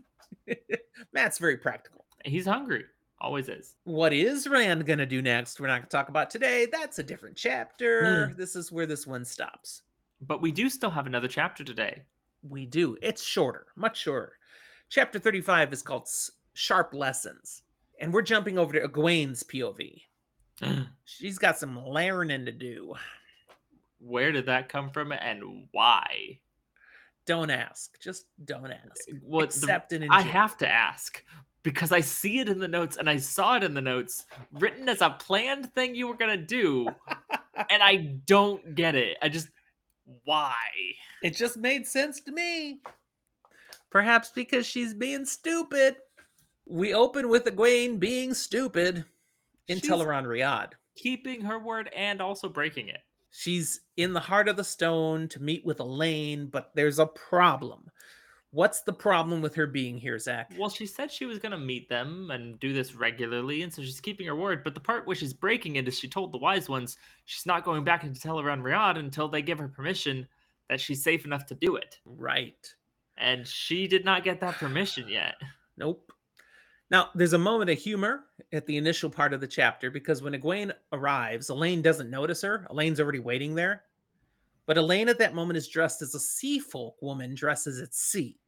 Mat's 1.13 1.39
very 1.39 1.57
practical. 1.57 2.05
He's 2.25 2.47
hungry. 2.47 2.85
Always 3.21 3.49
is. 3.49 3.75
What 3.85 4.13
is 4.13 4.49
Rand 4.49 4.87
going 4.87 4.99
to 4.99 5.07
do 5.07 5.21
next? 5.21 5.61
We're 5.61 5.67
not 5.67 5.79
going 5.79 5.89
to 5.89 5.97
talk 5.97 6.09
about 6.09 6.31
today. 6.31 6.67
That's 6.71 6.99
a 6.99 7.03
different 7.03 7.37
chapter. 7.37 8.33
This 8.37 8.57
is 8.57 8.73
where 8.73 8.87
this 8.87 9.07
one 9.07 9.25
stops. 9.25 9.83
But 10.21 10.43
we 10.43 10.53
do 10.53 10.69
still 10.69 10.91
have 10.91 11.07
another 11.07 11.29
chapter 11.29 11.65
today. 11.65 12.03
We 12.43 12.67
do. 12.67 12.97
It's 13.03 13.23
shorter, 13.23 13.67
much 13.77 13.99
shorter. 13.99 14.33
Chapter 14.89 15.19
35 15.19 15.73
is 15.73 15.83
called 15.83 16.09
Sharp 16.55 16.95
Lessons. 16.95 17.63
And 18.01 18.13
we're 18.13 18.23
jumping 18.23 18.59
over 18.59 18.73
to 18.73 18.87
Egwene's 18.89 19.43
POV. 19.43 20.03
She's 21.05 21.39
got 21.39 21.59
some 21.59 21.85
learning 21.87 22.47
to 22.47 22.53
do. 22.53 22.95
Where 23.99 24.33
did 24.33 24.47
that 24.47 24.69
come 24.69 24.91
from 24.91 25.13
and 25.13 25.69
why? 25.73 26.41
Don't 27.27 27.51
ask. 27.51 28.01
Just 28.01 28.25
don't 28.45 28.73
ask. 28.73 29.09
What 29.23 29.51
the- 29.51 29.83
and 29.93 30.05
enjoy. 30.05 30.15
I 30.15 30.23
have 30.23 30.57
to 30.59 30.69
ask 30.69 31.23
because 31.63 31.93
I 31.93 32.01
see 32.01 32.39
it 32.41 32.49
in 32.49 32.59
the 32.59 32.69
notes 32.69 32.97
and 32.97 33.09
I 33.09 33.19
saw 33.19 33.57
it 33.57 33.63
in 33.63 33.75
the 33.75 33.83
notes 33.83 34.25
written 34.53 34.89
as 34.89 35.03
a 35.03 35.11
planned 35.11 35.73
thing 35.75 35.95
you 35.95 36.09
were 36.09 36.17
gonna 36.17 36.37
do, 36.39 36.89
and 37.71 37.83
I 37.83 38.19
don't 38.25 38.75
get 38.75 38.95
it. 38.95 39.19
I 39.21 39.29
just 39.29 39.49
why? 40.25 40.55
It 41.23 41.37
just 41.37 41.57
made 41.57 41.87
sense 41.87 42.21
to 42.23 42.33
me. 42.33 42.81
Perhaps 43.91 44.31
because 44.35 44.67
she's 44.67 44.95
being 44.95 45.25
stupid. 45.25 45.97
We 46.67 46.95
open 46.95 47.29
with 47.29 47.45
Egwene 47.45 47.99
being 47.99 48.35
stupid 48.35 49.05
in 49.69 49.79
She's- 49.81 49.91
Tel'aran'rhiod. 49.91 50.73
Keeping 50.97 51.41
her 51.43 51.59
word 51.59 51.91
and 51.97 52.21
also 52.21 52.49
breaking 52.49 52.89
it. 52.89 53.01
She's 53.31 53.81
in 53.97 54.13
the 54.13 54.21
heart 54.21 54.49
of 54.49 54.57
the 54.57 54.65
stone 54.65 55.29
to 55.29 55.41
meet 55.43 55.65
with 55.65 55.79
Elayne, 55.79 56.51
but 56.51 56.73
there's 56.75 56.99
a 56.99 57.07
problem. 57.07 57.91
What's 58.53 58.83
the 58.83 58.93
problem 58.93 59.41
with 59.43 59.55
her 59.55 59.67
being 59.67 59.97
here, 59.97 60.19
Zach? 60.19 60.53
Well, 60.59 60.71
she 60.71 60.85
said 60.85 61.13
she 61.13 61.25
was 61.25 61.39
gonna 61.39 61.59
meet 61.59 61.89
them 61.89 62.31
and 62.33 62.59
do 62.59 62.73
this 62.73 62.95
regularly, 62.95 63.63
and 63.63 63.73
so 63.73 63.83
she's 63.83 64.01
keeping 64.01 64.27
her 64.27 64.35
word. 64.35 64.65
But 64.65 64.75
the 64.75 64.81
part 64.81 65.07
where 65.07 65.15
she's 65.15 65.33
breaking 65.33 65.77
it 65.77 65.87
is 65.87 65.99
she 65.99 66.09
told 66.09 66.33
the 66.33 66.39
wise 66.39 66.69
ones 66.69 66.97
she's 67.27 67.47
not 67.47 67.65
going 67.65 67.85
back 67.85 68.03
into 68.03 68.21
Tel'aran'rhiod 68.21 68.99
until 68.99 69.29
they 69.29 69.43
give 69.43 69.59
her 69.59 69.69
permission 69.69 70.27
that 70.69 70.81
she's 70.81 71.03
safe 71.03 71.25
enough 71.25 71.47
to 71.47 71.55
do 71.55 71.77
it. 71.77 71.99
Right. 72.05 72.75
And 73.19 73.47
she 73.47 73.87
did 73.87 74.05
not 74.05 74.25
get 74.25 74.41
that 74.41 74.55
permission 74.55 75.07
yet. 75.09 75.35
Nope. 75.77 76.13
Now, 76.91 77.11
there's 77.15 77.35
a 77.35 77.39
moment 77.39 77.71
of 77.71 77.79
humor 77.79 78.25
at 78.53 78.67
the 78.67 78.77
initial 78.77 79.11
part 79.11 79.33
of 79.33 79.41
the 79.41 79.47
chapter 79.47 79.93
because 79.93 80.23
when 80.23 80.33
Egwene 80.33 80.73
arrives, 80.93 81.49
Elayne 81.49 81.83
doesn't 81.83 82.11
notice 82.11 82.43
her. 82.43 82.67
Elayne's 82.69 82.99
already 82.99 83.21
waiting 83.21 83.55
there. 83.55 83.85
But 84.71 84.77
Elayne 84.77 85.09
at 85.09 85.19
that 85.19 85.35
moment 85.35 85.57
is 85.57 85.67
dressed 85.67 86.01
as 86.01 86.15
a 86.15 86.21
sea 86.21 86.61
folk 86.61 86.95
woman 87.03 87.35
dresses 87.35 87.81
at 87.81 87.93
sea. 87.93 88.39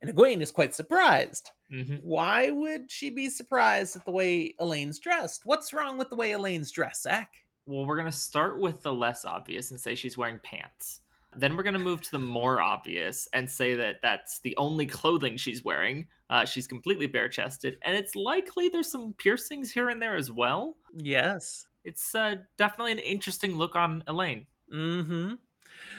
And 0.00 0.08
Egwene 0.08 0.42
is 0.42 0.52
quite 0.52 0.76
surprised. 0.76 1.50
hmm 1.68 1.96
Why 2.02 2.52
would 2.52 2.88
she 2.88 3.10
be 3.10 3.28
surprised 3.28 3.96
at 3.96 4.04
the 4.04 4.12
way 4.12 4.54
Elayne's 4.60 5.00
dressed? 5.00 5.40
What's 5.46 5.72
wrong 5.72 5.98
with 5.98 6.08
the 6.08 6.14
way 6.14 6.30
Elayne's 6.30 6.70
dressed, 6.70 7.02
Zach? 7.02 7.32
Well, 7.66 7.84
we're 7.84 7.96
gonna 7.96 8.12
start 8.12 8.60
with 8.60 8.80
the 8.84 8.94
less 8.94 9.24
obvious 9.24 9.72
and 9.72 9.80
say 9.80 9.96
she's 9.96 10.16
wearing 10.16 10.38
pants. 10.44 11.00
Then 11.34 11.56
we're 11.56 11.64
gonna 11.64 11.80
move 11.80 12.00
to 12.02 12.12
the 12.12 12.20
more 12.20 12.62
obvious 12.62 13.26
and 13.32 13.50
say 13.50 13.74
that 13.74 13.96
that's 14.02 14.38
the 14.42 14.56
only 14.56 14.86
clothing 14.86 15.36
she's 15.36 15.64
wearing. 15.64 16.06
Uh, 16.30 16.44
she's 16.44 16.68
completely 16.68 17.08
bare 17.08 17.28
chested, 17.28 17.76
and 17.82 17.96
it's 17.96 18.14
likely 18.14 18.68
there's 18.68 18.88
some 18.88 19.14
piercings 19.14 19.72
here 19.72 19.88
and 19.88 20.00
there 20.00 20.14
as 20.14 20.30
well. 20.30 20.76
Yes. 20.96 21.66
It's 21.82 22.14
uh, 22.14 22.36
definitely 22.56 22.92
an 22.92 22.98
interesting 23.00 23.56
look 23.56 23.74
on 23.74 24.04
Elayne. 24.06 24.46
Mm-hmm. 24.72 25.34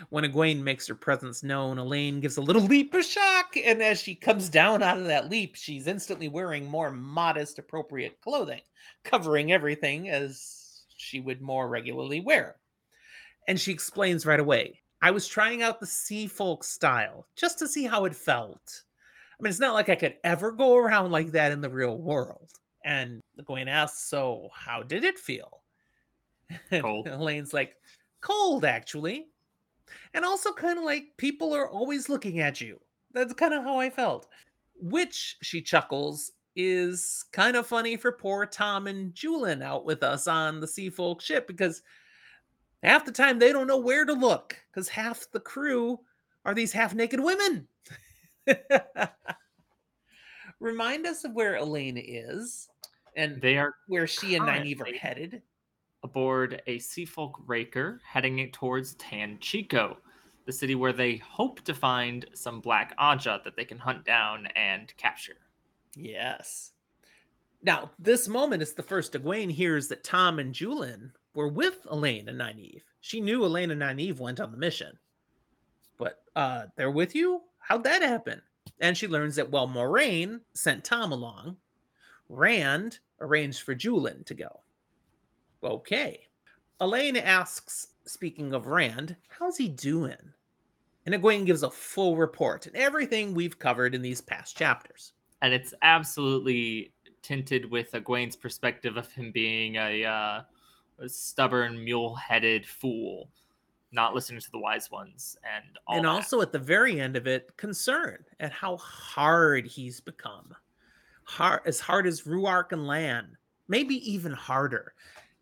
When 0.10 0.23
Egwene 0.23 0.61
makes 0.61 0.88
her 0.88 0.95
presence 0.95 1.43
known, 1.43 1.77
Elayne 1.77 2.22
gives 2.22 2.38
a 2.38 2.41
little 2.41 2.61
leap 2.61 2.93
of 2.93 3.06
shock, 3.06 3.56
and 3.56 3.81
as 3.81 3.99
she 3.99 4.15
comes 4.15 4.49
down 4.49 4.81
out 4.84 4.98
of 4.98 5.06
that 5.06 5.30
leap, 5.30 5.56
she's 5.56 5.88
instantly 5.88 6.27
wearing 6.27 6.65
more 6.65 6.91
modest, 6.91 7.60
appropriate 7.60 8.19
clothing, 8.22 8.61
covering 9.03 9.52
everything 9.52 10.10
as 10.10 10.84
she 10.98 11.19
would 11.19 11.41
more 11.41 11.68
regularly 11.68 12.19
wear. 12.19 12.56
And 13.48 13.60
she 13.60 13.72
explains 13.72 14.26
right 14.26 14.39
away 14.39 14.81
I 15.02 15.11
was 15.11 15.27
trying 15.27 15.64
out 15.64 15.80
the 15.80 15.88
sea 15.88 16.27
folk 16.27 16.64
style 16.64 17.27
just 17.35 17.57
to 17.60 17.68
see 17.68 17.85
how 17.85 18.06
it 18.06 18.15
felt. 18.15 18.84
I 19.39 19.43
mean, 19.43 19.49
it's 19.49 19.60
not 19.60 19.73
like 19.73 19.89
I 19.89 19.95
could 19.95 20.15
ever 20.23 20.52
go 20.52 20.77
around 20.77 21.11
like 21.11 21.31
that 21.31 21.52
in 21.52 21.61
the 21.61 21.69
real 21.69 21.98
world. 21.98 22.49
And 22.85 23.22
Egwene 23.39 23.68
asks, 23.68 24.07
So, 24.07 24.49
how 24.53 24.84
did 24.84 25.03
it 25.03 25.18
feel? 25.18 25.64
Cold. 26.69 27.07
Elayne's 27.07 27.53
like, 27.53 27.76
Cold, 28.22 28.65
actually. 28.65 29.27
And 30.14 30.23
also 30.23 30.53
kind 30.53 30.77
of 30.77 30.85
like 30.85 31.06
people 31.18 31.53
are 31.53 31.69
always 31.69 32.10
looking 32.10 32.39
at 32.39 32.61
you. 32.61 32.80
That's 33.14 33.34
kind 33.34 33.53
of 33.53 33.64
how 33.64 33.80
I 33.80 33.89
felt. 33.89 34.27
Which, 34.76 35.38
she 35.41 35.61
chuckles, 35.61 36.31
is 36.56 37.26
kind 37.31 37.56
of 37.56 37.68
funny 37.68 37.98
for 37.98 38.11
poor 38.11 38.45
Tom 38.45 38.88
and 38.88 39.14
Juilin 39.14 39.64
out 39.64 39.85
with 39.85 40.03
us 40.03 40.27
on 40.27 40.60
the 40.60 40.68
Sea 40.68 40.89
Folk 40.89 41.22
ship 41.22 41.48
because 41.48 41.81
half 42.84 43.06
the 43.06 43.11
time 43.11 43.39
they 43.39 43.53
don't 43.53 43.68
know 43.68 43.77
where 43.77 44.06
to 44.06 44.14
look 44.14 44.57
because 44.69 44.89
half 44.89 45.27
the 45.31 45.39
crew 45.39 45.99
are 46.45 46.53
these 46.53 46.72
half 46.72 46.93
naked 46.93 47.19
women. 47.19 47.68
Remind 50.60 51.07
us 51.07 51.23
of 51.23 51.34
where 51.34 51.56
Elayne 51.56 52.02
is 52.03 52.68
and 53.15 53.41
They 53.41 53.57
are 53.57 53.76
where 53.88 54.07
she 54.07 54.35
and 54.35 54.45
Nynaeve 54.45 54.81
are 54.81 54.98
headed. 54.98 55.41
Aboard 56.03 56.61
a 56.68 56.80
Seafolk 56.80 57.34
Raker 57.45 57.99
heading 58.03 58.49
towards 58.52 58.95
Tanchico, 58.95 59.98
the 60.45 60.52
city 60.52 60.76
where 60.76 60.94
they 60.94 61.18
hope 61.18 61.61
to 61.61 61.73
find 61.73 62.26
some 62.34 62.60
black 62.60 62.98
Ajah 62.98 63.44
that 63.44 63.56
they 63.56 63.65
can 63.65 63.78
hunt 63.78 64.03
down 64.03 64.48
and 64.56 64.95
capture. 64.98 65.38
Yes. 65.95 66.72
Now, 67.64 67.91
this 67.99 68.28
moment 68.28 68.64
is 68.64 68.73
the 68.73 68.84
first 68.84 69.14
Egwene 69.14 69.52
hears 69.52 69.88
that 69.90 70.03
Tom 70.03 70.40
and 70.40 70.53
Juilin 70.53 71.11
were 71.36 71.48
with 71.48 71.86
Elayne 71.86 72.28
and 72.28 72.40
Nynaeve. 72.40 72.82
She 73.02 73.22
knew 73.22 73.41
Elayne 73.41 73.72
and 73.72 73.82
Nynaeve 73.82 74.19
went 74.19 74.40
on 74.40 74.52
the 74.52 74.57
mission. 74.57 74.98
But 75.98 76.23
uh 76.36 76.65
they're 76.76 76.91
with 76.91 77.14
you? 77.14 77.41
How'd 77.60 77.84
that 77.84 78.02
happen? 78.02 78.41
And 78.80 78.98
she 78.98 79.07
learns 79.07 79.36
that 79.36 79.52
well, 79.52 79.68
Moiraine 79.68 80.41
sent 80.53 80.84
Tom 80.84 81.11
along. 81.11 81.57
Rand 82.30 82.99
arranged 83.19 83.61
for 83.61 83.76
Juilin 83.76 84.26
to 84.26 84.34
go. 84.34 84.61
Okay. 85.64 86.28
Elayne 86.80 87.22
asks, 87.22 87.88
speaking 88.06 88.54
of 88.54 88.68
Rand, 88.68 89.16
how's 89.30 89.58
he 89.58 89.68
doing? 89.68 90.18
And 91.06 91.16
Egwene 91.16 91.46
gives 91.46 91.64
a 91.64 91.70
full 91.70 92.16
report 92.16 92.68
and 92.68 92.76
everything 92.76 93.34
we've 93.34 93.58
covered 93.58 93.96
in 93.96 94.02
these 94.02 94.22
past 94.22 94.58
chapters. 94.58 95.14
And 95.42 95.54
it's 95.54 95.74
absolutely 95.82 96.94
tinted 97.22 97.70
with 97.70 97.92
Egwene's 97.92 98.36
perspective 98.36 98.98
of 98.98 99.12
him 99.12 99.32
being 99.32 99.76
a, 99.76 100.06
uh, 100.06 100.42
a 101.00 101.10
stubborn, 101.10 101.84
mule-headed 101.84 102.66
fool, 102.66 103.30
not 103.92 104.14
listening 104.14 104.40
to 104.42 104.52
the 104.52 104.60
wise 104.60 104.90
ones, 104.90 105.36
and 105.44 105.78
all 105.88 105.98
and 105.98 106.06
that. 106.06 106.10
also 106.10 106.42
at 106.42 106.52
the 106.52 106.60
very 106.60 107.00
end 107.00 107.16
of 107.16 107.28
it, 107.28 107.56
concern 107.58 108.24
at 108.40 108.52
how 108.52 108.78
hard 108.78 109.66
he's 109.68 110.00
become. 110.00 110.56
Hard 111.24 111.62
as 111.66 111.80
hard 111.80 112.08
as 112.08 112.24
Rhuarc 112.24 112.72
and 112.72 112.88
Lan, 112.88 113.38
maybe 113.68 113.96
even 114.12 114.32
harder. 114.32 114.94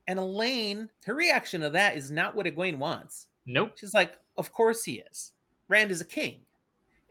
And 0.10 0.18
Elayne, 0.18 0.90
her 1.06 1.14
reaction 1.14 1.62
to 1.62 1.70
that 1.70 1.96
is 1.96 2.10
not 2.10 2.36
what 2.36 2.48
Egwene 2.48 2.80
wants. 2.80 3.28
nope. 3.46 3.74
She's 3.76 3.94
like, 3.94 4.18
Of 4.38 4.52
course 4.52 4.84
he 4.84 5.04
is. 5.12 5.34
Rand 5.68 5.92
is 5.92 6.02
a 6.02 6.06
king. 6.06 6.40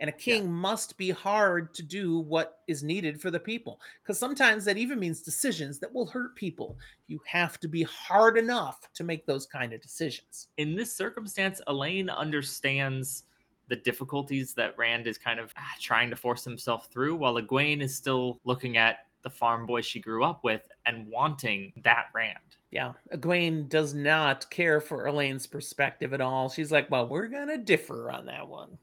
And 0.01 0.11
a 0.11 0.13
king 0.13 0.51
must 0.51 0.97
be 0.97 1.11
hard 1.11 1.75
to 1.75 1.83
do 1.85 2.19
what 2.19 2.59
is 2.67 2.83
needed 2.83 3.21
for 3.21 3.31
the 3.31 3.39
people. 3.39 3.81
Because 4.03 4.19
sometimes 4.19 4.65
that 4.65 4.77
even 4.77 4.99
means 4.99 5.23
decisions 5.23 5.79
that 5.79 5.93
will 5.93 6.07
hurt 6.07 6.35
people. 6.35 6.77
You 7.07 7.21
have 7.27 7.61
to 7.61 7.69
be 7.69 7.85
hard 7.85 8.37
enough 8.37 8.89
to 8.95 9.05
make 9.05 9.27
those 9.27 9.47
kind 9.47 9.73
of 9.73 9.81
decisions. 9.81 10.49
in 10.57 10.75
this 10.75 10.93
circumstance, 10.93 11.61
Elayne 11.69 12.11
understands 12.11 13.25
the 13.69 13.77
difficulties 13.77 14.55
that 14.55 14.77
Rand 14.77 15.07
is 15.07 15.19
kind 15.19 15.39
of 15.39 15.53
ah, 15.57 15.75
trying 15.81 16.11
to 16.11 16.17
force 16.17 16.43
himself 16.43 16.89
through, 16.91 17.15
while 17.15 17.35
Egwene 17.35 17.81
is 17.81 17.95
still 17.95 18.41
looking 18.45 18.77
at 18.77 19.07
the 19.23 19.31
farm 19.31 19.67
boy 19.67 19.83
she 19.83 20.01
grew 20.01 20.25
up 20.25 20.43
with 20.43 20.69
and 20.87 21.07
wanting 21.07 21.73
that 21.85 22.07
Rand. 22.13 22.58
Yeah, 22.71 22.93
Egwene 23.15 23.69
does 23.69 23.95
not 23.95 24.51
care 24.51 24.81
for 24.81 25.07
Elayne's 25.07 25.47
perspective 25.47 26.13
at 26.13 26.21
all. 26.21 26.51
She's 26.51 26.71
like, 26.71 26.91
well, 26.91 27.09
we're 27.09 27.29
going 27.29 27.49
to 27.49 27.57
differ 27.57 28.11
on 28.11 28.27
that 28.27 28.47
one. 28.47 28.77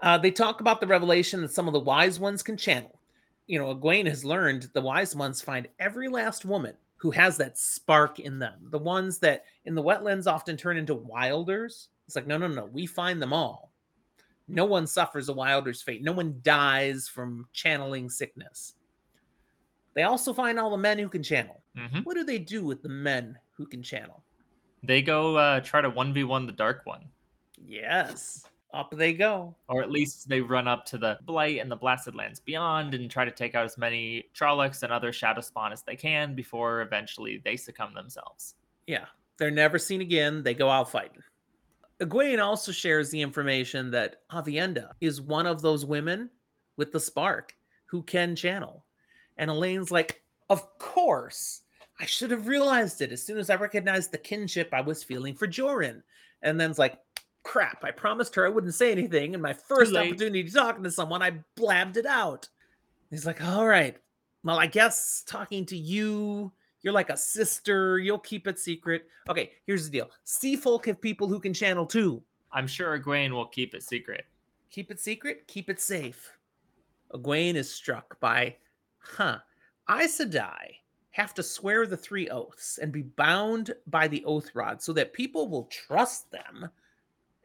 Uh, 0.00 0.18
they 0.18 0.30
talk 0.30 0.60
about 0.60 0.80
the 0.80 0.86
revelation 0.86 1.40
that 1.42 1.52
some 1.52 1.68
of 1.68 1.72
the 1.72 1.78
wise 1.78 2.18
ones 2.18 2.42
can 2.42 2.56
channel. 2.56 2.98
You 3.46 3.58
know, 3.58 3.74
Egwene 3.74 4.06
has 4.06 4.24
learned 4.24 4.68
the 4.72 4.80
wise 4.80 5.14
ones 5.14 5.42
find 5.42 5.68
every 5.78 6.08
last 6.08 6.44
woman 6.44 6.74
who 6.96 7.10
has 7.12 7.36
that 7.36 7.56
spark 7.56 8.18
in 8.18 8.38
them. 8.38 8.54
The 8.70 8.78
ones 8.78 9.18
that 9.18 9.44
in 9.64 9.74
the 9.74 9.82
wetlands 9.82 10.30
often 10.30 10.56
turn 10.56 10.76
into 10.76 10.94
wilders. 10.94 11.88
It's 12.06 12.16
like, 12.16 12.26
no, 12.26 12.36
no, 12.36 12.48
no, 12.48 12.64
we 12.66 12.86
find 12.86 13.22
them 13.22 13.32
all. 13.32 13.70
No 14.48 14.64
one 14.64 14.86
suffers 14.86 15.28
a 15.28 15.32
wilder's 15.32 15.80
fate. 15.80 16.02
No 16.02 16.12
one 16.12 16.40
dies 16.42 17.06
from 17.06 17.46
channeling 17.52 18.10
sickness. 18.10 18.74
They 19.94 20.02
also 20.02 20.32
find 20.32 20.58
all 20.58 20.70
the 20.70 20.76
men 20.76 20.98
who 20.98 21.08
can 21.08 21.22
channel. 21.22 21.62
Mhm. 21.76 22.04
What 22.04 22.14
do 22.14 22.24
they 22.24 22.38
do 22.38 22.64
with 22.64 22.82
the 22.82 22.88
men 22.88 23.38
who 23.56 23.66
can 23.66 23.82
channel? 23.82 24.22
They 24.82 25.02
go 25.02 25.36
uh, 25.36 25.60
try 25.60 25.80
to 25.80 25.90
1v1 25.90 26.46
the 26.46 26.52
Dark 26.52 26.82
One. 26.84 27.04
Yes, 27.62 28.44
up 28.72 28.90
they 28.96 29.12
go. 29.12 29.54
Or 29.68 29.82
at 29.82 29.90
least 29.90 30.28
they 30.28 30.40
run 30.40 30.66
up 30.68 30.86
to 30.86 30.98
the 30.98 31.18
Blight 31.24 31.60
and 31.60 31.70
the 31.70 31.76
Blasted 31.76 32.14
Lands 32.14 32.40
beyond 32.40 32.94
and 32.94 33.10
try 33.10 33.24
to 33.24 33.30
take 33.30 33.54
out 33.54 33.64
as 33.64 33.76
many 33.76 34.30
Trollocs 34.34 34.82
and 34.82 34.92
other 34.92 35.12
Shadow 35.12 35.40
Spawn 35.40 35.72
as 35.72 35.82
they 35.82 35.96
can 35.96 36.34
before 36.34 36.80
eventually 36.80 37.42
they 37.44 37.56
succumb 37.56 37.92
themselves. 37.94 38.54
Yeah, 38.86 39.06
they're 39.36 39.50
never 39.50 39.78
seen 39.78 40.00
again. 40.00 40.42
They 40.42 40.54
go 40.54 40.70
out 40.70 40.90
fighting. 40.90 41.22
Egwene 42.00 42.42
also 42.42 42.72
shares 42.72 43.10
the 43.10 43.20
information 43.20 43.90
that 43.90 44.22
Avienda 44.30 44.92
is 45.02 45.20
one 45.20 45.46
of 45.46 45.60
those 45.60 45.84
women 45.84 46.30
with 46.76 46.92
the 46.92 47.00
spark 47.00 47.54
who 47.84 48.02
can 48.02 48.34
channel. 48.34 48.84
And 49.40 49.50
Elayne's 49.50 49.90
like, 49.90 50.22
Of 50.48 50.78
course. 50.78 51.62
I 51.98 52.06
should 52.06 52.30
have 52.30 52.46
realized 52.46 53.02
it 53.02 53.12
as 53.12 53.22
soon 53.22 53.36
as 53.36 53.50
I 53.50 53.56
recognized 53.56 54.10
the 54.10 54.18
kinship 54.18 54.70
I 54.72 54.80
was 54.80 55.04
feeling 55.04 55.34
for 55.34 55.46
Jorin. 55.46 56.02
And 56.40 56.58
then's 56.58 56.78
like, 56.78 56.98
crap, 57.42 57.84
I 57.84 57.90
promised 57.90 58.34
her 58.36 58.46
I 58.46 58.50
wouldn't 58.50 58.74
say 58.74 58.90
anything. 58.92 59.34
And 59.34 59.42
my 59.42 59.52
first 59.52 59.94
opportunity 59.94 60.48
talking 60.50 60.84
to 60.84 60.90
someone, 60.90 61.22
I 61.22 61.32
blabbed 61.56 61.96
it 61.96 62.06
out. 62.06 62.48
He's 63.10 63.26
like, 63.26 63.42
all 63.42 63.66
right. 63.66 63.96
Well, 64.44 64.58
I 64.58 64.66
guess 64.66 65.22
talking 65.26 65.66
to 65.66 65.76
you, 65.76 66.52
you're 66.82 66.94
like 66.94 67.10
a 67.10 67.16
sister. 67.16 67.98
You'll 67.98 68.18
keep 68.18 68.46
it 68.46 68.58
secret. 68.58 69.06
Okay, 69.28 69.52
here's 69.66 69.84
the 69.84 69.90
deal. 69.90 70.10
Sea 70.24 70.56
folk 70.56 70.86
have 70.86 71.00
people 71.00 71.28
who 71.28 71.40
can 71.40 71.52
channel 71.52 71.84
too. 71.84 72.22
I'm 72.52 72.66
sure 72.66 72.98
Egwene 72.98 73.32
will 73.32 73.46
keep 73.46 73.74
it 73.74 73.82
secret. 73.82 74.24
Keep 74.70 74.90
it 74.90 75.00
secret, 75.00 75.46
keep 75.46 75.68
it 75.68 75.80
safe. 75.80 76.32
Egwene 77.12 77.56
is 77.56 77.70
struck 77.70 78.18
by, 78.20 78.56
huh, 79.00 79.38
Aes 79.88 80.18
Sedai 80.18 80.76
have 81.12 81.34
to 81.34 81.42
swear 81.42 81.86
the 81.86 81.96
three 81.96 82.28
oaths 82.28 82.78
and 82.78 82.92
be 82.92 83.02
bound 83.02 83.74
by 83.86 84.06
the 84.06 84.24
oath 84.24 84.50
rod 84.54 84.80
so 84.80 84.92
that 84.92 85.12
people 85.12 85.48
will 85.48 85.64
trust 85.64 86.30
them. 86.30 86.68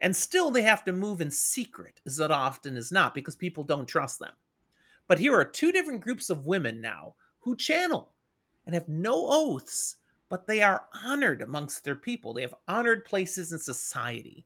And 0.00 0.14
still 0.14 0.50
they 0.50 0.62
have 0.62 0.84
to 0.84 0.92
move 0.92 1.20
in 1.20 1.30
secret, 1.30 2.00
as 2.06 2.20
it 2.20 2.30
often 2.30 2.76
is 2.76 2.92
not, 2.92 3.14
because 3.14 3.34
people 3.34 3.64
don't 3.64 3.88
trust 3.88 4.18
them. 4.18 4.32
But 5.08 5.18
here 5.18 5.34
are 5.34 5.44
two 5.44 5.72
different 5.72 6.00
groups 6.00 6.30
of 6.30 6.46
women 6.46 6.80
now 6.80 7.14
who 7.40 7.56
channel 7.56 8.12
and 8.66 8.74
have 8.74 8.88
no 8.88 9.26
oaths, 9.28 9.96
but 10.28 10.46
they 10.46 10.62
are 10.62 10.84
honored 11.04 11.42
amongst 11.42 11.84
their 11.84 11.96
people. 11.96 12.34
They 12.34 12.42
have 12.42 12.54
honored 12.68 13.04
places 13.04 13.52
in 13.52 13.58
society. 13.58 14.44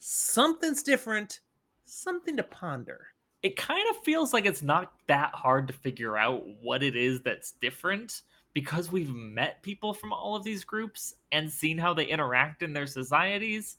Something's 0.00 0.82
different, 0.82 1.40
something 1.84 2.36
to 2.36 2.42
ponder. 2.42 3.08
It 3.42 3.56
kind 3.56 3.84
of 3.90 3.96
feels 4.04 4.32
like 4.32 4.46
it's 4.46 4.62
not 4.62 4.92
that 5.08 5.34
hard 5.34 5.66
to 5.66 5.72
figure 5.72 6.16
out 6.16 6.44
what 6.60 6.82
it 6.82 6.94
is 6.94 7.20
that's 7.22 7.52
different 7.60 8.22
because 8.54 8.92
we've 8.92 9.12
met 9.14 9.62
people 9.62 9.92
from 9.94 10.12
all 10.12 10.36
of 10.36 10.44
these 10.44 10.64
groups 10.64 11.14
and 11.32 11.50
seen 11.50 11.78
how 11.78 11.92
they 11.94 12.04
interact 12.04 12.62
in 12.62 12.72
their 12.72 12.86
societies. 12.86 13.76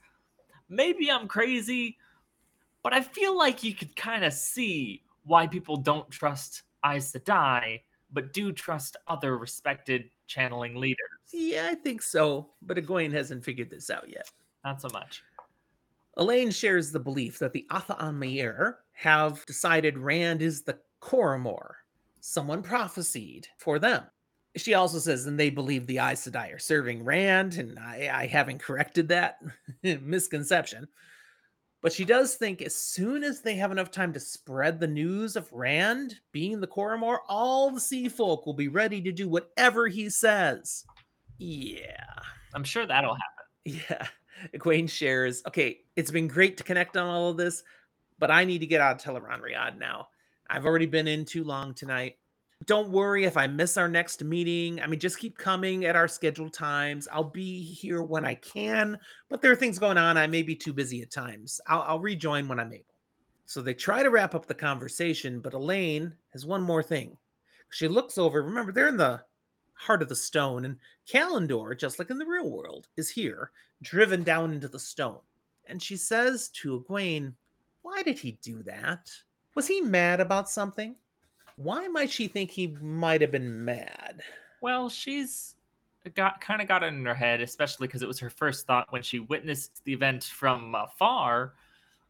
Maybe 0.67 1.09
I'm 1.09 1.27
crazy, 1.27 1.97
but 2.81 2.93
I 2.93 3.01
feel 3.01 3.37
like 3.37 3.63
you 3.63 3.73
could 3.73 3.95
kind 3.95 4.25
of 4.25 4.33
see 4.33 5.03
why 5.23 5.47
people 5.47 5.77
don't 5.77 6.09
trust 6.09 6.63
Aes 6.85 7.13
Sedai, 7.13 7.81
but 8.11 8.33
do 8.33 8.51
trust 8.51 8.97
other 9.07 9.37
respected 9.37 10.09
channeling 10.27 10.75
leaders. 10.75 10.97
Yeah, 11.31 11.69
I 11.71 11.75
think 11.75 12.01
so, 12.01 12.49
but 12.61 12.77
Egwene 12.77 13.13
hasn't 13.13 13.43
figured 13.43 13.69
this 13.69 13.89
out 13.89 14.09
yet. 14.09 14.29
Not 14.65 14.81
so 14.81 14.89
much. 14.91 15.23
Elayne 16.17 16.51
shares 16.51 16.91
the 16.91 16.99
belief 16.99 17.39
that 17.39 17.53
the 17.53 17.65
Atha'an 17.71 18.17
Miere 18.17 18.79
have 18.93 19.45
decided 19.45 19.97
Rand 19.97 20.41
is 20.41 20.61
the 20.61 20.77
Coramoor. 20.99 21.75
Someone 22.19 22.61
prophesied 22.61 23.47
for 23.57 23.79
them. 23.79 24.03
She 24.55 24.75
also 24.75 24.99
says, 24.99 25.25
and 25.25 25.39
they 25.39 25.49
believe 25.49 25.87
the 25.87 25.97
Aes 25.97 26.27
Sedai 26.27 26.53
are 26.53 26.59
serving 26.59 27.03
Rand, 27.03 27.55
and 27.57 27.79
I, 27.79 28.09
I 28.13 28.27
haven't 28.27 28.61
corrected 28.61 29.07
that 29.07 29.39
misconception. 29.83 30.87
But 31.81 31.91
she 31.91 32.05
does 32.05 32.35
think 32.35 32.61
as 32.61 32.75
soon 32.75 33.23
as 33.23 33.41
they 33.41 33.55
have 33.55 33.71
enough 33.71 33.91
time 33.91 34.13
to 34.13 34.19
spread 34.19 34.79
the 34.79 34.87
news 34.87 35.35
of 35.35 35.51
Rand 35.51 36.15
being 36.31 36.61
the 36.61 36.67
Coramoor, 36.67 37.19
all 37.27 37.71
the 37.71 37.81
sea 37.81 38.07
folk 38.07 38.45
will 38.45 38.53
be 38.53 38.69
ready 38.69 39.01
to 39.01 39.11
do 39.11 39.27
whatever 39.27 39.87
he 39.87 40.09
says. 40.09 40.85
Yeah. 41.39 42.05
I'm 42.53 42.63
sure 42.63 42.85
that'll 42.85 43.15
happen. 43.15 43.29
Yeah. 43.89 44.07
Egwene 44.55 44.89
shares, 44.89 45.41
okay, 45.47 45.79
it's 45.95 46.11
been 46.11 46.27
great 46.27 46.57
to 46.57 46.63
connect 46.63 46.97
on 46.97 47.07
all 47.07 47.29
of 47.29 47.37
this, 47.37 47.63
but 48.19 48.31
I 48.31 48.43
need 48.43 48.59
to 48.59 48.67
get 48.67 48.81
out 48.81 48.95
of 48.95 49.01
Tel'aran'rhiod 49.15 49.77
now. 49.77 50.07
I've 50.49 50.65
already 50.65 50.85
been 50.85 51.07
in 51.07 51.25
too 51.25 51.43
long 51.43 51.73
tonight. 51.73 52.17
Don't 52.65 52.91
worry 52.91 53.25
if 53.25 53.35
I 53.35 53.47
miss 53.47 53.75
our 53.75 53.89
next 53.89 54.23
meeting. 54.23 54.81
I 54.81 54.87
mean, 54.87 54.99
just 54.99 55.19
keep 55.19 55.37
coming 55.37 55.85
at 55.85 55.95
our 55.95 56.07
scheduled 56.07 56.53
times. 56.53 57.07
I'll 57.11 57.23
be 57.23 57.61
here 57.61 58.03
when 58.03 58.25
I 58.25 58.35
can, 58.35 58.97
but 59.29 59.41
there 59.41 59.51
are 59.51 59.55
things 59.55 59.79
going 59.79 59.97
on. 59.97 60.17
I 60.17 60.27
may 60.27 60.43
be 60.43 60.55
too 60.55 60.71
busy 60.71 61.01
at 61.01 61.11
times. 61.11 61.59
I'll, 61.67 61.81
I'll 61.81 61.99
rejoin 61.99 62.47
when 62.47 62.59
I'm 62.59 62.71
able. 62.71 62.85
So 63.45 63.61
they 63.61 63.73
try 63.73 64.01
to 64.01 64.09
wrap 64.09 64.33
up 64.33 64.45
the 64.45 64.53
conversation, 64.53 65.41
but 65.41 65.53
Elayne 65.53 66.13
has 66.31 66.45
one 66.45 66.61
more 66.61 66.81
thing. 66.83 67.17
She 67.69 67.87
looks 67.87 68.17
over. 68.17 68.41
Remember, 68.41 68.71
they're 68.71 68.87
in 68.87 68.97
the 68.97 69.21
heart 69.73 70.01
of 70.01 70.09
the 70.09 70.15
stone, 70.15 70.65
and 70.65 70.77
Callandor, 71.07 71.77
just 71.77 71.99
like 71.99 72.09
in 72.09 72.17
the 72.17 72.25
real 72.25 72.49
world, 72.49 72.87
is 72.97 73.09
here, 73.09 73.51
driven 73.81 74.23
down 74.23 74.53
into 74.53 74.67
the 74.67 74.79
stone. 74.79 75.19
And 75.65 75.81
she 75.81 75.97
says 75.97 76.49
to 76.49 76.81
Egwene, 76.81 77.33
Why 77.81 78.03
did 78.03 78.19
he 78.19 78.37
do 78.41 78.63
that? 78.63 79.11
Was 79.55 79.67
he 79.67 79.81
mad 79.81 80.19
about 80.19 80.49
something? 80.49 80.95
Why 81.55 81.87
might 81.87 82.11
she 82.11 82.27
think 82.27 82.49
he 82.49 82.75
might 82.81 83.21
have 83.21 83.31
been 83.31 83.63
mad? 83.63 84.21
Well, 84.61 84.89
she's 84.89 85.55
got 86.15 86.41
kind 86.41 86.61
of 86.61 86.67
got 86.67 86.83
it 86.83 86.87
in 86.87 87.05
her 87.05 87.13
head, 87.13 87.41
especially 87.41 87.87
because 87.87 88.01
it 88.01 88.07
was 88.07 88.19
her 88.19 88.29
first 88.29 88.65
thought 88.65 88.91
when 88.91 89.03
she 89.03 89.19
witnessed 89.19 89.83
the 89.85 89.93
event 89.93 90.23
from 90.23 90.73
afar, 90.75 91.53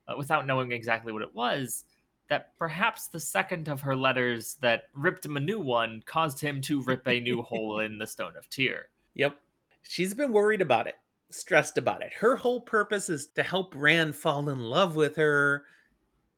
uh, 0.07 0.15
without 0.17 0.47
knowing 0.47 0.71
exactly 0.71 1.11
what 1.11 1.21
it 1.21 1.33
was. 1.35 1.83
That 2.29 2.57
perhaps 2.57 3.07
the 3.07 3.19
second 3.19 3.67
of 3.67 3.81
her 3.81 3.95
letters 3.95 4.55
that 4.61 4.83
ripped 4.95 5.25
him 5.25 5.37
a 5.37 5.41
new 5.41 5.59
one 5.59 6.01
caused 6.05 6.39
him 6.39 6.61
to 6.61 6.81
rip 6.83 7.07
a 7.07 7.19
new 7.19 7.41
hole 7.43 7.79
in 7.81 7.97
the 7.97 8.07
Stone 8.07 8.33
of 8.37 8.49
Tear. 8.49 8.87
Yep. 9.15 9.37
She's 9.83 10.13
been 10.13 10.31
worried 10.31 10.61
about 10.61 10.87
it, 10.87 10.95
stressed 11.29 11.77
about 11.77 12.01
it. 12.01 12.13
Her 12.13 12.35
whole 12.35 12.61
purpose 12.61 13.09
is 13.09 13.27
to 13.35 13.43
help 13.43 13.73
Rand 13.75 14.15
fall 14.15 14.49
in 14.49 14.59
love 14.59 14.95
with 14.95 15.15
her. 15.17 15.65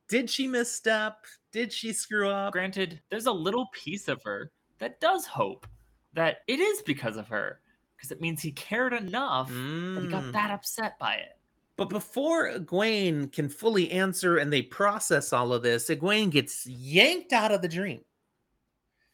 Did 0.07 0.29
she 0.29 0.47
misstep? 0.47 1.17
Did 1.51 1.71
she 1.71 1.93
screw 1.93 2.29
up? 2.29 2.51
Granted, 2.53 3.01
there's 3.09 3.27
a 3.27 3.31
little 3.31 3.67
piece 3.71 4.07
of 4.07 4.21
her 4.23 4.51
that 4.79 4.99
does 4.99 5.25
hope 5.25 5.67
that 6.13 6.37
it 6.47 6.59
is 6.59 6.81
because 6.81 7.15
of 7.17 7.27
her, 7.27 7.59
because 7.95 8.11
it 8.11 8.21
means 8.21 8.41
he 8.41 8.51
cared 8.51 8.93
enough 8.93 9.47
that 9.49 9.99
he 10.01 10.07
got 10.07 10.23
Mm. 10.23 10.31
that 10.33 10.51
upset 10.51 10.97
by 10.99 11.15
it. 11.15 11.34
But 11.77 11.89
before 11.89 12.49
Egwene 12.49 13.31
can 13.31 13.49
fully 13.49 13.91
answer 13.91 14.37
and 14.37 14.51
they 14.51 14.61
process 14.61 15.33
all 15.33 15.51
of 15.51 15.61
this, 15.61 15.89
Egwene 15.89 16.31
gets 16.31 16.65
yanked 16.65 17.33
out 17.33 17.51
of 17.51 17.61
the 17.61 17.67
dream. 17.67 18.01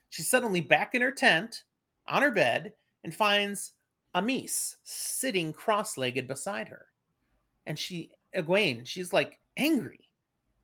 She's 0.10 0.30
suddenly 0.30 0.62
back 0.62 0.94
in 0.94 1.02
her 1.02 1.12
tent, 1.12 1.64
on 2.08 2.22
her 2.22 2.32
bed, 2.32 2.74
and 3.04 3.16
finds 3.16 3.72
Amys 4.14 4.76
sitting 4.84 5.54
cross-legged 5.54 6.28
beside 6.28 6.68
her. 6.68 6.86
And 7.66 7.80
she, 7.80 8.12
Egwene, 8.36 8.86
she's 8.86 9.12
like 9.12 9.40
angry. 9.58 10.10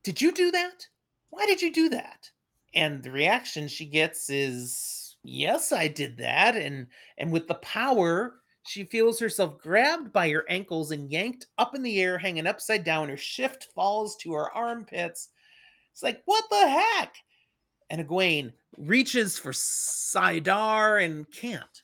Did 0.04 0.20
you 0.20 0.32
do 0.32 0.50
that? 0.52 0.86
Why 1.30 1.46
did 1.46 1.60
you 1.60 1.72
do 1.72 1.88
that? 1.88 2.30
And 2.74 3.02
the 3.02 3.10
reaction 3.10 3.66
she 3.66 3.86
gets 3.86 4.30
is, 4.30 5.16
yes, 5.24 5.72
I 5.72 5.88
did 5.88 6.16
that. 6.18 6.56
And 6.56 6.86
and 7.16 7.32
with 7.32 7.48
the 7.48 7.54
power, 7.54 8.36
she 8.68 8.84
feels 8.84 9.18
herself 9.18 9.58
grabbed 9.58 10.12
by 10.12 10.28
her 10.28 10.44
ankles 10.48 10.90
and 10.90 11.10
yanked 11.10 11.46
up 11.56 11.74
in 11.74 11.82
the 11.82 12.00
air, 12.00 12.18
hanging 12.18 12.46
upside 12.46 12.84
down. 12.84 13.08
Her 13.08 13.16
shift 13.16 13.68
falls 13.74 14.16
to 14.18 14.34
her 14.34 14.50
armpits. 14.52 15.30
It's 15.92 16.02
like, 16.02 16.22
what 16.26 16.44
the 16.50 16.68
heck? 16.68 17.16
And 17.90 18.06
Egwene 18.06 18.52
reaches 18.76 19.38
for 19.38 19.52
saidar 19.52 21.02
and 21.02 21.30
can't. 21.32 21.82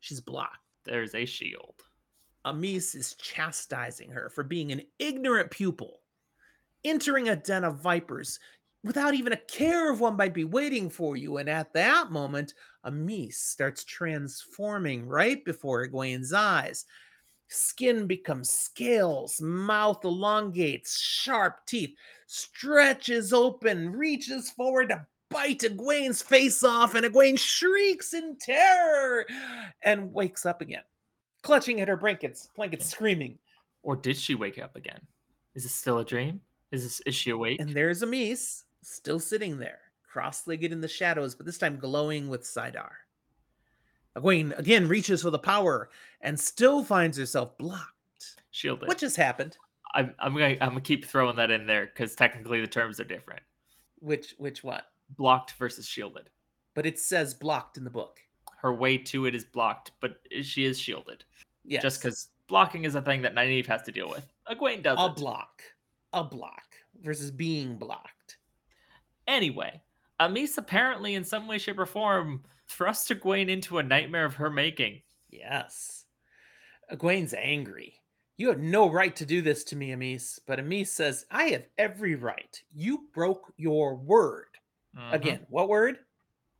She's 0.00 0.20
blocked. 0.20 0.58
There's 0.84 1.14
a 1.14 1.24
shield. 1.24 1.82
Amys 2.44 2.94
is 2.94 3.14
chastising 3.14 4.10
her 4.10 4.28
for 4.28 4.44
being 4.44 4.70
an 4.70 4.82
ignorant 4.98 5.50
pupil, 5.50 6.00
entering 6.84 7.30
a 7.30 7.36
den 7.36 7.64
of 7.64 7.80
vipers 7.80 8.38
without 8.86 9.14
even 9.14 9.32
a 9.32 9.36
care 9.36 9.90
of 9.90 10.00
what 10.00 10.16
might 10.16 10.32
be 10.32 10.44
waiting 10.44 10.88
for 10.88 11.16
you. 11.16 11.36
And 11.36 11.48
at 11.48 11.72
that 11.74 12.10
moment, 12.10 12.54
Amys 12.84 13.34
starts 13.34 13.84
transforming 13.84 15.06
right 15.06 15.44
before 15.44 15.86
Egwene's 15.86 16.32
eyes. 16.32 16.84
Skin 17.48 18.06
becomes 18.06 18.50
scales, 18.50 19.40
mouth 19.40 20.04
elongates, 20.04 20.98
sharp 20.98 21.66
teeth, 21.66 21.94
stretches 22.26 23.32
open, 23.32 23.92
reaches 23.92 24.50
forward 24.50 24.88
to 24.88 25.06
bite 25.30 25.60
Egwene's 25.60 26.22
face 26.22 26.64
off, 26.64 26.94
and 26.94 27.04
Egwene 27.04 27.38
shrieks 27.38 28.14
in 28.14 28.36
terror 28.40 29.26
and 29.82 30.12
wakes 30.12 30.46
up 30.46 30.60
again 30.60 30.82
clutching 31.46 31.80
at 31.80 31.86
her 31.86 31.96
blankets, 31.96 32.48
blankets 32.56 32.86
screaming. 32.86 33.38
Or 33.84 33.94
did 33.94 34.16
she 34.16 34.34
wake 34.34 34.58
up 34.58 34.74
again? 34.74 35.00
Is 35.54 35.62
this 35.62 35.74
still 35.74 35.98
a 35.98 36.04
dream? 36.04 36.40
Is 36.72 36.82
this 36.82 37.00
is 37.06 37.14
she 37.14 37.30
awake? 37.30 37.60
And 37.60 37.70
there's 37.70 38.02
Amys 38.02 38.64
still 38.86 39.18
sitting 39.18 39.58
there, 39.58 39.80
cross-legged 40.08 40.72
in 40.72 40.80
the 40.80 40.88
shadows, 40.88 41.34
but 41.34 41.46
this 41.46 41.58
time 41.58 41.76
glowing 41.76 42.28
with 42.28 42.42
saidar. 42.42 42.90
Egwene 44.16 44.58
again 44.58 44.88
reaches 44.88 45.22
for 45.22 45.30
the 45.30 45.38
power 45.38 45.90
and 46.22 46.38
still 46.38 46.82
finds 46.82 47.18
herself 47.18 47.56
blocked. 47.58 47.92
Shielded. 48.50 48.88
What 48.88 48.98
just 48.98 49.16
happened? 49.16 49.58
I'm, 49.94 50.14
I'm 50.18 50.32
gonna 50.32 50.56
I'm 50.60 50.70
gonna 50.70 50.80
keep 50.80 51.04
throwing 51.04 51.36
that 51.36 51.50
in 51.50 51.66
there 51.66 51.86
because 51.86 52.14
technically 52.14 52.60
the 52.60 52.66
terms 52.66 52.98
are 52.98 53.04
different. 53.04 53.42
Which 53.98 54.34
which 54.38 54.64
what? 54.64 54.86
Blocked 55.16 55.52
versus 55.52 55.86
shielded. 55.86 56.30
But 56.74 56.86
it 56.86 56.98
says 56.98 57.34
blocked 57.34 57.76
in 57.76 57.84
the 57.84 57.90
book. 57.90 58.20
Her 58.58 58.74
way 58.74 58.96
to 58.98 59.26
it 59.26 59.34
is 59.34 59.44
blocked, 59.44 59.92
but 60.00 60.18
she 60.42 60.64
is 60.64 60.78
shielded. 60.78 61.24
Yes. 61.64 61.82
Just 61.82 62.00
because 62.00 62.28
blocking 62.48 62.84
is 62.84 62.94
a 62.94 63.02
thing 63.02 63.20
that 63.22 63.34
Nynaeve 63.34 63.66
has 63.66 63.82
to 63.82 63.92
deal 63.92 64.08
with. 64.08 64.26
Egwene 64.50 64.82
doesn't. 64.82 65.04
a 65.04 65.12
block. 65.12 65.62
A 66.14 66.24
block 66.24 66.64
versus 67.02 67.30
being 67.30 67.76
blocked. 67.76 68.15
Anyway, 69.26 69.82
Amys 70.20 70.56
apparently 70.58 71.14
in 71.14 71.24
some 71.24 71.46
way, 71.46 71.58
shape, 71.58 71.78
or 71.78 71.86
form 71.86 72.42
thrust 72.68 73.10
Egwene 73.10 73.48
into 73.48 73.78
a 73.78 73.82
nightmare 73.82 74.24
of 74.24 74.34
her 74.34 74.50
making. 74.50 75.02
Yes. 75.30 76.04
Egwene's 76.92 77.34
angry. 77.34 78.00
You 78.38 78.48
have 78.48 78.60
no 78.60 78.90
right 78.90 79.14
to 79.16 79.26
do 79.26 79.40
this 79.42 79.64
to 79.64 79.76
me, 79.76 79.90
Amys. 79.92 80.38
But 80.46 80.58
Amys 80.58 80.88
says, 80.88 81.26
I 81.30 81.44
have 81.48 81.64
every 81.78 82.14
right. 82.14 82.62
You 82.74 83.08
broke 83.14 83.52
your 83.56 83.94
word. 83.96 84.48
Mhm. 84.96 85.12
Again, 85.12 85.46
what 85.48 85.68
word? 85.68 85.98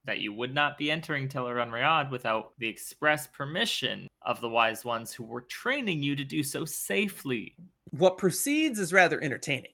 that 0.06 0.20
you 0.20 0.32
would 0.32 0.54
not 0.54 0.78
be 0.78 0.88
entering 0.90 1.28
Tel'aran'rhiod 1.28 2.10
without 2.10 2.52
the 2.58 2.68
express 2.68 3.26
permission 3.26 4.06
of 4.22 4.40
the 4.40 4.48
wise 4.48 4.84
ones 4.84 5.12
who 5.12 5.24
were 5.24 5.42
training 5.42 6.02
you 6.02 6.14
to 6.16 6.24
do 6.24 6.42
so 6.42 6.64
safely. 6.64 7.56
What 7.90 8.16
proceeds 8.16 8.78
is 8.78 8.92
rather 8.92 9.20
entertaining. 9.20 9.72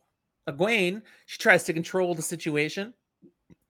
Egwene, 0.49 1.03
she 1.27 1.39
tries 1.39 1.65
to 1.65 1.73
control 1.73 2.15
the 2.15 2.23
situation. 2.23 2.95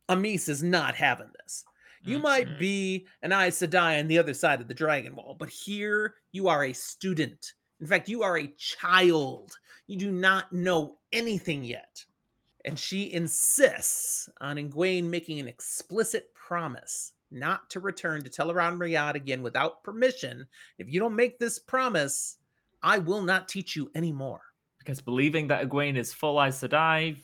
Amys 0.09 0.49
is 0.49 0.63
not 0.63 0.95
having 0.95 1.31
this. 1.43 1.65
You 2.05 2.19
might 2.19 2.49
Mhm. 2.49 2.59
be 2.59 3.07
an 3.23 3.33
Aes 3.33 3.59
Sedai 3.59 4.01
on 4.01 4.09
the 4.09 4.19
other 4.19 4.35
side 4.35 4.61
of 4.61 4.67
the 4.67 4.75
Dragon 4.75 5.15
Wall, 5.15 5.37
but 5.39 5.49
here 5.49 6.17
you 6.33 6.49
are 6.49 6.65
a 6.65 6.73
student. 6.73 7.55
In 7.81 7.87
fact, 7.87 8.09
you 8.09 8.23
are 8.23 8.39
a 8.39 8.49
child. 8.57 9.59
You 9.87 9.97
do 9.97 10.11
not 10.11 10.53
know 10.53 10.99
anything 11.13 11.63
yet. 11.63 12.05
And 12.65 12.79
she 12.79 13.13
insists 13.13 14.29
on 14.41 14.57
Egwene 14.57 15.05
making 15.05 15.39
an 15.39 15.49
explicit 15.49 16.33
promise 16.35 17.13
not 17.31 17.71
to 17.71 17.81
return 17.81 18.23
to 18.23 18.31
Tel'aran'rhiod 18.31 19.15
again 19.15 19.43
without 19.43 19.83
permission. 19.83 20.47
If 20.79 20.89
you 20.89 21.01
don't 21.01 21.17
make 21.17 21.39
this 21.39 21.59
promise, 21.59 22.39
I 22.83 22.99
will 22.99 23.23
not 23.23 23.49
teach 23.49 23.75
you 23.77 23.91
anymore. 23.95 24.52
Because 24.83 25.01
believing 25.01 25.49
that 25.49 25.69
Egwene 25.69 25.97
is 25.97 26.13
full 26.13 26.43
Aes 26.43 26.61
Sedai, 26.61 27.17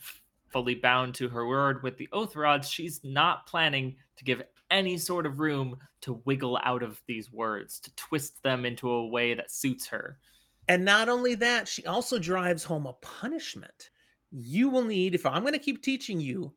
fully 0.48 0.74
bound 0.74 1.14
to 1.16 1.28
her 1.28 1.46
word 1.46 1.82
with 1.82 1.96
the 1.98 2.08
oath 2.12 2.36
rods, 2.36 2.68
she's 2.68 3.00
not 3.04 3.46
planning 3.46 3.96
to 4.16 4.24
give 4.24 4.42
any 4.70 4.96
sort 4.98 5.26
of 5.26 5.40
room 5.40 5.76
to 6.00 6.20
wiggle 6.24 6.58
out 6.62 6.82
of 6.82 7.00
these 7.06 7.32
words, 7.32 7.80
to 7.80 7.94
twist 7.96 8.42
them 8.42 8.64
into 8.64 8.90
a 8.90 9.06
way 9.06 9.34
that 9.34 9.50
suits 9.50 9.86
her. 9.86 10.18
And 10.68 10.84
not 10.84 11.08
only 11.08 11.34
that, 11.36 11.66
she 11.66 11.84
also 11.86 12.18
drives 12.18 12.62
home 12.62 12.86
a 12.86 12.92
punishment. 12.94 13.90
You 14.30 14.68
will 14.68 14.84
need, 14.84 15.14
if 15.14 15.24
I'm 15.24 15.42
going 15.42 15.54
to 15.54 15.58
keep 15.58 15.82
teaching 15.82 16.20
you, 16.20 16.52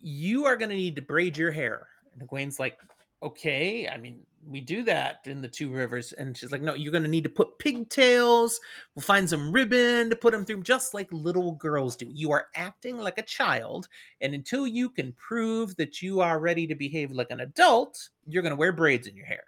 you 0.00 0.46
are 0.46 0.56
going 0.56 0.70
to 0.70 0.76
need 0.76 0.96
to 0.96 1.02
braid 1.02 1.36
your 1.36 1.52
hair. 1.52 1.86
And 2.12 2.28
Egwene's 2.28 2.58
like, 2.58 2.78
okay, 3.22 3.88
I 3.88 3.96
mean, 3.98 4.20
we 4.46 4.60
do 4.60 4.82
that 4.84 5.20
in 5.26 5.42
the 5.42 5.48
two 5.48 5.70
rivers. 5.70 6.12
And 6.12 6.36
she's 6.36 6.50
like, 6.50 6.62
no, 6.62 6.74
you're 6.74 6.92
going 6.92 7.04
to 7.04 7.10
need 7.10 7.24
to 7.24 7.30
put 7.30 7.58
pigtails. 7.58 8.60
We'll 8.94 9.02
find 9.02 9.28
some 9.28 9.52
ribbon 9.52 10.08
to 10.10 10.16
put 10.16 10.32
them 10.32 10.44
through, 10.44 10.62
just 10.62 10.94
like 10.94 11.08
little 11.12 11.52
girls 11.52 11.96
do. 11.96 12.06
You 12.08 12.32
are 12.32 12.46
acting 12.54 12.98
like 12.98 13.18
a 13.18 13.22
child. 13.22 13.88
And 14.20 14.34
until 14.34 14.66
you 14.66 14.88
can 14.88 15.12
prove 15.12 15.76
that 15.76 16.00
you 16.00 16.20
are 16.20 16.40
ready 16.40 16.66
to 16.66 16.74
behave 16.74 17.10
like 17.10 17.30
an 17.30 17.40
adult, 17.40 18.08
you're 18.26 18.42
going 18.42 18.50
to 18.52 18.56
wear 18.56 18.72
braids 18.72 19.06
in 19.06 19.16
your 19.16 19.26
hair. 19.26 19.44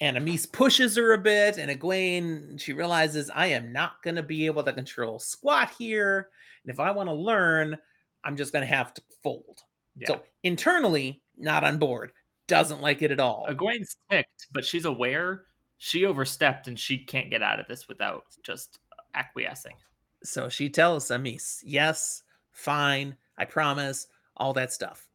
And 0.00 0.16
Amys 0.16 0.50
pushes 0.50 0.96
her 0.96 1.12
a 1.12 1.18
bit, 1.18 1.58
and 1.58 1.70
Egwene, 1.70 2.58
she 2.58 2.72
realizes 2.72 3.30
I 3.34 3.48
am 3.48 3.70
not 3.70 4.02
going 4.02 4.16
to 4.16 4.22
be 4.22 4.46
able 4.46 4.62
to 4.62 4.72
control 4.72 5.18
squat 5.18 5.72
here. 5.78 6.30
And 6.64 6.72
if 6.72 6.80
I 6.80 6.90
want 6.90 7.10
to 7.10 7.14
learn, 7.14 7.76
I'm 8.24 8.34
just 8.34 8.50
going 8.50 8.66
to 8.66 8.74
have 8.74 8.94
to 8.94 9.02
fold. 9.22 9.60
Yeah. 9.96 10.06
So 10.06 10.22
internally, 10.42 11.20
not 11.36 11.64
on 11.64 11.76
board, 11.76 12.12
doesn't 12.50 12.82
like 12.82 13.00
it 13.00 13.10
at 13.10 13.20
all. 13.20 13.46
Egwene's 13.48 13.96
ticked, 14.10 14.48
but 14.52 14.64
she's 14.64 14.84
aware 14.84 15.44
she 15.78 16.04
overstepped 16.04 16.68
and 16.68 16.78
she 16.78 16.98
can't 16.98 17.30
get 17.30 17.42
out 17.42 17.58
of 17.58 17.66
this 17.66 17.88
without 17.88 18.24
just 18.42 18.80
acquiescing. 19.14 19.76
So 20.22 20.50
she 20.50 20.68
tells 20.68 21.08
Amys, 21.08 21.60
yes, 21.64 22.22
fine, 22.52 23.16
I 23.38 23.46
promise, 23.46 24.06
all 24.36 24.52
that 24.52 24.74
stuff. 24.74 25.08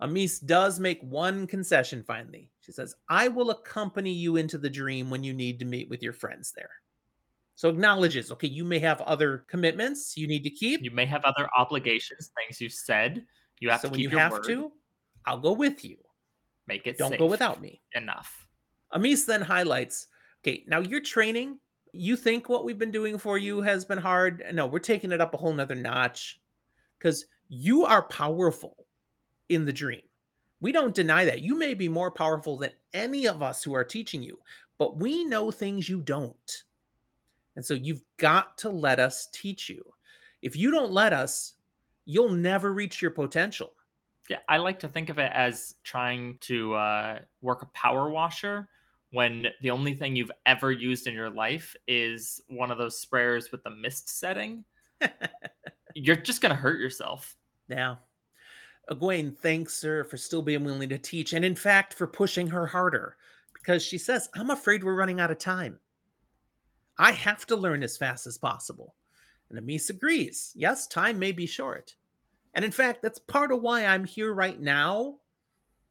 Amys 0.00 0.44
does 0.44 0.80
make 0.80 1.02
one 1.02 1.46
concession 1.46 2.02
finally. 2.02 2.50
She 2.60 2.72
says, 2.72 2.94
I 3.10 3.28
will 3.28 3.50
accompany 3.50 4.12
you 4.12 4.36
into 4.36 4.56
the 4.56 4.70
dream 4.70 5.10
when 5.10 5.22
you 5.22 5.34
need 5.34 5.58
to 5.58 5.66
meet 5.66 5.90
with 5.90 6.02
your 6.02 6.14
friends 6.14 6.52
there. 6.56 6.70
So 7.54 7.68
acknowledges, 7.68 8.32
okay, 8.32 8.48
you 8.48 8.64
may 8.64 8.78
have 8.78 9.02
other 9.02 9.44
commitments 9.48 10.16
you 10.16 10.26
need 10.26 10.44
to 10.44 10.50
keep. 10.50 10.82
You 10.82 10.90
may 10.90 11.04
have 11.06 11.24
other 11.24 11.48
obligations, 11.58 12.30
things 12.38 12.60
you 12.60 12.70
said. 12.70 13.26
You 13.60 13.68
have 13.68 13.80
so 13.80 13.88
to 13.88 13.92
when 13.92 13.98
keep 13.98 14.04
you 14.04 14.10
your 14.10 14.20
have 14.20 14.32
word. 14.32 14.44
to, 14.44 14.72
I'll 15.26 15.40
go 15.40 15.52
with 15.52 15.84
you. 15.84 15.96
Make 16.68 16.86
it 16.86 16.98
Don't 16.98 17.10
safe 17.10 17.18
go 17.18 17.26
without 17.26 17.60
me. 17.60 17.80
enough. 17.94 18.46
Amys 18.94 19.24
then 19.26 19.40
highlights, 19.40 20.06
okay, 20.42 20.64
now 20.68 20.80
you're 20.80 21.00
training. 21.00 21.58
You 21.92 22.14
think 22.16 22.48
what 22.48 22.64
we've 22.64 22.78
been 22.78 22.90
doing 22.90 23.18
for 23.18 23.38
you 23.38 23.62
has 23.62 23.84
been 23.84 23.98
hard. 23.98 24.44
No, 24.52 24.66
we're 24.66 24.78
taking 24.78 25.10
it 25.12 25.20
up 25.20 25.34
a 25.34 25.38
whole 25.38 25.52
nother 25.52 25.74
notch 25.74 26.40
because 26.98 27.26
you 27.48 27.84
are 27.84 28.02
powerful 28.02 28.86
in 29.48 29.64
the 29.64 29.72
dream. 29.72 30.02
We 30.60 30.72
don't 30.72 30.94
deny 30.94 31.24
that. 31.24 31.40
You 31.40 31.56
may 31.56 31.72
be 31.72 31.88
more 31.88 32.10
powerful 32.10 32.58
than 32.58 32.70
any 32.92 33.26
of 33.26 33.42
us 33.42 33.62
who 33.62 33.74
are 33.74 33.84
teaching 33.84 34.22
you, 34.22 34.38
but 34.76 34.98
we 34.98 35.24
know 35.24 35.50
things 35.50 35.88
you 35.88 36.00
don't. 36.02 36.64
And 37.56 37.64
so 37.64 37.74
you've 37.74 38.02
got 38.18 38.58
to 38.58 38.68
let 38.68 39.00
us 39.00 39.28
teach 39.32 39.68
you. 39.68 39.82
If 40.42 40.56
you 40.56 40.70
don't 40.70 40.92
let 40.92 41.12
us, 41.12 41.54
you'll 42.04 42.30
never 42.30 42.72
reach 42.72 43.00
your 43.00 43.10
potential. 43.10 43.72
Yeah, 44.28 44.38
I 44.48 44.58
like 44.58 44.78
to 44.80 44.88
think 44.88 45.08
of 45.08 45.18
it 45.18 45.32
as 45.34 45.74
trying 45.84 46.36
to 46.42 46.74
uh, 46.74 47.18
work 47.40 47.62
a 47.62 47.66
power 47.66 48.10
washer 48.10 48.68
when 49.10 49.46
the 49.62 49.70
only 49.70 49.94
thing 49.94 50.14
you've 50.14 50.32
ever 50.44 50.70
used 50.70 51.06
in 51.06 51.14
your 51.14 51.30
life 51.30 51.74
is 51.86 52.42
one 52.48 52.70
of 52.70 52.76
those 52.76 53.02
sprayers 53.02 53.50
with 53.50 53.62
the 53.64 53.70
mist 53.70 54.18
setting. 54.18 54.64
You're 55.94 56.16
just 56.16 56.42
going 56.42 56.50
to 56.50 56.60
hurt 56.60 56.78
yourself. 56.78 57.36
Yeah. 57.68 57.96
Egwene 58.90 59.36
thanks 59.36 59.80
her 59.82 60.04
for 60.04 60.16
still 60.16 60.42
being 60.42 60.64
willing 60.64 60.88
to 60.88 60.98
teach, 60.98 61.32
and 61.32 61.44
in 61.44 61.54
fact, 61.54 61.94
for 61.94 62.06
pushing 62.06 62.46
her 62.48 62.66
harder 62.66 63.16
because 63.54 63.82
she 63.82 63.98
says, 63.98 64.28
I'm 64.34 64.50
afraid 64.50 64.82
we're 64.82 64.94
running 64.94 65.20
out 65.20 65.30
of 65.30 65.38
time. 65.38 65.78
I 66.98 67.12
have 67.12 67.46
to 67.46 67.56
learn 67.56 67.82
as 67.82 67.96
fast 67.96 68.26
as 68.26 68.38
possible. 68.38 68.94
And 69.50 69.58
Amys 69.58 69.90
agrees. 69.90 70.52
Yes, 70.54 70.86
time 70.86 71.18
may 71.18 71.32
be 71.32 71.46
short. 71.46 71.94
And 72.54 72.64
in 72.64 72.70
fact, 72.70 73.02
that's 73.02 73.18
part 73.18 73.52
of 73.52 73.62
why 73.62 73.84
I'm 73.84 74.04
here 74.04 74.32
right 74.32 74.60
now. 74.60 75.16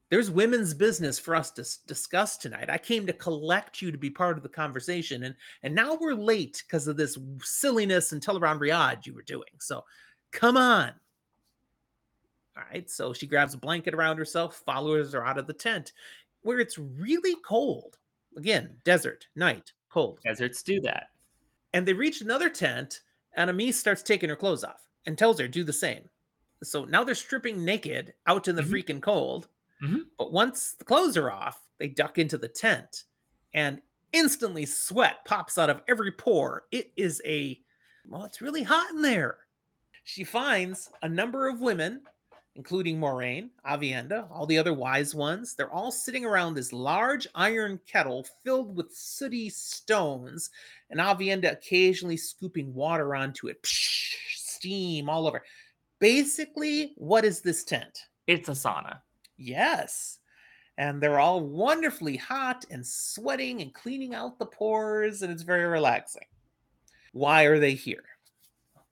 There's 0.10 0.32
women's 0.32 0.74
business 0.74 1.20
for 1.20 1.36
us 1.36 1.52
to 1.52 1.62
s- 1.62 1.80
discuss 1.86 2.38
tonight. 2.38 2.70
I 2.70 2.78
came 2.78 3.06
to 3.08 3.14
collect 3.14 3.82
you 3.82 3.92
to 3.92 3.98
be 3.98 4.10
part 4.10 4.38
of 4.38 4.44
the 4.44 4.50
conversation, 4.50 5.24
and 5.24 5.36
and 5.64 5.76
now 5.76 5.98
we're 6.00 6.14
late 6.14 6.64
because 6.66 6.88
of 6.88 6.96
this 6.96 7.18
silliness 7.44 8.14
and 8.14 8.22
Tel'aran'rhiod 8.22 9.06
you 9.06 9.14
were 9.14 9.24
doing. 9.24 9.50
So, 9.60 9.84
come 10.32 10.56
on. 10.56 10.94
All 12.58 12.64
right. 12.72 12.90
So 12.90 13.14
she 13.14 13.28
grabs 13.28 13.54
a 13.54 13.58
blanket 13.58 13.94
around 13.94 14.18
herself. 14.18 14.64
Followers 14.66 15.14
are 15.14 15.26
out 15.26 15.38
of 15.38 15.46
the 15.46 15.54
tent, 15.54 15.94
where 16.42 16.60
it's 16.60 16.78
really 16.78 17.36
cold. 17.46 17.98
Again, 18.36 18.76
desert, 18.84 19.28
night, 19.36 19.74
cold. 19.90 20.20
Deserts 20.24 20.64
do 20.64 20.80
that. 20.82 21.08
And 21.74 21.86
they 21.86 21.94
reach 21.94 22.22
another 22.22 22.50
tent, 22.50 23.02
and 23.36 23.50
Amys 23.50 23.74
starts 23.74 24.02
taking 24.02 24.30
her 24.30 24.36
clothes 24.36 24.64
off 24.64 24.88
and 25.06 25.18
tells 25.18 25.40
her 25.40 25.48
do 25.48 25.64
the 25.64 25.74
same. 25.74 26.10
So 26.64 26.86
now 26.86 27.04
they're 27.04 27.16
stripping 27.16 27.64
naked 27.64 28.14
out 28.26 28.48
in 28.48 28.56
the 28.56 28.62
Mhm. 28.62 28.70
freaking 28.72 29.02
cold. 29.02 29.50
Mhm. 29.82 30.10
But 30.18 30.32
once 30.34 30.74
the 30.74 30.86
clothes 30.86 31.18
are 31.18 31.32
off, 31.32 31.62
they 31.78 31.88
duck 31.90 32.18
into 32.18 32.38
the 32.38 32.48
tent, 32.50 33.06
and 33.54 33.82
instantly 34.14 34.66
sweat 34.66 35.26
pops 35.26 35.58
out 35.58 35.70
of 35.70 35.82
every 35.88 36.12
pore. 36.12 36.66
It 36.72 36.92
is 36.96 37.22
a 37.26 37.62
well, 38.08 38.24
it's 38.26 38.42
really 38.42 38.64
hot 38.64 38.92
in 38.92 39.02
there. 39.02 39.40
She 40.04 40.24
finds 40.24 40.90
a 41.02 41.10
number 41.10 41.48
of 41.48 41.60
women, 41.62 42.04
including 42.56 42.98
Moiraine, 43.00 43.52
Aviendha, 43.66 44.32
all 44.32 44.46
the 44.46 44.58
other 44.58 44.74
wise 44.74 45.14
ones. 45.14 45.56
They're 45.56 45.72
all 45.72 45.92
sitting 45.92 46.26
around 46.26 46.54
this 46.56 46.72
large 46.74 47.28
iron 47.36 47.80
kettle 47.86 48.24
filled 48.44 48.76
with 48.78 48.96
sooty 48.96 49.50
stones, 49.50 50.50
and 50.90 51.00
Aviendha 51.02 51.52
occasionally 51.52 52.18
scooping 52.18 52.74
water 52.74 53.14
onto 53.16 53.48
it. 53.48 53.62
Psh, 53.64 54.38
steam 54.38 55.10
all 55.10 55.28
over. 55.28 55.44
Basically, 56.00 56.94
what 56.96 57.26
is 57.26 57.42
this 57.42 57.64
tent? 57.64 58.06
It's 58.28 58.50
a 58.50 58.54
sauna. 58.54 59.00
Yes. 59.38 60.20
And 60.78 61.02
they're 61.02 61.20
all 61.20 61.42
wonderfully 61.42 62.18
hot 62.18 62.66
and 62.70 62.86
sweating 62.86 63.62
and 63.62 63.74
cleaning 63.74 64.14
out 64.14 64.38
the 64.38 64.46
pores, 64.46 65.24
and 65.24 65.32
it's 65.32 65.42
very 65.44 65.66
relaxing. 65.66 66.28
Why 67.14 67.44
are 67.44 67.60
they 67.60 67.74
here? 67.74 68.04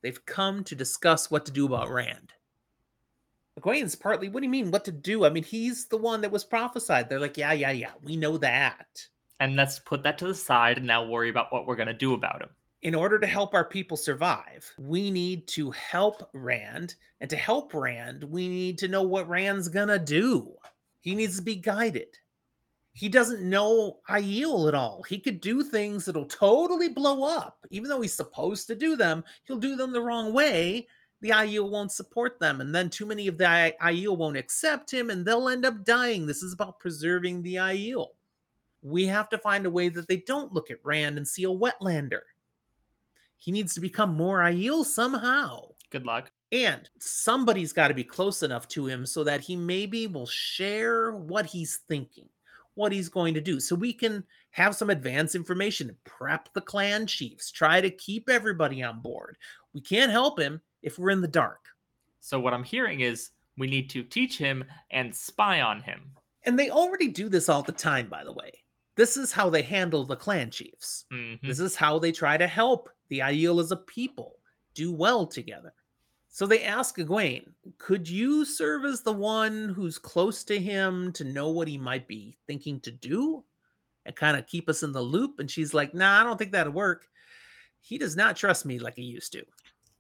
They've 0.02 0.26
come 0.26 0.64
to 0.64 0.76
discuss 0.76 1.30
what 1.30 1.46
to 1.46 1.52
do 1.52 1.66
about 1.66 1.92
Rand. 1.92 2.34
Egwene's 3.60 3.96
partly, 3.96 4.30
what 4.30 4.42
do 4.42 4.46
you 4.46 4.52
mean, 4.52 4.72
what 4.72 4.84
to 4.86 4.92
do? 4.92 5.26
I 5.26 5.30
mean, 5.30 5.44
he's 5.44 5.86
the 5.86 5.98
one 5.98 6.22
that 6.22 6.32
was 6.32 6.44
prophesied. 6.44 7.08
They're 7.08 7.20
like, 7.20 7.38
yeah, 7.38 7.54
yeah, 7.54 7.72
yeah, 7.72 7.92
we 8.04 8.16
know 8.16 8.38
that. 8.38 8.88
And 9.40 9.56
let's 9.56 9.80
put 9.80 10.04
that 10.04 10.18
to 10.20 10.28
the 10.28 10.36
side 10.36 10.78
and 10.78 10.88
now 10.88 11.06
worry 11.06 11.30
about 11.30 11.54
what 11.54 11.66
we're 11.66 11.76
going 11.76 11.88
to 11.88 11.94
do 11.94 12.14
about 12.14 12.42
him. 12.42 12.50
In 12.86 12.94
order 12.94 13.18
to 13.18 13.26
help 13.26 13.56
our 13.56 13.66
people 13.66 13.98
survive, 13.98 14.72
we 14.78 15.10
need 15.10 15.48
to 15.48 15.72
help 15.72 16.30
Rand. 16.34 16.94
And 17.20 17.28
to 17.32 17.36
help 17.36 17.74
Rand, 17.74 18.24
we 18.24 18.48
need 18.48 18.78
to 18.78 18.88
know 18.88 19.02
what 19.02 19.28
Rand's 19.28 19.68
gonna 19.68 19.98
do. 19.98 20.54
He 21.02 21.16
needs 21.16 21.38
to 21.38 21.42
be 21.42 21.56
guided. 21.56 22.16
He 22.94 23.10
doesn't 23.10 23.42
know 23.42 24.02
Aiel 24.08 24.68
at 24.68 24.76
all. 24.76 25.02
He 25.02 25.18
could 25.18 25.42
do 25.42 25.64
things 25.64 26.06
that'll 26.06 26.28
totally 26.28 26.90
blow 26.90 27.24
up. 27.24 27.58
Even 27.72 27.90
though 27.90 28.02
he's 28.02 28.14
supposed 28.14 28.68
to 28.68 28.76
do 28.76 28.96
them, 28.96 29.24
he'll 29.46 29.58
do 29.58 29.76
them 29.76 29.92
the 29.92 30.04
wrong 30.04 30.32
way. 30.32 30.88
The 31.22 31.32
Aiel 31.32 31.72
won't 31.72 31.92
support 31.92 32.40
them. 32.40 32.62
And 32.62 32.74
then 32.74 32.92
too 32.92 33.08
many 33.08 33.28
of 33.28 33.40
the 33.40 33.74
Aiel 33.82 34.16
won't 34.16 34.38
accept 34.38 34.94
him 34.94 35.10
and 35.10 35.26
they'll 35.26 35.50
end 35.50 35.66
up 35.66 35.86
dying. 35.86 36.28
This 36.28 36.44
is 36.44 36.54
about 36.54 36.80
preserving 36.80 37.42
the 37.42 37.56
Aiel. 37.56 38.10
We 38.84 39.08
have 39.08 39.28
to 39.30 39.40
find 39.40 39.66
a 39.66 39.72
way 39.72 39.90
that 39.90 40.08
they 40.08 40.18
don't 40.18 40.54
look 40.54 40.70
at 40.70 40.86
Rand 40.86 41.18
and 41.18 41.28
see 41.28 41.46
a 41.46 41.48
wetlander. 41.48 42.22
He 43.46 43.52
needs 43.52 43.76
to 43.76 43.80
become 43.80 44.16
more 44.16 44.40
Aiel 44.40 44.84
somehow. 44.84 45.68
Good 45.92 46.04
luck. 46.04 46.32
And 46.52 46.90
somebody's 47.00 47.74
got 47.74 47.90
to 47.90 47.94
be 47.94 48.04
close 48.04 48.42
enough 48.42 48.68
to 48.70 48.88
him 48.88 49.06
so 49.06 49.24
that 49.24 49.40
he 49.42 49.56
maybe 49.56 50.08
will 50.08 50.26
share 50.26 51.12
what 51.12 51.46
he's 51.46 51.82
thinking, 51.88 52.28
what 52.74 52.92
he's 52.92 53.08
going 53.08 53.36
to 53.36 53.42
do, 53.42 53.60
so 53.60 53.76
we 53.76 53.94
can 53.94 54.24
have 54.50 54.76
some 54.76 54.90
advance 54.90 55.36
information, 55.36 55.96
prep 56.06 56.52
the 56.56 56.62
clan 56.62 57.06
chiefs, 57.06 57.52
try 57.52 57.82
to 57.82 57.92
keep 57.92 58.32
everybody 58.32 58.82
on 58.82 59.00
board. 59.02 59.38
We 59.74 59.82
can't 59.82 60.12
help 60.12 60.40
him 60.40 60.60
if 60.82 60.98
we're 60.98 61.12
in 61.12 61.22
the 61.22 61.28
dark. 61.28 61.68
So, 62.22 62.40
what 62.40 62.56
I'm 62.56 62.64
hearing 62.64 63.02
is 63.02 63.30
we 63.60 63.68
need 63.68 63.92
to 63.92 64.02
teach 64.02 64.40
him 64.40 64.64
and 64.90 65.16
spy 65.16 65.62
on 65.62 65.84
him. 65.84 66.14
And 66.48 66.58
they 66.58 66.72
already 66.72 67.10
do 67.10 67.30
this 67.30 67.48
all 67.48 67.62
the 67.62 67.72
time, 67.72 68.10
by 68.10 68.24
the 68.24 68.34
way. 68.34 68.64
This 68.96 69.18
is 69.18 69.32
how 69.32 69.52
they 69.52 69.62
handle 69.62 70.04
the 70.04 70.16
clan 70.16 70.50
chiefs. 70.50 71.06
Mhm. 71.14 71.42
This 71.44 71.60
is 71.60 71.76
how 71.76 72.00
they 72.00 72.12
try 72.12 72.38
to 72.38 72.48
help 72.48 72.90
the 73.10 73.20
Aiel 73.20 73.62
as 73.62 73.72
a 73.72 73.78
people 73.78 74.38
do 74.74 74.92
well 74.92 75.26
together. 75.26 75.74
So 76.30 76.46
they 76.46 76.64
ask 76.64 76.98
Egwene, 76.98 77.48
could 77.78 78.10
you 78.10 78.44
serve 78.44 78.84
as 78.84 79.02
the 79.02 79.14
one 79.14 79.70
who's 79.70 79.98
close 79.98 80.44
to 80.44 80.60
him 80.60 81.14
to 81.14 81.24
know 81.24 81.50
what 81.50 81.68
he 81.68 81.78
might 81.78 82.10
be 82.10 82.38
thinking 82.46 82.82
to 82.82 82.92
do 82.92 83.44
and 84.06 84.16
kind 84.16 84.36
of 84.36 84.46
keep 84.46 84.68
us 84.68 84.84
in 84.84 84.92
the 84.92 85.02
loop? 85.02 85.40
And 85.40 85.50
she's 85.50 85.74
like, 85.74 85.94
nah, 85.94 86.20
I 86.20 86.24
don't 86.24 86.38
think 86.38 86.52
that'll 86.52 86.74
work. 86.74 87.08
He 87.80 87.98
does 87.98 88.18
not 88.18 88.36
trust 88.36 88.66
me 88.66 88.80
like 88.80 88.96
he 88.96 89.04
used 89.04 89.32
to. 89.32 89.46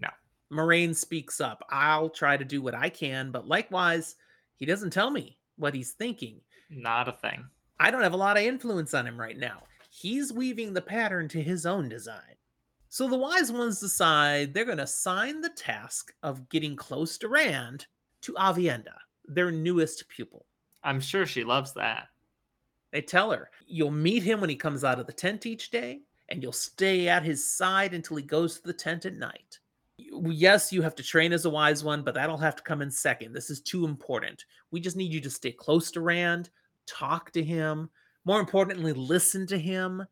No. 0.01 0.09
Moiraine 0.51 0.93
speaks 0.93 1.39
up. 1.39 1.63
I'll 1.69 2.09
try 2.09 2.35
to 2.35 2.43
do 2.43 2.61
what 2.61 2.75
I 2.75 2.89
can, 2.89 3.31
but 3.31 3.47
likewise, 3.47 4.15
he 4.57 4.65
doesn't 4.65 4.91
tell 4.91 5.11
me 5.11 5.37
what 5.55 5.73
he's 5.73 5.91
thinking. 5.91 6.41
Not 6.69 7.07
a 7.07 7.13
thing. 7.13 7.45
I 7.79 7.91
don't 7.91 8.03
have 8.03 8.13
a 8.13 8.17
lot 8.17 8.35
of 8.35 8.43
influence 8.43 8.93
on 8.93 9.07
him 9.07 9.17
right 9.17 9.37
now. 9.37 9.63
He's 9.89 10.33
weaving 10.33 10.73
the 10.73 10.81
pattern 10.81 11.29
to 11.29 11.41
his 11.41 11.65
own 11.65 11.87
design. 11.87 12.34
So 12.89 13.07
the 13.07 13.17
wise 13.17 13.51
ones 13.51 13.79
decide 13.79 14.53
they're 14.53 14.65
going 14.65 14.77
to 14.77 14.83
assign 14.83 15.41
the 15.41 15.49
task 15.49 16.13
of 16.23 16.49
getting 16.49 16.75
close 16.75 17.17
to 17.17 17.27
Rand 17.27 17.87
to 18.21 18.33
Aviendha, 18.33 18.95
their 19.25 19.51
newest 19.51 20.07
pupil. 20.07 20.45
I'm 20.83 20.99
sure 20.99 21.25
she 21.25 21.43
loves 21.43 21.73
that. 21.73 22.07
They 22.91 23.01
tell 23.01 23.31
her, 23.31 23.49
You'll 23.67 23.91
meet 23.91 24.23
him 24.23 24.39
when 24.39 24.49
he 24.49 24.55
comes 24.55 24.83
out 24.83 24.99
of 24.99 25.07
the 25.07 25.13
tent 25.13 25.45
each 25.45 25.71
day, 25.71 26.01
and 26.29 26.41
you'll 26.41 26.51
stay 26.51 27.07
at 27.07 27.23
his 27.23 27.47
side 27.47 27.93
until 27.93 28.17
he 28.17 28.23
goes 28.23 28.59
to 28.59 28.67
the 28.67 28.73
tent 28.73 29.05
at 29.05 29.15
night. 29.15 29.59
Yes, 29.97 30.71
you 30.71 30.81
have 30.81 30.95
to 30.95 31.03
train 31.03 31.33
as 31.33 31.45
a 31.45 31.49
wise 31.49 31.83
one, 31.83 32.03
but 32.03 32.13
that'll 32.13 32.37
have 32.37 32.55
to 32.55 32.63
come 32.63 32.81
in 32.81 32.91
second. 32.91 33.33
This 33.33 33.49
is 33.49 33.61
too 33.61 33.85
important. 33.85 34.45
We 34.71 34.79
just 34.79 34.97
need 34.97 35.11
you 35.11 35.21
to 35.21 35.29
stay 35.29 35.51
close 35.51 35.91
to 35.91 36.01
Rand, 36.01 36.49
talk 36.85 37.31
to 37.31 37.43
him, 37.43 37.89
more 38.25 38.39
importantly, 38.39 38.91
listen 38.91 39.45
to 39.47 39.57
him. 39.57 40.03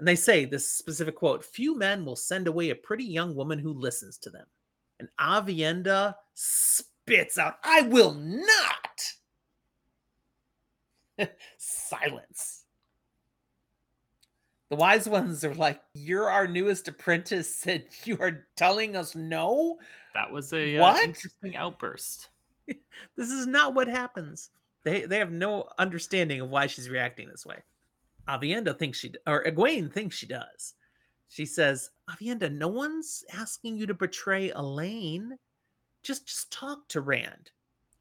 And 0.00 0.08
they 0.08 0.16
say 0.16 0.46
this 0.46 0.68
specific 0.68 1.14
quote 1.14 1.44
Few 1.44 1.76
men 1.76 2.06
will 2.06 2.16
send 2.16 2.48
away 2.48 2.70
a 2.70 2.74
pretty 2.74 3.04
young 3.04 3.34
woman 3.34 3.58
who 3.58 3.74
listens 3.74 4.16
to 4.18 4.30
them. 4.30 4.46
And 4.98 5.10
Aviendha 5.20 6.14
spits 6.32 7.36
out, 7.36 7.56
I 7.62 7.82
will 7.82 8.14
not. 8.14 8.48
Silence. 11.58 12.64
The 14.70 14.76
wise 14.76 15.06
ones 15.06 15.44
are 15.44 15.54
like, 15.54 15.82
You're 15.92 16.30
our 16.30 16.48
newest 16.48 16.88
apprentice, 16.88 17.66
and 17.66 17.84
you 18.04 18.16
are 18.20 18.46
telling 18.56 18.96
us 18.96 19.14
no? 19.14 19.76
That 20.14 20.32
was 20.32 20.54
a 20.54 20.78
uh, 20.78 20.96
interesting 20.96 21.56
outburst. 21.56 22.30
This 23.16 23.30
is 23.30 23.46
not 23.46 23.74
what 23.74 23.88
happens. 23.88 24.50
They 24.84 25.04
they 25.04 25.18
have 25.18 25.32
no 25.32 25.68
understanding 25.78 26.40
of 26.40 26.50
why 26.50 26.68
she's 26.68 26.88
reacting 26.88 27.28
this 27.28 27.44
way. 27.44 27.56
Aviendha 28.28 28.78
thinks 28.78 28.98
she 28.98 29.12
or 29.26 29.44
Egwene 29.44 29.92
thinks 29.92 30.16
she 30.16 30.26
does. 30.26 30.74
She 31.28 31.46
says, 31.46 31.90
Aviendha, 32.08 32.52
no 32.52 32.68
one's 32.68 33.24
asking 33.32 33.76
you 33.76 33.86
to 33.86 33.94
betray 33.94 34.50
Elayne. 34.50 35.30
Just 36.02 36.26
just 36.26 36.50
talk 36.52 36.88
to 36.88 37.00
Rand. 37.00 37.50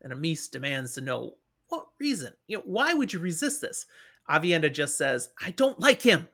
And 0.02 0.14
Amys 0.14 0.50
demands 0.50 0.94
to 0.94 1.02
know 1.02 1.36
what 1.68 1.88
reason? 2.00 2.34
You 2.48 2.58
know, 2.58 2.64
why 2.66 2.94
would 2.94 3.14
you 3.14 3.20
resist 3.20 3.62
this? 3.62 3.86
Aviendha 4.30 4.72
just 4.72 4.98
says, 4.98 5.30
I 5.44 5.52
don't 5.52 5.80
like 5.80 6.02
him. 6.02 6.28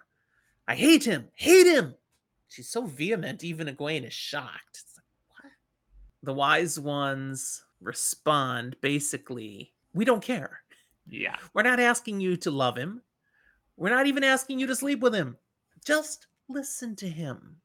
I 0.68 0.76
hate 0.76 1.04
him. 1.04 1.28
Hate 1.36 1.68
him. 1.68 1.96
She's 2.48 2.70
so 2.70 2.86
vehement, 2.86 3.44
even 3.44 3.68
Egwene 3.68 4.08
is 4.08 4.14
shocked. 4.14 4.72
It's 4.72 4.98
like, 4.98 5.06
what? 5.44 5.52
The 6.24 6.34
wise 6.34 6.80
ones 6.80 7.64
respond 7.82 8.76
basically, 8.82 9.74
we 9.94 10.06
don't 10.06 10.24
care. 10.24 10.62
Yeah. 11.08 11.36
We're 11.54 11.64
not 11.64 11.80
asking 11.80 12.20
you 12.20 12.38
to 12.38 12.52
love 12.52 12.78
him. 12.78 13.02
We're 13.78 13.90
not 13.90 14.08
even 14.08 14.24
asking 14.24 14.60
you 14.60 14.68
to 14.68 14.76
sleep 14.76 15.00
with 15.00 15.14
him. 15.14 15.38
Just 15.86 16.28
listen 16.48 16.96
to 16.98 17.08
him. 17.08 17.58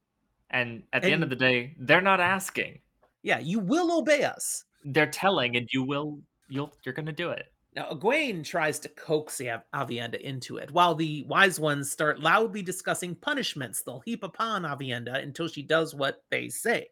And 0.51 0.83
at 0.93 1.03
the 1.03 1.13
end 1.13 1.23
of 1.23 1.31
the 1.31 1.37
day, 1.37 1.77
they're 1.79 2.01
not 2.01 2.21
asking. 2.21 2.81
Yeah, 3.23 3.39
you 3.39 3.61
will 3.61 3.97
obey 3.97 4.25
us. 4.25 4.65
They're 4.85 5.07
telling 5.07 5.57
and 5.57 5.69
you 5.73 5.83
will 5.83 6.21
you'll 6.49 6.73
you're 6.85 6.95
going 6.95 7.07
to 7.07 7.13
do 7.13 7.31
it. 7.31 7.47
Now, 7.77 7.89
Egwene 7.91 8.45
tries 8.45 8.81
to 8.81 8.89
coax 8.89 9.41
Av- 9.41 9.63
Aviendha 9.73 10.21
into 10.21 10.57
it, 10.57 10.73
while 10.73 10.95
the 10.95 11.25
wise 11.29 11.61
ones 11.61 11.89
start 11.89 12.19
loudly 12.19 12.63
discussing 12.63 13.15
punishments 13.15 13.83
they'll 13.83 14.01
heap 14.01 14.25
upon 14.25 14.63
Aviendha 14.63 15.23
until 15.23 15.47
she 15.47 15.63
does 15.63 15.95
what 15.95 16.25
they 16.31 16.49
say. 16.49 16.89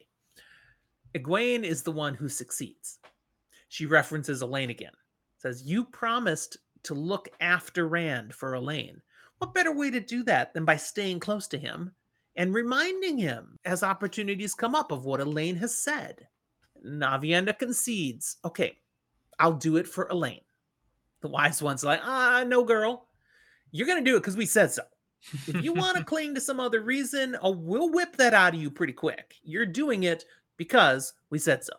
Egwene 1.16 1.64
is 1.64 1.82
the 1.82 1.90
one 1.90 2.14
who 2.14 2.28
succeeds. 2.28 3.00
She 3.68 3.86
references 3.86 4.40
Elayne 4.40 4.70
again. 4.70 4.92
Says, 5.38 5.62
You 5.64 5.84
promised 5.84 6.58
to 6.84 6.94
look 6.94 7.28
after 7.40 7.88
Rand 7.88 8.34
for 8.34 8.52
Elayne. 8.52 9.00
What 9.38 9.54
better 9.54 9.72
way 9.72 9.90
to 9.90 10.00
do 10.00 10.22
that 10.24 10.52
than 10.52 10.64
by 10.64 10.76
staying 10.76 11.20
close 11.20 11.46
to 11.48 11.58
him 11.58 11.92
and 12.36 12.52
reminding 12.52 13.18
him 13.18 13.56
as 13.64 13.82
opportunities 13.82 14.54
come 14.54 14.74
up 14.74 14.92
of 14.92 15.04
what 15.04 15.20
Elayne 15.20 15.56
has 15.58 15.76
said? 15.76 16.26
Navienda 16.84 17.56
concedes, 17.58 18.36
Okay, 18.44 18.78
I'll 19.38 19.52
do 19.52 19.76
it 19.76 19.86
for 19.86 20.08
Elayne. 20.10 20.42
The 21.20 21.28
wise 21.28 21.62
one's 21.62 21.84
like, 21.84 22.00
ah, 22.02 22.44
no, 22.46 22.64
girl. 22.64 23.08
You're 23.70 23.86
going 23.86 24.02
to 24.02 24.10
do 24.10 24.16
it 24.16 24.20
because 24.20 24.36
we 24.36 24.46
said 24.46 24.70
so. 24.70 24.82
If 25.46 25.62
you 25.62 25.72
want 25.72 25.96
to 25.98 26.04
cling 26.06 26.34
to 26.34 26.40
some 26.40 26.60
other 26.60 26.80
reason, 26.80 27.36
oh, 27.42 27.50
we'll 27.50 27.90
whip 27.90 28.16
that 28.16 28.34
out 28.34 28.54
of 28.54 28.60
you 28.60 28.70
pretty 28.70 28.92
quick. 28.92 29.34
You're 29.42 29.66
doing 29.66 30.04
it 30.04 30.24
because 30.56 31.12
we 31.30 31.38
said 31.38 31.64
so. 31.64 31.74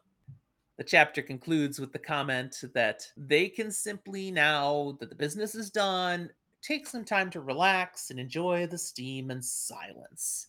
The 0.77 0.83
chapter 0.83 1.21
concludes 1.21 1.79
with 1.79 1.91
the 1.91 1.99
comment 1.99 2.55
that 2.73 3.05
they 3.17 3.49
can 3.49 3.71
simply, 3.71 4.31
now 4.31 4.97
that 4.99 5.09
the 5.09 5.15
business 5.15 5.55
is 5.55 5.69
done, 5.69 6.29
take 6.61 6.87
some 6.87 7.05
time 7.05 7.29
to 7.31 7.41
relax 7.41 8.11
and 8.11 8.19
enjoy 8.19 8.67
the 8.67 8.77
steam 8.77 9.31
and 9.31 9.43
silence. 9.43 10.47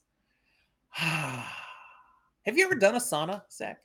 Have 0.92 2.56
you 2.56 2.64
ever 2.64 2.74
done 2.74 2.96
a 2.96 2.98
sauna, 2.98 3.42
Zach? 3.50 3.80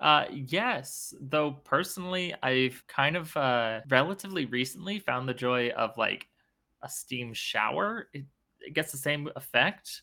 Uh, 0.00 0.24
yes, 0.30 1.14
though 1.20 1.52
personally, 1.64 2.34
I've 2.42 2.82
kind 2.86 3.16
of 3.16 3.34
uh, 3.36 3.80
relatively 3.88 4.44
recently 4.46 4.98
found 4.98 5.28
the 5.28 5.34
joy 5.34 5.70
of 5.70 5.96
like 5.96 6.28
a 6.82 6.88
steam 6.88 7.32
shower. 7.32 8.08
It, 8.12 8.24
it 8.60 8.74
gets 8.74 8.92
the 8.92 8.98
same 8.98 9.30
effect, 9.36 10.02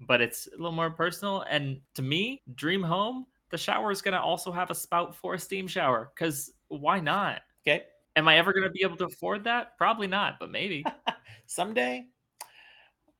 but 0.00 0.20
it's 0.20 0.48
a 0.48 0.56
little 0.56 0.72
more 0.72 0.90
personal. 0.90 1.44
And 1.48 1.80
to 1.94 2.02
me, 2.02 2.42
dream 2.54 2.82
home, 2.82 3.26
the 3.50 3.58
shower 3.58 3.90
is 3.90 4.02
going 4.02 4.12
to 4.12 4.20
also 4.20 4.52
have 4.52 4.70
a 4.70 4.74
spout 4.74 5.14
for 5.14 5.34
a 5.34 5.38
steam 5.38 5.66
shower 5.66 6.10
because 6.14 6.52
why 6.68 7.00
not? 7.00 7.40
Okay. 7.62 7.84
Am 8.18 8.26
I 8.26 8.36
ever 8.36 8.52
going 8.52 8.64
to 8.64 8.70
be 8.70 8.82
able 8.82 8.96
to 8.96 9.06
afford 9.06 9.44
that? 9.44 9.78
Probably 9.78 10.08
not, 10.08 10.40
but 10.40 10.50
maybe. 10.50 10.84
Someday. 11.46 12.06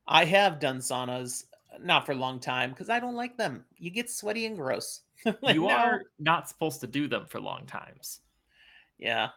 I 0.08 0.24
have 0.24 0.58
done 0.58 0.78
saunas, 0.78 1.44
not 1.80 2.04
for 2.04 2.12
a 2.12 2.16
long 2.16 2.40
time 2.40 2.70
because 2.70 2.90
I 2.90 2.98
don't 2.98 3.14
like 3.14 3.36
them. 3.36 3.64
You 3.76 3.92
get 3.92 4.10
sweaty 4.10 4.46
and 4.46 4.56
gross. 4.56 5.02
like, 5.24 5.36
you 5.54 5.68
no. 5.68 5.70
are 5.70 6.02
not 6.18 6.48
supposed 6.48 6.80
to 6.80 6.88
do 6.88 7.06
them 7.06 7.26
for 7.28 7.40
long 7.40 7.64
times. 7.64 8.22
Yeah. 8.98 9.28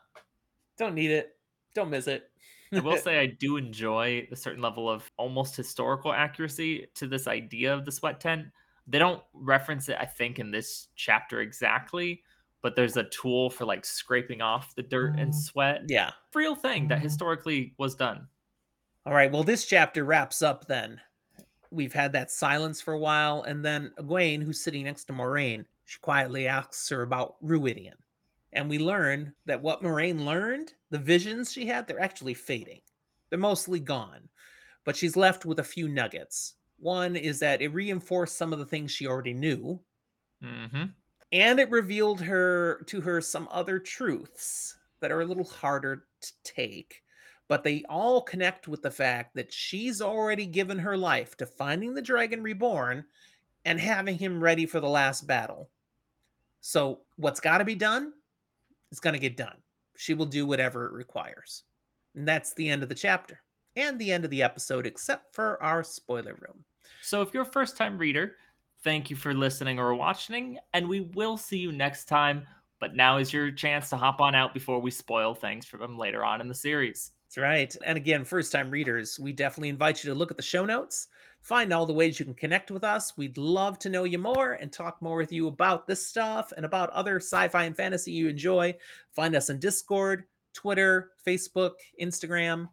Don't 0.80 0.96
need 0.96 1.12
it. 1.12 1.36
Don't 1.76 1.92
miss 1.92 2.08
it. 2.08 2.32
I 2.74 2.80
will 2.80 2.98
say 2.98 3.20
I 3.20 3.28
do 3.28 3.58
enjoy 3.58 4.28
a 4.32 4.36
certain 4.36 4.64
level 4.64 4.90
of 4.90 5.12
almost 5.18 5.56
historical 5.56 6.12
accuracy 6.12 6.88
to 6.96 7.06
this 7.06 7.28
idea 7.28 7.72
of 7.72 7.86
the 7.86 7.92
sweat 7.92 8.20
tent. 8.20 8.48
They 8.88 8.98
don't 8.98 9.22
reference 9.32 9.90
it, 9.90 9.98
I 10.00 10.06
think, 10.06 10.40
in 10.40 10.50
this 10.50 10.88
chapter 10.96 11.42
exactly, 11.42 12.24
but 12.62 12.76
there's 12.76 12.98
a 12.98 13.06
tool 13.06 13.50
for 13.50 13.66
like 13.66 13.86
scraping 13.86 14.42
off 14.42 14.76
the 14.76 14.84
dirt 14.84 15.18
and 15.18 15.32
mm. 15.32 15.36
sweat. 15.36 15.82
Yeah. 15.88 16.12
Real 16.34 16.56
thing 16.56 16.88
that 16.88 16.96
mm-hmm. 16.96 17.04
historically 17.04 17.74
was 17.78 17.96
done. 17.96 18.28
All 19.06 19.14
right. 19.14 19.32
Well, 19.32 19.44
this 19.44 19.66
chapter 19.66 20.04
wraps 20.04 20.42
up 20.42 20.68
then. 20.68 21.00
We've 21.72 21.94
had 21.94 22.14
that 22.14 22.32
silence 22.32 22.82
for 22.82 22.94
a 22.94 23.00
while, 23.00 23.44
and 23.44 23.64
then 23.64 23.92
Egwene, 23.98 24.44
who's 24.44 24.62
sitting 24.62 24.84
next 24.84 25.06
to 25.06 25.14
Moiraine, 25.14 25.66
she 25.86 26.00
quietly 26.00 26.48
asks 26.48 26.90
her 26.90 27.02
about 27.02 27.36
Rhuidean. 27.44 27.94
And 28.54 28.70
we 28.70 28.78
learn 28.78 29.34
that 29.46 29.62
what 29.62 29.82
Moiraine 29.82 30.26
learned, 30.26 30.74
the 30.90 31.00
visions 31.00 31.52
she 31.52 31.66
had, 31.66 31.88
they're 31.88 32.02
actually 32.02 32.34
fading. 32.34 32.82
They're 33.30 33.40
mostly 33.40 33.80
gone. 33.80 34.28
But 34.84 34.98
she's 34.98 35.16
left 35.16 35.46
with 35.46 35.60
a 35.60 35.64
few 35.64 35.88
nuggets. 35.88 36.56
One 36.78 37.16
is 37.16 37.40
that 37.40 37.62
it 37.62 37.70
reinforced 37.70 38.38
some 38.38 38.52
of 38.52 38.60
the 38.60 38.66
things 38.66 38.92
she 38.92 39.08
already 39.08 39.34
knew. 39.34 39.80
Mm-hmm. 40.44 40.84
And 41.32 41.60
it 41.60 41.72
revealed 41.72 42.22
her 42.22 42.84
to 42.88 43.02
her 43.02 43.22
some 43.22 43.48
other 43.52 43.80
truths 43.80 44.76
that 45.00 45.12
are 45.12 45.22
a 45.22 45.26
little 45.26 45.46
harder 45.46 46.06
to 46.22 46.32
take. 46.44 47.04
But 47.48 47.64
they 47.64 47.84
all 47.90 48.22
connect 48.22 48.68
with 48.68 48.82
the 48.82 48.92
fact 48.92 49.36
that 49.36 49.52
she's 49.52 50.02
already 50.02 50.46
given 50.46 50.80
her 50.80 50.98
life 50.98 51.36
to 51.38 51.46
finding 51.46 51.94
the 51.94 52.02
dragon 52.02 52.42
reborn 52.42 53.06
and 53.66 53.80
having 53.80 54.18
him 54.18 54.42
ready 54.42 54.66
for 54.66 54.80
the 54.80 54.90
last 54.90 55.28
battle. 55.28 55.70
So 56.62 57.00
what's 57.18 57.40
got 57.40 57.58
to 57.58 57.66
be 57.66 57.76
done 57.76 58.14
is 58.92 59.00
going 59.00 59.14
to 59.14 59.20
get 59.20 59.38
done. 59.38 59.58
She 59.98 60.14
will 60.14 60.26
do 60.26 60.46
whatever 60.46 60.86
it 60.86 60.94
requires. 60.94 61.64
And 62.16 62.28
that's 62.28 62.54
the 62.54 62.70
end 62.70 62.84
of 62.84 62.90
the 62.90 62.96
chapter 62.96 63.42
and 63.76 63.98
the 63.98 64.12
end 64.12 64.26
of 64.26 64.32
the 64.32 64.44
episode, 64.44 64.86
except 64.86 65.34
for 65.34 65.62
our 65.62 65.84
spoiler 65.84 66.36
room. 66.36 66.64
So 67.02 67.22
if 67.22 67.34
you're 67.34 67.44
a 67.44 67.46
first 67.46 67.78
time 67.78 67.98
reader, 67.98 68.36
thank 68.84 69.10
you 69.10 69.16
for 69.16 69.34
listening 69.34 69.80
or 69.80 69.96
watching, 69.96 70.58
and 70.74 70.88
we 70.88 71.02
will 71.02 71.38
see 71.38 71.58
you 71.58 71.72
next 71.72 72.06
time. 72.06 72.46
But 72.80 72.96
now 72.96 73.18
is 73.18 73.32
your 73.32 73.52
chance 73.52 73.90
to 73.90 73.98
hop 73.98 74.22
on 74.22 74.34
out 74.34 74.54
before 74.54 74.80
we 74.80 74.92
spoil 74.92 75.36
things 75.36 75.66
from 75.66 75.98
later 75.98 76.26
on 76.26 76.42
in 76.42 76.48
the 76.48 76.56
series. 76.56 77.12
That's 77.28 77.38
right. 77.38 77.76
And 77.86 77.96
again, 77.96 78.26
first 78.26 78.52
time 78.52 78.72
readers, 78.72 79.20
we 79.20 79.34
definitely 79.34 79.70
invite 79.70 80.04
you 80.04 80.10
to 80.10 80.18
look 80.18 80.32
at 80.32 80.38
the 80.38 80.44
show 80.44 80.66
notes 80.66 81.08
find 81.42 81.74
all 81.74 81.86
the 81.86 81.94
ways 81.94 82.20
you 82.20 82.26
can 82.26 82.34
connect 82.34 82.72
with 82.72 82.84
us. 82.84 83.18
We'd 83.18 83.38
love 83.38 83.80
to 83.80 83.90
know 83.90 84.04
you 84.04 84.20
more 84.20 84.54
and 84.54 84.72
talk 84.72 85.02
more 85.02 85.18
with 85.18 85.32
you 85.32 85.48
about 85.48 85.88
this 85.88 86.06
stuff 86.06 86.54
and 86.56 86.66
about 86.66 86.92
other 86.92 87.18
sci 87.18 87.48
fi 87.50 87.64
and 87.64 87.76
fantasy 87.76 88.12
you 88.12 88.30
enjoy. 88.30 88.76
Find 89.12 89.36
us 89.36 89.50
on 89.50 89.60
Discord, 89.60 90.26
Twitter, 90.54 91.12
Facebook, 91.26 91.72
Instagram. 92.00 92.70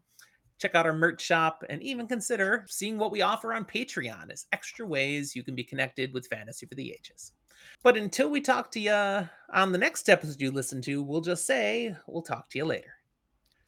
Check 0.59 0.74
out 0.74 0.86
our 0.86 0.93
merch 0.93 1.20
shop 1.20 1.64
and 1.68 1.80
even 1.82 2.06
consider 2.09 2.66
seeing 2.68 2.98
what 2.98 3.12
we 3.12 3.22
offer 3.22 3.55
on 3.55 3.64
Patreon 3.64 4.30
as 4.30 4.47
extra 4.52 4.85
ways 4.86 5.36
you 5.36 5.44
can 5.44 5.55
be 5.55 5.62
connected 5.62 6.12
with 6.12 6.26
Fantasy 6.26 6.66
for 6.66 6.74
the 6.74 6.90
Ages. 6.90 7.32
But 7.85 7.97
until 7.97 8.28
we 8.28 8.40
talk 8.40 8.70
to 8.72 8.80
you 8.80 9.28
on 9.52 9.72
the 9.72 9.78
next 9.78 10.09
episode 10.09 10.40
you 10.40 10.51
listen 10.51 10.82
to, 10.82 11.02
we'll 11.02 11.20
just 11.20 11.47
say 11.47 11.94
we'll 12.09 12.22
talk 12.22 12.51
to 12.51 12.59
you 12.59 12.64
later. 12.64 12.94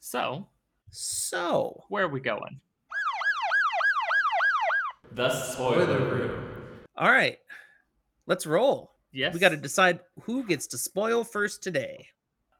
So, 0.01 0.47
so 0.89 1.83
where 1.87 2.05
are 2.05 2.09
we 2.09 2.19
going? 2.19 2.59
The 5.13 5.29
spoiler 5.29 5.97
room. 5.97 6.45
All 6.97 7.09
right, 7.09 7.37
let's 8.27 8.45
roll. 8.45 8.91
Yes. 9.13 9.33
We 9.33 9.39
got 9.39 9.49
to 9.49 9.57
decide 9.57 9.99
who 10.21 10.43
gets 10.43 10.67
to 10.67 10.77
spoil 10.77 11.23
first 11.23 11.63
today. 11.63 12.07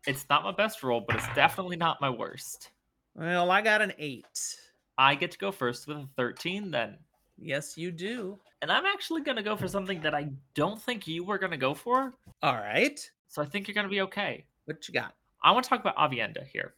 It's 0.08 0.26
not 0.30 0.44
my 0.44 0.52
best 0.52 0.84
roll, 0.84 1.02
but 1.02 1.18
it's 1.18 1.36
definitely 1.36 1.78
not 1.78 2.02
my 2.02 2.10
worst. 2.10 2.72
Well, 3.16 3.52
I 3.52 3.62
got 3.62 3.82
an 3.82 3.94
eight. 3.98 4.56
I 4.98 5.16
get 5.16 5.32
to 5.32 5.38
go 5.38 5.52
first 5.52 5.88
with 5.88 5.98
a 5.98 6.08
13 6.16 6.72
then. 6.72 6.98
Yes, 7.38 7.78
you 7.78 7.92
do. 7.92 8.40
And 8.62 8.72
I'm 8.72 8.86
actually 8.86 9.22
going 9.22 9.38
to 9.38 9.44
go 9.44 9.56
for 9.56 9.68
something 9.68 10.02
that 10.02 10.14
I 10.14 10.30
don't 10.54 10.82
think 10.82 11.08
you 11.08 11.24
were 11.24 11.40
going 11.40 11.52
to 11.52 11.58
go 11.58 11.74
for. 11.74 12.14
All 12.44 12.56
right. 12.56 13.00
So 13.28 13.42
I 13.42 13.46
think 13.46 13.68
you're 13.68 13.76
going 13.76 13.88
to 13.88 13.92
be 13.92 14.02
okay. 14.02 14.46
What 14.66 14.88
you 14.88 14.94
got? 14.94 15.16
I 15.44 15.52
want 15.52 15.64
to 15.64 15.70
talk 15.70 15.80
about 15.80 15.98
Aviendha 15.98 16.46
here. 16.46 16.76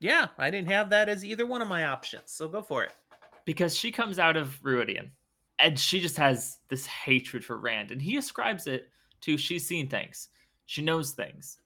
Yeah, 0.00 0.28
I 0.38 0.50
didn't 0.50 0.70
have 0.70 0.90
that 0.90 1.08
as 1.08 1.24
either 1.24 1.46
one 1.46 1.62
of 1.62 1.68
my 1.68 1.84
options. 1.84 2.24
So 2.26 2.48
go 2.48 2.62
for 2.62 2.84
it 2.84 2.92
because 3.44 3.76
she 3.76 3.90
comes 3.90 4.18
out 4.18 4.36
of 4.36 4.60
Rhuidean 4.62 5.10
and 5.58 5.78
she 5.78 6.00
just 6.00 6.16
has 6.16 6.58
this 6.68 6.86
hatred 6.86 7.44
for 7.44 7.56
Rand, 7.56 7.90
and 7.90 8.02
he 8.02 8.16
ascribes 8.16 8.66
it 8.66 8.90
to 9.22 9.38
she's 9.38 9.66
seen 9.66 9.88
things, 9.88 10.28
she 10.66 10.82
knows 10.82 11.12
things. 11.12 11.58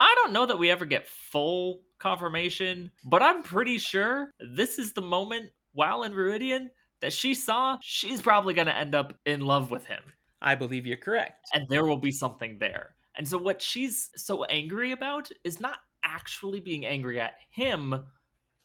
I 0.00 0.14
don't 0.16 0.32
know 0.32 0.46
that 0.46 0.58
we 0.58 0.70
ever 0.70 0.84
get 0.84 1.08
full 1.08 1.82
confirmation, 1.98 2.90
but 3.04 3.22
I'm 3.22 3.42
pretty 3.42 3.78
sure 3.78 4.32
this 4.40 4.78
is 4.78 4.92
the 4.92 5.02
moment 5.02 5.50
while 5.72 6.04
in 6.04 6.12
Rhuidean 6.12 6.68
that 7.00 7.12
she 7.12 7.34
saw 7.34 7.78
she's 7.80 8.22
probably 8.22 8.54
going 8.54 8.66
to 8.66 8.76
end 8.76 8.94
up 8.94 9.14
in 9.26 9.40
love 9.40 9.70
with 9.70 9.84
him. 9.86 10.02
I 10.40 10.54
believe 10.54 10.86
you're 10.86 10.96
correct. 10.96 11.48
And 11.52 11.66
there 11.68 11.84
will 11.84 11.96
be 11.96 12.12
something 12.12 12.58
there. 12.58 12.94
And 13.16 13.26
so, 13.26 13.38
what 13.38 13.60
she's 13.60 14.10
so 14.16 14.44
angry 14.44 14.92
about 14.92 15.28
is 15.42 15.60
not 15.60 15.78
actually 16.04 16.60
being 16.60 16.86
angry 16.86 17.20
at 17.20 17.34
him, 17.50 18.04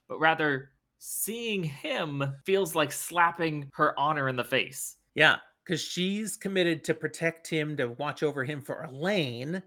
but 0.08 0.20
rather 0.20 0.70
seeing 1.00 1.64
him 1.64 2.24
feels 2.46 2.76
like 2.76 2.92
slapping 2.92 3.70
her 3.74 3.98
honor 4.00 4.30
in 4.30 4.36
the 4.36 4.44
face. 4.44 4.98
Yeah, 5.16 5.38
because 5.66 5.82
she's 5.82 6.38
committed 6.38 6.84
to 6.86 6.94
protect 6.94 7.48
him, 7.48 7.76
to 7.78 7.88
watch 7.88 8.22
over 8.22 8.44
him 8.44 8.62
for 8.62 8.88
Elayne. 8.88 9.62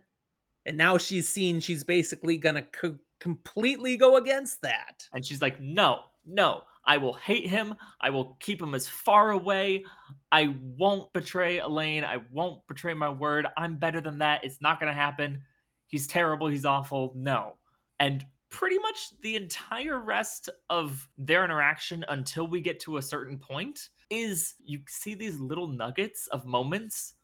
And 0.66 0.76
now 0.76 0.98
she's 0.98 1.28
seen 1.28 1.60
she's 1.60 1.84
basically 1.84 2.36
gonna 2.36 2.62
co- 2.62 2.98
completely 3.20 3.96
go 3.96 4.16
against 4.16 4.60
that. 4.62 5.06
And 5.14 5.24
she's 5.24 5.40
like, 5.40 5.60
no, 5.60 6.00
no, 6.26 6.62
I 6.84 6.96
will 6.98 7.14
hate 7.14 7.48
him. 7.48 7.74
I 8.00 8.10
will 8.10 8.36
keep 8.40 8.60
him 8.60 8.74
as 8.74 8.86
far 8.86 9.30
away. 9.30 9.84
I 10.30 10.54
won't 10.76 11.12
betray 11.12 11.58
Elayne. 11.58 12.04
I 12.04 12.18
won't 12.30 12.66
betray 12.68 12.94
my 12.94 13.08
word. 13.08 13.46
I'm 13.56 13.76
better 13.76 14.00
than 14.00 14.18
that. 14.18 14.44
It's 14.44 14.60
not 14.60 14.80
to 14.80 14.92
happen. 14.92 15.40
He's 15.86 16.06
terrible. 16.06 16.48
He's 16.48 16.64
awful. 16.64 17.12
No. 17.16 17.54
And 18.00 18.24
pretty 18.50 18.78
much 18.78 19.10
the 19.22 19.36
entire 19.36 19.98
rest 20.00 20.48
of 20.70 21.08
their 21.18 21.44
interaction 21.44 22.04
until 22.08 22.46
we 22.46 22.60
get 22.60 22.80
to 22.80 22.98
a 22.98 23.02
certain 23.02 23.38
point 23.38 23.88
is 24.10 24.54
you 24.64 24.80
see 24.88 25.14
these 25.14 25.40
little 25.40 25.66
nuggets 25.66 26.28
of 26.28 26.46
moments 26.46 27.14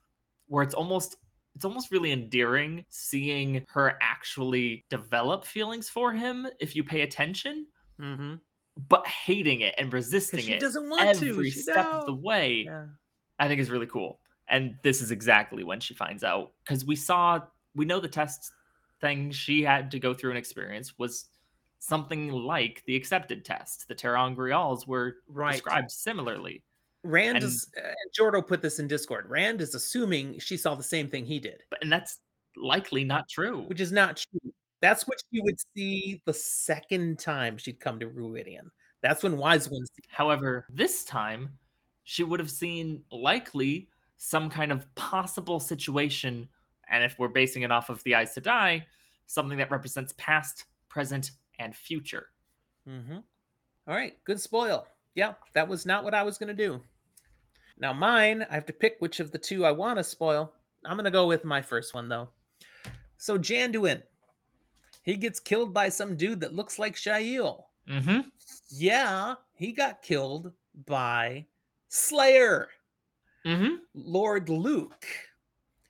where 0.49 0.63
it's 0.65 0.75
almost 0.75 1.17
it's 1.55 1.65
almost 1.65 1.91
really 1.91 2.13
endearing 2.13 2.85
seeing 2.89 3.65
her 3.69 3.99
actually 4.01 4.85
develop 4.89 5.45
feelings 5.45 5.89
for 5.89 6.13
him 6.13 6.47
if 6.61 6.75
you 6.77 6.83
pay 6.85 7.03
attention 7.03 7.67
Mm-hmm. 8.01 8.35
but 8.89 9.07
hating 9.07 9.61
it 9.61 9.75
and 9.79 9.93
resisting 9.93 10.41
She 10.41 10.53
it 10.55 10.61
doesn't 10.61 10.89
want 10.89 11.03
every 11.03 11.29
to. 11.29 11.45
She 11.45 11.51
step 11.51 11.87
of 11.87 12.07
the 12.07 12.15
way 12.15 12.63
Yeah. 12.67 12.87
i 13.39 13.47
think 13.47 13.61
is 13.61 13.71
really 13.71 13.87
cool 13.87 14.19
and 14.49 14.75
this 14.83 15.01
is 15.03 15.11
exactly 15.11 15.63
when 15.63 15.79
she 15.79 15.95
finds 15.95 16.25
out 16.25 16.53
because 16.65 16.85
we 16.85 16.97
saw 16.97 17.41
we 17.77 17.85
know 17.85 18.01
the 18.01 18.09
test 18.09 18.51
thing 19.01 19.31
she 19.31 19.63
had 19.63 19.91
to 19.91 19.99
go 20.01 20.15
through 20.15 20.31
and 20.31 20.39
experience 20.39 20.99
was 20.99 21.27
something 21.81 22.31
like 22.33 22.83
the 22.87 22.97
accepted 22.97 23.45
test 23.45 23.87
the 23.89 23.95
ter'angreals 23.95 24.87
were 24.87 25.17
Right. 25.29 25.53
described 25.53 25.91
similarly 25.91 26.63
Rand 27.05 27.37
And- 27.39 27.45
is, 27.47 27.71
uh, 27.77 27.93
Jordo 28.19 28.47
put 28.47 28.63
this 28.63 28.79
in 28.79 28.87
Discord. 28.87 29.29
Rand 29.29 29.61
is 29.61 29.75
assuming 29.75 30.39
she 30.39 30.57
saw 30.57 30.75
the 30.75 30.83
same 30.83 31.09
thing 31.09 31.27
he 31.27 31.39
did, 31.41 31.63
but 31.71 31.83
and 31.83 31.91
that's 31.93 32.21
likely 32.57 33.03
not 33.03 33.29
true 33.31 33.63
which 33.63 33.81
is 33.81 33.93
not 33.93 34.17
true. 34.19 34.53
That's 34.81 35.07
what 35.09 35.23
she 35.33 35.41
would 35.41 35.57
see 35.75 36.21
the 36.27 36.35
second 36.35 37.19
time 37.19 37.57
she'd 37.57 37.81
come 37.81 37.99
to 38.01 38.07
Rhuidean. 38.09 38.69
That's 39.01 39.23
when 39.23 39.37
Wise 39.39 39.69
One. 39.71 39.87
sees- 39.87 40.05
However, 40.09 40.67
this 40.69 41.05
time 41.05 41.59
she 42.05 42.25
would 42.25 42.41
have 42.41 42.51
seen 42.51 43.05
likely 43.11 43.89
some 44.17 44.51
kind 44.51 44.71
of 44.71 44.93
possible 44.95 45.59
situation, 45.61 46.49
and 46.89 47.03
if 47.05 47.19
we're 47.19 47.29
basing 47.29 47.63
it 47.63 47.73
off 47.73 47.91
of 47.91 48.03
the 48.05 48.15
Eyes 48.15 48.35
to 48.35 48.41
Die, 48.41 48.87
something 49.27 49.57
that 49.59 49.71
represents 49.71 50.13
past, 50.19 50.65
present, 50.89 51.31
and 51.59 51.75
future. 51.75 52.31
Mm-hmm. 52.89 53.19
All 53.87 53.95
right, 53.95 54.23
good 54.25 54.41
spoil. 54.41 54.87
Yeah, 55.15 55.35
that 55.55 55.67
was 55.69 55.87
not 55.87 56.05
what 56.05 56.15
I 56.15 56.23
was 56.23 56.39
gonna 56.39 56.55
do. 56.55 56.83
Now 57.79 57.93
mine, 57.93 58.47
I 58.51 58.55
have 58.55 58.67
to 58.67 58.73
pick 58.73 58.97
which 59.01 59.21
of 59.21 59.31
the 59.31 59.39
two 59.39 59.65
I 59.65 59.71
want 59.73 59.99
to 59.99 60.05
spoil. 60.05 60.53
I'm 60.85 60.97
gonna 60.97 61.11
go 61.11 61.27
with 61.27 61.45
my 61.45 61.63
first 61.63 61.95
one 61.95 62.09
though. 62.09 62.29
So 63.19 63.39
Janduin, 63.39 64.03
he 65.03 65.17
gets 65.17 65.41
killed 65.41 65.73
by 65.73 65.89
some 65.89 66.17
dude 66.17 66.41
that 66.41 66.55
looks 66.55 66.79
like 66.79 66.97
Shaiel. 66.97 67.65
Mm-hmm. 67.89 68.21
Yeah, 68.71 69.35
he 69.55 69.73
got 69.73 70.03
killed 70.03 70.53
by 70.87 71.47
Slayer, 71.89 72.69
Mm-hmm. 73.45 73.75
Lord 73.95 74.49
Luc, 74.49 75.05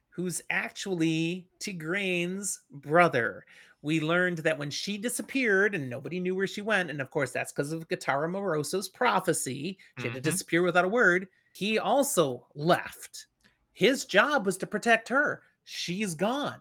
who's 0.09 0.40
actually 0.48 1.46
Tigraine's 1.60 2.62
brother. 2.70 3.44
We 3.82 4.00
learned 4.00 4.38
that 4.38 4.56
when 4.59 4.70
she 4.70 4.96
disappeared 4.96 5.74
and 5.74 5.90
nobody 5.90 6.18
knew 6.18 6.34
where 6.34 6.46
she 6.46 6.62
went, 6.62 6.88
and 6.90 7.00
of 7.02 7.10
course 7.10 7.30
that's 7.30 7.52
because 7.52 7.72
of 7.72 7.88
Gitara 7.88 8.30
Moroso's 8.30 8.88
prophecy, 8.88 9.76
she 9.98 10.04
had 10.04 10.14
to 10.14 10.20
Mhm. 10.20 10.24
disappear 10.24 10.62
without 10.62 10.86
a 10.86 10.88
word. 10.88 11.28
He 11.52 11.78
also 11.78 12.46
left. 12.54 13.26
His 13.72 14.04
job 14.04 14.46
was 14.46 14.56
to 14.58 14.66
protect 14.66 15.08
her. 15.08 15.42
She's 15.64 16.14
gone. 16.14 16.60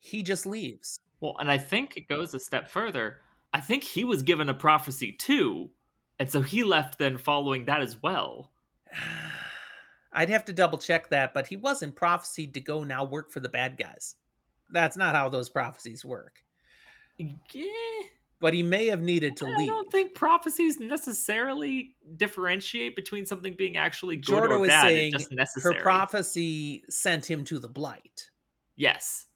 He 0.00 0.22
just 0.22 0.46
leaves. 0.46 1.00
Well, 1.20 1.36
and 1.38 1.50
I 1.50 1.58
think 1.58 1.96
it 1.96 2.08
goes 2.08 2.34
a 2.34 2.40
step 2.40 2.68
further. 2.68 3.18
I 3.52 3.60
think 3.60 3.84
he 3.84 4.04
was 4.04 4.22
given 4.22 4.48
a 4.48 4.54
prophecy 4.54 5.12
too, 5.12 5.70
and 6.18 6.30
so 6.30 6.40
he 6.40 6.64
left 6.64 6.98
then 6.98 7.18
following 7.18 7.64
that 7.66 7.82
as 7.82 8.02
well. 8.02 8.50
I'd 10.12 10.30
have 10.30 10.44
to 10.46 10.52
double 10.52 10.78
check 10.78 11.08
that, 11.10 11.34
but 11.34 11.46
he 11.46 11.56
wasn't 11.56 11.94
prophesied 11.94 12.54
to 12.54 12.60
go 12.60 12.82
now 12.82 13.04
work 13.04 13.30
for 13.30 13.40
the 13.40 13.48
bad 13.48 13.76
guys. 13.76 14.16
That's 14.70 14.96
not 14.96 15.14
how 15.14 15.28
those 15.28 15.48
prophecies 15.48 16.04
work. 16.04 16.42
Yeah, 17.18 17.64
But 18.40 18.54
he 18.54 18.62
may 18.62 18.86
have 18.86 19.02
needed 19.02 19.36
to 19.38 19.46
I 19.46 19.50
leave. 19.50 19.70
I 19.70 19.72
don't 19.72 19.92
think 19.92 20.14
prophecies 20.14 20.80
necessarily 20.80 21.94
differentiate 22.16 22.96
between 22.96 23.26
something 23.26 23.54
being 23.54 23.76
actually 23.76 24.16
good 24.16 24.44
Jordo 24.44 24.60
or 24.60 24.66
bad. 24.66 24.82
saying 24.82 25.12
it's 25.14 25.28
just 25.28 25.62
Her 25.62 25.74
prophecy 25.74 26.82
sent 26.88 27.30
him 27.30 27.44
to 27.44 27.58
the 27.58 27.68
blight. 27.68 28.30
yes. 28.76 29.26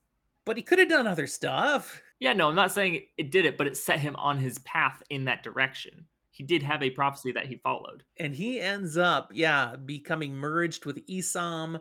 But 0.47 0.59
he 0.59 0.63
could 0.63 0.79
have 0.79 0.91
done 0.91 1.07
other 1.07 1.27
stuff. 1.27 2.03
Yeah, 2.21 2.35
no, 2.35 2.49
I'm 2.49 2.55
not 2.55 2.71
saying 2.73 3.03
it 3.17 3.31
did 3.31 3.47
it, 3.47 3.57
but 3.57 3.67
it 3.67 3.79
set 3.79 3.99
him 3.99 4.15
on 4.17 4.39
his 4.39 4.59
path 4.59 5.03
in 5.09 5.25
that 5.25 5.43
direction. 5.43 6.05
He 6.31 6.45
did 6.45 6.63
have 6.63 6.83
a 6.83 6.91
prophecy 6.91 7.33
that 7.33 7.47
he 7.47 7.57
followed. 7.57 8.03
And 8.19 8.35
he 8.35 8.61
ends 8.61 8.99
up, 8.99 9.31
yeah, 9.33 9.77
becoming 9.77 10.35
merged 10.35 10.85
with 10.85 11.07
Isam, 11.07 11.81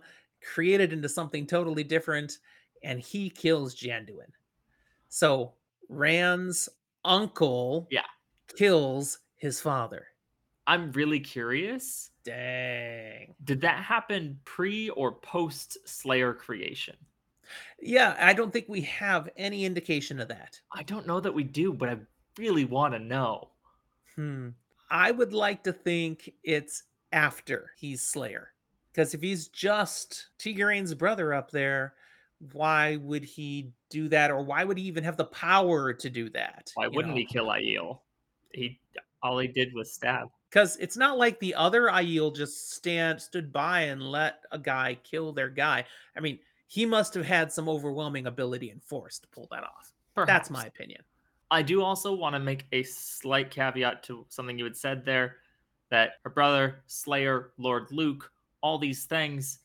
created 0.54 0.94
into 0.94 1.10
something 1.10 1.46
totally 1.46 1.84
different, 1.84 2.38
and 2.84 3.00
he 3.00 3.30
kills 3.30 3.76
Janduin. 3.76 4.32
So 5.10 5.54
Rand's 5.90 6.70
uncle 7.06 7.88
Yeah. 7.92 8.06
kills 8.58 9.20
his 9.36 9.60
father. 9.62 10.08
I'm 10.68 10.92
really 10.94 11.20
curious. 11.20 12.12
Dang. 12.24 13.36
Did 13.44 13.62
that 13.62 13.84
happen 13.84 14.40
pre 14.46 14.90
or 14.92 15.14
post 15.14 15.78
Slayer 15.86 16.34
creation? 16.34 16.96
Yeah, 17.80 18.16
I 18.20 18.34
don't 18.34 18.52
think 18.52 18.70
we 18.70 18.82
have 18.82 19.30
any 19.36 19.66
indication 19.66 20.20
of 20.20 20.30
that. 20.30 20.60
I 20.72 20.84
don't 20.84 21.06
know 21.06 21.20
that 21.20 21.34
we 21.34 21.44
do, 21.44 21.74
but 21.74 21.90
I 21.90 21.98
really 22.38 22.66
want 22.66 22.94
to 22.94 23.00
know. 23.00 23.52
Hmm. 24.16 24.50
I 24.90 25.12
would 25.12 25.34
like 25.34 25.64
to 25.64 25.74
think 25.74 26.34
it's 26.44 26.84
after 27.12 27.72
he's 27.78 28.02
Slayer. 28.02 28.54
Because 28.92 29.14
if 29.14 29.22
he's 29.22 29.48
just 29.50 30.28
Tigraine's 30.40 30.94
brother 30.94 31.34
up 31.34 31.52
there, 31.52 31.96
why 32.54 32.96
would 32.98 33.24
he 33.24 33.72
do 33.94 34.10
that? 34.10 34.32
Or 34.32 34.42
why 34.42 34.64
would 34.64 34.78
he 34.78 34.84
even 34.86 35.04
have 35.04 35.16
the 35.16 35.26
power 35.26 35.94
to 35.94 36.10
do 36.10 36.30
that? 36.32 36.72
Why 36.74 36.88
wouldn't 36.88 37.16
he 37.16 37.26
kill 37.26 37.46
Aiel? 37.46 38.00
He 38.52 38.80
all 39.22 39.40
he 39.40 39.48
did 39.48 39.74
was 39.74 39.94
stab. 39.94 40.28
Because 40.50 40.76
it's 40.78 40.98
not 40.98 41.18
like 41.18 41.40
the 41.40 41.56
other 41.56 41.84
Aiel 41.84 42.36
just 42.36 42.74
stand 42.74 43.22
stood 43.22 43.54
by 43.54 43.82
and 43.82 44.02
let 44.02 44.42
a 44.52 44.60
guy 44.60 44.98
kill 45.04 45.32
their 45.32 45.50
guy. 45.50 45.86
I 46.18 46.20
mean, 46.20 46.40
he 46.68 46.86
must 46.86 47.14
have 47.14 47.26
had 47.26 47.52
some 47.52 47.70
overwhelming 47.70 48.28
ability 48.28 48.72
and 48.72 48.84
force 48.84 49.20
to 49.20 49.28
pull 49.30 49.48
that 49.52 49.64
off. 49.64 49.94
Perhaps. 50.16 50.28
That's 50.28 50.50
my 50.50 50.66
opinion. 50.66 51.02
I 51.52 51.62
do 51.62 51.84
also 51.84 52.14
want 52.14 52.34
to 52.34 52.40
make 52.40 52.66
a 52.72 52.84
slight 52.84 53.52
caveat 53.52 54.04
to 54.04 54.26
something 54.30 54.58
you 54.58 54.66
had 54.66 54.76
said 54.76 55.06
there 55.06 55.38
that 55.90 56.14
her 56.24 56.32
brother, 56.32 56.84
Slayer, 56.88 57.52
Lord 57.58 57.88
Luc, 57.92 58.32
all 58.62 58.78
these 58.80 59.06
things. 59.06 59.60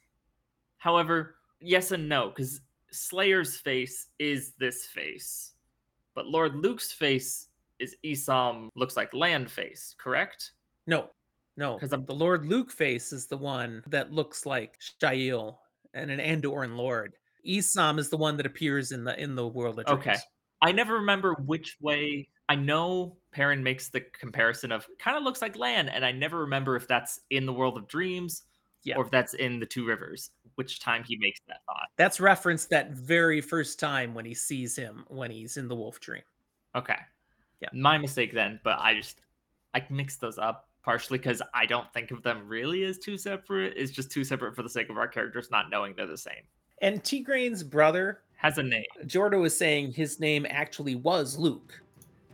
However, 0.77 1.37
yes 1.61 1.93
and 1.93 2.09
no, 2.09 2.29
because 2.29 2.61
Slayer's 2.90 3.56
face 3.56 4.09
is 4.19 4.52
this 4.59 4.86
face, 4.86 5.52
but 6.15 6.27
Lord 6.27 6.56
Luc's 6.56 6.93
face 6.93 7.48
is 7.78 7.97
Isam 8.05 8.70
looks 8.74 8.97
like 8.97 9.10
Rand 9.15 9.51
face, 9.51 9.94
correct? 9.98 10.52
No, 10.86 11.10
no, 11.56 11.74
because 11.74 11.90
the 11.90 12.15
Lord 12.15 12.47
Luc 12.47 12.70
face 12.70 13.12
is 13.12 13.27
the 13.27 13.36
one 13.36 13.82
that 13.89 14.12
looks 14.12 14.47
like 14.47 14.78
Shaiel 14.81 15.59
and 15.94 16.10
an 16.10 16.20
Andoran 16.20 16.77
Lord. 16.77 17.15
Isam 17.47 17.98
is 17.98 18.09
the 18.09 18.16
one 18.16 18.36
that 18.36 18.47
appears 18.47 18.93
in 18.93 19.05
the 19.05 19.20
in 19.20 19.35
the 19.35 19.47
world 19.47 19.78
of 19.78 19.86
dreams. 19.86 20.01
Okay. 20.01 20.16
I 20.60 20.73
never 20.73 20.94
remember 20.94 21.35
which 21.35 21.77
way. 21.81 22.28
I 22.48 22.55
know 22.56 23.16
Perrin 23.31 23.62
makes 23.62 23.90
the 23.90 24.01
comparison 24.01 24.73
of 24.73 24.86
kind 24.98 25.16
of 25.16 25.23
looks 25.23 25.43
like 25.43 25.59
Rand, 25.59 25.90
and 25.90 26.05
I 26.05 26.12
never 26.12 26.39
remember 26.39 26.77
if 26.77 26.89
that's 26.89 27.20
in 27.31 27.47
the 27.47 27.52
world 27.52 27.77
of 27.77 27.86
dreams 27.86 28.43
Yeah. 28.85 28.97
or 28.97 29.05
if 29.05 29.11
that's 29.11 29.35
in 29.35 29.61
the 29.61 29.67
two 29.67 29.85
rivers. 29.87 30.31
Which 30.55 30.81
time 30.81 31.05
he 31.05 31.17
makes 31.17 31.41
that 31.47 31.61
thought. 31.67 31.89
That's 31.97 32.19
referenced 32.21 32.71
that 32.71 32.91
very 32.93 33.41
first 33.41 33.79
time 33.79 34.13
when 34.13 34.25
he 34.25 34.35
sees 34.35 34.75
him 34.75 35.05
when 35.09 35.31
he's 35.31 35.57
in 35.57 35.69
the 35.69 35.75
wolf 35.77 36.01
dream. 36.01 36.23
Okay. 36.75 36.97
Yeah. 37.61 37.69
My 37.73 37.97
mistake 37.99 38.33
then, 38.33 38.59
but 38.65 38.79
I 38.81 38.95
just 38.95 39.21
I 39.75 39.85
mixed 39.91 40.21
those 40.21 40.39
up 40.39 40.69
partially 40.83 41.19
because 41.19 41.43
I 41.55 41.67
don't 41.67 41.93
think 41.93 42.11
of 42.11 42.23
them 42.23 42.49
really 42.49 42.85
as 42.85 42.99
two 42.99 43.19
separate. 43.19 43.75
It's 43.77 43.93
just 43.93 44.11
two 44.11 44.25
separate 44.25 44.57
for 44.57 44.63
the 44.63 44.69
sake 44.69 44.91
of 44.91 44.97
our 44.97 45.07
characters 45.07 45.51
not 45.51 45.71
knowing 45.71 45.95
they're 45.97 46.07
the 46.07 46.17
same. 46.17 46.43
And 46.81 47.03
Tigraine's 47.03 47.63
brother, 47.63 48.21
Has 48.37 48.59
a 48.59 48.63
name. 48.63 48.85
Jordo 49.05 49.45
is 49.45 49.57
saying 49.57 49.93
his 49.93 50.19
name 50.21 50.47
actually 50.49 50.95
was 50.95 51.37
Luc. 51.37 51.81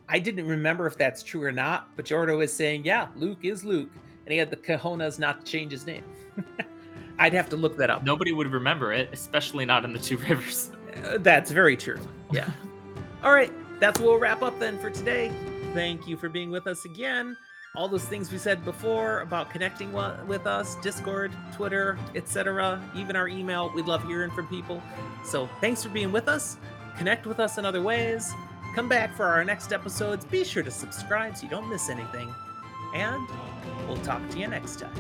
I 0.09 0.19
didn't 0.19 0.47
remember 0.47 0.87
if 0.87 0.97
that's 0.99 1.23
true 1.23 1.43
or 1.43 1.53
not, 1.53 1.97
but 1.97 2.05
Jordo 2.05 2.45
is 2.45 2.53
saying, 2.53 2.85
yeah, 2.85 3.09
Luc 3.17 3.45
is 3.45 3.65
Luc. 3.65 3.89
And 4.27 4.33
he 4.33 4.39
had 4.39 4.51
the 4.51 4.57
cojones 4.57 5.19
not 5.19 5.45
to 5.45 5.51
change 5.51 5.73
his 5.73 5.87
name. 5.87 6.05
I'd 7.19 7.33
have 7.33 7.49
to 7.51 7.57
look 7.57 7.77
that 7.77 7.91
up. 7.91 8.03
Nobody 8.03 8.33
would 8.33 8.51
remember 8.53 8.93
it, 8.93 9.09
especially 9.13 9.65
not 9.65 9.85
in 9.85 9.93
the 9.93 9.99
two 9.99 10.17
rivers. 10.29 10.71
Uh, 11.05 11.19
that's 11.19 11.51
very 11.51 11.77
true. 11.77 12.01
Yeah. 12.33 12.51
All 13.23 13.33
right. 13.33 13.53
That's 13.81 14.01
what 14.01 14.11
we'll 14.11 14.19
wrap 14.19 14.43
up 14.43 14.59
then 14.59 14.79
for 14.79 14.91
today. 14.91 15.33
Thank 15.73 16.07
you 16.07 16.17
for 16.17 16.29
being 16.29 16.51
with 16.51 16.67
us 16.67 16.85
again. 16.85 17.37
All 17.77 17.89
those 17.89 18.05
things 18.05 18.31
we 18.31 18.39
said 18.39 18.65
before 18.65 19.21
about 19.21 19.51
connecting 19.51 19.93
with 19.93 20.47
us, 20.47 20.77
Discord, 20.77 21.33
Twitter, 21.53 21.99
etc., 22.15 22.81
even 22.95 23.17
our 23.17 23.27
email—we'd 23.27 23.87
love 23.87 24.05
hearing 24.05 24.31
from 24.31 24.47
people. 24.47 24.81
So 25.25 25.49
thanks 25.61 25.83
for 25.83 25.89
being 25.89 26.13
with 26.13 26.29
us. 26.29 26.57
Connect 26.97 27.27
with 27.27 27.41
us 27.41 27.59
in 27.59 27.65
other 27.65 27.83
ways. 27.83 28.33
Come 28.77 28.89
back 28.89 29.17
for 29.17 29.25
our 29.27 29.45
next 29.45 29.73
episodes. 29.73 30.25
Be 30.25 30.45
sure 30.45 30.63
to 30.63 30.71
subscribe 30.71 31.37
so 31.37 31.45
you 31.45 31.49
don't 31.49 31.69
miss 31.69 31.89
anything. 31.89 32.33
And 32.95 33.29
we'll 33.89 33.97
talk 33.99 34.29
to 34.31 34.39
you 34.39 34.47
next 34.47 34.79
time. 34.79 34.95